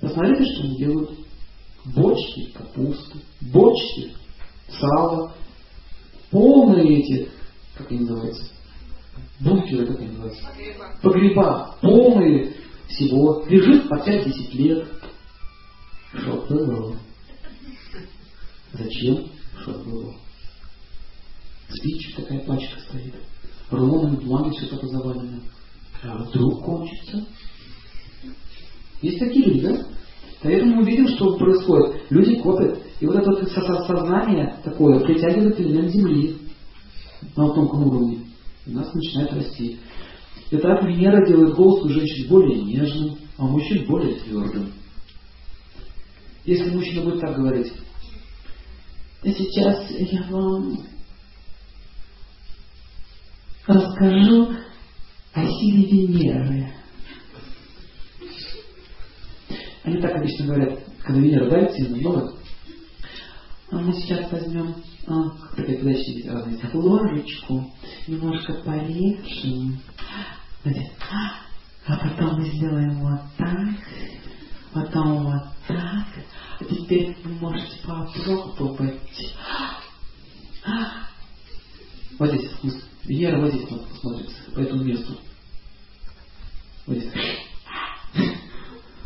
Посмотрите, 0.00 0.52
что 0.52 0.62
они 0.64 0.78
делают 0.78 1.10
бочки 1.84 2.50
капусты, 2.52 3.18
бочки 3.40 4.12
сала, 4.68 5.32
полные 6.30 6.98
эти, 6.98 7.30
как 7.76 7.90
они 7.90 8.00
называются, 8.00 8.46
бункеры, 9.40 9.86
как 9.86 10.00
они 10.00 10.08
называются, 10.08 10.46
погреба, 11.02 11.76
полные 11.80 12.54
всего, 12.88 13.44
лежит 13.48 13.88
по 13.88 13.94
5-10 13.94 14.52
лет. 14.52 14.88
Что 16.12 16.36
было? 16.48 16.96
Зачем? 18.72 19.26
Что 19.62 19.72
было? 19.72 20.14
спичек 21.68 22.16
такая 22.16 22.40
пачка 22.40 22.80
стоит. 22.80 23.14
Рулонами 23.70 24.16
бумаги 24.16 24.54
все 24.56 24.66
это 24.66 24.86
завалено. 24.86 25.40
А 26.02 26.18
вдруг 26.18 26.64
кончится? 26.64 27.24
Есть 29.02 29.18
такие 29.18 29.44
люди, 29.46 29.60
да? 29.60 29.86
Поэтому 30.42 30.76
мы 30.76 30.84
видим, 30.84 31.08
что 31.08 31.36
происходит. 31.36 32.10
Люди 32.10 32.36
копят. 32.36 32.78
И 33.00 33.06
вот 33.06 33.16
это 33.16 33.30
вот 33.30 33.50
сознание 33.50 34.58
такое 34.64 35.00
притягивает 35.00 35.60
элемент 35.60 35.90
Земли 35.90 36.36
на 37.34 37.48
тонком 37.52 37.86
уровне. 37.86 38.20
У 38.66 38.70
нас 38.70 38.92
начинает 38.92 39.32
расти. 39.32 39.78
Итак, 40.50 40.82
Венера 40.84 41.24
делает 41.26 41.54
голос 41.54 41.84
у 41.84 41.88
женщин 41.88 42.28
более 42.28 42.62
нежным, 42.62 43.16
а 43.36 43.44
у 43.44 43.48
мужчин 43.48 43.86
более 43.86 44.14
твердым. 44.16 44.72
Если 46.44 46.70
мужчина 46.70 47.02
будет 47.02 47.20
так 47.20 47.36
говорить, 47.36 47.72
и 49.22 49.32
сейчас 49.32 49.90
я 49.90 50.22
вам 50.30 50.84
расскажу 53.66 54.52
о 55.32 55.46
силе 55.46 55.88
Венеры. 55.88 56.72
Они 59.84 60.00
так 60.00 60.16
обычно 60.16 60.46
говорят, 60.46 60.80
когда 61.02 61.20
Венера 61.20 61.50
давит 61.50 61.72
сильно 61.72 61.96
много. 61.96 62.36
А 63.70 63.78
мы 63.78 63.92
сейчас 63.94 64.30
возьмем, 64.30 64.74
а, 65.08 65.30
как 65.30 65.56
такая 65.56 65.78
подача 65.78 66.32
разные, 66.32 66.70
ложечку, 66.74 67.72
немножко 68.08 68.54
порежем, 68.54 69.80
а 71.86 71.96
потом 71.96 72.40
мы 72.40 72.50
сделаем 72.50 72.98
вот 73.00 73.20
так, 73.38 73.68
потом 74.72 75.24
вот 75.24 75.42
так, 75.68 76.06
а 76.58 76.64
теперь 76.64 77.16
вы 77.22 77.30
можете 77.34 77.76
попробовать. 77.86 79.00
Вот 82.18 82.28
здесь 82.30 82.50
вкус. 82.52 82.74
Венера 83.04 83.40
вот 83.40 83.52
здесь 83.52 83.70
вот 83.70 83.88
посмотрится, 83.88 84.50
по 84.52 84.58
этому 84.58 84.82
месту. 84.82 85.16
Вот 86.86 86.96
здесь. 86.96 87.12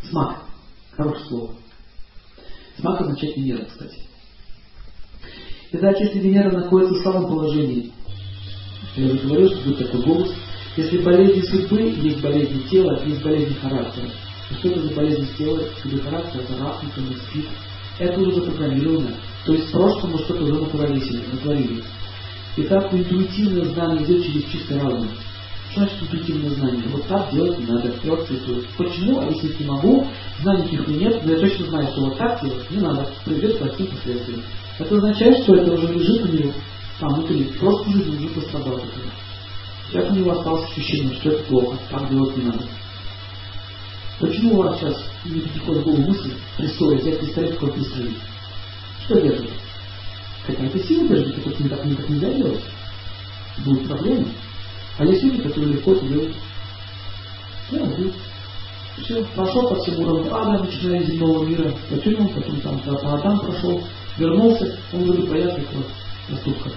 Смак. 0.09 0.47
Хорошее 0.93 1.27
слово. 1.27 1.57
Смак 2.79 3.01
означает 3.03 3.37
Венера, 3.37 3.65
кстати. 3.67 4.10
Итак, 5.73 6.01
если 6.01 6.19
Венера 6.19 6.51
находится 6.51 6.95
в 6.95 7.03
слабом 7.03 7.29
положении, 7.29 7.93
я 8.97 9.07
уже 9.07 9.19
говорил, 9.19 9.51
что 9.51 9.61
будет 9.61 9.79
такой 9.79 10.03
голос, 10.03 10.35
если 10.77 10.99
болезни 10.99 11.43
судьбы, 11.43 11.81
есть 11.81 12.21
болезни 12.21 12.61
тела, 12.69 13.01
есть 13.07 13.23
болезни 13.23 13.55
характера. 13.55 14.07
И 14.51 14.55
что 14.55 14.69
это 14.69 14.83
за 14.83 14.95
болезнь 14.95 15.29
тела 15.39 15.61
или 15.85 15.99
характера? 15.99 16.43
Это 16.43 16.65
рак, 16.65 16.83
например, 16.83 17.17
спит. 17.29 17.47
Это 18.01 18.21
уже 18.21 18.33
запрограммировано. 18.33 19.11
То 19.47 19.53
есть 19.53 19.69
в 19.69 19.71
прошлом 19.71 20.11
мы 20.11 20.19
что-то 20.19 20.43
уже 20.43 20.55
натворили, 20.55 21.23
натворили. 21.33 21.85
Итак, 22.57 22.93
интуитивное 22.93 23.65
знание 23.67 24.05
идет 24.05 24.27
через 24.27 24.45
чистый 24.47 24.81
разум. 24.81 25.09
Что 25.71 25.83
значит 25.83 26.03
интуитивное 26.03 26.51
знание? 26.51 26.83
Вот 26.89 27.07
так 27.07 27.31
делать 27.33 27.59
не 27.61 27.67
надо. 27.67 27.93
Я 28.03 28.11
вот. 28.11 28.27
Почему? 28.77 29.21
А 29.21 29.27
если 29.27 29.63
не 29.63 29.69
могу, 29.69 30.09
знаний 30.43 30.65
каких 30.65 30.89
нет, 30.89 31.25
но 31.25 31.33
я 31.33 31.39
точно 31.39 31.67
знаю, 31.67 31.87
что 31.93 32.01
вот 32.07 32.19
так 32.19 32.43
делать 32.43 32.71
не 32.73 32.79
надо. 32.79 33.09
Приведет 33.25 33.55
к 33.55 33.59
плохим. 33.59 33.89
Это 34.81 34.97
означает, 34.97 35.43
что 35.43 35.57
это 35.57 35.73
уже 35.73 35.93
лежит 35.93 36.23
у 36.23 36.29
него 36.29 36.53
там 36.99 37.15
внутри. 37.15 37.45
Просто 37.59 37.91
уже 37.91 38.29
пострадал 38.29 38.77
от 38.77 38.85
этого. 38.85 39.11
Сейчас 39.89 40.11
у 40.11 40.15
него 40.15 40.31
осталось 40.31 40.71
ощущение, 40.71 41.15
что 41.17 41.31
это 41.31 41.45
плохо, 41.45 41.79
так 41.91 42.09
делать 42.09 42.37
не 42.37 42.45
надо. 42.45 42.65
Почему 44.21 44.55
у 44.55 44.63
вас 44.63 44.79
сейчас 44.79 44.97
не 45.27 45.41
приходит 45.41 45.83
в 45.83 45.85
голову 45.85 46.03
мысль 46.03 46.33
пристроить, 46.57 47.03
взять 47.03 47.21
пистолет 47.21 47.63
и 47.63 47.67
пристрелить? 47.67 48.17
Что 49.05 49.21
держит? 49.21 49.51
Какая-то 50.47 50.79
сила 50.79 51.09
держит, 51.09 51.45
так, 51.45 51.85
не 51.85 51.95
так 51.95 52.09
нельзя 52.09 52.33
делать. 52.33 52.61
Будут 53.65 53.87
проблемы. 53.87 54.29
А 54.99 55.05
есть 55.05 55.23
люди, 55.23 55.43
которые 55.43 55.73
легко 55.75 55.93
это 55.93 56.07
делают. 56.07 56.37
Делают. 57.71 58.15
Все, 58.99 59.25
прошел 59.35 59.69
по 59.69 59.77
всем 59.77 60.01
уровням 60.01 60.35
ада, 60.35 60.65
начиная 60.65 61.03
земного 61.03 61.45
мира, 61.45 61.75
потянул, 61.89 62.29
потом 62.29 62.61
там 62.61 62.79
по 62.81 63.15
Адам 63.15 63.41
прошел, 63.41 63.83
вернулся, 64.21 64.79
он 64.93 65.05
вроде 65.05 65.27
порядок 65.27 65.67
вот 65.73 65.87
поступках. 66.29 66.73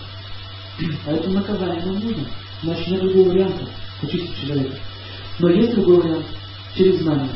Поэтому 1.05 1.35
наказание 1.35 1.85
нам 1.85 1.99
нужно. 1.99 2.25
Значит, 2.63 2.87
нет 2.87 3.01
другого 3.01 3.29
варианта 3.29 3.67
очистить 4.01 4.41
человека. 4.41 4.77
Но 5.39 5.49
есть 5.49 5.75
другой 5.75 6.01
вариант. 6.01 6.25
Через 6.75 7.01
знание. 7.01 7.29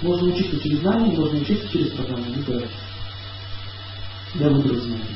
Можно 0.00 0.32
учиться 0.32 0.58
через 0.60 0.80
знание, 0.80 1.16
можно 1.16 1.38
учиться 1.38 1.68
через 1.68 1.92
программу. 1.92 2.24
Выбирайте. 2.24 2.74
Я 4.34 4.48
выберу 4.48 4.74
знание. 4.76 5.06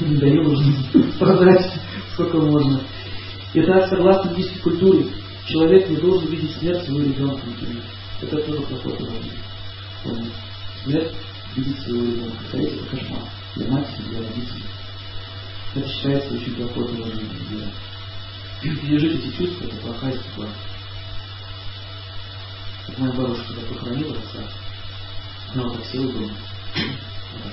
Не 0.00 0.16
даю 0.16 0.50
уже 0.50 1.12
страдать 1.14 1.72
сколько 2.12 2.38
можно. 2.38 2.80
Итак, 3.54 3.88
согласно 3.88 4.30
индийской 4.30 4.60
культуре, 4.60 5.06
человек 5.46 5.88
не 5.88 5.96
должен 5.96 6.28
видеть 6.28 6.56
смерть 6.56 6.84
своего 6.84 7.04
ребенка, 7.04 7.46
например. 7.46 7.82
Это 8.20 8.36
тоже 8.42 8.62
плохое 8.62 8.96
положение. 8.96 9.32
Смерть 10.84 11.12
видеть 11.56 11.80
своего 11.82 12.26
это 12.52 12.84
кошмар. 12.86 13.22
Для 13.56 13.68
матери, 13.68 14.02
для 14.08 14.18
родителей. 14.20 14.64
Это 15.74 15.88
считается 15.88 16.34
очень 16.34 16.54
плохое 16.54 16.88
положение. 16.88 17.72
Пережить 18.60 19.24
эти 19.24 19.36
чувства, 19.36 19.64
это 19.64 19.76
плохая 19.76 20.12
ситуация. 20.12 20.56
Как 22.86 22.98
моя 22.98 23.12
бабушка, 23.12 23.44
когда 23.54 23.74
похоронила 23.74 24.16
отца, 24.16 24.48
она 25.54 25.64
вот 25.64 25.76
так 25.76 25.86
села 25.86 26.12
дома, 26.12 26.30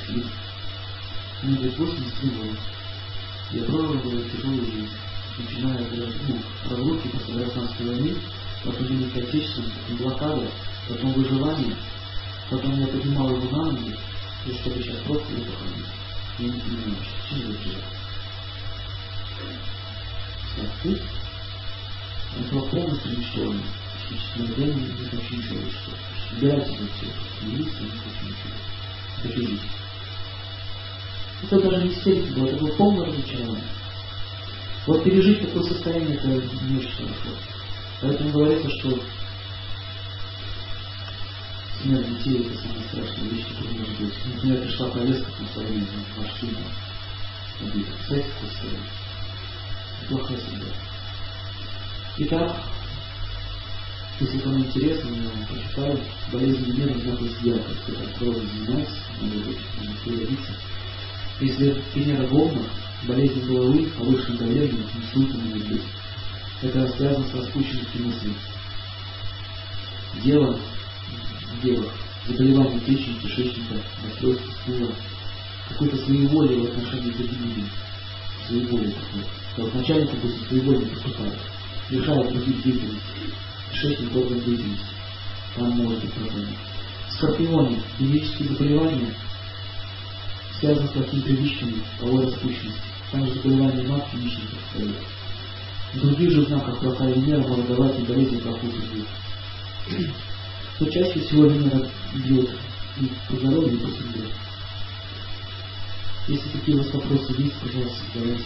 сидит. 0.07 0.26
Мне 1.43 1.55
говорит, 1.55 1.77
83 1.77 2.30
года. 2.30 2.59
Я 3.51 3.63
прожил, 3.63 3.93
говорит, 3.99 4.31
тяжелую 4.31 4.65
жизнь. 4.65 4.89
Начиная 5.38 5.76
от 5.77 5.91
ну, 6.27 6.41
разлуки 6.69 7.07
после 7.07 7.34
гражданской 7.35 7.85
войны, 7.85 8.15
потом 8.63 8.88
Великой 8.88 9.23
Отечественной, 9.23 9.69
потом 9.69 9.97
блокада, 9.97 10.51
потом 10.89 11.13
выживание, 11.13 11.76
потом 12.49 12.80
я 12.80 12.88
поднимал 12.88 13.30
его 13.30 13.57
на 13.57 13.71
ноги, 13.71 13.95
и 14.45 14.53
чтобы 14.53 14.81
сейчас 14.81 14.97
просто 15.05 15.31
его 15.34 15.43
похоронить. 15.43 15.85
Я 16.39 16.45
не 16.45 16.59
понимаю, 16.59 16.95
чем 17.30 17.39
я 17.39 17.45
живу. 17.45 17.80
Ты 20.84 21.01
это 22.38 22.53
было 22.53 22.65
полностью 22.67 23.11
уничтожено. 23.11 23.63
Физическое 24.07 24.55
время 24.55 24.76
не 24.76 25.05
хочу 25.05 25.35
ничего 25.35 25.57
уничтожить. 25.57 25.99
Убирайте 26.38 26.77
вы 26.77 26.88
все. 26.88 27.45
Милиция 27.45 27.81
не 27.81 27.89
хочу 27.89 28.26
ничего. 28.26 29.47
Жить. 29.47 29.61
Это 31.43 31.61
даже 31.61 31.84
не 31.84 31.93
истерика 31.93 32.34
было, 32.34 32.47
это 32.47 32.57
было 32.57 32.71
полное 32.76 33.05
разочарование. 33.05 33.63
Вот 34.85 35.03
пережить 35.03 35.41
такое 35.41 35.63
состояние, 35.63 36.15
это 36.15 36.27
не 36.27 36.77
очень 36.77 36.91
хорошо. 36.91 37.30
Поэтому 38.01 38.31
говорится, 38.31 38.69
что 38.69 38.99
смерть 41.81 42.18
детей 42.18 42.45
это 42.45 42.57
самая 42.61 42.84
страшная 42.89 43.30
вещь, 43.30 43.45
которая 43.47 43.80
может 43.80 43.99
быть. 43.99 44.14
Например, 44.26 44.61
пришла 44.61 44.88
повестка 44.89 45.31
на 45.39 45.47
современном 45.47 46.06
ваш 46.18 46.34
сын 46.39 46.57
убит. 47.61 47.85
Представляете, 47.88 48.31
какое 48.34 48.49
состояние? 48.49 48.89
Плохая 50.07 50.38
судьба. 50.38 50.65
Итак, 52.18 52.64
если 54.19 54.39
кому 54.39 54.60
интересно, 54.60 55.10
я 55.10 55.30
вам 55.30 55.45
прочитаю. 55.47 55.99
Болезнь 56.31 56.64
Венеры 56.65 56.95
находится 56.95 57.45
ярко, 57.45 57.72
когда 57.85 58.06
кровью 58.18 58.47
занимается, 58.47 58.95
надо 59.22 59.38
очень 59.38 59.97
периодиться. 60.03 60.53
Если 61.39 61.84
Венера 61.95 62.27
волна, 62.27 62.61
болезнь 63.07 63.45
головы, 63.45 63.85
повышенное 63.97 64.39
давление, 64.39 64.84
инсульт 64.95 65.34
может 65.35 65.68
быть. 65.68 65.84
Это 66.61 66.88
связано 66.89 67.26
с 67.27 67.34
распущенностью 67.34 68.06
мыслей. 68.06 68.35
Дело, 70.22 70.60
дело, 71.61 71.91
заболевание 72.27 72.80
печени, 72.81 73.19
кишечника, 73.19 73.76
расстройство 74.03 74.52
стула, 74.61 74.91
какой-то 75.69 75.98
своеволие 75.98 76.60
в 76.61 76.65
отношении 76.65 77.11
к 77.11 77.18
другим 77.18 77.44
людям. 77.45 77.69
Своеволие 78.48 78.91
такое. 78.91 79.26
Вот 79.57 79.76
начальник, 79.76 80.11
допустим, 80.11 80.48
своеволие 80.48 80.88
поступает, 80.88 81.40
лишает 81.90 82.34
других 82.34 82.64
деятельности, 82.64 83.02
кишечник 83.72 84.15
орган 84.15 84.40
деятельности. 84.41 84.86
Там 85.56 85.69
может 85.72 86.02
быть 86.02 86.14
проблема. 86.14 86.48
В 87.07 87.14
скорпионе 87.14 87.81
физические 87.98 88.49
заболевания 88.49 89.14
связаны 90.60 90.88
с 90.88 90.91
плохими 90.91 91.22
привычками, 91.22 91.84
половой 91.99 92.26
распущенности. 92.26 92.81
Там 93.11 93.26
же 93.26 93.34
заболевания 93.34 93.88
матки, 93.88 94.15
яичника 94.15 94.56
стоит. 94.72 94.95
В 95.94 95.99
других 96.02 96.31
же 96.31 96.45
знаках 96.45 96.80
плохая 96.80 97.14
Венера 97.14 97.41
и 97.41 98.03
болезни 98.03 98.38
плохую 98.38 98.72
Но 100.80 100.89
чаще 100.89 101.19
всего 101.19 101.45
Венера 101.45 101.89
бьет 102.14 102.49
и 103.01 103.11
по 103.27 103.35
здоровью, 103.35 103.73
и 103.73 103.77
по 103.77 103.88
судьбе. 103.89 104.30
Если 106.27 106.49
такие 106.49 106.77
у 106.77 106.84
вас 106.84 106.93
вопросы 106.93 107.34
есть, 107.38 107.56
пожалуйста, 107.60 107.99
задавайте. 108.14 108.45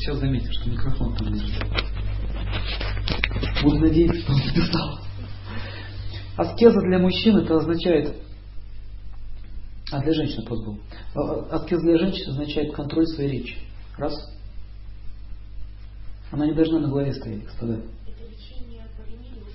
Сейчас 0.00 0.18
заметил, 0.18 0.50
что 0.52 0.70
микрофон 0.70 1.14
там 1.14 1.28
лежит. 1.28 1.62
Буду 3.62 3.78
надеяться, 3.80 4.20
что 4.22 4.32
он 4.32 4.38
записал. 4.38 4.98
Аскеза 6.36 6.80
для 6.80 6.98
мужчин 6.98 7.36
это 7.36 7.56
означает, 7.56 8.16
а 9.92 10.00
для 10.00 10.14
женщин 10.14 10.42
вопрос 10.42 10.64
был. 10.64 10.78
Аскеза 11.50 11.82
для 11.82 11.98
женщин 11.98 12.30
означает 12.30 12.74
контроль 12.74 13.06
своей 13.08 13.40
речи. 13.40 13.58
Раз. 13.98 14.14
Она 16.30 16.46
не 16.46 16.54
должна 16.54 16.78
на 16.80 16.88
голове 16.88 17.12
стоять, 17.12 17.44
господа. 17.44 17.82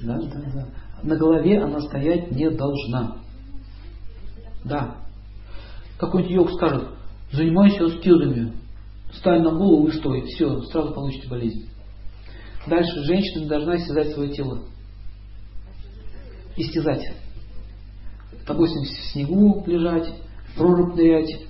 Да, 0.01 0.19
да, 0.19 0.51
да. 0.53 0.67
На 1.01 1.15
голове 1.15 1.63
она 1.63 1.81
стоять 1.81 2.31
не 2.31 2.51
должна. 2.51 3.17
Да. 4.63 4.97
Какой-нибудь 5.97 6.35
йог 6.35 6.51
скажет, 6.51 6.89
занимайся 7.31 7.85
аскезами, 7.85 8.53
стань 9.17 9.41
на 9.41 9.51
голову 9.51 9.87
и 9.87 9.91
стой, 9.91 10.23
все, 10.23 10.61
сразу 10.63 10.93
получите 10.93 11.27
болезнь. 11.27 11.69
Дальше 12.67 13.03
женщина 13.03 13.43
не 13.43 13.49
должна 13.49 13.77
истязать 13.77 14.13
свое 14.13 14.31
тело. 14.31 14.63
Истязать. 16.57 17.03
Допустим, 18.47 18.83
в 18.83 19.11
снегу 19.11 19.63
лежать, 19.67 20.07
в 20.49 20.57
прорубь 20.57 20.95
нырять. 20.95 21.41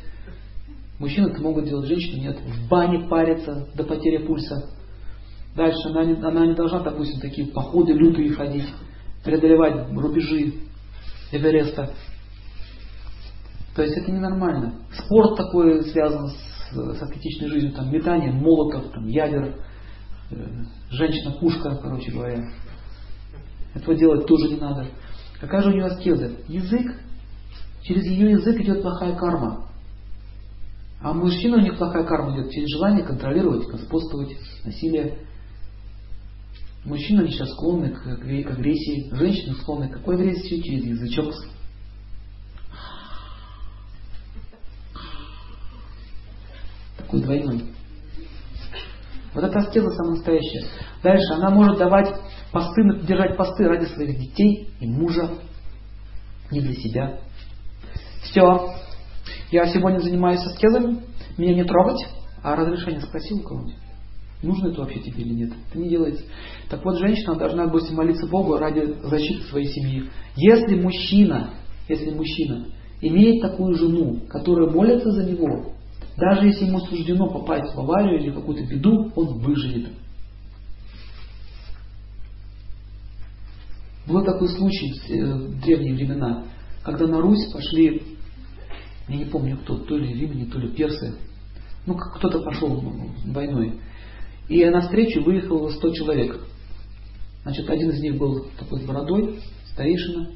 Мужчины 0.99 1.29
это 1.29 1.41
могут 1.41 1.65
делать, 1.65 1.87
женщины 1.87 2.21
нет. 2.21 2.39
В 2.39 2.69
бане 2.69 3.07
париться 3.07 3.67
до 3.75 3.83
потери 3.83 4.25
пульса. 4.25 4.69
Дальше 5.55 5.89
она 5.89 6.05
не, 6.05 6.13
она 6.13 6.45
не 6.45 6.53
должна, 6.53 6.79
допустим, 6.81 7.19
такие 7.19 7.47
походы 7.47 7.93
лютые 7.93 8.31
ходить, 8.31 8.67
преодолевать 9.23 9.89
рубежи 9.91 10.53
Эвереста. 11.31 11.93
То 13.75 13.81
есть 13.81 13.97
это 13.97 14.11
ненормально. 14.11 14.81
Спорт 14.91 15.37
такой 15.37 15.83
связан 15.85 16.29
с, 16.29 16.35
с 16.71 17.01
аскетичной 17.01 17.49
жизнью, 17.49 17.73
там 17.73 17.91
метание 17.91 18.31
молотов, 18.31 18.91
там, 18.91 19.07
ядер, 19.07 19.55
э, 20.31 20.35
женщина-пушка, 20.89 21.77
короче 21.81 22.11
говоря. 22.11 22.43
Этого 23.73 23.95
делать 23.95 24.25
тоже 24.25 24.49
не 24.49 24.59
надо. 24.59 24.87
Какая 25.39 25.61
же 25.61 25.69
у 25.69 25.73
нее 25.73 25.85
аскеза? 25.85 26.31
Язык. 26.47 26.95
Через 27.83 28.05
ее 28.05 28.31
язык 28.31 28.59
идет 28.61 28.81
плохая 28.81 29.15
карма. 29.15 29.67
А 31.01 31.13
мужчина 31.13 31.57
у 31.57 31.61
них 31.61 31.77
плохая 31.77 32.03
карма 32.03 32.35
идет 32.35 32.51
через 32.51 32.69
желание 32.69 33.05
контролировать, 33.05 33.67
господствовать, 33.67 34.35
насилие. 34.63 35.19
Мужчины 36.83 37.27
сейчас 37.27 37.51
склонны 37.51 37.89
к, 37.91 38.01
к 38.01 38.51
агрессии, 38.51 39.13
женщины 39.13 39.55
склонны 39.55 39.89
к 39.89 39.93
какой 39.93 40.15
агрессии? 40.15 40.61
Через 40.61 40.85
язычок. 40.85 41.33
Такой 47.05 47.21
двойной. 47.21 47.63
Вот 49.33 49.43
это 49.43 49.59
аскеза 49.59 49.89
настоящая. 50.03 50.65
Дальше 51.03 51.33
она 51.33 51.49
может 51.49 51.77
давать 51.77 52.09
посты, 52.51 52.81
держать 53.05 53.37
посты 53.37 53.67
ради 53.67 53.85
своих 53.85 54.17
детей 54.17 54.69
и 54.79 54.87
мужа, 54.87 55.29
не 56.51 56.61
для 56.61 56.73
себя. 56.73 57.19
Все. 58.23 58.73
Я 59.51 59.67
сегодня 59.67 59.99
занимаюсь 59.99 60.45
аскезами, 60.45 61.01
меня 61.37 61.53
не 61.53 61.63
трогать, 61.63 62.07
а 62.41 62.55
разрешение 62.55 63.01
спросил 63.01 63.39
у 63.39 63.43
кого-нибудь. 63.43 63.75
Нужно 64.41 64.69
это 64.69 64.81
вообще 64.81 64.99
тебе 64.99 65.23
или 65.23 65.33
нет? 65.33 65.53
Это 65.69 65.79
не 65.79 65.89
делается. 65.89 66.23
Так 66.69 66.83
вот, 66.83 66.97
женщина 66.97 67.35
должна, 67.35 67.65
допустим, 67.65 67.95
молиться 67.95 68.27
Богу 68.27 68.57
ради 68.57 68.95
защиты 69.03 69.43
своей 69.43 69.67
семьи. 69.67 70.09
Если 70.35 70.79
мужчина, 70.79 71.51
если 71.87 72.11
мужчина 72.11 72.67
имеет 73.01 73.41
такую 73.41 73.75
жену, 73.75 74.21
которая 74.29 74.69
молится 74.69 75.11
за 75.11 75.25
него, 75.25 75.74
даже 76.17 76.47
если 76.47 76.65
ему 76.65 76.79
суждено 76.79 77.27
попасть 77.27 77.73
в 77.75 77.79
аварию 77.79 78.21
или 78.21 78.31
какую-то 78.31 78.65
беду, 78.65 79.11
он 79.15 79.39
выживет. 79.39 79.89
Был 84.07 84.23
такой 84.23 84.47
случай 84.49 84.93
э, 85.09 85.33
в 85.33 85.61
древние 85.61 85.95
времена, 85.95 86.45
когда 86.83 87.07
на 87.07 87.19
Русь 87.19 87.51
пошли, 87.51 88.03
я 89.07 89.17
не 89.17 89.25
помню 89.25 89.57
кто, 89.57 89.77
то 89.79 89.97
ли 89.97 90.13
римляне, 90.13 90.45
то 90.45 90.59
ли 90.59 90.69
персы, 90.69 91.15
ну 91.85 91.95
кто-то 91.95 92.41
пошел 92.43 92.81
войной. 93.25 93.79
И 94.47 94.63
на 94.65 94.81
встречу 94.81 95.23
выехало 95.23 95.69
100 95.69 95.93
человек. 95.93 96.39
Значит, 97.43 97.69
один 97.69 97.89
из 97.89 97.99
них 97.99 98.17
был 98.17 98.45
такой 98.57 98.81
с 98.81 98.85
бородой, 98.85 99.39
старейшина, 99.71 100.29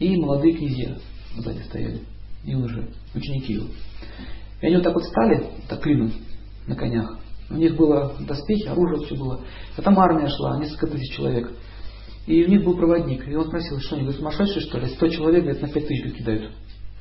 и 0.00 0.16
молодые 0.16 0.54
князья 0.54 0.98
сзади 1.36 1.62
стояли, 1.62 2.00
и 2.44 2.54
уже 2.54 2.90
ученики 3.14 3.54
его. 3.54 3.66
И 4.64 4.66
они 4.66 4.76
вот 4.76 4.84
так 4.84 4.94
вот 4.94 5.04
стали, 5.04 5.50
так 5.68 5.80
клином, 5.80 6.10
на 6.66 6.74
конях. 6.74 7.18
У 7.50 7.54
них 7.54 7.76
было 7.76 8.14
доспехи, 8.18 8.66
оружие, 8.66 9.04
все 9.04 9.14
было. 9.14 9.44
А 9.76 9.82
там 9.82 9.98
армия 9.98 10.26
шла, 10.26 10.58
несколько 10.58 10.86
тысяч 10.86 11.14
человек. 11.14 11.52
И 12.26 12.42
у 12.42 12.48
них 12.48 12.64
был 12.64 12.74
проводник. 12.74 13.28
И 13.28 13.36
он 13.36 13.46
спросил, 13.46 13.78
что 13.80 13.96
они, 13.96 14.06
вы 14.06 14.14
сумасшедшие, 14.14 14.62
что 14.62 14.78
ли? 14.78 14.86
Сто 14.86 15.06
человек, 15.08 15.42
говорит, 15.42 15.60
на 15.60 15.68
пять 15.68 15.86
тысяч 15.86 16.16
кидают. 16.16 16.50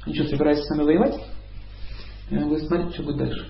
Они 0.06 0.14
что, 0.14 0.28
собираются 0.28 0.66
с 0.66 0.70
нами 0.72 0.88
воевать? 0.88 1.16
И 2.30 2.36
он 2.36 2.50
говорит, 2.50 2.68
смотрите, 2.68 2.94
что 2.96 3.04
будет 3.04 3.18
дальше. 3.18 3.48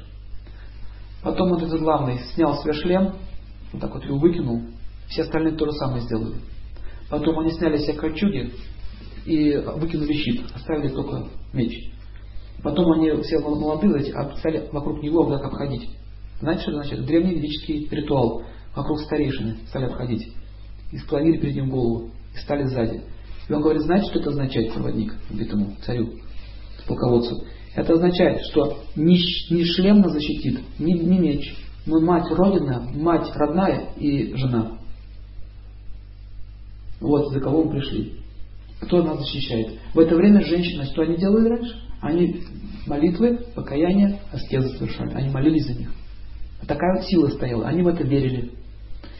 Потом 1.23 1.49
вот 1.49 1.63
этот 1.63 1.79
главный 1.79 2.19
снял 2.35 2.55
свой 2.61 2.75
шлем, 2.75 3.15
вот 3.71 3.81
так 3.81 3.95
вот 3.95 4.05
его 4.05 4.19
выкинул. 4.19 4.61
Все 5.07 5.23
остальные 5.23 5.55
то 5.55 5.65
же 5.65 5.71
самое 5.71 6.01
сделали. 6.01 6.35
Потом 7.09 7.39
они 7.39 7.49
сняли 7.53 7.77
все 7.77 7.93
кольчуги 7.93 8.53
и 9.25 9.55
выкинули 9.57 10.13
щит, 10.13 10.43
оставили 10.53 10.89
только 10.89 11.29
меч. 11.51 11.89
Потом 12.63 12.93
они 12.93 13.11
все 13.23 13.39
молодые 13.39 14.01
стали 14.37 14.69
вокруг 14.71 15.03
него 15.03 15.29
так 15.29 15.43
обходить. 15.43 15.89
Знаете, 16.39 16.61
что 16.61 16.71
это 16.71 16.81
значит? 16.83 17.05
Древний 17.05 17.35
ведический 17.35 17.87
ритуал. 17.91 18.43
Вокруг 18.75 19.01
старейшины 19.01 19.57
стали 19.67 19.85
обходить. 19.85 20.33
И 20.91 20.97
склонили 20.97 21.37
перед 21.37 21.55
ним 21.55 21.69
голову. 21.69 22.11
И 22.33 22.37
стали 22.39 22.63
сзади. 22.65 23.01
И 23.47 23.53
он 23.53 23.61
говорит, 23.61 23.81
знаете, 23.83 24.09
что 24.09 24.19
это 24.19 24.29
означает, 24.29 24.73
проводник, 24.73 25.13
этому 25.37 25.75
царю, 25.85 26.13
полководцу? 26.87 27.43
Это 27.75 27.93
означает, 27.93 28.41
что 28.51 28.77
не, 28.95 29.17
не 29.49 29.65
шлем 29.65 29.99
нас 29.99 30.13
защитит, 30.13 30.61
не, 30.79 30.93
не 30.93 31.19
меч. 31.19 31.57
Мы 31.85 31.99
мать 31.99 32.31
Родина, 32.31 32.87
мать 32.93 33.29
родная 33.35 33.89
и 33.97 34.33
жена. 34.35 34.77
Вот 37.01 37.33
за 37.33 37.41
кого 37.41 37.65
мы 37.65 37.71
пришли. 37.71 38.22
Кто 38.85 39.03
нас 39.03 39.19
защищает? 39.19 39.79
В 39.93 39.99
это 39.99 40.15
время 40.15 40.41
женщины, 40.41 40.85
что 40.85 41.03
они 41.03 41.17
делали 41.17 41.49
раньше? 41.49 41.75
Они 42.01 42.41
молитвы, 42.85 43.39
покаяние, 43.55 44.19
аскезы 44.31 44.77
совершали. 44.77 45.13
Они 45.13 45.29
молились 45.29 45.65
за 45.67 45.73
них. 45.79 45.91
Такая 46.67 46.97
вот 46.97 47.05
сила 47.05 47.27
стояла. 47.29 47.67
Они 47.67 47.81
в 47.81 47.87
это 47.87 48.03
верили. 48.03 48.51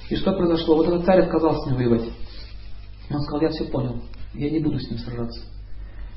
И 0.10 0.16
что 0.16 0.34
произошло? 0.34 0.76
Вот 0.76 0.88
этот 0.88 1.06
царь 1.06 1.22
отказался 1.22 1.62
с 1.62 1.66
ним 1.68 1.76
воевать. 1.78 2.10
Он 3.10 3.22
сказал, 3.22 3.42
я 3.42 3.50
все 3.50 3.66
понял. 3.66 4.02
Я 4.34 4.50
не 4.50 4.60
буду 4.60 4.80
с 4.80 4.90
ним 4.90 5.00
сражаться. 5.00 5.42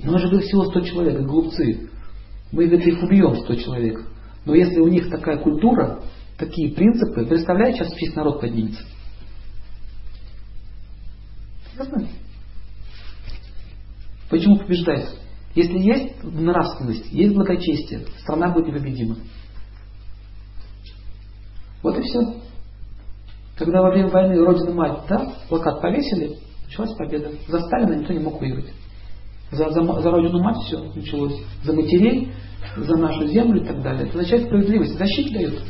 Но 0.03 0.15
он 0.15 0.19
же 0.19 0.29
был 0.29 0.41
всего 0.41 0.65
100 0.65 0.81
человек, 0.81 1.21
глупцы. 1.23 1.89
Мы 2.53 2.67
ведь 2.67 2.87
их 2.87 3.03
убьем, 3.03 3.37
100 3.37 3.55
человек. 3.57 4.01
Но 4.45 4.55
если 4.55 4.81
у 4.81 4.89
них 4.89 5.11
такая 5.11 5.39
культура, 5.39 6.03
такие 6.39 6.75
принципы, 6.75 7.27
представляете, 7.27 7.79
сейчас 7.79 8.01
весь 8.01 8.15
народ 8.15 8.41
поднимется. 8.41 8.83
Почему 14.31 14.59
побеждает? 14.59 15.09
Если 15.55 15.79
есть 15.79 16.23
нравственность, 16.23 17.11
есть 17.13 17.35
благочестие, 17.35 18.07
страна 18.21 18.51
будет 18.51 18.67
непобедима. 18.67 19.17
Вот 21.83 21.97
и 21.99 22.03
все. 22.03 22.35
Когда 23.57 23.81
во 23.81 23.91
время 23.91 24.09
войны 24.09 24.45
Родина 24.45 24.73
Мать, 24.73 25.01
да, 25.09 25.33
плакат 25.49 25.81
повесили, 25.81 26.37
началась 26.67 26.93
победа. 26.95 27.31
За 27.49 27.61
Сталина 27.61 27.95
никто 27.95 28.13
не 28.13 28.19
мог 28.19 28.41
выиграть. 28.41 28.73
За, 29.51 29.71
за, 29.71 29.83
за 29.83 30.11
Родину 30.11 30.43
Мать 30.43 30.59
все 30.67 30.79
началось. 30.95 31.41
За 31.65 31.73
матерей, 31.73 32.33
за 32.77 32.97
нашу 32.97 33.27
землю 33.29 33.63
и 33.63 33.67
так 33.67 33.81
далее. 33.83 34.09
Это 34.09 34.19
означает 34.19 34.47
справедливость. 34.47 34.99
Защиту 34.99 35.33
дает. 35.33 35.63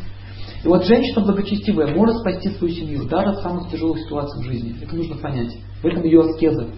И 0.64 0.68
вот 0.68 0.84
женщина 0.84 1.24
благочестивая 1.24 1.94
может 1.94 2.16
спасти 2.16 2.48
свою 2.50 2.74
семью, 2.74 3.04
даже 3.04 3.28
от 3.30 3.42
самых 3.42 3.70
тяжелых 3.70 4.00
ситуаций 4.00 4.42
в 4.42 4.46
жизни. 4.46 4.74
Это 4.82 4.96
нужно 4.96 5.16
понять. 5.16 5.56
В 5.80 5.86
этом 5.86 6.02
ее 6.02 6.22
аскеза. 6.22 6.70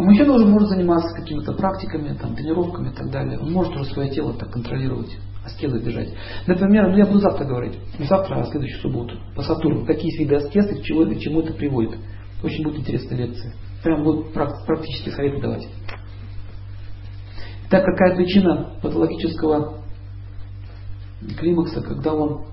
А 0.00 0.02
мужчина 0.02 0.32
уже 0.32 0.46
может 0.46 0.70
заниматься 0.70 1.14
какими-то 1.14 1.52
практиками, 1.52 2.16
там, 2.16 2.34
тренировками 2.34 2.88
и 2.88 2.94
так 2.94 3.10
далее. 3.10 3.38
Он 3.38 3.52
может 3.52 3.76
уже 3.76 3.84
свое 3.84 4.08
тело 4.08 4.32
так 4.32 4.50
контролировать, 4.50 5.14
аскезы 5.44 5.78
держать. 5.78 6.14
Например, 6.46 6.88
ну 6.88 6.96
я 6.96 7.04
буду 7.04 7.18
завтра 7.18 7.44
говорить, 7.44 7.78
не 7.98 8.06
завтра, 8.06 8.36
а 8.36 8.46
следующую 8.46 8.80
субботу, 8.80 9.18
по 9.36 9.42
Сатурну, 9.42 9.84
какие 9.84 10.10
виды 10.18 10.36
аскезы, 10.36 10.76
к 10.76 10.82
чему, 10.84 11.04
к 11.04 11.18
чему 11.18 11.42
это 11.42 11.52
приводит. 11.52 11.98
Очень 12.42 12.64
будет 12.64 12.78
интересная 12.78 13.18
лекция. 13.18 13.52
Прям 13.84 14.02
будут 14.02 14.32
практически 14.32 15.10
советы 15.10 15.42
давать. 15.42 15.68
Так 17.68 17.84
какая 17.84 18.16
причина 18.16 18.78
патологического 18.80 19.82
климакса, 21.38 21.82
когда 21.82 22.14
он 22.14 22.46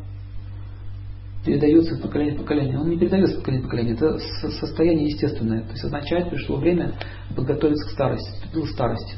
передается 1.48 1.95
из 1.95 2.02
поколения 2.02 2.34
в 2.36 2.41
поколение. 2.41 2.78
Он 2.78 2.90
не 2.90 2.98
передается 2.98 3.34
из 3.34 3.40
поколения 3.40 3.64
в 3.64 3.65
поколение, 3.65 3.95
это 3.95 4.19
состояние 4.60 5.07
естественное. 5.07 5.61
То 5.61 5.72
есть 5.72 5.84
означает, 5.86 6.30
пришло 6.30 6.57
время 6.57 6.94
подготовиться 7.36 7.88
к 7.88 7.91
старости. 7.94 8.30
Наступила 8.32 8.65
старость. 8.65 9.15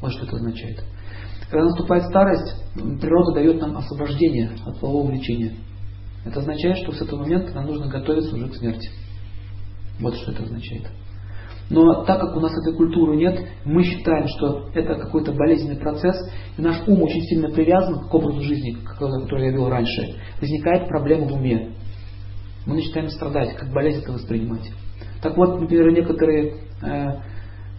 Вот 0.00 0.12
что 0.12 0.24
это 0.24 0.36
означает. 0.36 0.84
Когда 1.50 1.64
наступает 1.64 2.04
старость, 2.04 2.54
природа 2.74 3.34
дает 3.34 3.60
нам 3.60 3.76
освобождение 3.76 4.52
от 4.64 4.78
полового 4.78 5.10
влечения. 5.10 5.54
Это 6.24 6.38
означает, 6.38 6.78
что 6.78 6.92
с 6.92 7.02
этого 7.02 7.20
момента 7.20 7.52
нам 7.52 7.66
нужно 7.66 7.88
готовиться 7.88 8.34
уже 8.36 8.48
к 8.48 8.54
смерти. 8.54 8.90
Вот 9.98 10.14
что 10.14 10.30
это 10.30 10.44
означает. 10.44 10.86
Но 11.70 12.04
так 12.04 12.20
как 12.20 12.36
у 12.36 12.40
нас 12.40 12.52
этой 12.52 12.76
культуры 12.76 13.16
нет, 13.16 13.48
мы 13.64 13.82
считаем, 13.82 14.26
что 14.28 14.68
это 14.74 14.94
какой-то 14.96 15.32
болезненный 15.32 15.78
процесс, 15.78 16.16
и 16.56 16.62
наш 16.62 16.86
ум 16.86 17.02
очень 17.02 17.22
сильно 17.22 17.48
привязан 17.48 18.08
к 18.08 18.14
образу 18.14 18.42
жизни, 18.42 18.76
который 18.98 19.46
я 19.46 19.52
вел 19.52 19.68
раньше, 19.68 20.16
возникает 20.40 20.88
проблема 20.88 21.28
в 21.28 21.32
уме. 21.32 21.70
Мы 22.66 22.74
начинаем 22.74 23.08
страдать, 23.08 23.56
как 23.56 23.72
болезнь 23.72 24.02
это 24.02 24.12
воспринимать. 24.12 24.70
Так 25.22 25.36
вот, 25.36 25.60
например, 25.60 25.92
некоторые 25.92 26.56
э, 26.82 27.06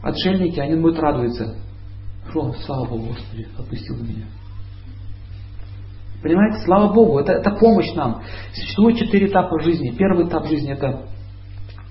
отшельники, 0.01 0.59
они 0.59 0.81
будут 0.81 0.99
радоваться. 0.99 1.55
Что, 2.29 2.53
слава 2.65 2.87
Богу, 2.87 3.07
Господи, 3.09 3.47
отпустил 3.57 3.97
меня. 3.97 4.25
Понимаете, 6.23 6.63
слава 6.63 6.93
Богу, 6.93 7.19
это, 7.19 7.33
это 7.33 7.51
помощь 7.51 7.93
нам. 7.95 8.23
Существует 8.53 8.97
четыре 8.97 9.27
этапа 9.27 9.59
жизни. 9.61 9.91
Первый 9.91 10.27
этап 10.27 10.47
жизни 10.47 10.71
это 10.71 11.09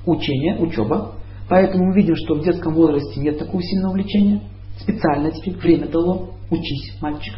учение, 0.07 0.59
учеба. 0.59 1.17
Поэтому 1.53 1.89
мы 1.89 1.95
видим, 1.95 2.17
что 2.17 2.37
в 2.37 2.43
детском 2.43 2.73
возрасте 2.73 3.21
нет 3.21 3.39
такого 3.39 3.63
сильного 3.63 3.91
увлечения. 3.91 4.41
Специально 4.79 5.31
теперь 5.33 5.55
время 5.59 5.87
дало. 5.87 6.31
Учись, 6.49 6.97
мальчик. 7.03 7.35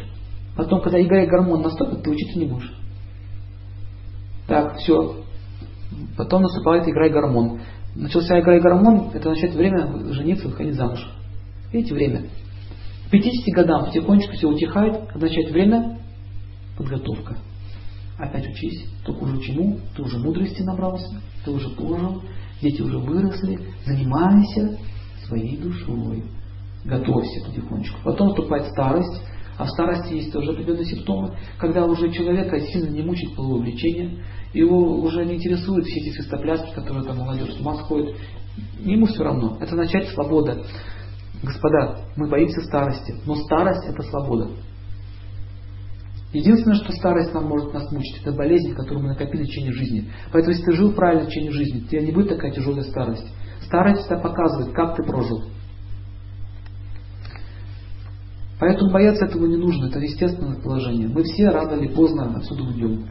Потом, 0.55 0.79
когда 0.79 1.01
игра 1.01 1.25
гормон 1.25 1.61
наступит, 1.61 2.01
ты 2.01 2.11
учиться 2.11 2.39
не 2.39 2.45
будешь. 2.45 2.73
Так, 4.47 4.77
все. 4.77 5.17
Потом 6.15 6.43
наступает 6.43 6.87
игра 6.87 7.09
гормон. 7.09 7.59
Начался 7.93 8.39
игра 8.39 8.57
гормон, 8.61 9.11
это 9.13 9.31
начать 9.31 9.53
время 9.53 9.85
жениться, 10.13 10.47
выходить 10.47 10.75
замуж. 10.75 11.05
Видите, 11.73 11.93
время. 11.93 12.29
К 13.07 13.11
50 13.11 13.53
годам 13.53 13.83
потихонечку 13.83 14.31
все 14.31 14.47
утихает, 14.47 15.13
означает 15.13 15.51
время 15.51 15.99
подготовка. 16.77 17.35
Опять 18.17 18.47
учись, 18.47 18.85
только 19.05 19.25
уже 19.25 19.41
чему? 19.41 19.77
Ты 19.93 20.03
уже 20.03 20.19
мудрости 20.19 20.61
набрался, 20.61 21.19
ты 21.43 21.51
уже 21.51 21.67
пожил, 21.71 22.21
дети 22.65 22.81
уже 22.81 22.97
выросли, 22.97 23.59
занимайся 23.85 24.77
своей 25.25 25.57
душой. 25.57 26.23
Готовься 26.83 27.45
потихонечку. 27.45 27.97
Потом 28.03 28.27
наступает 28.27 28.67
старость, 28.67 29.21
а 29.57 29.65
в 29.65 29.69
старости 29.69 30.13
есть 30.13 30.31
тоже 30.31 30.51
определенные 30.51 30.85
симптомы, 30.85 31.35
когда 31.57 31.85
уже 31.85 32.11
человека 32.11 32.59
сильно 32.59 32.89
не 32.89 33.01
мучает 33.01 33.35
половое 33.35 33.61
влечение, 33.61 34.23
его 34.53 34.99
уже 35.01 35.25
не 35.25 35.35
интересуют 35.35 35.85
все 35.85 35.99
эти 35.99 36.15
свистопляски, 36.15 36.73
которые 36.75 37.05
там 37.05 37.17
молодежь 37.17 37.53
с 37.53 37.59
ума 37.59 37.75
сходит. 37.75 38.15
Ему 38.79 39.05
все 39.07 39.23
равно. 39.23 39.57
Это 39.59 39.71
означает 39.71 40.09
свобода. 40.09 40.63
Господа, 41.43 42.05
мы 42.15 42.29
боимся 42.29 42.61
старости, 42.61 43.15
но 43.25 43.35
старость 43.35 43.85
это 43.87 44.01
свобода. 44.03 44.49
Единственное, 46.35 46.75
что 46.75 46.91
старость 46.91 47.33
нам 47.33 47.45
может 47.45 47.73
нас 47.73 47.89
мучить, 47.93 48.21
это 48.21 48.33
болезнь, 48.33 48.73
которую 48.73 49.03
мы 49.03 49.09
накопили 49.09 49.43
в 49.43 49.47
течение 49.47 49.71
жизни. 49.71 50.11
Поэтому, 50.33 50.51
если 50.51 50.65
ты 50.65 50.73
жил 50.73 50.91
правильно 50.91 51.23
в 51.23 51.29
течение 51.29 51.51
жизни, 51.53 51.87
тебя 51.87 52.01
не 52.01 52.11
будет 52.11 52.27
такая 52.27 52.51
тяжелая 52.51 52.83
старость. 52.83 53.25
Старость 53.61 54.01
всегда 54.01 54.17
показывает, 54.17 54.75
как 54.75 54.97
ты 54.97 55.03
прожил. 55.03 55.45
Поэтому 58.59 58.91
бояться 58.91 59.25
этого 59.25 59.45
не 59.45 59.55
нужно, 59.55 59.85
это 59.85 59.99
естественное 59.99 60.61
положение. 60.61 61.07
Мы 61.07 61.23
все 61.23 61.47
рано 61.51 61.79
или 61.79 61.87
поздно 61.93 62.35
отсюда 62.35 62.63
уйдем. 62.63 63.07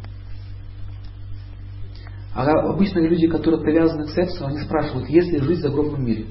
А 2.34 2.44
обычно 2.44 2.98
люди, 2.98 3.26
которые 3.26 3.62
привязаны 3.62 4.04
к 4.04 4.10
сексу, 4.10 4.44
они 4.44 4.58
спрашивают, 4.58 5.08
есть 5.08 5.32
ли 5.32 5.38
жизнь 5.40 5.60
в 5.60 5.62
загробном 5.62 6.04
мире? 6.04 6.26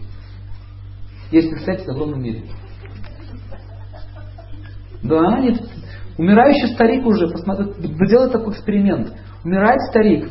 Есть 1.32 1.52
ли 1.52 1.58
секс 1.66 1.82
в 1.82 1.86
загробном 1.88 2.22
мире? 2.22 2.44
Да, 5.02 5.40
нет. 5.40 5.60
Умирающий 6.18 6.74
старик 6.74 7.06
уже, 7.06 7.28
делает 8.08 8.32
такой 8.32 8.54
эксперимент. 8.54 9.14
Умирает 9.44 9.82
старик, 9.90 10.30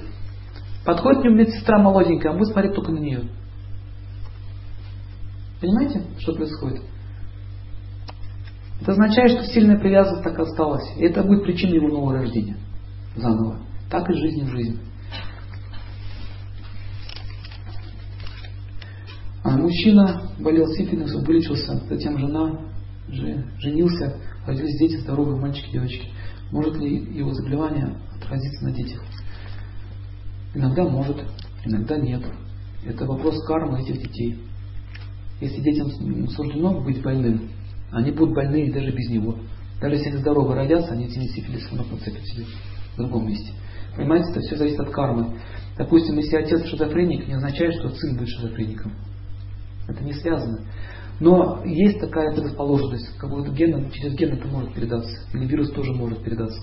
подходит 0.84 1.20
к 1.20 1.24
нему 1.24 1.36
медсестра 1.36 1.78
молоденькая, 1.78 2.32
а 2.32 2.36
будет 2.36 2.52
смотреть 2.52 2.74
только 2.74 2.92
на 2.92 2.98
нее. 2.98 3.28
Понимаете, 5.60 6.02
что 6.18 6.34
происходит? 6.34 6.82
Это 8.80 8.92
означает, 8.92 9.30
что 9.32 9.44
сильная 9.44 9.78
привязанность 9.78 10.24
так 10.24 10.38
осталась. 10.38 10.84
И 10.96 11.04
это 11.04 11.22
будет 11.22 11.44
причиной 11.44 11.76
его 11.76 11.88
нового 11.88 12.14
рождения. 12.14 12.56
Заново. 13.14 13.60
Так 13.88 14.10
и 14.10 14.14
жизнь 14.14 14.44
в 14.44 14.50
жизнь. 14.50 14.80
А 19.44 19.56
мужчина 19.56 20.30
болел 20.38 20.66
сифилисом, 20.66 21.24
вылечился, 21.24 21.74
затем 21.88 22.18
жена, 22.18 22.60
женился, 23.58 24.16
родились 24.46 24.78
дети, 24.78 24.96
здоровые 25.00 25.40
мальчики, 25.40 25.72
девочки. 25.72 26.08
Может 26.50 26.76
ли 26.76 26.96
его 27.16 27.32
заболевание 27.32 27.96
отразиться 28.16 28.64
на 28.64 28.72
детях? 28.72 29.02
Иногда 30.54 30.84
может, 30.84 31.24
иногда 31.64 31.96
нет. 31.96 32.22
Это 32.84 33.06
вопрос 33.06 33.44
кармы 33.46 33.80
этих 33.80 33.98
детей. 34.02 34.38
Если 35.40 35.60
детям 35.60 35.90
суждено 36.28 36.80
быть 36.80 37.02
больным, 37.02 37.50
они 37.90 38.10
будут 38.10 38.34
больны 38.34 38.72
даже 38.72 38.90
без 38.92 39.08
него. 39.10 39.36
Даже 39.80 39.96
если 39.96 40.10
они 40.10 40.18
здоровы 40.18 40.54
родятся, 40.54 40.92
они 40.92 41.06
этими 41.06 41.24
сифилисом 41.24 41.78
на 41.78 41.84
подцепят 41.84 42.24
себе 42.24 42.44
в 42.94 42.96
другом 42.96 43.26
месте. 43.26 43.52
Понимаете, 43.96 44.30
это 44.30 44.40
все 44.40 44.56
зависит 44.56 44.80
от 44.80 44.90
кармы. 44.90 45.38
Допустим, 45.76 46.16
если 46.16 46.36
отец 46.36 46.64
шизофреник, 46.66 47.26
не 47.26 47.34
означает, 47.34 47.74
что 47.74 47.88
сын 47.90 48.16
будет 48.16 48.28
шизофреником. 48.28 48.92
Это 49.88 50.02
не 50.04 50.12
связано. 50.12 50.60
Но 51.22 51.62
есть 51.64 52.00
такая 52.00 52.34
предрасположенность, 52.34 53.16
как 53.16 53.30
будто 53.30 53.52
ген, 53.52 53.92
через 53.92 54.14
ген 54.16 54.32
это 54.32 54.48
может 54.48 54.74
передаться, 54.74 55.16
или 55.32 55.46
вирус 55.46 55.70
тоже 55.70 55.92
может 55.92 56.20
передаться. 56.24 56.60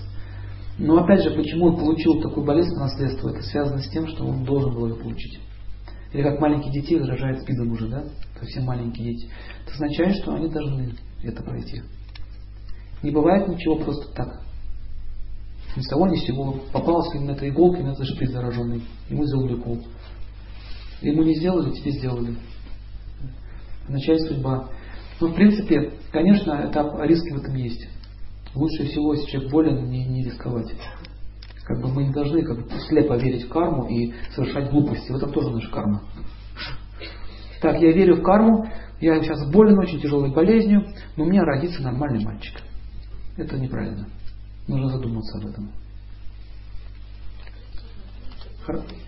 Но 0.77 1.01
опять 1.01 1.23
же, 1.23 1.31
почему 1.31 1.67
он 1.67 1.77
получил 1.77 2.19
такую 2.19 2.45
болезнь 2.45 2.73
по 2.73 2.81
наследству, 2.81 3.29
это 3.29 3.41
связано 3.41 3.81
с 3.81 3.87
тем, 3.87 4.05
что 4.09 4.25
он 4.25 4.43
должен 4.43 4.73
был 4.73 4.87
ее 4.87 4.95
получить. 4.95 5.39
Или 6.11 6.23
как 6.23 6.41
маленькие 6.41 6.73
детей 6.73 6.99
заражают 6.99 7.39
спидом 7.39 7.71
уже, 7.71 7.87
да? 7.87 8.03
Совсем 8.37 8.65
маленькие 8.65 9.13
дети. 9.13 9.29
Это 9.63 9.75
означает, 9.75 10.17
что 10.17 10.33
они 10.33 10.49
должны 10.49 10.93
это 11.23 11.41
пройти. 11.41 11.81
Не 13.01 13.11
бывает 13.11 13.47
ничего 13.47 13.77
просто 13.77 14.13
так. 14.13 14.41
Ни 15.77 15.81
с 15.81 15.87
того 15.87 16.05
ни 16.07 16.17
с 16.17 16.25
сего 16.25 16.59
попалась 16.73 17.13
ему 17.15 17.31
эта 17.31 17.47
иголка, 17.47 17.81
на 17.81 17.95
шприц 17.95 18.31
зараженный. 18.31 18.83
Ему 19.09 19.25
сделали 19.25 19.53
укол. 19.53 19.79
Ему 21.01 21.23
не 21.23 21.35
сделали, 21.35 21.71
тебе 21.71 21.91
сделали 21.91 22.35
означает 23.89 24.21
судьба. 24.21 24.69
Но 25.19 25.27
в 25.27 25.35
принципе, 25.35 25.93
конечно, 26.11 26.69
этап 26.69 26.99
риски 27.01 27.31
в 27.31 27.41
этом 27.41 27.55
есть. 27.55 27.87
Лучше 28.55 28.85
всего, 28.85 29.13
если 29.13 29.29
человек 29.29 29.51
болен, 29.51 29.89
не, 29.89 30.05
не 30.05 30.23
рисковать. 30.23 30.73
Как 31.65 31.81
бы 31.81 31.89
мы 31.89 32.05
не 32.05 32.13
должны 32.13 32.41
как 32.41 32.57
бы, 32.57 32.69
слепо 32.87 33.17
верить 33.17 33.45
в 33.45 33.49
карму 33.49 33.87
и 33.87 34.13
совершать 34.33 34.71
глупости. 34.71 35.11
В 35.11 35.15
этом 35.17 35.31
тоже 35.31 35.51
наша 35.51 35.69
карма. 35.69 36.01
Так, 37.61 37.79
я 37.81 37.91
верю 37.91 38.15
в 38.15 38.23
карму, 38.23 38.65
я 39.01 39.21
сейчас 39.21 39.51
болен 39.51 39.77
очень 39.77 39.99
тяжелой 39.99 40.31
болезнью, 40.31 40.85
но 41.17 41.25
у 41.25 41.27
меня 41.27 41.43
родится 41.43 41.81
нормальный 41.83 42.23
мальчик. 42.23 42.61
Это 43.37 43.57
неправильно. 43.57 44.07
Нужно 44.67 44.89
задуматься 44.89 45.37
об 45.37 45.47
этом. 45.47 45.71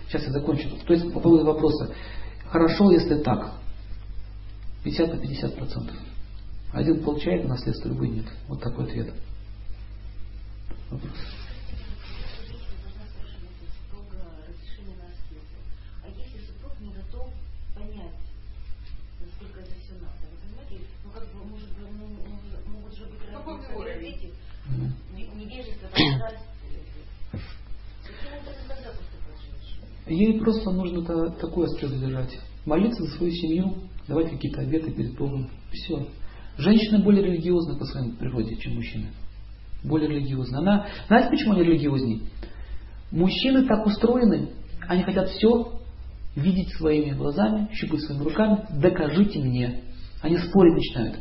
Сейчас 0.07 0.23
я 0.25 0.31
закончу. 0.31 0.67
То 0.85 0.93
есть 0.93 1.13
по 1.13 1.19
поводу 1.19 1.45
вопроса. 1.45 1.93
Хорошо, 2.49 2.91
если 2.91 3.15
так. 3.21 3.60
50 4.83 5.13
на 5.13 5.17
50 5.19 5.55
процентов. 5.55 5.95
Один 6.73 7.03
получает 7.03 7.47
наследство, 7.47 7.89
другой 7.89 8.09
нет. 8.09 8.25
Вот 8.47 8.61
такой 8.61 8.85
ответ. 8.85 9.13
Вопрос. 10.89 11.11
Ей 30.07 30.39
просто 30.39 30.71
нужно 30.71 31.31
такое 31.31 31.67
аспект 31.67 31.93
держать. 31.93 32.37
Молиться 32.65 33.03
за 33.03 33.15
свою 33.15 33.31
семью, 33.31 33.75
давать 34.11 34.29
какие-то 34.29 34.61
обеты 34.61 34.91
перед 34.91 35.15
Богом. 35.15 35.49
Все. 35.71 36.07
Женщина 36.57 36.99
более 36.99 37.23
религиозна 37.23 37.75
по 37.77 37.85
своей 37.85 38.11
природе, 38.11 38.55
чем 38.57 38.75
мужчина. 38.75 39.07
Более 39.83 40.09
религиозна. 40.09 40.59
Она, 40.59 40.87
знаете, 41.07 41.29
почему 41.29 41.53
они 41.53 41.63
религиозней? 41.63 42.23
Мужчины 43.09 43.65
так 43.65 43.85
устроены, 43.85 44.49
они 44.87 45.03
хотят 45.03 45.29
все 45.29 45.79
видеть 46.35 46.73
своими 46.75 47.11
глазами, 47.11 47.69
щупать 47.73 48.01
своими 48.01 48.23
руками, 48.23 48.65
докажите 48.81 49.39
мне. 49.39 49.81
Они 50.21 50.37
спорить 50.37 50.75
начинают. 50.75 51.19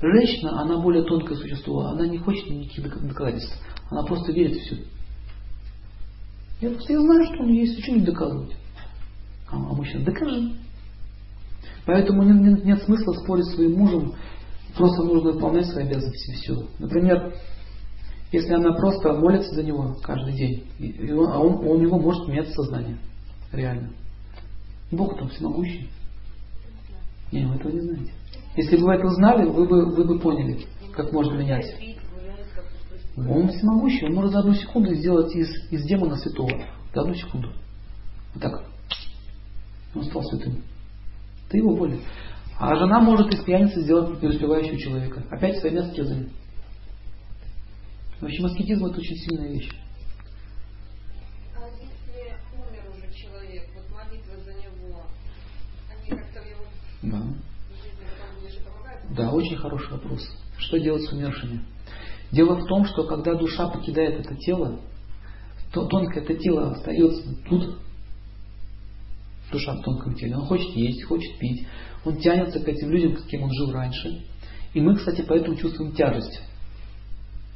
Женщина, 0.00 0.60
она 0.60 0.78
более 0.78 1.04
тонкое 1.04 1.36
существо, 1.36 1.86
она 1.86 2.06
не 2.06 2.18
хочет 2.18 2.48
никаких 2.48 2.84
доказательств. 3.08 3.58
Она 3.90 4.02
просто 4.04 4.32
верит 4.32 4.56
в 4.56 4.60
все. 4.60 4.76
Я 6.60 6.70
просто 6.70 6.92
я 6.92 7.00
знаю, 7.00 7.24
что 7.24 7.44
нее 7.44 7.60
есть, 7.62 7.82
что 7.82 7.92
не 7.92 8.00
доказывать. 8.00 8.54
А 9.50 9.56
мужчина, 9.56 10.04
докажи. 10.04 10.65
Поэтому 11.86 12.22
нет, 12.22 12.64
нет, 12.64 12.82
смысла 12.82 13.12
спорить 13.12 13.46
с 13.46 13.54
своим 13.54 13.78
мужем, 13.78 14.14
Просто 14.76 15.02
нужно 15.04 15.32
выполнять 15.32 15.66
свои 15.66 15.86
обязанности 15.86 16.32
все. 16.32 16.68
Например, 16.78 17.34
если 18.30 18.52
она 18.52 18.74
просто 18.74 19.14
молится 19.14 19.54
за 19.54 19.62
него 19.62 19.96
каждый 20.02 20.34
день, 20.34 20.64
и 20.78 21.10
он, 21.12 21.32
а 21.32 21.38
он, 21.38 21.66
у 21.66 21.78
него 21.78 21.98
может 21.98 22.28
меняться 22.28 22.52
сознание. 22.52 22.98
Реально. 23.52 23.90
Бог 24.90 25.18
там 25.18 25.28
всемогущий. 25.30 25.88
Не, 27.32 27.46
вы 27.46 27.54
этого 27.54 27.72
не 27.72 27.80
знаете. 27.80 28.12
Если 28.56 28.76
бы 28.76 28.84
вы 28.84 28.94
это 28.94 29.06
узнали, 29.06 29.48
вы 29.48 29.66
бы, 29.66 29.94
вы 29.94 30.04
бы 30.04 30.18
поняли, 30.18 30.66
как 30.92 31.10
можно 31.12 31.38
менять. 31.38 31.74
Он 33.16 33.48
всемогущий, 33.48 34.06
он 34.06 34.14
может 34.14 34.32
за 34.32 34.40
одну 34.40 34.52
секунду 34.52 34.94
сделать 34.94 35.34
из, 35.34 35.48
из 35.70 35.84
демона 35.84 36.16
святого. 36.16 36.50
За 36.94 37.00
одну 37.00 37.14
секунду. 37.14 37.48
Вот 38.34 38.42
так. 38.42 38.62
Он 39.94 40.04
стал 40.04 40.22
святым. 40.24 40.62
Ты 41.48 41.58
его 41.58 41.76
болен. 41.76 42.00
А 42.58 42.74
жена 42.74 43.00
может 43.00 43.32
из 43.32 43.40
пьяницы 43.44 43.80
сделать 43.82 44.18
преуспевающего 44.18 44.78
человека. 44.78 45.22
Опять 45.30 45.58
своими 45.58 45.80
аскезами. 45.80 46.30
В 48.20 48.24
общем, 48.24 48.46
аскетизм 48.46 48.86
это 48.86 48.98
очень 48.98 49.16
сильная 49.16 49.48
вещь. 49.52 49.70
А 51.54 51.68
если 51.68 52.34
умер 52.56 52.90
уже 52.90 53.12
человек, 53.14 53.68
вот 53.74 53.84
молитва 53.94 54.36
за 54.42 54.54
него, 54.54 55.02
они 55.90 56.10
как-то 56.18 56.40
его 56.40 56.64
Да. 57.02 57.18
жизни 57.18 58.64
помогают? 58.64 59.14
Да, 59.14 59.30
очень 59.32 59.56
хороший 59.56 59.92
вопрос. 59.92 60.26
Что 60.56 60.78
делать 60.78 61.02
с 61.02 61.12
умершими? 61.12 61.62
Дело 62.32 62.56
в 62.56 62.66
том, 62.66 62.86
что 62.86 63.04
когда 63.04 63.34
душа 63.34 63.68
покидает 63.68 64.20
это 64.20 64.34
тело, 64.36 64.80
то 65.72 65.84
тонкое 65.84 66.24
это 66.24 66.34
тело 66.36 66.72
остается 66.72 67.22
тут, 67.48 67.78
душа 69.50 69.74
в 69.74 69.82
тонком 69.82 70.14
теле. 70.14 70.36
Он 70.36 70.46
хочет 70.46 70.70
есть, 70.76 71.04
хочет 71.04 71.38
пить, 71.38 71.66
он 72.04 72.16
тянется 72.18 72.60
к 72.60 72.68
этим 72.68 72.90
людям, 72.90 73.16
с 73.16 73.24
кем 73.24 73.42
он 73.42 73.52
жил 73.52 73.72
раньше. 73.72 74.24
И 74.74 74.80
мы, 74.80 74.96
кстати, 74.96 75.24
поэтому 75.26 75.56
чувствуем 75.56 75.92
тяжесть. 75.92 76.40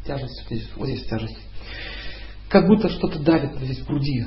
Тяжесть, 0.07 0.47
здесь, 0.47 0.69
вот 0.77 0.87
здесь 0.87 1.07
тяжесть. 1.07 1.39
Как 2.49 2.67
будто 2.67 2.89
что-то 2.89 3.19
давит 3.21 3.57
здесь 3.61 3.81
в 3.81 3.87
груди. 3.87 4.25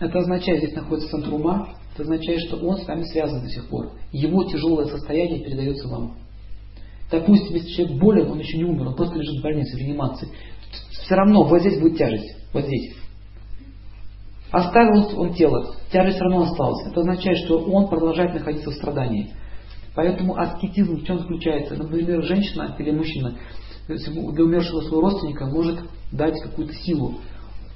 Это 0.00 0.18
означает, 0.18 0.62
здесь 0.62 0.74
находится 0.74 1.10
центр 1.10 1.34
ума, 1.34 1.74
это 1.92 2.02
означает, 2.02 2.40
что 2.48 2.56
он 2.56 2.78
с 2.78 2.86
вами 2.86 3.04
связан 3.04 3.42
до 3.42 3.48
сих 3.48 3.68
пор. 3.68 3.92
Его 4.12 4.44
тяжелое 4.44 4.86
состояние 4.86 5.44
передается 5.44 5.88
вам. 5.88 6.16
Допустим, 7.10 7.54
если 7.54 7.70
человек 7.70 8.00
болен, 8.00 8.30
он 8.30 8.38
еще 8.38 8.56
не 8.56 8.64
умер, 8.64 8.88
он 8.88 8.96
просто 8.96 9.16
лежит 9.16 9.38
в 9.38 9.42
больнице, 9.42 9.76
в 9.76 9.80
реанимации. 9.80 10.28
Все 11.04 11.14
равно 11.14 11.44
вот 11.44 11.60
здесь 11.60 11.78
будет 11.80 11.98
тяжесть. 11.98 12.34
Вот 12.52 12.64
здесь. 12.64 12.94
Оставил 14.54 15.20
он 15.20 15.34
тело, 15.34 15.74
тяжесть 15.90 16.14
все 16.14 16.24
равно 16.26 16.42
осталась. 16.44 16.86
Это 16.86 17.00
означает, 17.00 17.38
что 17.38 17.58
он 17.58 17.88
продолжает 17.88 18.34
находиться 18.34 18.70
в 18.70 18.74
страдании. 18.74 19.34
Поэтому 19.96 20.38
аскетизм 20.38 20.98
в 20.98 21.04
чем 21.04 21.18
заключается? 21.18 21.74
Например, 21.74 22.22
женщина 22.22 22.72
или 22.78 22.92
мужчина 22.92 23.34
для 23.88 24.44
умершего 24.44 24.82
своего 24.82 25.00
родственника 25.00 25.46
может 25.46 25.80
дать 26.12 26.40
какую-то 26.40 26.72
силу. 26.72 27.16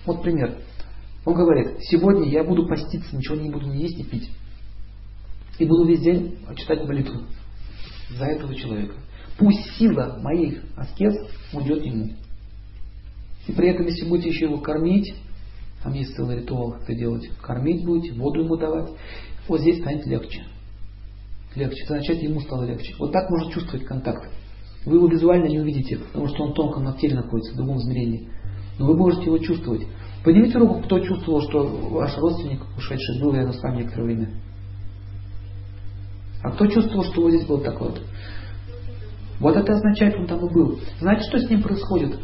Вот 0.06 0.22
пример. 0.22 0.58
Он 1.24 1.34
говорит, 1.34 1.78
сегодня 1.80 2.28
я 2.28 2.44
буду 2.44 2.68
поститься, 2.68 3.16
ничего 3.16 3.34
не 3.34 3.50
буду 3.50 3.66
ни 3.66 3.82
есть, 3.82 3.98
ни 3.98 4.04
пить. 4.04 4.30
И 5.58 5.64
буду 5.64 5.84
весь 5.84 6.00
день 6.00 6.38
читать 6.56 6.86
молитву 6.86 7.22
за 8.10 8.24
этого 8.24 8.54
человека. 8.54 8.94
Пусть 9.36 9.68
сила 9.78 10.20
моих 10.22 10.62
аскез 10.76 11.12
уйдет 11.52 11.84
ему. 11.84 12.10
И 13.48 13.52
при 13.52 13.70
этом, 13.70 13.84
если 13.86 14.08
будете 14.08 14.28
еще 14.28 14.44
его 14.44 14.58
кормить, 14.58 15.12
там 15.82 15.92
есть 15.92 16.14
целый 16.14 16.38
ритуал, 16.38 16.72
как 16.72 16.82
это 16.82 16.94
делать. 16.94 17.30
Кормить 17.40 17.84
будете, 17.84 18.14
воду 18.14 18.40
ему 18.42 18.56
давать. 18.56 18.90
Вот 19.46 19.60
здесь 19.60 19.80
станет 19.80 20.06
легче. 20.06 20.44
Легче. 21.54 21.84
Это 21.84 21.94
означает, 21.94 22.22
ему 22.22 22.40
стало 22.40 22.64
легче. 22.64 22.94
Вот 22.98 23.12
так 23.12 23.30
можно 23.30 23.52
чувствовать 23.52 23.86
контакт. 23.86 24.28
Вы 24.84 24.96
его 24.96 25.06
визуально 25.06 25.46
не 25.46 25.60
увидите, 25.60 25.98
потому 25.98 26.28
что 26.28 26.44
он 26.44 26.54
тонко 26.54 26.80
на 26.80 26.94
теле 26.94 27.16
находится, 27.16 27.52
в 27.52 27.56
другом 27.56 27.78
измерении. 27.78 28.28
Но 28.78 28.86
вы 28.86 28.96
можете 28.96 29.24
его 29.24 29.38
чувствовать. 29.38 29.86
Поднимите 30.24 30.58
руку, 30.58 30.82
кто 30.82 31.00
чувствовал, 31.00 31.42
что 31.42 31.66
ваш 31.66 32.16
родственник 32.16 32.60
ушедший 32.76 33.20
был 33.20 33.32
рядом 33.32 33.52
с 33.52 33.62
вами 33.62 33.82
некоторое 33.82 34.04
время. 34.04 34.30
А 36.42 36.50
кто 36.50 36.66
чувствовал, 36.66 37.04
что 37.04 37.22
вот 37.22 37.30
здесь 37.30 37.46
был 37.46 37.60
такой 37.60 37.90
вот? 37.90 38.02
Вот 39.40 39.56
это 39.56 39.72
означает, 39.72 40.16
он 40.16 40.26
там 40.26 40.44
и 40.46 40.52
был. 40.52 40.78
Знаете, 41.00 41.22
что 41.28 41.38
с 41.38 41.48
ним 41.48 41.62
происходит? 41.62 42.18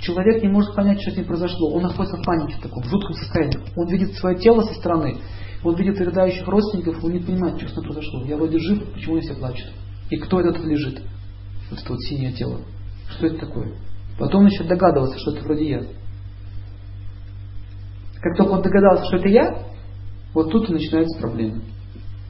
Человек 0.00 0.42
не 0.42 0.48
может 0.48 0.74
понять, 0.74 1.00
что 1.00 1.10
с 1.10 1.16
ним 1.16 1.26
произошло. 1.26 1.72
Он 1.72 1.82
находится 1.82 2.16
в 2.16 2.24
панике, 2.24 2.58
в 2.58 2.62
таком 2.62 2.82
в 2.82 2.86
жутком 2.86 3.14
состоянии. 3.14 3.58
Он 3.76 3.88
видит 3.88 4.14
свое 4.14 4.36
тело 4.38 4.62
со 4.62 4.74
стороны, 4.74 5.18
он 5.64 5.74
видит 5.76 5.98
рыдающих 5.98 6.46
родственников, 6.46 7.02
он 7.02 7.12
не 7.12 7.20
понимает, 7.20 7.58
что 7.58 7.68
с 7.68 7.76
ним 7.76 7.84
произошло. 7.84 8.24
Я 8.24 8.36
вроде 8.36 8.58
жив, 8.58 8.92
почему 8.92 9.16
они 9.16 9.22
все 9.22 9.34
плачут? 9.34 9.72
И 10.10 10.16
кто 10.16 10.40
этот 10.40 10.62
лежит? 10.64 11.02
Вот 11.70 11.80
это 11.80 11.92
вот 11.92 12.00
синее 12.02 12.32
тело. 12.32 12.60
Что 13.08 13.26
это 13.26 13.46
такое? 13.46 13.74
Потом 14.18 14.44
начнет 14.44 14.68
догадываться, 14.68 15.18
что 15.18 15.32
это 15.32 15.44
вроде 15.44 15.68
я. 15.68 15.82
Как 18.20 18.36
только 18.36 18.50
он 18.50 18.62
догадался, 18.62 19.04
что 19.06 19.16
это 19.16 19.28
я, 19.28 19.66
вот 20.34 20.50
тут 20.50 20.68
и 20.68 20.72
начинаются 20.72 21.18
проблемы. 21.18 21.62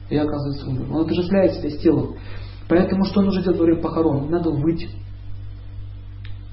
Я, 0.09 0.23
оказывается, 0.23 0.67
умер. 0.67 0.91
Он 0.91 1.05
отождествляет 1.05 1.53
себя 1.53 1.69
с 1.69 1.77
телом. 1.79 2.15
Поэтому 2.69 3.05
что 3.05 3.21
нужно 3.21 3.43
делать 3.43 3.59
во 3.59 3.65
время 3.65 3.81
похорон? 3.81 4.29
Надо 4.29 4.51
выть. 4.51 4.87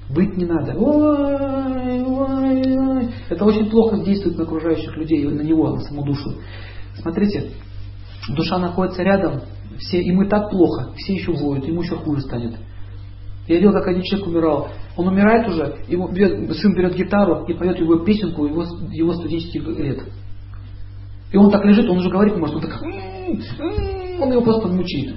Выть 0.09 0.37
не 0.37 0.45
надо. 0.45 0.75
Ой, 0.77 2.01
ой, 2.01 2.77
ой. 2.77 3.09
Это 3.29 3.43
очень 3.43 3.69
плохо 3.69 3.97
действует 4.03 4.37
на 4.37 4.43
окружающих 4.43 4.95
людей, 4.97 5.25
на 5.25 5.41
него, 5.41 5.71
на 5.71 5.81
саму 5.81 6.03
душу. 6.05 6.29
Смотрите, 7.01 7.51
душа 8.29 8.59
находится 8.59 9.03
рядом, 9.03 9.41
все, 9.79 9.99
ему 10.01 10.23
и 10.23 10.29
так 10.29 10.49
плохо, 10.49 10.93
все 10.95 11.13
еще 11.13 11.31
воют, 11.33 11.65
ему 11.65 11.81
еще 11.81 11.95
хуже 11.95 12.21
станет. 12.21 12.55
Я 13.47 13.55
видел, 13.57 13.73
как 13.73 13.87
один 13.87 14.03
человек 14.03 14.27
умирал. 14.27 14.67
Он 14.95 15.07
умирает 15.07 15.47
уже, 15.47 15.77
ему 15.87 16.07
берет, 16.07 16.55
сын 16.55 16.73
берет 16.75 16.95
гитару 16.95 17.45
и 17.45 17.53
поет 17.53 17.79
его 17.79 17.97
песенку 17.99 18.45
его, 18.45 18.63
его 18.91 19.13
студенческих 19.13 19.67
лет. 19.77 20.01
И 21.31 21.37
он 21.37 21.51
так 21.51 21.65
лежит, 21.65 21.89
он 21.89 21.97
уже 21.97 22.09
говорить 22.09 22.35
не 22.35 22.39
может, 22.39 22.55
он 22.55 22.61
так, 22.61 22.81
он 22.81 24.31
его 24.31 24.41
просто 24.41 24.67
мучит. 24.69 25.15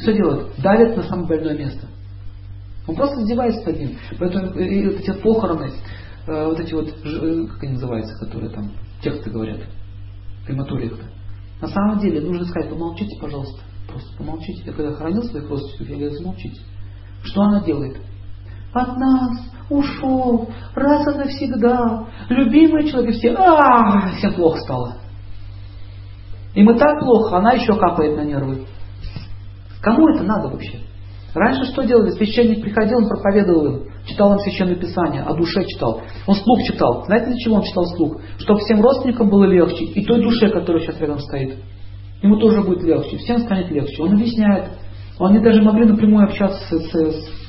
Все 0.00 0.12
делает, 0.14 0.48
давит 0.62 0.96
на 0.96 1.02
самое 1.04 1.28
больное 1.28 1.56
место. 1.56 1.86
Он 2.90 2.96
просто 2.96 3.22
издевается 3.22 3.64
над 3.70 3.78
ним. 3.78 3.98
Поэтому 4.18 4.52
и 4.58 4.88
вот 4.88 4.96
эти 4.96 5.12
похороны, 5.22 5.70
э, 6.26 6.44
вот 6.44 6.58
эти 6.58 6.74
вот, 6.74 6.88
э, 6.88 7.46
как 7.46 7.62
они 7.62 7.74
называются, 7.74 8.18
которые 8.18 8.50
там 8.50 8.72
тексты 9.00 9.30
говорят, 9.30 9.60
крематориях-то. 10.44 11.04
На 11.62 11.68
самом 11.68 12.00
деле 12.00 12.20
нужно 12.20 12.44
сказать, 12.46 12.68
помолчите, 12.68 13.16
пожалуйста. 13.20 13.62
Просто 13.86 14.16
помолчите. 14.18 14.64
Я 14.66 14.72
когда 14.72 14.92
хоронил 14.94 15.22
своих 15.22 15.48
родственников, 15.48 15.88
я 15.88 15.96
говорю, 15.98 16.14
замолчите. 16.16 16.60
Что 17.22 17.42
она 17.42 17.62
делает? 17.62 17.96
От 18.72 18.96
нас 18.96 19.38
ушел 19.68 20.48
раз 20.74 21.14
и 21.14 21.18
навсегда 21.18 22.08
любимый 22.28 22.90
человек, 22.90 23.14
все, 23.14 23.34
а, 23.34 24.16
всем 24.16 24.34
плохо 24.34 24.58
стало. 24.62 24.96
Им 26.54 26.68
и 26.70 26.76
так 26.76 26.98
плохо, 26.98 27.38
она 27.38 27.52
еще 27.52 27.72
капает 27.78 28.16
на 28.16 28.24
нервы. 28.24 28.66
Кому 29.80 30.08
это 30.08 30.24
надо 30.24 30.48
вообще? 30.48 30.89
Раньше 31.34 31.70
что 31.72 31.82
делали? 31.82 32.10
Священник 32.10 32.62
приходил, 32.62 32.98
он 32.98 33.08
проповедовал 33.08 33.66
им, 33.66 33.82
читал 34.06 34.32
им 34.32 34.38
священное 34.40 34.76
писание, 34.76 35.22
о 35.22 35.34
душе 35.34 35.64
читал. 35.64 36.02
Он 36.26 36.34
слух 36.34 36.62
читал. 36.64 37.04
Знаете, 37.06 37.26
для 37.26 37.36
чего 37.36 37.56
он 37.56 37.62
читал 37.62 37.84
слух? 37.96 38.20
Чтобы 38.38 38.60
всем 38.60 38.80
родственникам 38.80 39.30
было 39.30 39.44
легче, 39.44 39.84
и 39.84 40.04
той 40.04 40.22
душе, 40.22 40.48
которая 40.50 40.82
сейчас 40.82 41.00
рядом 41.00 41.20
стоит. 41.20 41.56
Ему 42.22 42.36
тоже 42.38 42.62
будет 42.62 42.82
легче, 42.82 43.16
всем 43.18 43.38
станет 43.38 43.70
легче. 43.70 44.02
Он 44.02 44.14
объясняет. 44.14 44.70
Они 45.18 45.38
даже 45.38 45.62
могли 45.62 45.84
напрямую 45.84 46.24
общаться 46.24 46.58
с, 46.64 46.82
с, 46.82 46.92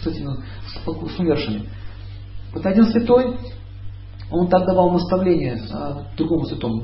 с, 0.03 0.07
этими, 0.07 0.29
с, 0.67 1.15
с 1.15 1.19
умершими. 1.19 1.63
Вот 2.53 2.65
один 2.65 2.85
святой, 2.85 3.37
он 4.29 4.47
так 4.49 4.65
давал 4.65 4.91
наставление 4.91 5.57
а, 5.73 6.03
другому 6.17 6.45
святому. 6.45 6.83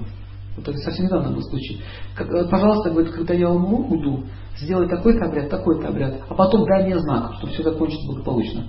Вот 0.56 0.68
это 0.68 0.78
совсем 0.80 1.06
недавно 1.06 1.32
был 1.32 1.44
случай. 1.44 1.82
Как, 2.16 2.28
э, 2.30 2.50
пожалуйста, 2.50 2.90
говорит, 2.90 3.14
когда 3.14 3.34
я 3.34 3.50
умру, 3.50 3.86
уйду, 3.90 4.24
сделай 4.60 4.88
такой-то 4.88 5.26
обряд, 5.26 5.50
такой-то 5.50 5.90
обряд, 5.90 6.22
а 6.28 6.34
потом 6.34 6.66
дай 6.66 6.86
мне 6.86 7.00
знак, 7.00 7.34
чтобы 7.38 7.54
все 7.54 7.64
закончилось 7.64 8.06
благополучно. 8.08 8.68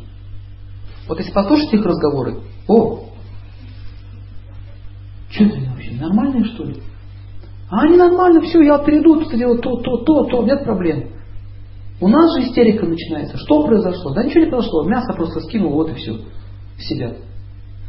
Вот 1.09 1.19
если 1.19 1.33
послушать 1.33 1.73
их 1.73 1.85
разговоры, 1.85 2.41
о, 2.69 3.05
что 5.31 5.45
это 5.45 5.57
вообще, 5.71 5.93
нормальные 5.93 6.45
что 6.45 6.65
ли? 6.65 6.83
А 7.71 7.83
они 7.83 7.97
нормально, 7.97 8.41
все, 8.43 8.63
я 8.63 8.79
перейду, 8.79 9.23
ты 9.25 9.37
делаю 9.37 9.61
то, 9.61 9.77
то, 9.77 9.99
то, 9.99 10.25
то, 10.25 10.43
нет 10.43 10.65
проблем. 10.65 11.11
У 12.01 12.09
нас 12.09 12.35
же 12.35 12.47
истерика 12.47 12.87
начинается. 12.87 13.37
Что 13.37 13.67
произошло? 13.67 14.15
Да 14.15 14.23
ничего 14.23 14.45
не 14.45 14.51
произошло. 14.51 14.85
Мясо 14.85 15.13
просто 15.15 15.41
скинул, 15.41 15.73
вот 15.73 15.91
и 15.91 15.95
все. 15.95 16.21
Себя. 16.79 17.17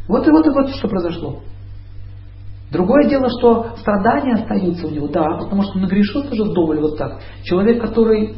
Вот 0.08 0.28
и 0.28 0.32
вот 0.32 0.48
и 0.48 0.50
вот 0.50 0.70
что 0.72 0.88
произошло. 0.88 1.42
Другое 2.72 3.10
дело, 3.10 3.28
что 3.40 3.76
страдания 3.80 4.34
остаются 4.36 4.88
у 4.88 4.92
него, 4.92 5.08
да, 5.08 5.26
потому 5.40 5.64
что 5.64 5.80
нагрешил 5.80 6.24
тоже 6.24 6.44
вдоволь 6.44 6.80
вот 6.80 6.98
так. 6.98 7.20
Человек, 7.44 7.82
который 7.82 8.36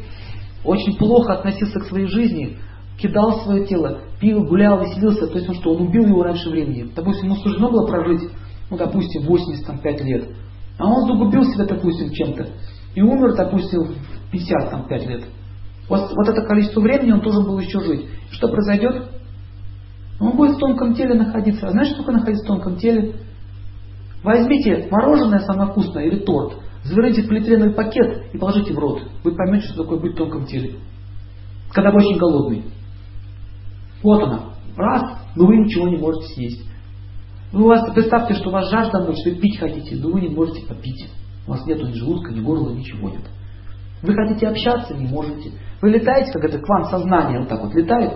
очень 0.64 0.98
плохо 0.98 1.34
относился 1.34 1.80
к 1.80 1.86
своей 1.86 2.08
жизни, 2.08 2.58
кидал 2.98 3.42
свое 3.42 3.66
тело, 3.66 4.00
пил, 4.20 4.46
гулял, 4.46 4.80
веселился, 4.80 5.28
то 5.28 5.38
есть 5.38 5.50
он 5.50 5.56
что, 5.56 5.74
он 5.74 5.88
убил 5.88 6.06
его 6.06 6.24
раньше 6.24 6.50
времени. 6.50 6.90
Допустим, 6.96 7.26
ему 7.26 7.36
суждено 7.38 7.70
было 7.72 7.88
прожить, 7.88 8.30
ну, 8.70 8.78
допустим, 8.78 9.24
85 9.24 10.02
лет, 10.02 10.30
а 10.78 10.88
он 10.88 11.08
загубил 11.08 11.44
себя, 11.44 11.66
допустим, 11.66 12.12
чем-то. 12.12 12.48
и 12.96 13.02
умер, 13.02 13.36
допустим, 13.36 13.84
в 13.84 14.32
55 14.32 15.08
лет. 15.08 15.26
Вот, 15.90 16.12
вот 16.16 16.30
это 16.30 16.42
количество 16.44 16.80
времени 16.80 17.12
он 17.12 17.22
должен 17.22 17.44
был 17.46 17.60
еще 17.60 17.80
жить. 17.82 18.06
Что 18.32 18.48
произойдет? 18.48 19.10
Он 20.20 20.38
будет 20.38 20.56
в 20.56 20.60
тонком 20.60 20.94
теле 20.94 21.16
находиться. 21.16 21.68
А 21.68 21.72
знаешь, 21.72 21.90
что 21.90 21.98
такое 21.98 22.16
находиться 22.16 22.46
в 22.46 22.48
тонком 22.48 22.78
теле? 22.78 23.16
Возьмите 24.24 24.88
мороженое 24.92 25.40
самое 25.40 25.72
вкусное 25.72 26.06
или 26.06 26.20
торт, 26.20 26.58
заверните 26.84 27.24
в 27.24 27.28
полиэтиленовый 27.28 27.74
пакет 27.74 28.34
и 28.34 28.38
положите 28.38 28.74
в 28.74 28.80
рот. 28.80 29.02
Вы 29.24 29.36
поймете, 29.36 29.68
что 29.68 29.84
такое 29.84 30.00
быть 30.00 30.14
в 30.14 30.18
тонком 30.18 30.46
теле. 30.46 30.76
Когда 31.72 31.92
вы 31.92 32.00
очень 32.00 32.18
голодный. 32.18 32.64
Вот 34.04 34.24
она. 34.24 34.52
Раз, 34.76 35.18
но 35.36 35.46
вы 35.46 35.58
ничего 35.58 35.88
не 35.88 35.98
можете 35.98 36.34
съесть. 36.34 36.66
Вы 37.52 37.64
у 37.64 37.68
вас, 37.68 37.94
представьте, 37.94 38.34
что 38.36 38.50
у 38.50 38.54
вас 38.54 38.70
жажда 38.70 39.04
мочь, 39.04 39.26
вы 39.26 39.36
пить 39.36 39.60
хотите, 39.60 39.96
но 39.96 40.10
вы 40.10 40.22
не 40.22 40.30
можете 40.30 40.66
попить. 40.68 41.10
У 41.48 41.52
вас 41.52 41.66
нет 41.66 41.82
ни 41.84 41.94
желудка, 41.94 42.32
ни 42.32 42.40
горла, 42.40 42.72
ничего 42.72 43.10
нет. 43.10 43.24
Вы 44.02 44.14
хотите 44.14 44.48
общаться, 44.48 44.94
не 44.94 45.08
можете. 45.08 45.52
Вы 45.82 45.90
летаете, 45.90 46.32
как 46.32 46.44
это 46.46 46.60
к 46.60 46.68
вам 46.68 46.86
сознание 46.86 47.40
вот 47.40 47.50
так 47.50 47.62
вот 47.62 47.74
летает, 47.74 48.14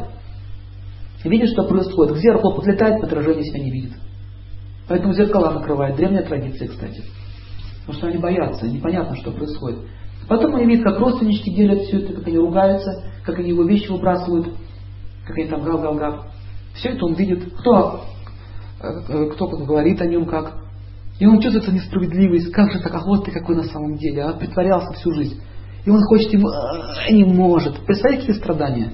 видит, 1.23 1.49
что 1.49 1.63
происходит. 1.63 2.15
К 2.15 2.19
зеркалу 2.19 2.55
подлетает, 2.55 3.03
отражение 3.03 3.43
себя 3.43 3.63
не 3.63 3.71
видит. 3.71 3.93
Поэтому 4.87 5.13
зеркала 5.13 5.51
накрывает. 5.51 5.95
Древняя 5.95 6.23
традиция, 6.23 6.67
кстати. 6.67 7.03
Потому 7.81 7.97
что 7.97 8.07
они 8.07 8.17
боятся, 8.17 8.67
непонятно, 8.67 9.15
что 9.15 9.31
происходит. 9.31 9.79
Потом 10.27 10.55
они 10.55 10.65
видят, 10.65 10.85
как 10.85 10.99
родственнички 10.99 11.53
делят 11.53 11.81
все 11.83 11.99
это, 11.99 12.13
как 12.13 12.27
они 12.27 12.37
ругаются, 12.37 13.03
как 13.23 13.37
они 13.39 13.49
его 13.49 13.63
вещи 13.63 13.91
выбрасывают, 13.91 14.53
как 15.25 15.37
они 15.37 15.47
там 15.47 15.63
гав-гав-гав. 15.63 16.25
Все 16.75 16.89
это 16.89 17.05
он 17.05 17.13
видит. 17.13 17.53
Кто, 17.59 18.01
э, 18.81 18.87
э, 19.07 19.29
кто 19.31 19.47
говорит 19.47 20.01
о 20.01 20.07
нем 20.07 20.25
как. 20.25 20.53
И 21.19 21.25
он 21.25 21.39
чувствует 21.39 21.71
несправедливость. 21.73 22.51
Как 22.51 22.71
же 22.71 22.79
так, 22.79 22.93
а 22.93 23.05
вот 23.05 23.25
ты 23.25 23.31
какой 23.31 23.55
на 23.55 23.63
самом 23.63 23.97
деле, 23.97 24.23
а 24.23 24.33
притворялся 24.33 24.91
всю 24.93 25.13
жизнь. 25.13 25.39
И 25.85 25.89
он 25.89 26.01
хочет 26.01 26.33
ему, 26.33 26.47
а, 26.49 27.11
не 27.11 27.23
может. 27.23 27.85
Представляете, 27.85 28.27
какие 28.27 28.41
страдания? 28.41 28.93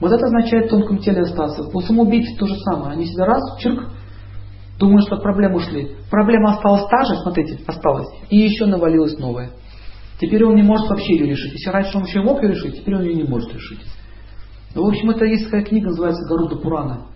Вот 0.00 0.12
это 0.12 0.26
означает 0.26 0.66
в 0.66 0.70
тонком 0.70 0.98
теле 0.98 1.22
остаться. 1.22 1.62
У 1.62 1.80
самоубийц 1.80 2.36
то 2.38 2.46
же 2.46 2.54
самое. 2.56 2.92
Они 2.92 3.06
себя 3.06 3.24
раз, 3.24 3.58
чирк, 3.58 3.88
думают, 4.78 5.06
что 5.06 5.16
проблемы 5.16 5.56
ушли. 5.56 5.96
Проблема 6.10 6.54
осталась 6.54 6.86
та 6.90 7.04
же, 7.04 7.16
смотрите, 7.22 7.58
осталась. 7.66 8.08
И 8.30 8.38
еще 8.38 8.66
навалилась 8.66 9.18
новая. 9.18 9.50
Теперь 10.20 10.44
он 10.44 10.54
не 10.56 10.62
может 10.62 10.88
вообще 10.88 11.16
ее 11.16 11.26
решить. 11.26 11.52
Если 11.52 11.70
раньше 11.70 11.98
он 11.98 12.04
еще 12.04 12.22
мог 12.22 12.42
ее 12.42 12.50
решить, 12.50 12.80
теперь 12.80 12.96
он 12.96 13.02
ее 13.02 13.14
не 13.14 13.24
может 13.24 13.52
решить. 13.52 13.80
Ну, 14.74 14.84
в 14.84 14.88
общем, 14.88 15.10
это 15.10 15.24
есть 15.24 15.44
такая 15.44 15.64
книга, 15.64 15.88
называется 15.88 16.26
Гаруда 16.28 16.56
Пурана. 16.56 17.06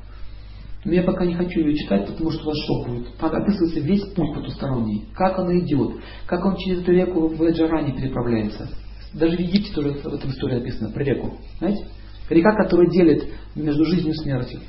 Но 0.85 0.93
я 0.93 1.03
пока 1.03 1.25
не 1.25 1.35
хочу 1.35 1.61
ее 1.61 1.77
читать, 1.77 2.07
потому 2.07 2.31
что 2.31 2.47
вас 2.47 2.57
шок 2.67 2.89
будет. 2.89 3.17
Там 3.17 3.35
описывается 3.35 3.81
весь 3.81 4.05
путь 4.15 4.35
потусторонний. 4.35 5.07
Как 5.15 5.39
он 5.39 5.59
идет, 5.59 6.01
как 6.27 6.45
он 6.45 6.57
через 6.57 6.83
эту 6.83 6.93
реку 6.93 7.29
в 7.29 7.43
Эджаране 7.43 7.93
переправляется. 7.93 8.69
Даже 9.13 9.37
в 9.37 9.41
Египте 9.41 9.73
тоже 9.73 9.91
в 9.93 10.15
этом 10.15 10.31
истории 10.31 10.59
описано, 10.59 10.91
про 10.91 11.03
реку. 11.03 11.37
Знаете? 11.59 11.87
Река, 12.29 12.53
которая 12.53 12.91
делит 12.91 13.29
между 13.55 13.85
жизнью 13.85 14.13
и 14.13 14.17
смертью. 14.17 14.61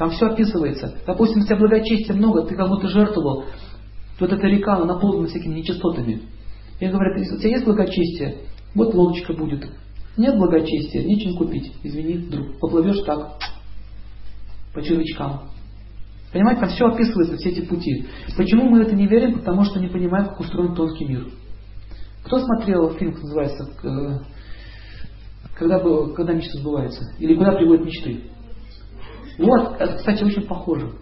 Там 0.00 0.08
все 0.12 0.28
описывается. 0.28 0.94
Допустим, 1.06 1.42
у 1.42 1.44
тебя 1.44 1.56
благочестия 1.56 2.14
много, 2.14 2.46
ты 2.46 2.56
кому-то 2.56 2.88
жертвовал, 2.88 3.44
вот 4.18 4.32
эта 4.32 4.46
река, 4.46 4.76
она 4.76 4.94
наполнена 4.94 5.28
всякими 5.28 5.56
нечистотами. 5.56 6.22
И 6.80 6.86
говорят, 6.86 7.20
у 7.20 7.36
тебя 7.36 7.50
есть 7.50 7.66
благочестие, 7.66 8.36
вот 8.74 8.94
лодочка 8.94 9.34
будет. 9.34 9.68
Нет 10.16 10.38
благочестия, 10.38 11.04
нечем 11.04 11.36
купить. 11.36 11.74
Извини, 11.82 12.16
друг, 12.30 12.58
поплывешь 12.60 13.04
так, 13.04 13.40
по 14.72 14.80
червячкам. 14.82 15.50
Понимаете, 16.32 16.62
там 16.62 16.70
все 16.70 16.86
описывается, 16.86 17.36
все 17.36 17.50
эти 17.50 17.66
пути. 17.66 18.06
Почему 18.38 18.70
мы 18.70 18.80
это 18.80 18.94
не 18.94 19.06
верим? 19.06 19.40
Потому 19.40 19.64
что 19.64 19.80
не 19.80 19.88
понимаем, 19.88 20.28
как 20.28 20.40
устроен 20.40 20.74
тонкий 20.74 21.04
мир. 21.04 21.26
Кто 22.24 22.38
смотрел 22.38 22.88
фильм, 22.94 23.12
называется, 23.20 23.68
э, 23.82 24.18
когда, 25.58 25.78
когда 26.14 26.32
мечта 26.32 26.58
сбывается? 26.58 27.04
Или 27.18 27.34
куда 27.34 27.52
приводят 27.52 27.84
мечты? 27.84 28.29
Вот, 29.40 29.80
это, 29.80 29.96
кстати, 29.96 30.22
очень 30.22 30.42
похоже. 30.42 30.92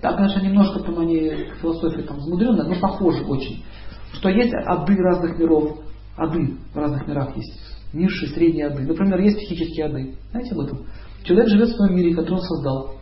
Так, 0.00 0.16
конечно, 0.16 0.40
немножко 0.40 0.80
там 0.80 0.98
они, 0.98 1.48
философия 1.60 2.02
там 2.02 2.20
замудренная, 2.20 2.66
но 2.66 2.80
похоже 2.80 3.24
очень. 3.24 3.64
Что 4.12 4.28
есть 4.28 4.52
ады 4.54 4.94
разных 4.94 5.38
миров, 5.38 5.80
ады 6.16 6.56
в 6.72 6.76
разных 6.76 7.06
мирах 7.08 7.36
есть. 7.36 7.52
Низшие, 7.92 8.30
средние 8.32 8.66
ады. 8.66 8.82
Например, 8.82 9.18
есть 9.20 9.38
психические 9.38 9.86
ады. 9.86 10.14
Знаете 10.30 10.54
об 10.54 10.60
этом? 10.60 10.86
Человек 11.24 11.48
живет 11.48 11.68
в 11.70 11.76
своем 11.76 11.96
мире, 11.96 12.14
который 12.14 12.34
он 12.34 12.42
создал. 12.42 12.94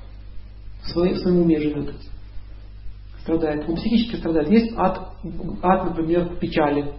В, 0.83 0.89
своей, 0.89 1.15
в 1.15 1.19
своем 1.19 1.41
уме 1.43 1.61
живет. 1.61 1.95
Страдает. 3.21 3.69
Он 3.69 3.77
психически 3.77 4.17
страдает. 4.17 4.49
Есть 4.49 4.73
ад, 4.77 5.13
ад, 5.63 5.85
например, 5.85 6.37
печали. 6.37 6.93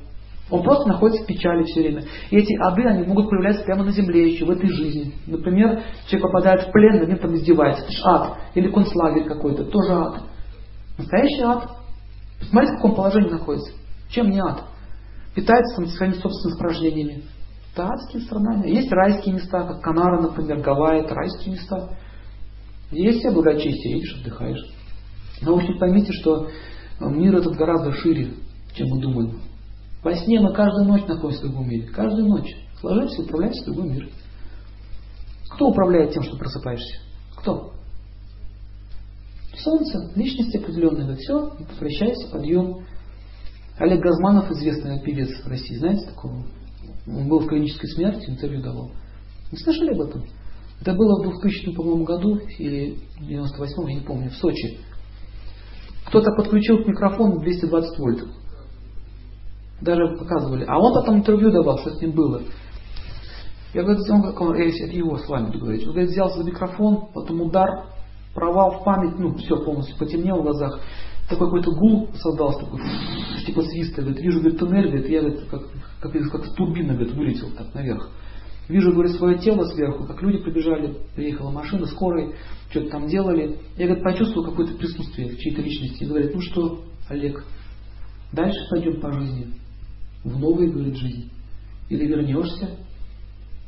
Он 0.50 0.62
просто 0.62 0.88
находится 0.88 1.24
в 1.24 1.28
печали 1.28 1.64
все 1.64 1.82
время. 1.82 2.04
И 2.30 2.38
эти 2.38 2.54
ады, 2.62 2.84
они 2.84 3.08
могут 3.08 3.30
проявляться 3.30 3.64
прямо 3.64 3.84
на 3.84 3.92
земле 3.92 4.30
еще, 4.30 4.46
в 4.46 4.52
этой 4.52 4.70
жизни. 4.70 5.14
Например, 5.26 5.82
человек 6.08 6.28
попадает 6.28 6.68
в 6.68 6.72
плен, 6.72 7.00
на 7.02 7.06
ним 7.06 7.18
там 7.18 7.34
издевается. 7.36 7.84
Это 7.84 7.92
же 7.92 8.04
ад. 8.04 8.38
Или 8.54 8.70
концлагерь 8.70 9.26
какой-то. 9.26 9.64
Тоже 9.66 9.94
ад. 9.94 10.24
Настоящий 10.98 11.42
ад. 11.42 11.70
Посмотрите, 12.40 12.74
в 12.74 12.76
каком 12.76 12.96
положении 12.96 13.30
находится. 13.30 13.72
Чем 14.10 14.30
не 14.30 14.40
ад? 14.40 14.64
Питается 15.34 15.78
там 15.78 15.88
своими 15.88 16.14
собственными 16.14 16.56
испражнениями. 16.56 17.24
Это 17.74 17.88
адские 17.88 18.22
страдания. 18.24 18.72
Есть 18.72 18.92
райские 18.92 19.34
места, 19.34 19.64
как 19.64 19.82
Канара, 19.82 20.22
например, 20.22 20.60
Гавайи, 20.60 21.04
это 21.04 21.16
райские 21.16 21.56
места. 21.56 21.98
Есть 22.92 23.20
все 23.20 23.32
благочестие, 23.32 23.96
едешь, 23.96 24.20
отдыхаешь. 24.20 24.64
Но 25.42 25.56
в 25.56 25.58
общем 25.58 25.80
поймите, 25.80 26.12
что 26.14 26.50
мир 27.00 27.36
этот 27.36 27.56
гораздо 27.56 27.94
шире, 27.94 28.34
чем 28.76 28.90
мы 28.90 29.02
думаем. 29.02 29.40
Во 30.04 30.14
сне 30.16 30.40
мы 30.40 30.54
каждую 30.54 30.86
ночь 30.86 31.06
находимся 31.08 31.46
в 31.46 31.50
другом 31.50 31.70
мире. 31.70 31.88
Каждую 31.88 32.28
ночь. 32.28 32.56
Ложишься 32.82 33.22
и 33.22 33.26
в 33.26 33.66
другой 33.66 33.90
мир. 33.90 34.10
Кто 35.52 35.70
управляет 35.70 36.14
тем, 36.14 36.24
что 36.24 36.38
просыпаешься? 36.38 37.00
Кто? 37.38 37.74
Солнце, 39.56 40.12
личность 40.16 40.56
определенная. 40.56 41.16
Все, 41.16 41.52
возвращайся, 41.70 42.28
подъем. 42.30 42.86
Олег 43.78 44.02
Газманов, 44.02 44.52
известный 44.52 45.02
певец 45.02 45.30
в 45.44 45.48
России, 45.48 45.78
знаете 45.78 46.06
такого? 46.08 46.44
Он 47.08 47.28
был 47.30 47.40
в 47.40 47.48
клинической 47.48 47.90
смерти, 47.90 48.30
интервью 48.30 48.62
давал. 48.62 48.92
Не 49.52 49.58
слышали 49.58 49.94
об 49.94 50.02
этом? 50.02 50.26
Это 50.82 50.94
было 50.94 51.22
в 51.22 51.30
2000, 51.30 51.76
по-моему, 51.76 52.04
году, 52.04 52.40
или 52.58 52.98
98 53.22 53.90
я 53.90 54.00
не 54.00 54.06
помню, 54.06 54.30
в 54.30 54.36
Сочи. 54.36 54.80
Кто-то 56.08 56.32
подключил 56.36 56.84
к 56.84 56.88
микрофону 56.88 57.40
220 57.40 58.00
вольт. 58.00 58.24
Даже 59.82 60.18
показывали. 60.18 60.66
А 60.68 60.80
он 60.80 60.94
потом 60.94 61.18
интервью 61.18 61.52
давал, 61.52 61.78
что 61.80 61.92
с 61.92 62.02
ним 62.02 62.12
было. 62.12 62.42
Я 63.74 63.84
говорю, 63.84 64.00
он, 64.10 64.22
как 64.22 64.40
он, 64.40 64.56
я 64.56 64.68
это 64.68 64.96
его 64.96 65.18
с 65.18 65.28
вами 65.28 65.48
буду 65.48 65.60
говорить. 65.60 65.84
Он 65.86 65.92
говорит, 65.92 66.12
взялся 66.12 66.38
за 66.38 66.44
микрофон, 66.44 67.08
потом 67.14 67.42
удар, 67.42 67.88
провал 68.34 68.80
в 68.80 68.84
память, 68.84 69.18
ну, 69.18 69.36
все 69.36 69.58
полностью 69.58 69.98
потемнело 69.98 70.40
в 70.40 70.44
глазах 70.44 70.80
такой 71.30 71.48
какой-то 71.48 71.72
гул 71.72 72.10
создался, 72.16 72.66
такой, 72.66 72.82
типа 73.46 73.62
свиста, 73.64 74.02
говорит, 74.02 74.22
вижу, 74.22 74.40
говорит, 74.40 74.60
туннель, 74.60 74.88
говорит, 74.88 75.10
я, 75.10 75.22
говорит, 75.22 75.42
как, 75.50 75.62
как, 76.02 76.12
как 76.12 76.56
турбина, 76.56 76.94
говорит, 76.94 77.14
вылетел 77.14 77.50
так 77.52 77.74
наверх. 77.74 78.10
Вижу, 78.70 78.94
говорит, 78.94 79.16
свое 79.16 79.38
тело 79.40 79.66
сверху, 79.66 80.06
как 80.06 80.22
люди 80.22 80.42
прибежали, 80.42 80.98
приехала 81.16 81.52
машина, 81.52 81.86
скорой, 81.88 82.36
что-то 82.70 82.90
там 82.92 83.08
делали. 83.08 83.60
Я, 83.78 83.88
говорит, 83.88 84.04
почувствовал 84.04 84.50
какое-то 84.50 84.76
присутствие 84.76 85.30
в 85.30 85.38
чьей-то 85.38 85.62
личности. 85.62 86.04
И 86.04 86.08
говорит, 86.08 86.34
ну 86.34 86.42
что, 86.42 86.84
Олег, 87.10 87.44
дальше 88.32 88.60
пойдем 88.70 89.02
по 89.02 89.12
жизни, 89.12 89.54
в 90.24 90.40
новую, 90.40 90.72
говорит, 90.72 90.96
жизнь. 90.96 91.30
Или 91.90 92.08
вернешься. 92.08 92.78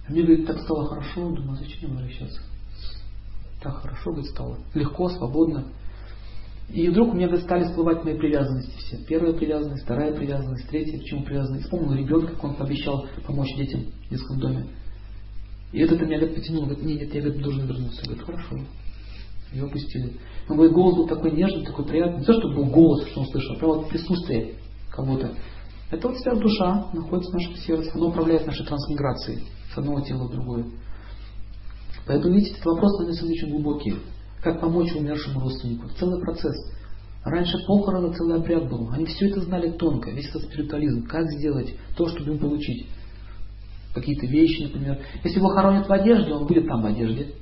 А 0.07 0.11
мне, 0.11 0.23
говорит, 0.23 0.45
так 0.45 0.60
стало 0.61 0.88
хорошо, 0.88 1.30
думаю, 1.32 1.53
а 1.53 1.56
зачем 1.56 1.91
возвращаться? 1.91 2.41
Так 3.61 3.82
хорошо, 3.82 4.11
говорит, 4.11 4.32
стало. 4.32 4.57
Легко, 4.73 5.10
свободно. 5.10 5.65
И 6.69 6.90
вдруг 6.90 7.14
у 7.14 7.15
меня 7.15 7.36
стали 7.38 7.64
всплывать 7.65 8.03
мои 8.03 8.18
привязанности 8.18 8.76
все. 8.77 8.98
Первая 9.06 9.34
привязанность, 9.34 9.84
вторая 9.84 10.14
привязанность, 10.14 10.68
третья, 10.68 10.99
к 10.99 11.03
чему 11.03 11.23
привязанность. 11.23 11.65
Вспомнил 11.65 11.94
ребенка, 11.94 12.34
как 12.34 12.44
он 12.44 12.56
пообещал 12.56 13.07
помочь 13.26 13.56
детям 13.56 13.86
в 14.07 14.10
детском 14.10 14.40
доме. 14.40 14.68
И 15.72 15.80
это 15.80 15.95
меня 15.95 16.18
говорит, 16.18 16.36
потянул, 16.36 16.65
говорит, 16.65 16.84
нет, 16.84 17.02
нет, 17.02 17.14
я 17.14 17.22
говорит, 17.22 17.41
должен 17.41 17.68
вернуться. 17.68 18.02
Я 18.02 18.07
говорю, 18.07 18.26
хорошо. 18.26 18.60
Его 19.53 19.69
пустили. 19.69 20.14
Он 20.49 20.57
говорит, 20.57 20.73
голос 20.73 20.95
был 20.95 21.07
такой 21.07 21.32
нежный, 21.32 21.65
такой 21.65 21.86
приятный. 21.86 22.19
Не 22.19 22.26
то, 22.26 22.34
что 22.34 22.49
был 22.49 22.65
голос, 22.65 23.07
что 23.07 23.22
он 23.22 23.27
слышал, 23.27 23.56
а 23.56 23.60
прямо 23.60 23.82
присутствие 23.84 24.56
кого-то. 24.90 25.34
Это 25.96 26.10
вот 26.10 26.18
вся 26.18 26.36
душа 26.36 26.90
находится 26.92 27.32
в 27.32 27.36
нашем 27.36 27.56
сердце. 27.56 27.90
Оно 27.94 28.10
управляет 28.10 28.46
нашей 28.46 28.66
трансмиграцией 28.66 29.46
с 29.74 29.78
одного 29.78 30.02
тела 30.02 30.28
в 30.28 30.32
другое. 30.32 30.66
Поэтому, 32.06 32.36
видите, 32.36 32.52
этот 32.52 32.66
вопрос, 32.66 33.00
наверное, 33.00 33.32
очень 33.32 33.50
глубокий 33.50 33.96
как 34.42 34.60
помочь 34.60 34.94
умершему 34.94 35.40
родственнику. 35.40 35.88
Целый 35.98 36.22
процесс. 36.22 36.54
Раньше 37.24 37.58
похороны 37.66 38.14
целый 38.14 38.36
обряд 38.36 38.70
был. 38.70 38.90
Они 38.92 39.06
все 39.06 39.30
это 39.30 39.40
знали 39.40 39.72
тонко, 39.72 40.12
весь 40.12 40.28
этот 40.28 40.44
спиритуализм. 40.44 41.08
Как 41.08 41.32
сделать 41.32 41.74
то, 41.96 42.08
чтобы 42.10 42.34
им 42.34 42.40
получить. 42.40 42.88
Какие-то 43.94 44.28
вещи, 44.28 44.64
например. 44.64 45.00
Если 45.24 45.38
его 45.38 45.48
хоронят 45.48 45.88
в 45.88 45.94
одежде, 45.94 46.34
он 46.34 46.46
будет 46.46 46.68
там 46.68 46.82
в 46.82 46.86
одежде. 46.88 47.36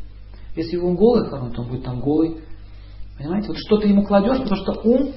Если 0.56 0.76
его 0.76 0.94
голый 0.94 1.28
хоронят, 1.28 1.58
он 1.58 1.70
будет 1.70 1.84
там 1.84 2.00
голый. 2.00 2.38
Понимаете? 3.18 3.48
Вот 3.48 3.58
что 3.58 3.78
ты 3.80 3.88
ему 3.88 4.06
кладешь, 4.06 4.44
потому 4.44 4.62
что 4.62 4.80
ум, 4.84 5.12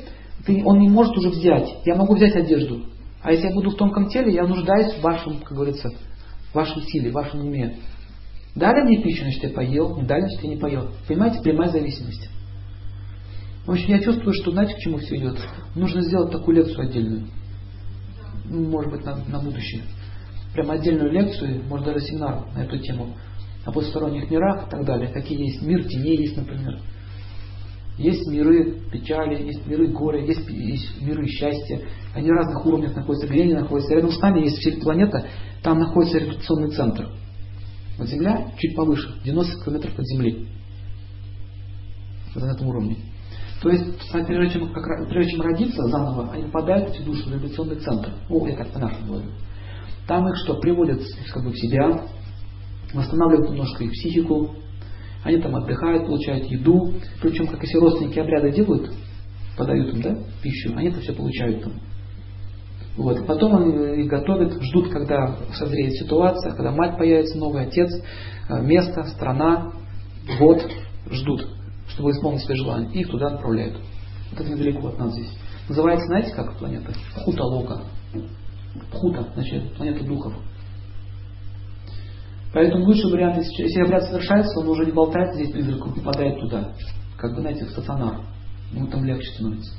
ты, 0.46 0.64
он 0.64 0.78
не 0.78 0.88
может 0.88 1.14
уже 1.18 1.28
взять. 1.28 1.82
Я 1.84 1.96
могу 1.96 2.16
взять 2.16 2.34
одежду. 2.34 2.80
А 3.22 3.32
если 3.32 3.48
я 3.48 3.54
буду 3.54 3.70
в 3.70 3.76
тонком 3.76 4.08
теле, 4.08 4.32
я 4.32 4.46
нуждаюсь 4.46 4.94
в 4.94 5.00
вашем, 5.00 5.40
как 5.40 5.56
говорится, 5.56 5.90
в 6.50 6.54
вашей 6.54 6.82
силе, 6.82 7.10
в 7.10 7.14
вашем 7.14 7.40
уме. 7.40 7.76
Дали 8.54 8.82
мне 8.82 9.02
пищу, 9.02 9.22
значит 9.22 9.42
я 9.42 9.50
поел, 9.50 9.96
не 9.96 10.04
дали, 10.04 10.22
значит 10.22 10.42
я 10.42 10.48
не 10.50 10.56
поел. 10.56 10.90
Понимаете, 11.06 11.42
прямая 11.42 11.68
зависимость. 11.70 12.30
В 13.66 13.72
общем, 13.72 13.88
я 13.88 14.02
чувствую, 14.02 14.32
что 14.32 14.52
знаете, 14.52 14.74
к 14.74 14.78
чему 14.78 14.98
все 14.98 15.16
идет? 15.16 15.38
Нужно 15.74 16.00
сделать 16.02 16.30
такую 16.30 16.56
лекцию 16.56 16.88
отдельную. 16.88 17.26
Ну, 18.44 18.68
может 18.70 18.92
быть, 18.92 19.04
на, 19.04 19.16
на 19.24 19.40
будущее. 19.40 19.82
Прям 20.54 20.70
отдельную 20.70 21.10
лекцию, 21.12 21.64
может 21.68 21.86
даже 21.86 22.00
семинар 22.00 22.46
на 22.54 22.64
эту 22.64 22.78
тему. 22.78 23.16
О 23.64 23.72
потусторонних 23.72 24.30
мирах 24.30 24.68
и 24.68 24.70
так 24.70 24.84
далее. 24.84 25.12
Какие 25.12 25.38
есть 25.38 25.62
мир 25.62 25.82
теней 25.84 26.16
есть, 26.16 26.36
например. 26.36 26.78
Есть 27.98 28.26
миры 28.26 28.78
печали, 28.92 29.42
есть 29.42 29.66
миры 29.66 29.88
горя, 29.88 30.22
есть, 30.22 30.46
есть 30.50 31.00
миры 31.00 31.26
счастья. 31.28 31.80
Они 32.14 32.30
разных 32.30 32.64
уровнях 32.66 32.94
находятся, 32.94 33.26
где 33.26 33.42
они 33.44 33.54
находятся. 33.54 33.94
Рядом 33.94 34.10
с 34.10 34.20
нами 34.20 34.40
есть 34.40 34.82
планета, 34.82 35.26
там 35.62 35.78
находится 35.78 36.18
редукционный 36.18 36.70
центр. 36.70 37.08
Вот 37.98 38.08
Земля 38.08 38.52
чуть 38.58 38.76
повыше, 38.76 39.14
90 39.24 39.64
километров 39.64 39.98
от 39.98 40.06
Земли. 40.06 40.46
Вот 42.34 42.44
на 42.44 42.52
этом 42.52 42.68
уровне. 42.68 42.98
То 43.62 43.70
есть, 43.70 43.84
прежде 44.12 44.58
чем, 44.58 44.72
как, 44.72 45.08
прежде 45.08 45.32
чем 45.32 45.40
родиться 45.40 45.82
заново, 45.88 46.30
они 46.32 46.44
попадают 46.44 46.90
эти 46.90 47.02
души 47.02 47.24
в 47.24 47.32
революционный 47.32 47.76
центр. 47.76 48.12
О, 48.28 48.46
я 48.46 48.56
так 48.56 48.70
по-нашему 48.72 49.06
говорю. 49.06 49.30
Там 50.06 50.28
их 50.28 50.36
что, 50.36 50.60
приводят 50.60 51.00
как 51.32 51.42
бы, 51.42 51.50
в 51.50 51.58
себя, 51.58 52.04
восстанавливают 52.92 53.50
немножко 53.50 53.84
их 53.84 53.92
психику, 53.92 54.54
они 55.26 55.38
там 55.40 55.54
отдыхают, 55.56 56.06
получают 56.06 56.44
еду. 56.46 56.94
Причем, 57.20 57.46
как 57.46 57.62
если 57.62 57.78
родственники 57.78 58.18
обряда 58.18 58.50
делают, 58.50 58.90
подают 59.56 59.94
им 59.94 60.02
да, 60.02 60.16
пищу, 60.42 60.72
они 60.76 60.88
это 60.88 61.00
все 61.00 61.12
получают 61.12 61.62
там. 61.62 61.72
Вот. 62.96 63.26
Потом 63.26 63.56
они 63.56 64.04
готовят, 64.04 64.62
ждут, 64.62 64.88
когда 64.90 65.36
созреет 65.54 65.92
ситуация, 65.94 66.52
когда 66.52 66.70
мать 66.70 66.96
появится, 66.96 67.36
новый 67.38 67.64
отец, 67.64 67.90
э, 68.48 68.62
место, 68.62 69.04
страна, 69.04 69.72
год, 70.38 70.64
ждут 71.10 71.56
чтобы 71.88 72.10
исполнить 72.10 72.42
свои 72.42 72.56
желания. 72.56 72.90
И 72.92 73.00
их 73.00 73.08
туда 73.08 73.28
отправляют. 73.28 73.78
Это 74.32 74.44
недалеко 74.44 74.88
от 74.88 74.98
нас 74.98 75.12
здесь. 75.12 75.30
Называется, 75.68 76.06
знаете, 76.06 76.32
как 76.34 76.56
планета? 76.58 76.92
Пхута-лока. 77.14 77.82
Пхута, 78.90 79.28
значит, 79.34 79.74
планета 79.74 80.04
духов. 80.04 80.34
Поэтому 82.56 82.86
лучший 82.86 83.12
вариант, 83.12 83.36
если 83.36 83.82
обряд 83.82 84.04
совершается, 84.04 84.60
он 84.60 84.68
уже 84.68 84.86
не 84.86 84.92
болтает 84.92 85.34
здесь 85.34 85.52
призраком, 85.52 85.92
попадает 85.92 86.40
туда. 86.40 86.72
Как 87.18 87.34
бы, 87.34 87.42
знаете, 87.42 87.66
в 87.66 87.70
стационар. 87.70 88.22
Ему 88.72 88.86
там 88.86 89.04
легче 89.04 89.30
становится. 89.34 89.76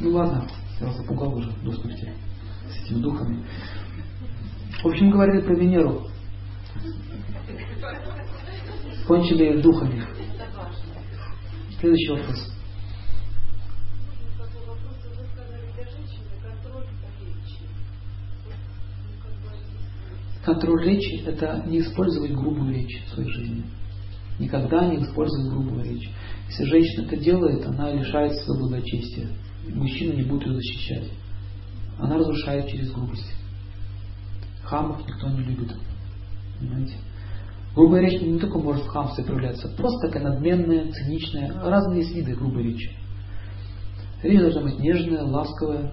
Ну 0.00 0.12
ладно, 0.12 0.48
я 0.80 0.86
вас 0.86 0.96
запугал 0.96 1.34
уже 1.34 1.50
до 1.62 1.72
смерти 1.72 2.10
с 2.70 2.86
этими 2.86 3.02
духами. 3.02 3.44
В 4.82 4.86
общем, 4.86 5.10
говорили 5.10 5.42
про 5.42 5.54
Венеру. 5.56 6.06
Кончили 9.06 9.60
духами. 9.60 10.04
Следующий 11.78 12.12
вопрос. 12.12 12.55
Контроль 20.46 20.84
речи– 20.84 21.24
это 21.26 21.64
не 21.66 21.80
использовать 21.80 22.32
грубую 22.32 22.72
речь 22.72 23.02
в 23.04 23.14
своей 23.14 23.28
жизни. 23.30 23.64
Никогда 24.38 24.86
не 24.86 25.02
использовать 25.02 25.50
грубую 25.50 25.82
речь. 25.82 26.08
Если 26.46 26.62
женщина 26.66 27.04
это 27.04 27.16
делает, 27.16 27.66
она 27.66 27.90
лишает 27.90 28.32
своего 28.36 28.68
благочестия. 28.68 29.26
Мужчина 29.74 30.12
не 30.12 30.22
будет 30.22 30.46
ее 30.46 30.54
защищать. 30.54 31.10
Она 31.98 32.16
разрушает 32.16 32.68
через 32.68 32.92
грубость. 32.92 33.28
Хамов 34.62 35.04
никто 35.04 35.28
не 35.30 35.42
любит. 35.42 35.74
Понимаете? 36.60 36.94
Грубая 37.74 38.02
речь 38.02 38.22
не 38.22 38.38
только 38.38 38.60
может 38.60 38.84
в 38.84 38.88
хамстве 38.88 39.24
проявляться, 39.24 39.66
просто 39.76 40.06
такая 40.06 40.30
надменная, 40.30 40.92
циничная, 40.92 41.60
разные 41.60 42.02
есть 42.02 42.14
виды 42.14 42.36
грубой 42.36 42.62
речи. 42.62 42.92
Речь 44.22 44.38
должна 44.38 44.62
быть 44.62 44.78
нежная, 44.78 45.24
ласковая. 45.24 45.92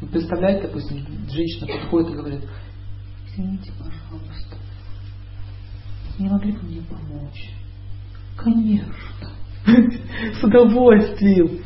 Вы 0.00 0.06
представляете, 0.06 0.68
допустим, 0.68 1.04
женщина 1.28 1.66
подходит 1.66 2.10
и 2.10 2.14
говорит, 2.14 2.40
извините, 3.32 3.72
пожалуйста, 3.78 4.56
не 6.18 6.28
могли 6.28 6.52
бы 6.52 6.62
мне 6.62 6.82
помочь? 6.82 7.50
Конечно. 8.36 9.30
С 10.40 10.42
удовольствием. 10.42 11.62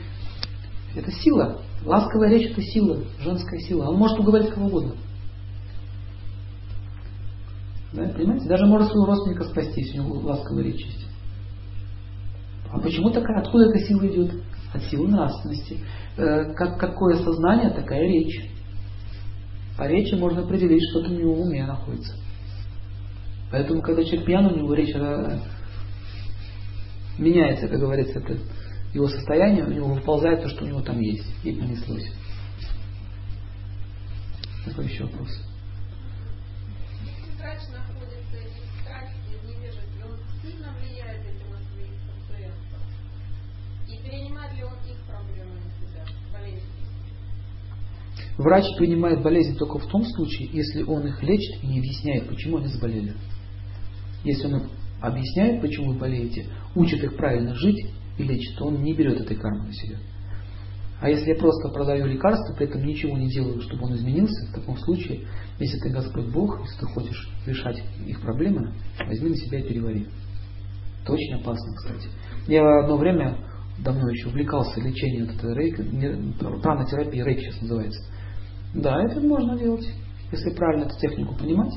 Это 0.95 1.11
сила. 1.11 1.61
Ласковая 1.85 2.31
речь 2.31 2.51
это 2.51 2.63
сила, 2.63 3.05
женская 3.21 3.59
сила. 3.61 3.89
Он 3.89 3.97
может 3.97 4.19
уговорить 4.19 4.51
кого 4.51 4.67
угодно. 4.67 4.95
Да, 7.93 8.09
понимаете? 8.09 8.49
Даже 8.49 8.67
может 8.67 8.89
своего 8.89 9.07
родственника 9.07 9.45
спасти, 9.45 9.83
если 9.83 10.01
у 10.01 10.05
него 10.05 10.19
ласковая 10.21 10.65
речь 10.65 10.85
есть. 10.85 11.07
А 12.73 12.79
почему 12.79 13.11
такая, 13.11 13.41
откуда 13.41 13.67
эта 13.67 13.79
сила 13.87 14.07
идет? 14.07 14.35
От 14.73 14.83
силы 14.85 15.09
нравственности. 15.09 15.79
Э, 16.17 16.53
как, 16.55 16.79
какое 16.79 17.17
сознание, 17.23 17.71
такая 17.71 18.01
речь. 18.01 18.51
По 19.77 19.89
речи 19.89 20.15
можно 20.15 20.43
определить, 20.43 20.83
что 20.91 21.01
у 21.01 21.07
него 21.07 21.35
в 21.35 21.41
уме 21.41 21.67
находится. 21.67 22.15
Поэтому, 23.51 23.83
когда 23.83 24.05
человек 24.05 24.27
пьян, 24.27 24.47
у 24.47 24.57
него 24.57 24.75
речь 24.75 24.95
меняется, 27.19 27.69
как 27.69 27.81
говорится, 27.81 28.19
это 28.19 28.39
его 28.93 29.09
состояние, 29.09 29.65
у 29.65 29.71
него 29.71 29.89
выползает 29.95 30.43
то, 30.43 30.49
что 30.49 30.65
у 30.65 30.69
него 30.69 30.81
там 30.81 31.01
есть, 31.01 31.27
и 31.43 31.53
понеслось. 31.53 32.13
Какой 34.65 34.87
еще 34.87 35.05
вопрос? 35.05 35.29
Врач 48.37 48.65
принимает 48.79 49.23
болезнь 49.23 49.57
только 49.57 49.79
в 49.79 49.87
том 49.87 50.05
случае, 50.05 50.49
если 50.53 50.83
он 50.83 51.07
их 51.07 51.23
лечит 51.23 51.63
и 51.63 51.67
не 51.67 51.79
объясняет, 51.79 52.29
почему 52.29 52.59
они 52.59 52.67
заболели. 52.67 53.15
Если 54.25 54.47
он 54.47 54.63
объясняет, 55.01 55.61
почему 55.61 55.93
вы 55.93 55.99
болеете, 55.99 56.47
учит 56.75 57.03
их 57.05 57.17
правильно 57.17 57.55
жить 57.55 57.87
и 58.19 58.23
лечит, 58.23 58.57
то 58.59 58.67
он 58.67 58.83
не 58.83 58.95
берет 58.95 59.21
этой 59.21 59.37
кармы 59.37 59.67
на 59.67 59.73
себя. 59.73 59.99
А 61.01 61.11
если 61.11 61.29
я 61.31 61.37
просто 61.37 61.69
продаю 61.69 62.07
лекарства, 62.07 62.55
при 62.55 62.67
этом 62.67 62.85
ничего 62.85 63.17
не 63.17 63.29
делаю, 63.29 63.61
чтобы 63.61 63.85
он 63.85 63.95
изменился, 63.95 64.47
в 64.51 64.55
таком 64.55 64.79
случае, 64.79 65.27
если 65.59 65.79
ты 65.79 65.91
Господь 65.91 66.33
Бог, 66.33 66.61
если 66.63 66.81
ты 66.81 66.87
хочешь 66.87 67.29
решать 67.47 67.83
их 68.07 68.21
проблемы, 68.21 68.73
возьми 69.07 69.31
на 69.31 69.37
себя 69.37 69.59
и 69.59 69.69
перевари. 69.69 70.07
Это 71.03 71.13
очень 71.13 71.35
опасно, 71.35 71.75
кстати. 71.77 72.09
Я 72.49 72.63
одно 72.81 72.97
время, 72.97 73.37
давно 73.79 74.09
еще, 74.09 74.29
увлекался 74.29 74.81
лечением 74.81 75.27
вот 75.27 75.37
этой 75.37 75.55
рейка, 75.55 75.85
пранотерапия, 76.63 77.25
рейк 77.25 77.41
сейчас 77.41 77.61
называется. 77.61 78.14
Да, 78.75 79.01
это 79.05 79.21
можно 79.21 79.57
делать, 79.57 79.87
если 80.33 80.51
правильно 80.51 80.87
эту 80.87 80.99
технику 80.99 81.37
понимать. 81.37 81.73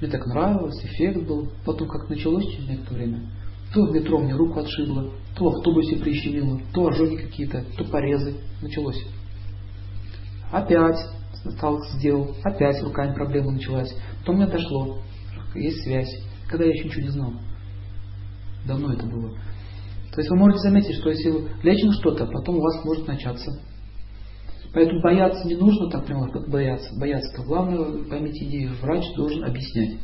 Мне 0.00 0.10
так 0.10 0.26
нравилось, 0.26 0.82
эффект 0.82 1.26
был. 1.26 1.48
Потом 1.64 1.88
как 1.88 2.08
началось 2.08 2.46
через 2.46 2.68
некоторое 2.68 2.96
время, 2.96 3.30
то 3.72 3.84
в 3.84 3.92
метро 3.92 4.18
мне 4.18 4.34
руку 4.34 4.60
отшибло, 4.60 5.12
то 5.36 5.44
в 5.44 5.56
автобусе 5.56 5.96
прищемило, 5.96 6.58
то 6.72 6.88
ожоги 6.88 7.16
какие-то, 7.16 7.64
то 7.76 7.84
порезы. 7.84 8.34
Началось. 8.62 9.00
Опять 10.50 10.98
стал, 11.56 11.78
сделал, 11.94 12.34
опять 12.42 12.82
руками 12.82 13.14
проблема 13.14 13.52
началась. 13.52 13.94
Потом 14.20 14.36
мне 14.36 14.46
дошло, 14.46 14.98
есть 15.54 15.82
связь, 15.82 16.10
когда 16.48 16.64
я 16.64 16.70
еще 16.70 16.84
ничего 16.84 17.02
не 17.02 17.10
знал. 17.10 17.32
Давно 18.66 18.92
это 18.92 19.06
было. 19.06 19.30
То 20.12 20.20
есть 20.20 20.30
вы 20.30 20.36
можете 20.36 20.60
заметить, 20.60 20.94
что 20.96 21.10
если 21.10 21.48
лечим 21.62 21.92
что-то, 21.92 22.26
потом 22.26 22.56
у 22.56 22.60
вас 22.60 22.84
может 22.84 23.06
начаться 23.06 23.50
Поэтому 24.74 25.02
бояться 25.02 25.46
не 25.46 25.54
нужно, 25.54 25.90
так 25.90 26.06
прямо 26.06 26.28
бояться. 26.48 26.98
Бояться-то 26.98 27.42
главное, 27.42 28.04
поймите 28.08 28.44
идею, 28.46 28.72
врач 28.80 29.04
должен 29.16 29.44
объяснять, 29.44 29.98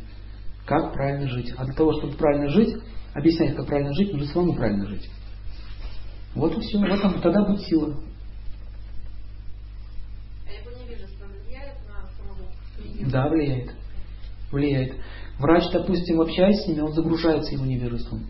как 0.65 0.93
правильно 0.93 1.27
жить. 1.27 1.53
А 1.57 1.65
для 1.65 1.73
того, 1.73 1.93
чтобы 1.93 2.15
правильно 2.15 2.49
жить, 2.49 2.75
объяснять, 3.13 3.55
как 3.55 3.65
правильно 3.65 3.93
жить, 3.93 4.11
нужно 4.11 4.27
самому 4.27 4.53
правильно 4.53 4.87
жить. 4.87 5.09
Вот 6.35 6.55
и 6.55 6.61
все. 6.61 6.77
В 6.77 6.83
этом 6.83 7.19
тогда 7.21 7.45
будет 7.45 7.61
сила. 7.61 7.95
Да, 13.11 13.27
влияет. 13.27 13.71
Влияет. 14.51 14.95
Врач, 15.39 15.63
допустим, 15.71 16.21
общаясь 16.21 16.63
с 16.63 16.67
ними, 16.67 16.81
он 16.81 16.93
загружается 16.93 17.53
его 17.53 17.65
невежеством. 17.65 18.27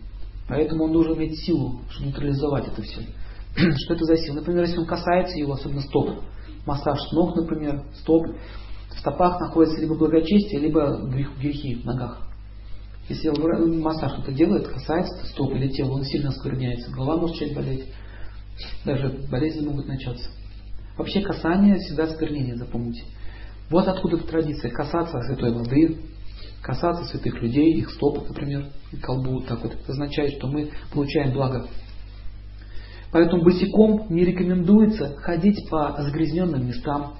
Поэтому 0.48 0.84
он 0.84 0.92
должен 0.92 1.16
иметь 1.16 1.38
силу, 1.44 1.80
чтобы 1.90 2.06
нейтрализовать 2.06 2.68
это 2.68 2.82
все. 2.82 3.00
что 3.56 3.94
это 3.94 4.04
за 4.04 4.16
сила? 4.16 4.36
Например, 4.36 4.64
если 4.64 4.78
он 4.78 4.86
касается 4.86 5.36
его, 5.36 5.52
особенно 5.52 5.80
стоп, 5.82 6.20
массаж 6.66 6.98
ног, 7.12 7.36
например, 7.36 7.84
стоп, 7.94 8.26
в 8.26 8.98
стопах 8.98 9.40
находится 9.40 9.80
либо 9.80 9.94
благочестие, 9.94 10.60
либо 10.60 10.98
грехи 11.38 11.76
в 11.76 11.84
ногах. 11.84 12.26
Если 13.08 13.28
массаж 13.80 14.12
что-то 14.12 14.32
делает, 14.32 14.68
касается 14.68 15.26
стоп 15.26 15.52
или 15.52 15.68
тела, 15.68 15.92
он 15.92 16.04
сильно 16.04 16.28
оскверняется, 16.28 16.92
голова 16.92 17.16
может 17.16 17.40
начать 17.40 17.54
болеть, 17.54 17.84
даже 18.84 19.26
болезни 19.30 19.66
могут 19.66 19.86
начаться. 19.86 20.30
Вообще 20.96 21.22
касание 21.22 21.76
всегда 21.78 22.08
сквернение, 22.08 22.56
запомните. 22.56 23.04
Вот 23.70 23.86
откуда 23.88 24.18
традиция. 24.18 24.70
Касаться 24.70 25.20
святой 25.22 25.52
воды, 25.52 25.98
касаться 26.60 27.04
святых 27.04 27.40
людей, 27.40 27.74
их 27.74 27.90
стоп, 27.90 28.28
например, 28.28 28.66
колбу, 29.02 29.40
так 29.42 29.62
вот. 29.62 29.72
Это 29.72 29.92
означает, 29.92 30.34
что 30.34 30.48
мы 30.48 30.70
получаем 30.92 31.32
благо. 31.32 31.66
Поэтому 33.12 33.42
босиком 33.42 34.06
не 34.08 34.24
рекомендуется 34.24 35.16
ходить 35.16 35.68
по 35.68 35.96
загрязненным 36.00 36.66
местам. 36.66 37.14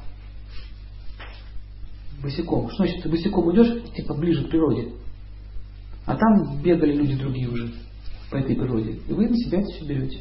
Босиком. 2.22 2.68
Что 2.70 2.84
значит, 2.84 3.02
ты 3.02 3.08
босиком 3.08 3.52
идешь, 3.52 3.92
типа 3.94 4.14
ближе 4.14 4.44
к 4.44 4.50
природе. 4.50 4.92
А 6.06 6.16
там 6.16 6.62
бегали 6.62 6.94
люди 6.94 7.16
другие 7.16 7.48
уже 7.48 7.72
по 8.30 8.36
этой 8.36 8.54
природе. 8.54 9.00
И 9.08 9.12
вы 9.12 9.28
на 9.28 9.36
себя 9.36 9.60
это 9.60 9.68
все 9.68 9.84
берете. 9.84 10.20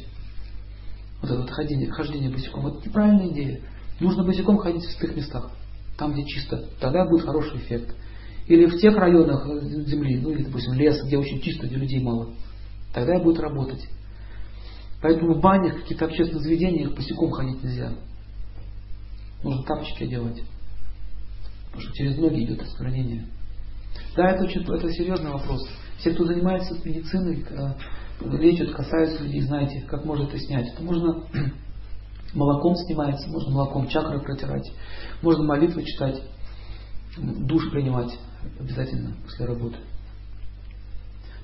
Вот 1.22 1.30
это 1.30 1.40
вот 1.40 1.50
хождение, 1.50 1.90
хождение 1.90 2.30
босиком. 2.30 2.62
Вот 2.62 2.84
неправильная 2.84 3.28
идея. 3.28 3.60
Нужно 4.00 4.24
босиком 4.24 4.58
ходить 4.58 4.82
в 4.82 4.90
святых 4.92 5.16
местах. 5.16 5.50
Там, 5.96 6.12
где 6.12 6.24
чисто. 6.24 6.64
Тогда 6.80 7.04
будет 7.04 7.24
хороший 7.24 7.58
эффект. 7.58 7.94
Или 8.48 8.66
в 8.66 8.78
тех 8.78 8.96
районах 8.96 9.46
земли, 9.86 10.18
ну 10.18 10.30
или, 10.30 10.42
допустим, 10.42 10.72
лес, 10.74 11.00
где 11.04 11.18
очень 11.18 11.40
чисто, 11.40 11.66
где 11.66 11.76
людей 11.76 12.00
мало. 12.00 12.34
Тогда 12.92 13.20
будет 13.20 13.38
работать. 13.38 13.86
Поэтому 15.02 15.34
в 15.34 15.40
банях, 15.40 15.82
каких-то 15.82 16.06
общественных 16.06 16.42
заведениях 16.42 16.94
босиком 16.94 17.30
ходить 17.30 17.62
нельзя. 17.62 17.92
Нужно 19.42 19.64
тапочки 19.64 20.04
одевать. 20.04 20.42
Потому 21.66 21.82
что 21.82 21.92
через 21.94 22.18
ноги 22.18 22.44
идет 22.44 22.60
осквернение. 22.60 23.26
Да, 24.16 24.30
это 24.30 24.44
очень 24.44 24.62
это 24.62 24.92
серьезный 24.92 25.30
вопрос. 25.30 25.60
Все, 25.98 26.12
кто 26.12 26.24
занимается 26.24 26.74
медициной, 26.84 27.44
э, 27.48 27.74
лечат, 28.20 28.72
касаются 28.72 29.22
людей, 29.22 29.42
знаете, 29.42 29.82
как 29.88 30.04
можно 30.04 30.24
это 30.24 30.38
снять. 30.38 30.68
Это 30.72 30.82
можно 30.82 31.24
молоком 32.34 32.74
снимается, 32.76 33.28
можно 33.30 33.52
молоком 33.52 33.88
чакры 33.88 34.20
протирать, 34.20 34.70
можно 35.22 35.44
молитвы 35.44 35.84
читать, 35.84 36.22
душ 37.16 37.70
принимать 37.70 38.18
обязательно 38.58 39.16
после 39.24 39.46
работы. 39.46 39.78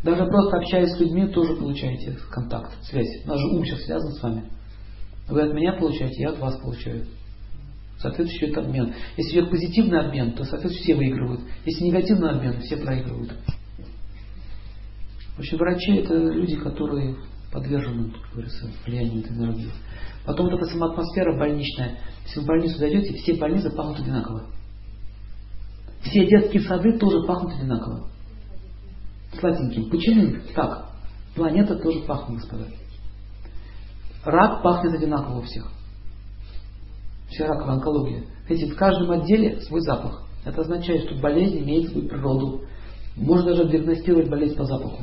Даже 0.03 0.25
просто 0.27 0.57
общаясь 0.59 0.91
с 0.91 1.01
людьми, 1.01 1.27
тоже 1.29 1.57
получаете 1.57 2.17
контакт, 2.31 2.73
связь. 2.83 3.25
Же 3.25 3.47
ум 3.49 3.65
сейчас 3.65 3.83
связан 3.85 4.13
с 4.13 4.23
вами. 4.23 4.45
Вы 5.29 5.43
от 5.43 5.55
меня 5.55 5.73
получаете, 5.73 6.23
я 6.23 6.31
от 6.31 6.39
вас 6.39 6.57
получаю. 6.59 7.07
Соответствующий 7.99 8.53
это 8.53 8.61
обмен. 8.61 8.95
Если 9.17 9.33
идет 9.33 9.51
позитивный 9.51 10.01
обмен, 10.01 10.33
то, 10.33 10.45
соответственно, 10.45 10.85
все 10.85 10.95
выигрывают. 10.95 11.41
Если 11.65 11.85
негативный 11.85 12.31
обмен, 12.31 12.61
все 12.61 12.77
проигрывают. 12.77 13.33
В 15.37 15.39
общем, 15.39 15.59
врачи 15.59 15.93
это 15.97 16.15
люди, 16.15 16.57
которые 16.57 17.17
подвержены, 17.53 18.11
как 18.13 18.33
говорится, 18.33 18.71
влиянию 18.87 19.21
этой 19.21 19.37
энергии. 19.37 19.71
Потом 20.25 20.47
вот 20.47 20.61
эта 20.61 20.67
сама 20.67 20.91
атмосфера 20.91 21.39
больничная. 21.39 21.99
Если 22.25 22.41
вы 22.41 22.45
в 22.45 22.49
больницу 22.49 22.79
зайдете, 22.79 23.15
все 23.15 23.35
больницы 23.35 23.71
пахнут 23.71 24.01
одинаково. 24.01 24.47
Все 26.03 26.27
детские 26.27 26.63
сады 26.63 26.99
тоже 26.99 27.27
пахнут 27.27 27.55
одинаково. 27.55 28.09
Сладеньким. 29.39 29.91
Почему 29.91 30.37
так? 30.55 30.91
Планета 31.35 31.77
тоже 31.77 32.01
пахнет, 32.01 32.41
господа. 32.41 32.65
Рак 34.25 34.63
пахнет 34.63 34.95
одинаково 34.95 35.39
у 35.39 35.43
всех. 35.43 35.71
Все 37.29 37.45
раковая 37.45 37.75
онкология. 37.75 38.25
Видите, 38.49 38.73
в 38.73 38.77
каждом 38.77 39.11
отделе 39.11 39.61
свой 39.63 39.81
запах. 39.81 40.27
Это 40.45 40.61
означает, 40.63 41.05
что 41.05 41.21
болезнь 41.21 41.59
имеет 41.59 41.91
свою 41.91 42.09
природу. 42.09 42.63
Можно 43.17 43.55
даже 43.55 43.69
диагностировать 43.69 44.29
болезнь 44.29 44.57
по 44.57 44.65
запаху. 44.65 45.03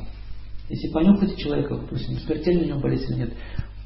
Если 0.69 0.91
понюхаете 0.91 1.35
человека, 1.35 1.75
допустим, 1.75 2.17
смертельно 2.19 2.63
у 2.63 2.67
него 2.67 2.79
болезнь 2.79 3.11
или 3.11 3.19
нет, 3.19 3.33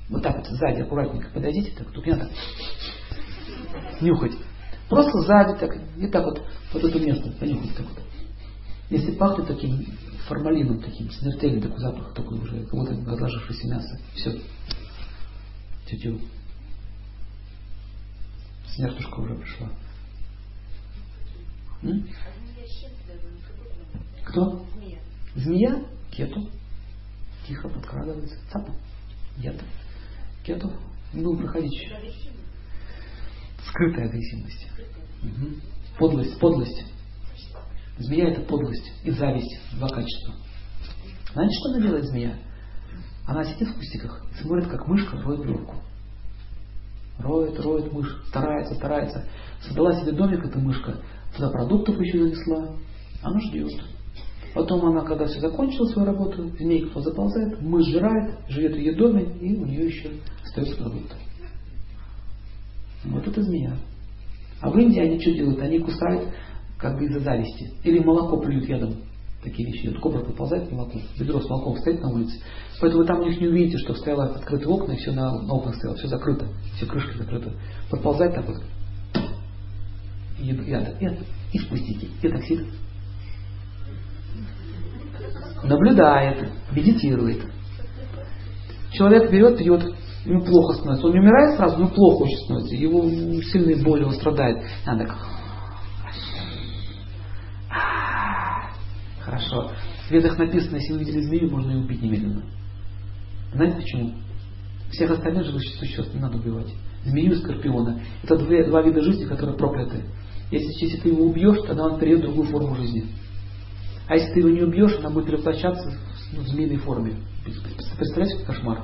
вот 0.10 0.22
так 0.22 0.38
вот 0.38 0.46
сзади 0.46 0.82
аккуратненько 0.82 1.30
подойдите, 1.34 1.72
так, 1.78 1.92
тут 1.92 2.06
не 2.06 2.14
надо 2.14 2.30
нюхать. 4.00 4.34
Просто 4.90 5.20
сзади 5.22 5.60
так, 5.60 5.76
и 5.98 6.08
так 6.08 6.24
вот, 6.24 6.42
вот 6.74 6.84
это 6.84 7.00
место 7.00 7.32
понюхать 7.40 7.76
так 7.76 7.86
вот. 7.88 8.04
Если 8.90 9.12
пахнет 9.14 9.48
таким 9.48 9.86
формалином, 10.28 10.82
таким 10.82 11.10
смертельным 11.12 11.62
такой 11.62 11.80
запах, 11.80 12.14
такой 12.14 12.40
уже, 12.40 12.64
как 12.66 12.74
будто 12.74 12.94
разложившееся 12.94 13.68
мясо, 13.68 14.00
все. 14.16 14.42
Тетю. 15.88 16.20
Смертушка 18.76 19.20
уже 19.20 19.36
пришла. 19.36 19.70
М? 21.84 22.08
Кто? 24.26 24.66
Змея? 25.36 25.86
Кету. 26.12 26.50
Тихо 27.48 27.70
подкрадывается. 27.70 28.36
Цапа. 28.52 28.74
Яд. 29.38 29.64
Кету. 30.44 30.72
Будем 31.14 31.38
проходить. 31.38 31.90
Скрытая 33.68 34.10
агрессивность. 34.10 34.68
Угу. 35.24 35.48
Подлость. 35.98 36.40
Подлость. 36.40 36.84
Змея 38.00 38.30
это 38.30 38.42
подлость 38.42 38.92
и 39.04 39.12
зависть. 39.12 39.60
Два 39.78 39.88
качества. 39.90 40.36
Знаете, 41.34 41.56
что 41.56 41.70
она 41.70 41.82
делает 41.82 42.06
змея? 42.06 42.36
Она 43.26 43.44
сидит 43.44 43.70
в 43.70 43.76
кустиках 43.76 44.26
и 44.32 44.42
смотрит, 44.42 44.68
как 44.68 44.88
мышка 44.88 45.18
роет 45.22 45.46
дырку. 45.46 45.76
Роет, 47.20 47.60
роет 47.60 47.92
мышь, 47.92 48.16
старается, 48.28 48.76
старается. 48.76 49.28
Создала 49.62 50.00
себе 50.00 50.12
домик 50.12 50.46
эта 50.46 50.60
мышка, 50.60 51.02
туда 51.36 51.50
продуктов 51.50 52.00
еще 52.00 52.24
занесла. 52.24 52.76
Она 53.24 53.40
ждет. 53.42 53.72
Потом 54.54 54.86
она, 54.86 55.02
когда 55.02 55.26
все 55.26 55.40
закончила 55.40 55.86
свою 55.88 56.08
работу, 56.08 56.50
змейка 56.58 57.02
заползает, 57.02 57.62
мышь 57.62 57.88
жирает, 57.88 58.40
живет 58.48 58.74
в 58.74 58.78
ее 58.78 58.96
доме, 58.96 59.24
и 59.42 59.56
у 59.56 59.66
нее 59.66 59.88
еще 59.88 60.12
остается 60.44 60.78
продукт. 60.78 61.16
Вот 63.04 63.28
это 63.28 63.42
змея. 63.42 63.78
А 64.62 64.70
в 64.70 64.78
Индии 64.78 65.00
они 65.00 65.20
что 65.20 65.34
делают? 65.34 65.60
Они 65.60 65.80
кусают 65.80 66.30
как 66.78 66.98
бы 66.98 67.06
из-за 67.06 67.20
зависти. 67.20 67.72
Или 67.84 68.00
молоко 68.00 68.38
плюют 68.38 68.68
ядом. 68.68 68.96
Такие 69.44 69.72
вещи. 69.72 69.88
Вот 69.88 70.00
кобра 70.00 70.20
подползает 70.20 70.68
к 70.68 70.72
молоку, 70.72 71.00
ведро 71.18 71.40
с 71.40 71.50
молоком 71.50 71.78
стоит 71.78 72.02
на 72.02 72.10
улице. 72.10 72.40
Поэтому 72.82 73.04
вы 73.04 73.08
там 73.08 73.22
у 73.22 73.26
них 73.26 73.40
не 73.40 73.48
увидите, 73.48 73.78
что 73.78 73.94
стояло 73.94 74.26
открытые 74.26 74.68
окна, 74.68 74.94
и 74.94 74.98
все 74.98 75.12
на, 75.12 75.42
на 75.42 75.54
окнах 75.54 75.76
стояло, 75.76 75.98
все 75.98 76.08
закрыто, 76.08 76.48
все 76.76 76.86
крышки 76.86 77.18
закрыты. 77.18 77.52
Подползает 77.90 78.34
так 78.34 78.48
вот. 78.48 78.58
Яда. 80.40 80.98
И, 81.00 81.58
и 81.58 81.60
спустите. 81.60 82.08
И 82.22 82.30
так 82.30 82.44
сидит 82.44 82.68
наблюдает, 85.64 86.50
медитирует. 86.72 87.46
Человек 88.92 89.32
берет, 89.32 89.58
пьет, 89.58 89.84
ему 90.26 90.44
плохо 90.44 90.76
становится. 90.76 91.08
Он 91.08 91.14
не 91.14 91.20
умирает 91.20 91.58
сразу, 91.58 91.78
но 91.78 91.88
плохо 91.88 92.24
очень 92.24 92.38
становится. 92.46 92.76
Его 92.76 93.04
сильные 93.42 93.84
боли, 93.84 94.04
он 94.04 94.14
страдает. 94.14 94.64
Она 94.86 95.06
так... 95.06 95.18
Хорошо. 99.38 99.72
В 100.08 100.12
ведах 100.12 100.38
написано, 100.38 100.78
если 100.78 100.94
вы 100.94 101.00
видели 101.00 101.22
змею, 101.22 101.52
можно 101.52 101.72
ее 101.72 101.80
убить 101.80 102.02
немедленно. 102.02 102.44
Знаете 103.54 103.78
почему? 103.78 104.14
Всех 104.90 105.12
остальных 105.12 105.46
живых 105.46 105.62
существ 105.80 106.14
не 106.14 106.20
надо 106.20 106.38
убивать. 106.38 106.74
Змею 107.04 107.34
и 107.34 107.36
скорпиона. 107.36 108.02
Это 108.24 108.38
два, 108.38 108.64
два 108.66 108.82
вида 108.82 109.02
жизни, 109.02 109.26
которые 109.26 109.58
прокляты. 109.58 110.06
Если, 110.50 110.86
если 110.86 111.02
ты 111.02 111.10
его 111.10 111.26
убьешь, 111.26 111.60
тогда 111.68 111.86
он 111.86 112.00
перейдет 112.00 112.22
в 112.22 112.24
другую 112.28 112.48
форму 112.48 112.76
жизни. 112.76 113.06
А 114.08 114.16
если 114.16 114.34
ты 114.34 114.40
его 114.40 114.50
не 114.50 114.62
убьешь, 114.62 114.98
она 115.00 115.10
будет 115.10 115.28
превращаться 115.28 115.94
ну, 116.34 116.42
в 116.42 116.48
змеиной 116.48 116.78
форме. 116.78 117.18
Представляете, 117.44 118.38
как 118.38 118.56
кошмар? 118.56 118.84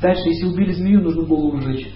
Дальше, 0.00 0.28
если 0.28 0.46
убили 0.46 0.72
змею, 0.72 1.00
нужно 1.02 1.22
голову 1.22 1.60
сжечь. 1.60 1.92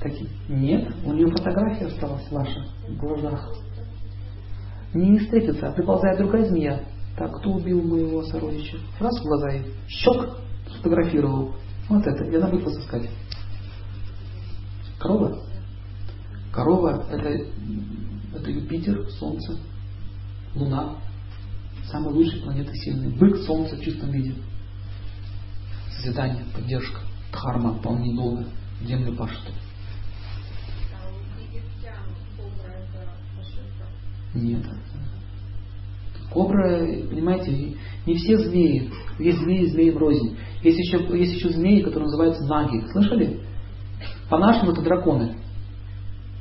Такие. 0.00 0.30
Нет, 0.48 0.92
у 1.04 1.12
нее 1.12 1.28
фотография 1.28 1.86
осталась 1.86 2.28
ваша 2.30 2.64
в 2.88 2.96
глазах. 2.96 3.54
Не, 4.94 5.10
не 5.10 5.18
встретится, 5.18 5.68
а 5.68 5.72
приползает 5.72 6.18
другая 6.18 6.44
змея. 6.46 6.84
Так, 7.16 7.38
кто 7.38 7.50
убил 7.50 7.82
моего 7.82 8.22
сородича? 8.24 8.78
Раз 8.98 9.18
в 9.20 9.24
глаза 9.24 9.50
ей. 9.50 9.74
Щек 9.88 10.38
сфотографировал. 10.74 11.54
Вот 11.88 12.06
это. 12.06 12.24
И 12.24 12.36
она 12.36 12.48
будет 12.48 12.64
вас 12.64 12.78
искать. 12.78 13.08
Корова? 14.98 15.42
Корова 16.52 17.04
это 17.10 17.46
это 18.34 18.50
Юпитер, 18.50 19.08
Солнце, 19.18 19.58
Луна, 20.54 20.96
самые 21.90 22.14
лучшие 22.14 22.42
планеты 22.42 22.72
сильные. 22.74 23.10
Бык, 23.10 23.36
Солнце 23.44 23.76
в 23.76 23.80
чистом 23.80 24.10
виде. 24.10 24.34
Созидание, 25.96 26.44
поддержка, 26.54 27.00
дхарма, 27.32 27.74
вполне 27.74 28.14
долго 28.14 28.46
землю 28.82 29.16
пашет. 29.16 29.52
Нет. 34.34 34.64
Кобра, 36.30 36.86
понимаете, 37.08 37.76
не 38.06 38.14
все 38.14 38.38
змеи. 38.38 38.90
Есть 39.18 39.38
змеи, 39.38 39.66
змеи 39.66 39.90
рознь. 39.90 40.36
Есть 40.62 40.78
еще, 40.78 40.98
есть 41.18 41.34
еще 41.34 41.48
змеи, 41.50 41.82
которые 41.82 42.04
называются 42.04 42.44
наги. 42.44 42.86
Слышали? 42.92 43.40
По-нашему 44.28 44.72
это 44.72 44.82
драконы. 44.82 45.36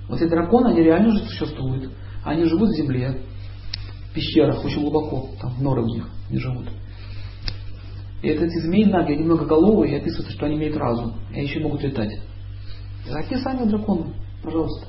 Вот 0.07 0.21
эти 0.21 0.29
драконы, 0.29 0.69
они 0.69 0.81
реально 0.81 1.17
же 1.17 1.25
существуют. 1.25 1.91
Они 2.23 2.45
живут 2.45 2.69
в 2.69 2.75
земле, 2.75 3.21
в 4.09 4.13
пещерах, 4.13 4.63
очень 4.63 4.81
глубоко, 4.81 5.29
там 5.41 5.51
в 5.51 5.61
норы 5.61 5.83
у 5.83 5.87
них 5.87 6.09
они 6.29 6.39
живут. 6.39 6.67
И 8.21 8.27
это 8.27 8.45
эти 8.45 8.59
змеи 8.65 8.85
наги, 8.85 9.13
они 9.13 9.23
многоголовые, 9.23 9.93
и 9.93 9.97
описывается, 9.97 10.33
что 10.33 10.45
они 10.45 10.55
имеют 10.55 10.77
разум, 10.77 11.15
и 11.33 11.41
еще 11.41 11.59
могут 11.59 11.81
летать. 11.81 12.11
Это 13.07 13.19
описание 13.19 13.65
дракона, 13.65 14.13
пожалуйста. 14.43 14.87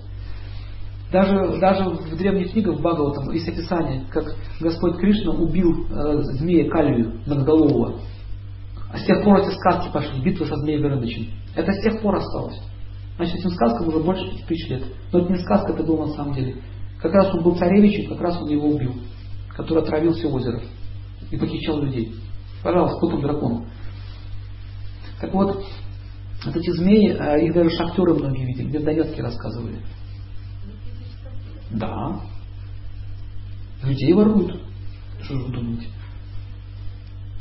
Даже, 1.12 1.58
даже 1.58 1.84
в 1.90 2.16
древних 2.16 2.52
книгах 2.52 2.76
в 2.76 2.80
Бхагаватам 2.80 3.30
есть 3.32 3.48
описание, 3.48 4.04
как 4.10 4.24
Господь 4.60 4.96
Кришна 4.98 5.32
убил 5.32 5.86
э, 5.90 6.22
змея 6.38 6.70
Калию 6.70 7.20
многоголового. 7.26 8.00
А 8.92 8.98
с 8.98 9.04
тех 9.04 9.22
пор 9.24 9.40
эти 9.40 9.52
сказки 9.54 9.92
пошли, 9.92 10.22
битва 10.22 10.44
со 10.44 10.56
змеем 10.56 10.82
Горынычем. 10.82 11.26
Это 11.56 11.72
с 11.72 11.82
тех 11.82 12.00
пор 12.00 12.16
осталось. 12.16 12.60
Значит, 13.16 13.40
этим 13.40 13.50
сказкам 13.50 13.88
уже 13.88 13.98
больше 13.98 14.24
тысяч 14.46 14.68
лет. 14.70 14.84
Но 15.12 15.20
это 15.20 15.32
не 15.32 15.38
сказка, 15.40 15.72
это 15.72 15.82
было 15.82 16.06
на 16.06 16.12
самом 16.14 16.34
деле. 16.34 16.56
Как 17.02 17.12
раз 17.12 17.34
он 17.34 17.42
был 17.42 17.56
царевичем, 17.56 18.08
как 18.10 18.20
раз 18.20 18.40
он 18.40 18.48
его 18.48 18.68
убил, 18.68 18.94
который 19.56 19.82
отравил 19.82 20.12
все 20.12 20.28
озеро 20.28 20.60
и 21.30 21.36
похищал 21.36 21.80
людей. 21.80 22.14
Пожалуйста, 22.62 22.98
кто 22.98 23.10
там 23.10 23.22
дракон? 23.22 23.66
Так 25.20 25.34
вот, 25.34 25.64
вот 26.44 26.56
эти 26.56 26.70
змеи, 26.70 27.16
а, 27.18 27.36
их 27.38 27.52
даже 27.52 27.70
шахтеры 27.70 28.14
многие 28.14 28.46
видели, 28.46 28.68
мне 28.68 28.78
в 28.78 28.84
Донецке 28.84 29.22
рассказывали. 29.22 29.80
Да. 31.70 32.20
Людей 33.82 34.12
воруют. 34.12 34.62
Что 35.22 35.34
же 35.34 35.44
вы 35.44 35.52
думаете? 35.52 35.88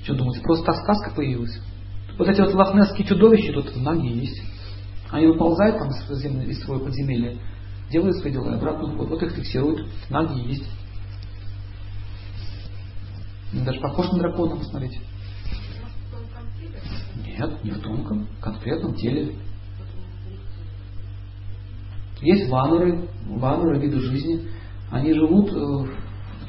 Что 0.03 0.15
думаете, 0.15 0.41
просто 0.41 0.73
сказка 0.73 1.11
появилась? 1.15 1.59
Вот 2.17 2.27
эти 2.27 2.41
вот 2.41 2.53
лохнесские 2.53 3.07
чудовища, 3.07 3.53
тут 3.53 3.75
ноги 3.77 4.07
есть. 4.07 4.41
Они 5.09 5.27
выползают 5.27 5.77
там 5.77 5.89
из, 5.89 6.21
земли, 6.21 6.49
из 6.49 6.63
своего 6.63 6.85
подземелья, 6.85 7.37
делают 7.89 8.17
свои 8.17 8.31
дела 8.31 8.55
обратно 8.55 8.93
вход. 8.93 9.09
Вот 9.09 9.23
их 9.23 9.31
фиксируют, 9.33 9.87
ноги 10.09 10.39
есть. 10.47 10.69
Даже 13.53 13.79
похож 13.79 14.11
на 14.11 14.19
дракона, 14.19 14.57
посмотрите. 14.57 14.99
Нет, 17.25 17.63
не 17.63 17.71
в 17.71 17.79
тонком, 17.79 18.27
конкретном 18.41 18.95
теле. 18.95 19.35
Есть 22.21 22.49
вануры, 22.49 23.07
вануры 23.27 23.79
виды 23.79 23.99
жизни. 23.99 24.47
Они 24.91 25.13
живут 25.13 25.51
э, 25.51 25.85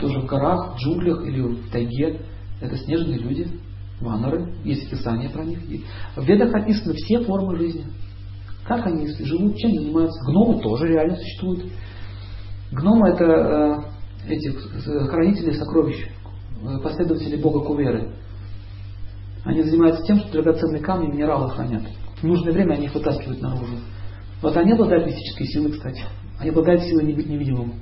тоже 0.01 0.21
в 0.21 0.27
горах, 0.27 0.75
в 0.75 0.79
джунглях 0.79 1.27
или 1.27 1.41
в 1.41 1.71
тайге. 1.71 2.21
Это 2.61 2.77
снежные 2.77 3.19
люди, 3.19 3.49
вануры. 4.01 4.55
Есть 4.65 4.87
описание 4.87 5.31
про 5.31 5.45
них. 5.45 5.61
В 6.17 6.25
ведах 6.25 6.55
описаны 6.55 6.95
все 6.95 7.21
формы 7.25 7.57
жизни. 7.57 7.85
Как 8.67 8.87
они 8.87 9.07
живут, 9.07 9.57
чем 9.57 9.73
занимаются. 9.73 10.21
Гномы 10.31 10.61
тоже 10.61 10.89
реально 10.89 11.17
существуют. 11.17 11.65
Гномы 12.73 13.09
это 13.09 13.25
э, 13.25 14.33
эти 14.33 14.49
хранители 15.09 15.53
сокровищ, 15.53 16.07
э, 16.07 16.83
последователи 16.83 17.37
бога 17.37 17.61
Куверы. 17.61 18.13
Они 19.45 19.63
занимаются 19.63 20.05
тем, 20.05 20.19
что 20.19 20.33
драгоценные 20.33 20.83
камни 20.83 21.09
и 21.09 21.13
минералы 21.13 21.51
хранят. 21.51 21.83
В 22.21 22.25
нужное 22.25 22.53
время 22.53 22.75
они 22.75 22.87
их 22.87 22.95
вытаскивают 22.95 23.41
наружу. 23.41 23.77
Вот 24.43 24.57
они 24.57 24.73
обладают 24.73 25.07
мистической 25.07 25.47
силой, 25.47 25.73
кстати. 25.73 26.03
Они 26.39 26.51
обладают 26.51 26.83
силой 26.83 27.05
невидимым. 27.05 27.75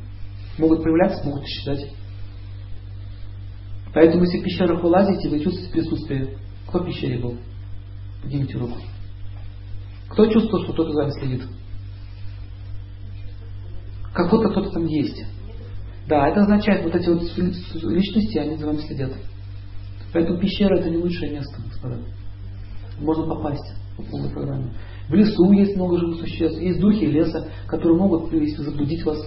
Могут 0.59 0.83
появляться, 0.83 1.25
могут 1.25 1.45
исчезать. 1.45 1.93
Поэтому, 3.95 4.25
если 4.25 4.41
в 4.41 4.45
пещерах 4.45 4.83
вы 4.83 4.89
лазите, 4.89 5.29
вы 5.29 5.41
чувствуете 5.41 5.73
присутствие. 5.73 6.39
Кто 6.67 6.81
в 6.81 6.87
пещере 6.87 7.19
был? 7.19 7.37
Поднимите 8.23 8.59
руку. 8.59 8.79
Кто 10.09 10.27
чувствовал, 10.27 10.65
что 10.65 10.73
кто-то 10.73 10.93
за 10.93 11.03
вами 11.03 11.11
следит? 11.13 11.43
Какой-то 14.13 14.51
кто-то 14.51 14.71
там 14.71 14.87
есть. 14.87 15.25
Да, 16.09 16.29
это 16.29 16.41
означает, 16.41 16.85
вот 16.85 16.95
эти 16.95 17.09
вот 17.09 17.23
личности, 17.93 18.39
они 18.39 18.57
за 18.57 18.67
вами 18.67 18.79
следят. 18.79 19.13
Поэтому 20.13 20.41
пещера 20.41 20.79
это 20.79 20.91
не 20.91 20.97
лучшее 20.97 21.33
место, 21.33 21.63
господа. 21.63 21.99
Можно 22.99 23.27
попасть 23.27 23.75
по 23.99 24.03
полной 24.05 24.31
программе. 24.31 24.73
В 25.09 25.15
лесу 25.15 25.51
есть 25.53 25.75
много 25.77 25.99
живых 25.99 26.21
существ, 26.21 26.61
есть 26.61 26.79
духи 26.79 27.05
леса, 27.05 27.49
которые 27.67 27.99
могут 27.99 28.31
привести, 28.31 28.63
заблудить 28.63 29.05
вас. 29.05 29.19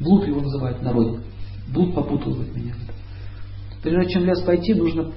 Блуд 0.00 0.26
его 0.26 0.40
называют 0.40 0.80
в 0.80 0.82
народе. 0.82 1.20
Блуд 1.72 1.94
попутывает 1.94 2.54
меня. 2.54 2.74
Прежде 3.82 4.12
чем 4.12 4.22
в 4.22 4.26
лес 4.26 4.40
пойти, 4.42 4.74
нужно 4.74 5.12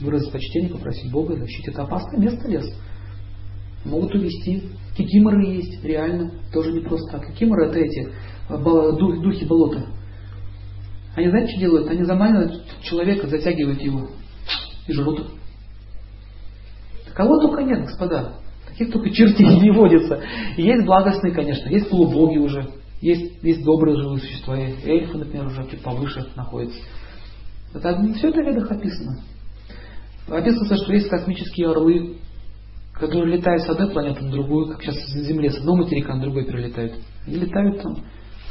выразить 0.00 0.32
почтение, 0.32 0.70
попросить 0.70 1.12
Бога 1.12 1.36
защитить. 1.36 1.68
Это 1.68 1.82
опасное 1.82 2.18
место 2.18 2.48
лес. 2.48 2.66
Могут 3.84 4.14
увести. 4.14 4.70
Кикиморы 4.96 5.44
есть, 5.46 5.84
реально, 5.84 6.32
тоже 6.52 6.72
не 6.72 6.80
просто 6.80 7.12
так. 7.12 7.32
Кикиморы 7.32 7.66
это 7.66 7.78
эти 7.78 8.08
дух, 8.48 9.22
духи 9.22 9.44
болота. 9.44 9.86
Они 11.14 11.28
знаете, 11.28 11.52
что 11.52 11.60
делают? 11.60 11.90
Они 11.90 12.04
заманивают 12.04 12.64
человека, 12.82 13.26
затягивают 13.26 13.82
его 13.82 14.08
и 14.86 14.92
жрут. 14.92 15.26
Кого 17.14 17.38
только 17.40 17.62
нет, 17.62 17.84
господа. 17.84 18.34
Таких 18.68 18.92
только 18.92 19.10
чертей 19.10 19.60
не 19.60 19.70
водится. 19.70 20.22
есть 20.56 20.86
благостные, 20.86 21.32
конечно, 21.32 21.68
есть 21.68 21.90
полубоги 21.90 22.38
уже, 22.38 22.70
есть, 23.00 23.42
есть 23.42 23.64
добрые 23.64 23.96
живые 23.96 24.20
существа, 24.20 24.56
эльфы, 24.56 25.18
например, 25.18 25.46
уже 25.46 25.68
чуть 25.68 25.82
повыше 25.82 26.26
находятся. 26.36 26.78
Это, 27.74 28.00
все 28.14 28.28
это 28.28 28.42
в 28.42 28.46
ведах 28.46 28.70
описано. 28.70 29.20
Описывается, 30.28 30.76
что 30.76 30.92
есть 30.92 31.08
космические 31.08 31.70
орлы, 31.70 32.16
которые 32.94 33.36
летают 33.36 33.62
с 33.62 33.68
одной 33.68 33.90
планеты 33.90 34.24
на 34.24 34.30
другую, 34.30 34.68
как 34.68 34.82
сейчас 34.82 34.96
на 35.14 35.22
Земле, 35.22 35.50
с 35.50 35.58
одного 35.58 35.78
материка 35.78 36.14
на 36.14 36.22
другой 36.22 36.44
перелетают. 36.44 36.94
И 37.26 37.34
летают 37.34 37.82
там. 37.82 37.96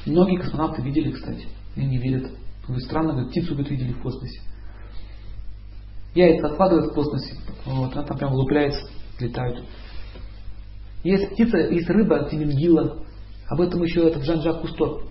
Многие 0.05 0.37
космонавты 0.37 0.81
видели, 0.81 1.11
кстати, 1.11 1.45
и 1.75 1.85
не 1.85 1.97
верят. 1.97 2.31
Говорит, 2.67 2.85
странно, 2.85 3.11
говорит, 3.13 3.31
птицу 3.31 3.53
говорит, 3.53 3.71
видели 3.71 3.93
в 3.93 4.01
космосе. 4.01 4.41
Яйца 6.13 6.47
откладывают 6.47 6.91
в 6.91 6.93
космосе, 6.93 7.35
вот, 7.65 7.93
она 7.93 8.03
там 8.03 8.17
прям 8.17 8.31
вылупляется, 8.31 8.85
летают. 9.19 9.63
Есть 11.03 11.31
птица, 11.31 11.57
есть 11.57 11.89
рыба, 11.89 12.27
тимингила. 12.29 13.03
Об 13.47 13.61
этом 13.61 13.81
еще 13.83 14.07
этот 14.07 14.23
Жан-Жак 14.23 14.61
Кусто 14.61 15.01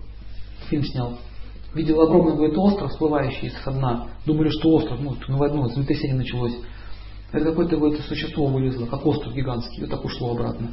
фильм 0.69 0.83
снял. 0.83 1.17
Видел 1.73 2.01
огромный, 2.01 2.35
говорит, 2.35 2.57
остров, 2.57 2.91
всплывающий 2.91 3.47
из 3.47 3.53
дна. 3.65 4.09
Думали, 4.25 4.49
что 4.49 4.69
остров, 4.69 4.99
ну, 4.99 5.15
ну 5.27 5.37
в 5.37 5.43
одно, 5.43 5.67
землетрясение 5.69 6.17
началось. 6.17 6.55
Это 7.31 7.45
какое-то 7.45 7.77
говорит, 7.77 8.01
существо 8.01 8.47
вылезло, 8.47 8.85
как 8.85 9.05
остров 9.05 9.33
гигантский, 9.33 9.83
и 9.83 9.87
так 9.87 10.03
ушло 10.03 10.31
обратно. 10.31 10.71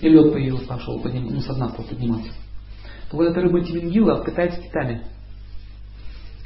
И 0.00 0.08
лед 0.08 0.32
появился, 0.32 0.66
пошел 0.66 1.00
подним, 1.00 1.26
ну, 1.26 1.40
со 1.40 1.54
дна 1.54 1.70
стал 1.70 1.84
подниматься. 1.84 2.32
То 3.10 3.16
вот 3.16 3.28
эта 3.28 3.40
рыба 3.40 3.60
тимингила 3.60 4.24
питается 4.24 4.60
китами. 4.60 5.06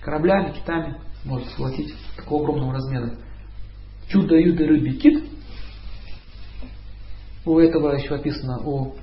Кораблями, 0.03 0.53
китами 0.53 0.99
может 1.25 1.49
схватить 1.49 1.95
такого 2.17 2.43
огромного 2.43 2.75
размера. 2.75 3.15
Чудо-юдо 4.09 4.67
рыбий 4.67 4.99
кит. 4.99 5.25
У 7.45 7.59
этого 7.59 7.95
еще 7.95 8.15
описано 8.15 8.59
о 8.65 8.95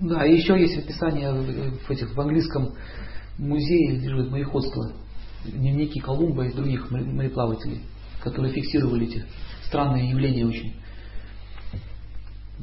да, 0.00 0.24
еще 0.24 0.60
есть 0.60 0.76
описание 0.76 1.32
в, 1.32 1.90
этих, 1.90 2.12
в 2.12 2.20
английском 2.20 2.74
музее, 3.38 3.98
где 3.98 4.10
живет 4.10 4.32
мореходство, 4.32 4.92
дневники 5.44 6.00
Колумба 6.00 6.46
и 6.46 6.52
других 6.52 6.90
мореплавателей, 6.90 7.82
которые 8.20 8.52
фиксировали 8.52 9.06
эти 9.06 9.24
странные 9.66 10.10
явления 10.10 10.44
очень. 10.44 10.74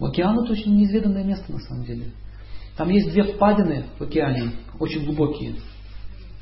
Океан 0.01 0.37
это 0.37 0.51
очень 0.51 0.75
неизведанное 0.75 1.23
место 1.23 1.49
на 1.51 1.59
самом 1.59 1.85
деле. 1.85 2.11
Там 2.75 2.89
есть 2.89 3.09
две 3.11 3.23
впадины 3.23 3.85
в 3.97 4.03
океане, 4.03 4.51
очень 4.77 5.05
глубокие 5.05 5.55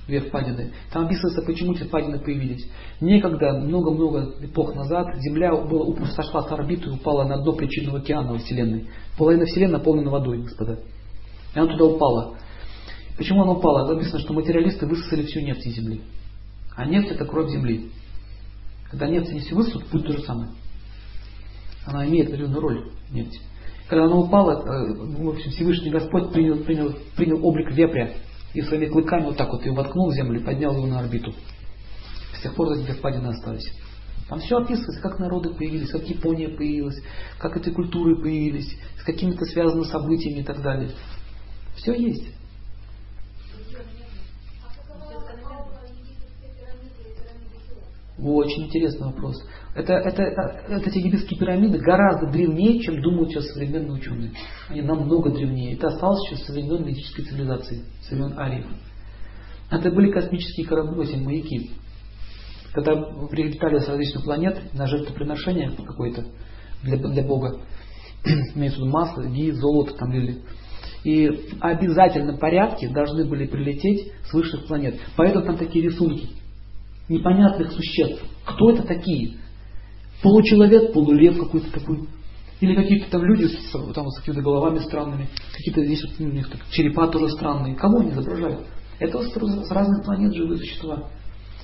две 0.07 0.21
впадины. 0.21 0.71
Там 0.91 1.05
описывается, 1.05 1.41
почему 1.41 1.73
эти 1.73 1.83
впадины 1.83 2.19
появились. 2.19 2.65
Некогда, 3.01 3.59
много-много 3.59 4.35
эпох 4.41 4.73
назад, 4.73 5.07
Земля 5.17 5.55
была, 5.55 6.05
сошла 6.07 6.43
с 6.43 6.51
орбиты 6.51 6.89
и 6.89 6.93
упала 6.93 7.25
на 7.25 7.37
дно 7.43 7.53
причинного 7.53 7.99
океана 7.99 8.37
Вселенной. 8.37 8.87
Половина 9.17 9.45
Вселенной 9.45 9.79
наполнена 9.79 10.09
водой, 10.09 10.41
господа. 10.41 10.79
И 11.53 11.59
она 11.59 11.71
туда 11.71 11.85
упала. 11.85 12.37
Почему 13.17 13.43
она 13.43 13.51
упала? 13.51 13.93
Написано, 13.93 14.19
что 14.19 14.33
материалисты 14.33 14.85
высосали 14.85 15.23
всю 15.23 15.41
нефть 15.41 15.65
из 15.65 15.75
Земли. 15.75 16.01
А 16.75 16.85
нефть 16.85 17.11
это 17.11 17.25
кровь 17.25 17.51
Земли. 17.51 17.89
Когда 18.89 19.07
нефть 19.07 19.33
не 19.33 19.41
все 19.41 19.55
высосут, 19.55 19.89
будет 19.91 20.07
то 20.07 20.13
же 20.13 20.21
самое. 20.21 20.51
Она 21.85 22.07
имеет 22.07 22.27
определенную 22.27 22.61
роль, 22.61 22.91
нефть. 23.11 23.41
Когда 23.89 24.05
она 24.05 24.15
упала, 24.15 24.61
э, 24.61 25.23
в 25.23 25.29
общем, 25.29 25.51
Всевышний 25.51 25.89
Господь 25.89 26.31
принял, 26.31 26.57
принял, 26.57 26.93
принял 27.15 27.45
облик 27.45 27.71
вепря 27.71 28.13
и 28.57 28.61
своими 28.63 28.87
клыками 28.87 29.25
вот 29.25 29.37
так 29.37 29.51
вот 29.51 29.63
ее 29.63 29.71
воткнул 29.73 30.09
в 30.09 30.15
землю 30.15 30.41
и 30.41 30.43
поднял 30.43 30.75
его 30.75 30.87
на 30.87 30.99
орбиту. 30.99 31.31
С 32.33 32.41
тех 32.41 32.55
пор 32.55 32.71
эти 32.73 32.91
впадины 32.91 33.27
остались. 33.27 33.71
Там 34.27 34.39
все 34.39 34.57
описывается, 34.57 34.99
как 34.99 35.19
народы 35.19 35.53
появились, 35.53 35.91
как 35.91 36.03
Япония 36.07 36.49
появилась, 36.49 36.99
как 37.37 37.55
эти 37.55 37.69
культуры 37.69 38.15
появились, 38.19 38.75
с 38.99 39.03
какими-то 39.03 39.45
связанными 39.45 39.85
событиями 39.85 40.39
и 40.39 40.43
так 40.43 40.63
далее. 40.63 40.89
Все 41.75 41.93
есть. 41.93 42.33
Очень 48.17 48.65
интересный 48.65 49.05
вопрос. 49.05 49.39
Это, 49.77 49.93
это, 49.93 50.23
это, 50.23 50.89
эти 50.89 50.97
египетские 50.97 51.39
пирамиды 51.39 51.77
гораздо 51.77 52.31
древнее, 52.31 52.79
чем 52.79 52.99
думают 52.99 53.29
сейчас 53.29 53.45
современные 53.49 53.91
ученые. 53.91 54.31
Они 54.69 54.81
намного 54.81 55.29
древнее. 55.29 55.75
Это 55.75 55.89
осталось 55.89 56.19
еще 56.31 56.43
со 56.43 56.51
времен 56.51 56.83
ведической 56.83 57.25
цивилизации, 57.25 57.83
со 58.01 58.15
времен 58.15 58.39
ариев. 58.39 58.65
Это 59.69 59.91
были 59.91 60.11
космические 60.11 60.65
корабли, 60.65 61.03
эти 61.03 61.21
маяки. 61.21 61.71
когда 62.73 62.95
прилетали 63.29 63.77
с 63.77 63.87
различных 63.87 64.23
планет 64.23 64.73
на 64.73 64.87
жертвоприношение 64.87 65.69
какое-то 65.69 66.25
для, 66.81 66.97
для 66.97 67.21
Бога, 67.21 67.59
имеется 68.55 68.79
в 68.79 68.81
виду 68.81 68.91
масло, 68.91 69.21
ги, 69.27 69.51
золото 69.51 69.93
там 69.93 70.11
лили, 70.11 70.41
и 71.03 71.29
в 71.29 71.61
обязательном 71.61 72.39
порядке 72.39 72.89
должны 72.89 73.25
были 73.25 73.45
прилететь 73.45 74.11
с 74.25 74.33
высших 74.33 74.65
планет. 74.65 74.99
Поэтому 75.15 75.45
там 75.45 75.57
такие 75.57 75.85
рисунки 75.85 76.29
непонятных 77.09 77.71
существ. 77.73 78.23
Кто 78.43 78.71
это 78.71 78.81
такие? 78.81 79.37
Получеловек, 80.21 80.93
полулев 80.93 81.37
какой-то 81.39 81.71
такой. 81.71 82.07
Или 82.59 82.75
какие-то 82.75 83.11
там 83.11 83.23
люди 83.23 83.45
с, 83.45 83.93
там, 83.93 84.09
с 84.09 84.19
какими-то 84.19 84.41
головами 84.41 84.79
странными. 84.79 85.29
Какие-то 85.53 85.83
здесь 85.85 86.03
вот, 86.03 86.19
у 86.19 86.31
них 86.31 86.49
так, 86.49 86.61
черепа 86.71 87.07
тоже 87.07 87.29
странные. 87.29 87.75
Кого 87.75 87.99
они 87.99 88.11
изображают? 88.11 88.65
Это 88.99 89.21
с 89.21 89.71
разных 89.71 90.03
планет 90.03 90.33
живые 90.33 90.57
существа. 90.57 91.09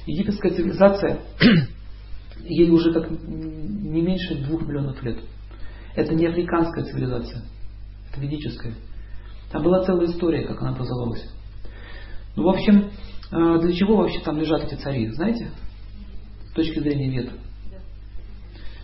Египетская 0.06 0.52
цивилизация, 0.52 1.22
ей 2.44 2.70
уже 2.70 2.94
как 2.94 3.10
не 3.10 4.02
меньше 4.02 4.36
двух 4.44 4.62
миллионов 4.68 5.02
лет. 5.02 5.18
Это 5.96 6.14
не 6.14 6.26
африканская 6.28 6.84
цивилизация, 6.84 7.44
это 8.12 8.22
ведическая. 8.22 8.74
Там 9.52 9.64
была 9.64 9.84
целая 9.86 10.08
история, 10.08 10.46
как 10.46 10.62
она 10.62 10.72
образовалась. 10.72 11.24
Ну, 12.36 12.44
в 12.44 12.50
общем, 12.50 12.90
э, 13.32 13.60
для 13.62 13.74
чего 13.74 13.98
вообще 13.98 14.20
там 14.20 14.40
лежат 14.40 14.64
эти 14.64 14.80
цари, 14.80 15.10
знаете? 15.12 15.52
С 16.50 16.54
точки 16.54 16.80
зрения 16.80 17.10
вет. 17.10 17.32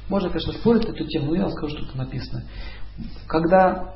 Можно, 0.10 0.30
конечно, 0.30 0.54
спорить 0.54 0.88
на 0.88 0.92
эту 0.92 1.06
тему, 1.06 1.28
но 1.28 1.36
я 1.36 1.42
вам 1.44 1.52
скажу, 1.52 1.78
что 1.78 1.88
там 1.88 1.98
написано. 1.98 2.44
Когда 3.28 3.96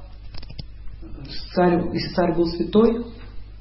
царь, 1.53 1.91
если 1.93 2.13
царь 2.13 2.35
был 2.35 2.47
святой, 2.47 3.05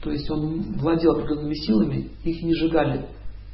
то 0.03 0.11
есть 0.11 0.31
он 0.31 0.75
владел 0.79 1.13
определенными 1.13 1.55
силами, 1.55 2.11
их 2.25 2.43
не 2.43 2.55
сжигали. 2.55 3.07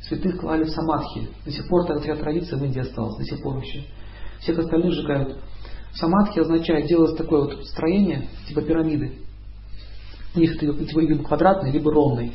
Святых 0.03 0.41
клали 0.41 0.65
в 0.65 0.71
самадхи. 0.71 1.29
До 1.45 1.51
сих 1.51 1.69
пор 1.69 1.87
такая 1.87 2.17
традиция 2.17 2.59
в 2.59 2.65
Индии 2.65 2.81
осталась, 2.81 3.17
до 3.17 3.25
сих 3.25 3.43
пор 3.43 3.59
еще. 3.59 3.85
Всех 4.41 4.59
остальных 4.59 4.93
сжигают. 4.95 5.39
Самадхи 5.95 6.39
означает 6.39 6.87
делать 6.87 7.17
такое 7.17 7.45
вот 7.45 7.67
строение, 7.67 8.29
типа 8.47 8.63
пирамиды. 8.63 9.19
У 10.35 10.41
них 10.41 10.55
это 10.57 10.67
либо 11.01 11.25
квадратный, 11.25 11.73
либо 11.73 11.93
ровный. 11.93 12.33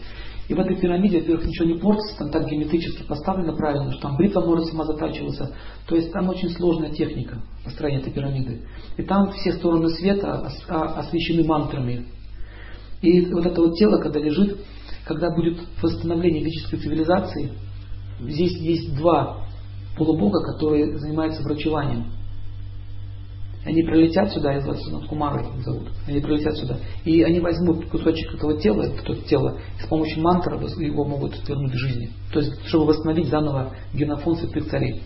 И 0.49 0.53
в 0.53 0.59
этой 0.59 0.75
пирамиде, 0.75 1.19
во-первых, 1.19 1.45
ничего 1.45 1.65
не 1.65 1.75
портится, 1.75 2.17
там 2.17 2.29
так 2.29 2.49
геометрически 2.49 3.03
поставлено 3.03 3.55
правильно, 3.55 3.91
что 3.91 4.01
там 4.01 4.17
бритва 4.17 4.41
может 4.41 4.65
сама 4.67 4.83
затачиваться. 4.83 5.55
То 5.87 5.95
есть 5.95 6.11
там 6.11 6.27
очень 6.29 6.49
сложная 6.49 6.89
техника 6.89 7.41
построения 7.63 7.99
этой 7.99 8.11
пирамиды. 8.11 8.61
И 8.97 9.03
там 9.03 9.31
все 9.31 9.53
стороны 9.53 9.89
света 9.89 10.45
освещены 10.67 11.45
мантрами. 11.45 12.05
И 13.01 13.25
вот 13.27 13.45
это 13.45 13.61
вот 13.61 13.75
тело, 13.75 13.99
когда 13.99 14.19
лежит, 14.19 14.59
когда 15.05 15.29
будет 15.33 15.59
восстановление 15.81 16.43
ведической 16.43 16.79
цивилизации, 16.79 17.51
здесь 18.19 18.57
есть 18.57 18.95
два 18.97 19.45
полубога, 19.97 20.43
которые 20.53 20.97
занимаются 20.97 21.41
врачеванием. 21.43 22.05
Они 23.65 23.81
прилетят 23.81 24.29
сюда, 24.31 24.57
из 24.57 24.65
вас 24.65 24.77
Кумара 25.07 25.41
их 25.41 25.63
зовут, 25.63 25.87
они 26.05 26.19
прилетят 26.19 26.57
сюда, 26.57 26.79
и 27.05 27.23
они 27.23 27.39
возьмут 27.39 27.85
кусочек 27.85 28.33
этого 28.35 28.59
тела, 28.59 28.83
это 28.83 29.15
тело, 29.23 29.57
и 29.79 29.83
с 29.83 29.87
помощью 29.87 30.21
мантры 30.21 30.57
его 30.57 31.05
могут 31.05 31.35
вернуть 31.47 31.71
к 31.71 31.75
жизни. 31.75 32.09
То 32.33 32.39
есть, 32.39 32.51
чтобы 32.67 32.87
восстановить 32.87 33.27
заново 33.27 33.71
генофон 33.93 34.35
святых 34.35 34.67
царей. 34.69 35.01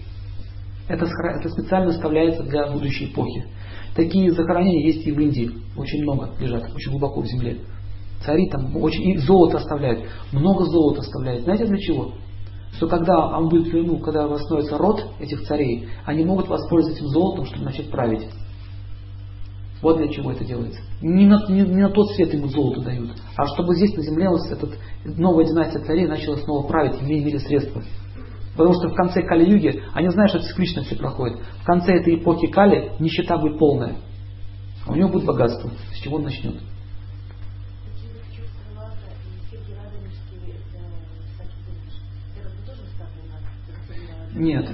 Это, 0.88 1.06
это 1.06 1.50
специально 1.50 1.90
оставляется 1.90 2.44
для 2.44 2.72
будущей 2.72 3.06
эпохи. 3.06 3.46
Такие 3.96 4.32
захоронения 4.32 4.88
есть 4.88 5.06
и 5.06 5.12
в 5.12 5.20
Индии. 5.20 5.52
Очень 5.76 6.02
много 6.04 6.32
лежат, 6.40 6.64
очень 6.74 6.92
глубоко 6.92 7.22
в 7.22 7.28
земле. 7.28 7.58
Цари 8.26 8.50
там 8.50 8.76
очень, 8.78 9.12
и 9.12 9.18
золото 9.18 9.58
оставляют. 9.58 10.06
Много 10.32 10.66
золота 10.66 11.02
оставляют. 11.02 11.44
Знаете 11.44 11.66
для 11.66 11.78
чего? 11.78 12.14
Что 12.74 12.88
когда 12.88 13.38
он 13.38 13.50
будет, 13.50 13.72
ну, 13.74 13.98
когда 14.00 14.28
восстановится 14.28 14.78
род 14.78 15.04
этих 15.20 15.42
царей, 15.44 15.88
они 16.06 16.24
могут 16.24 16.48
воспользоваться 16.48 17.00
этим 17.00 17.12
золотом, 17.12 17.46
чтобы 17.46 17.66
начать 17.66 17.90
править. 17.90 18.28
Вот 19.82 19.98
для 19.98 20.08
чего 20.08 20.32
это 20.32 20.44
делается. 20.44 20.80
Не 21.02 21.26
на, 21.26 21.45
не, 21.49 21.62
не 21.62 21.82
на 21.82 21.90
тот 21.90 22.10
свет 22.12 22.34
ему 22.34 22.48
золото 22.48 22.82
дают, 22.82 23.12
а 23.36 23.45
чтобы 23.45 23.76
здесь 23.76 23.95
на 23.95 24.02
земле 24.02 24.30
вот 24.30 24.41
этот, 24.49 24.78
новая 25.06 25.45
династия 25.45 25.80
царей 25.80 26.08
начала 26.08 26.38
снова 26.38 26.68
править, 26.68 26.99
имея 27.02 27.38
в 27.38 27.41
средства. 27.41 27.84
Потому 28.58 28.74
что 28.74 28.90
в 28.90 28.95
конце 28.95 29.22
Кали-юги, 29.22 29.84
они 29.94 30.10
знают, 30.10 30.32
что 30.32 30.40
это 30.40 30.48
циклично 30.48 30.82
все 30.82 30.95
проходит. 30.95 31.40
В 31.62 31.66
конце 31.66 31.94
этой 31.94 32.16
эпохи 32.16 32.48
Кали 32.48 32.94
нищета 32.99 33.38
будет 33.38 33.60
полная. 33.60 33.98
А 34.88 34.94
у 34.94 34.95
него 34.95 35.10
будет 35.10 35.26
богатство. 35.26 35.70
С 35.94 35.99
чего 36.02 36.16
он 36.16 36.24
начнет? 36.24 36.56
Нет, 44.34 44.70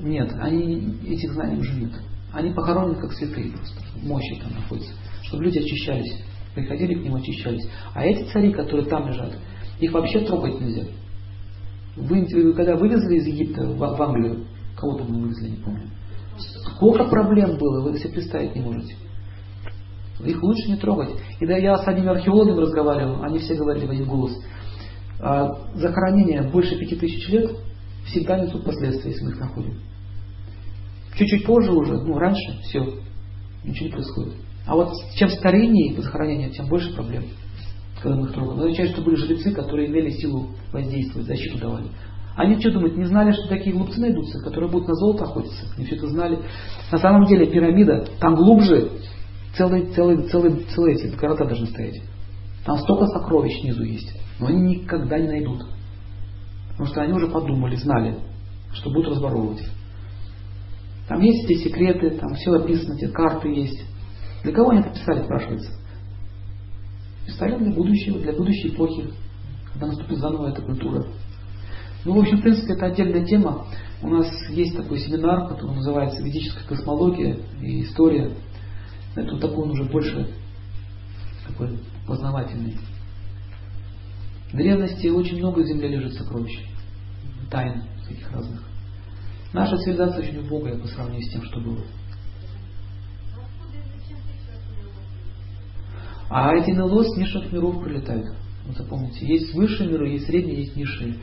нет, 0.00 0.32
они 0.40 0.98
этих 1.06 1.32
знаний 1.32 1.60
уже 1.60 1.72
нет. 1.74 1.92
Они 2.32 2.52
похоронены 2.52 3.00
как 3.00 3.12
святые 3.12 3.52
просто. 3.52 3.80
Мощи 4.04 4.40
там 4.40 4.52
находятся. 4.54 4.92
Чтобы 5.22 5.44
люди 5.44 5.58
очищались. 5.58 6.22
Приходили 6.54 6.94
к 6.94 7.02
ним, 7.02 7.16
очищались. 7.16 7.66
А 7.94 8.04
эти 8.04 8.30
цари, 8.30 8.52
которые 8.52 8.86
там 8.86 9.08
лежат, 9.08 9.36
их 9.80 9.92
вообще 9.92 10.20
трогать 10.20 10.60
нельзя. 10.60 10.84
Вы, 11.96 12.52
когда 12.54 12.76
вывезли 12.76 13.16
из 13.16 13.26
Египта 13.26 13.64
в, 13.64 13.78
в 13.78 14.02
Англию, 14.02 14.46
кого-то 14.76 15.04
мы 15.04 15.22
вывезли, 15.22 15.50
не 15.50 15.56
помню. 15.56 15.88
Сколько 16.38 17.04
проблем 17.04 17.56
было, 17.56 17.82
вы 17.82 17.98
себе 17.98 18.10
представить 18.10 18.54
не 18.54 18.60
можете. 18.60 18.94
Их 20.24 20.42
лучше 20.42 20.68
не 20.68 20.76
трогать. 20.76 21.10
И 21.40 21.46
да, 21.46 21.56
я 21.56 21.76
с 21.76 21.86
одними 21.86 22.08
археологами 22.08 22.60
разговаривал, 22.60 23.22
они 23.22 23.38
все 23.38 23.54
говорили 23.54 23.86
в 23.86 23.90
один 23.90 24.06
голос. 24.06 24.32
А, 25.20 25.50
захоронение 25.74 26.42
больше 26.42 26.78
пяти 26.78 26.96
тысяч 26.96 27.28
лет 27.28 27.50
всегда 28.06 28.38
несут 28.38 28.64
последствия, 28.64 29.10
если 29.10 29.24
мы 29.24 29.30
их 29.30 29.40
находим. 29.40 29.80
Чуть-чуть 31.16 31.46
позже 31.46 31.72
уже, 31.72 31.94
ну 31.94 32.18
раньше, 32.18 32.60
все, 32.62 32.98
ничего 33.64 33.86
не 33.86 33.92
происходит. 33.92 34.34
А 34.66 34.74
вот 34.74 34.92
чем 35.16 35.28
стариннее 35.28 36.00
захоронение, 36.00 36.50
тем 36.50 36.66
больше 36.66 36.94
проблем, 36.94 37.24
когда 38.02 38.16
мы 38.16 38.26
их 38.26 38.34
трогаем. 38.34 38.58
Это 38.58 38.66
означает, 38.66 38.90
что 38.92 39.02
были 39.02 39.16
жрецы, 39.16 39.52
которые 39.52 39.88
имели 39.88 40.10
силу 40.10 40.50
воздействовать, 40.72 41.26
защиту 41.26 41.58
давали. 41.58 41.86
Они 42.36 42.58
что 42.58 42.72
думают, 42.72 42.96
не 42.96 43.04
знали, 43.04 43.32
что 43.32 43.48
такие 43.48 43.74
глупцы 43.74 44.00
найдутся, 44.00 44.40
которые 44.40 44.70
будут 44.70 44.88
на 44.88 44.94
золото 44.94 45.24
охотиться? 45.24 45.66
Они 45.76 45.86
все 45.86 45.96
это 45.96 46.08
знали. 46.08 46.40
На 46.90 46.98
самом 46.98 47.26
деле 47.26 47.46
пирамида, 47.46 48.08
там 48.18 48.34
глубже 48.34 48.90
целые, 49.56 49.92
целые, 49.92 50.28
целые, 50.28 50.64
целые 50.74 50.96
эти 50.96 51.14
города 51.14 51.44
должны 51.44 51.66
стоять. 51.66 52.02
Там 52.64 52.78
столько 52.78 53.06
сокровищ 53.06 53.60
снизу 53.60 53.84
есть, 53.84 54.12
но 54.40 54.46
они 54.46 54.78
никогда 54.78 55.18
не 55.18 55.28
найдут. 55.28 55.64
Потому 56.70 56.88
что 56.88 57.02
они 57.02 57.12
уже 57.12 57.28
подумали, 57.28 57.76
знали, 57.76 58.18
что 58.72 58.90
будут 58.90 59.10
разворовывать. 59.10 59.62
Там 61.08 61.20
есть 61.20 61.44
эти 61.44 61.64
секреты, 61.64 62.10
там 62.10 62.34
все 62.34 62.52
описано, 62.52 62.94
эти 62.94 63.10
карты 63.10 63.48
есть. 63.48 63.84
Для 64.42 64.52
кого 64.52 64.70
они 64.70 64.80
это 64.80 64.90
писали, 64.90 65.24
спрашивается? 65.24 65.72
Писали 67.26 67.56
для 67.58 67.72
будущего, 67.72 68.20
для 68.20 68.32
будущей 68.32 68.68
эпохи, 68.68 69.10
когда 69.72 69.86
наступит 69.88 70.18
заново 70.18 70.48
эта 70.48 70.62
культура. 70.62 71.06
Ну, 72.04 72.14
в 72.14 72.18
общем, 72.18 72.38
в 72.38 72.42
принципе, 72.42 72.74
это 72.74 72.86
отдельная 72.86 73.24
тема. 73.24 73.66
У 74.02 74.08
нас 74.08 74.26
есть 74.50 74.76
такой 74.76 74.98
семинар, 74.98 75.48
который 75.48 75.76
называется 75.76 76.22
«Ведическая 76.22 76.66
космология 76.66 77.38
и 77.62 77.82
история». 77.82 78.32
Это 79.16 79.38
такой 79.38 79.64
он 79.64 79.70
уже 79.70 79.84
больше 79.84 80.28
такой 81.46 81.78
познавательный. 82.06 82.76
В 84.52 84.56
древности 84.56 85.06
очень 85.08 85.38
много 85.38 85.60
в 85.60 85.66
земле 85.66 85.88
лежит 85.88 86.14
сокровищ, 86.14 86.66
тайн 87.50 87.82
всяких 88.04 88.30
разных. 88.32 88.73
Наша 89.54 89.76
цивилизация 89.76 90.18
очень 90.18 90.38
убогая 90.40 90.76
по 90.76 90.88
сравнению 90.88 91.22
с 91.28 91.32
тем, 91.32 91.44
что 91.44 91.60
было. 91.60 91.78
А 96.28 96.52
эти 96.56 96.72
НЛО 96.72 97.04
с 97.04 97.16
низших 97.16 97.52
миров 97.52 97.80
прилетают. 97.84 98.34
Вот 98.66 98.76
запомните, 98.76 99.24
есть 99.24 99.54
высшие 99.54 99.88
миры, 99.88 100.08
есть 100.08 100.26
средние, 100.26 100.62
есть 100.62 100.74
низшие. 100.74 101.18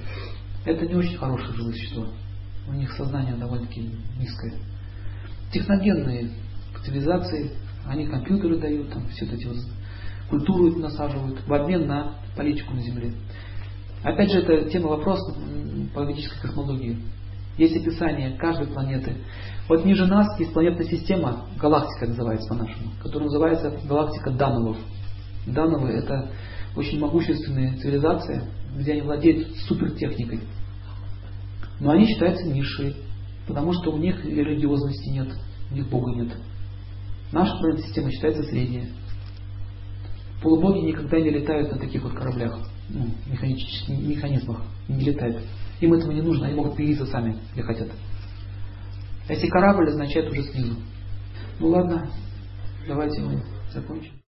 Это 0.63 0.87
не 0.87 0.95
очень 0.95 1.17
хорошие 1.17 1.53
живые 1.53 1.73
существа. 1.73 2.07
У 2.69 2.71
них 2.71 2.89
сознание 2.93 3.35
довольно-таки 3.35 3.89
низкое. 4.17 4.53
Техногенные 5.51 6.31
цивилизации, 6.85 7.51
они 7.85 8.07
компьютеры 8.07 8.59
дают, 8.59 8.93
там 8.93 9.09
все 9.09 9.25
эти 9.25 9.45
вот 9.45 9.57
культуру 10.29 10.79
насаживают 10.79 11.45
в 11.45 11.53
обмен 11.53 11.85
на 11.85 12.15
политику 12.37 12.75
на 12.75 12.81
Земле. 12.81 13.13
Опять 14.03 14.31
же, 14.31 14.39
это 14.39 14.69
тема 14.69 14.87
вопроса 14.87 15.37
по 15.93 16.05
ведической 16.05 16.39
космологии. 16.39 16.97
Есть 17.57 17.75
описание 17.75 18.37
каждой 18.37 18.67
планеты. 18.67 19.17
Вот 19.67 19.85
ниже 19.85 20.05
нас 20.05 20.39
есть 20.39 20.53
планетная 20.53 20.87
система, 20.87 21.45
галактика 21.59 22.07
называется 22.07 22.47
по-нашему, 22.49 22.91
которая 23.01 23.25
называется 23.25 23.77
галактика 23.87 24.31
Дановов. 24.31 24.77
Дановы 25.45 25.89
это 25.89 26.31
очень 26.75 26.99
могущественные 26.99 27.77
цивилизации, 27.77 28.43
где 28.75 28.93
они 28.93 29.01
владеют 29.01 29.55
супертехникой. 29.67 30.41
Но 31.79 31.91
они 31.91 32.05
считаются 32.05 32.47
низшие, 32.47 32.95
потому 33.47 33.73
что 33.73 33.91
у 33.91 33.97
них 33.97 34.23
религиозности 34.23 35.09
нет, 35.09 35.29
у 35.71 35.75
них 35.75 35.89
Бога 35.89 36.11
нет. 36.11 36.33
Наша 37.31 37.57
планетная 37.57 37.85
система 37.85 38.11
считается 38.11 38.43
средняя. 38.43 38.87
Полубоги 40.41 40.79
никогда 40.79 41.19
не 41.19 41.29
летают 41.29 41.71
на 41.71 41.79
таких 41.79 42.03
вот 42.03 42.13
кораблях, 42.13 42.57
ну, 42.89 43.07
механических 43.27 43.89
механизмах, 43.89 44.61
не 44.87 45.05
летают. 45.05 45.43
Им 45.81 45.93
этого 45.93 46.11
не 46.11 46.21
нужно, 46.21 46.45
они 46.45 46.55
могут 46.55 46.75
появиться 46.75 47.05
сами, 47.07 47.37
если 47.49 47.61
хотят. 47.63 47.89
Если 49.27 49.47
корабль 49.47 49.89
означает 49.89 50.29
уже 50.29 50.43
снизу. 50.43 50.75
Ну 51.59 51.67
ладно, 51.67 52.09
давайте 52.87 53.21
мы 53.21 53.43
закончим. 53.73 54.11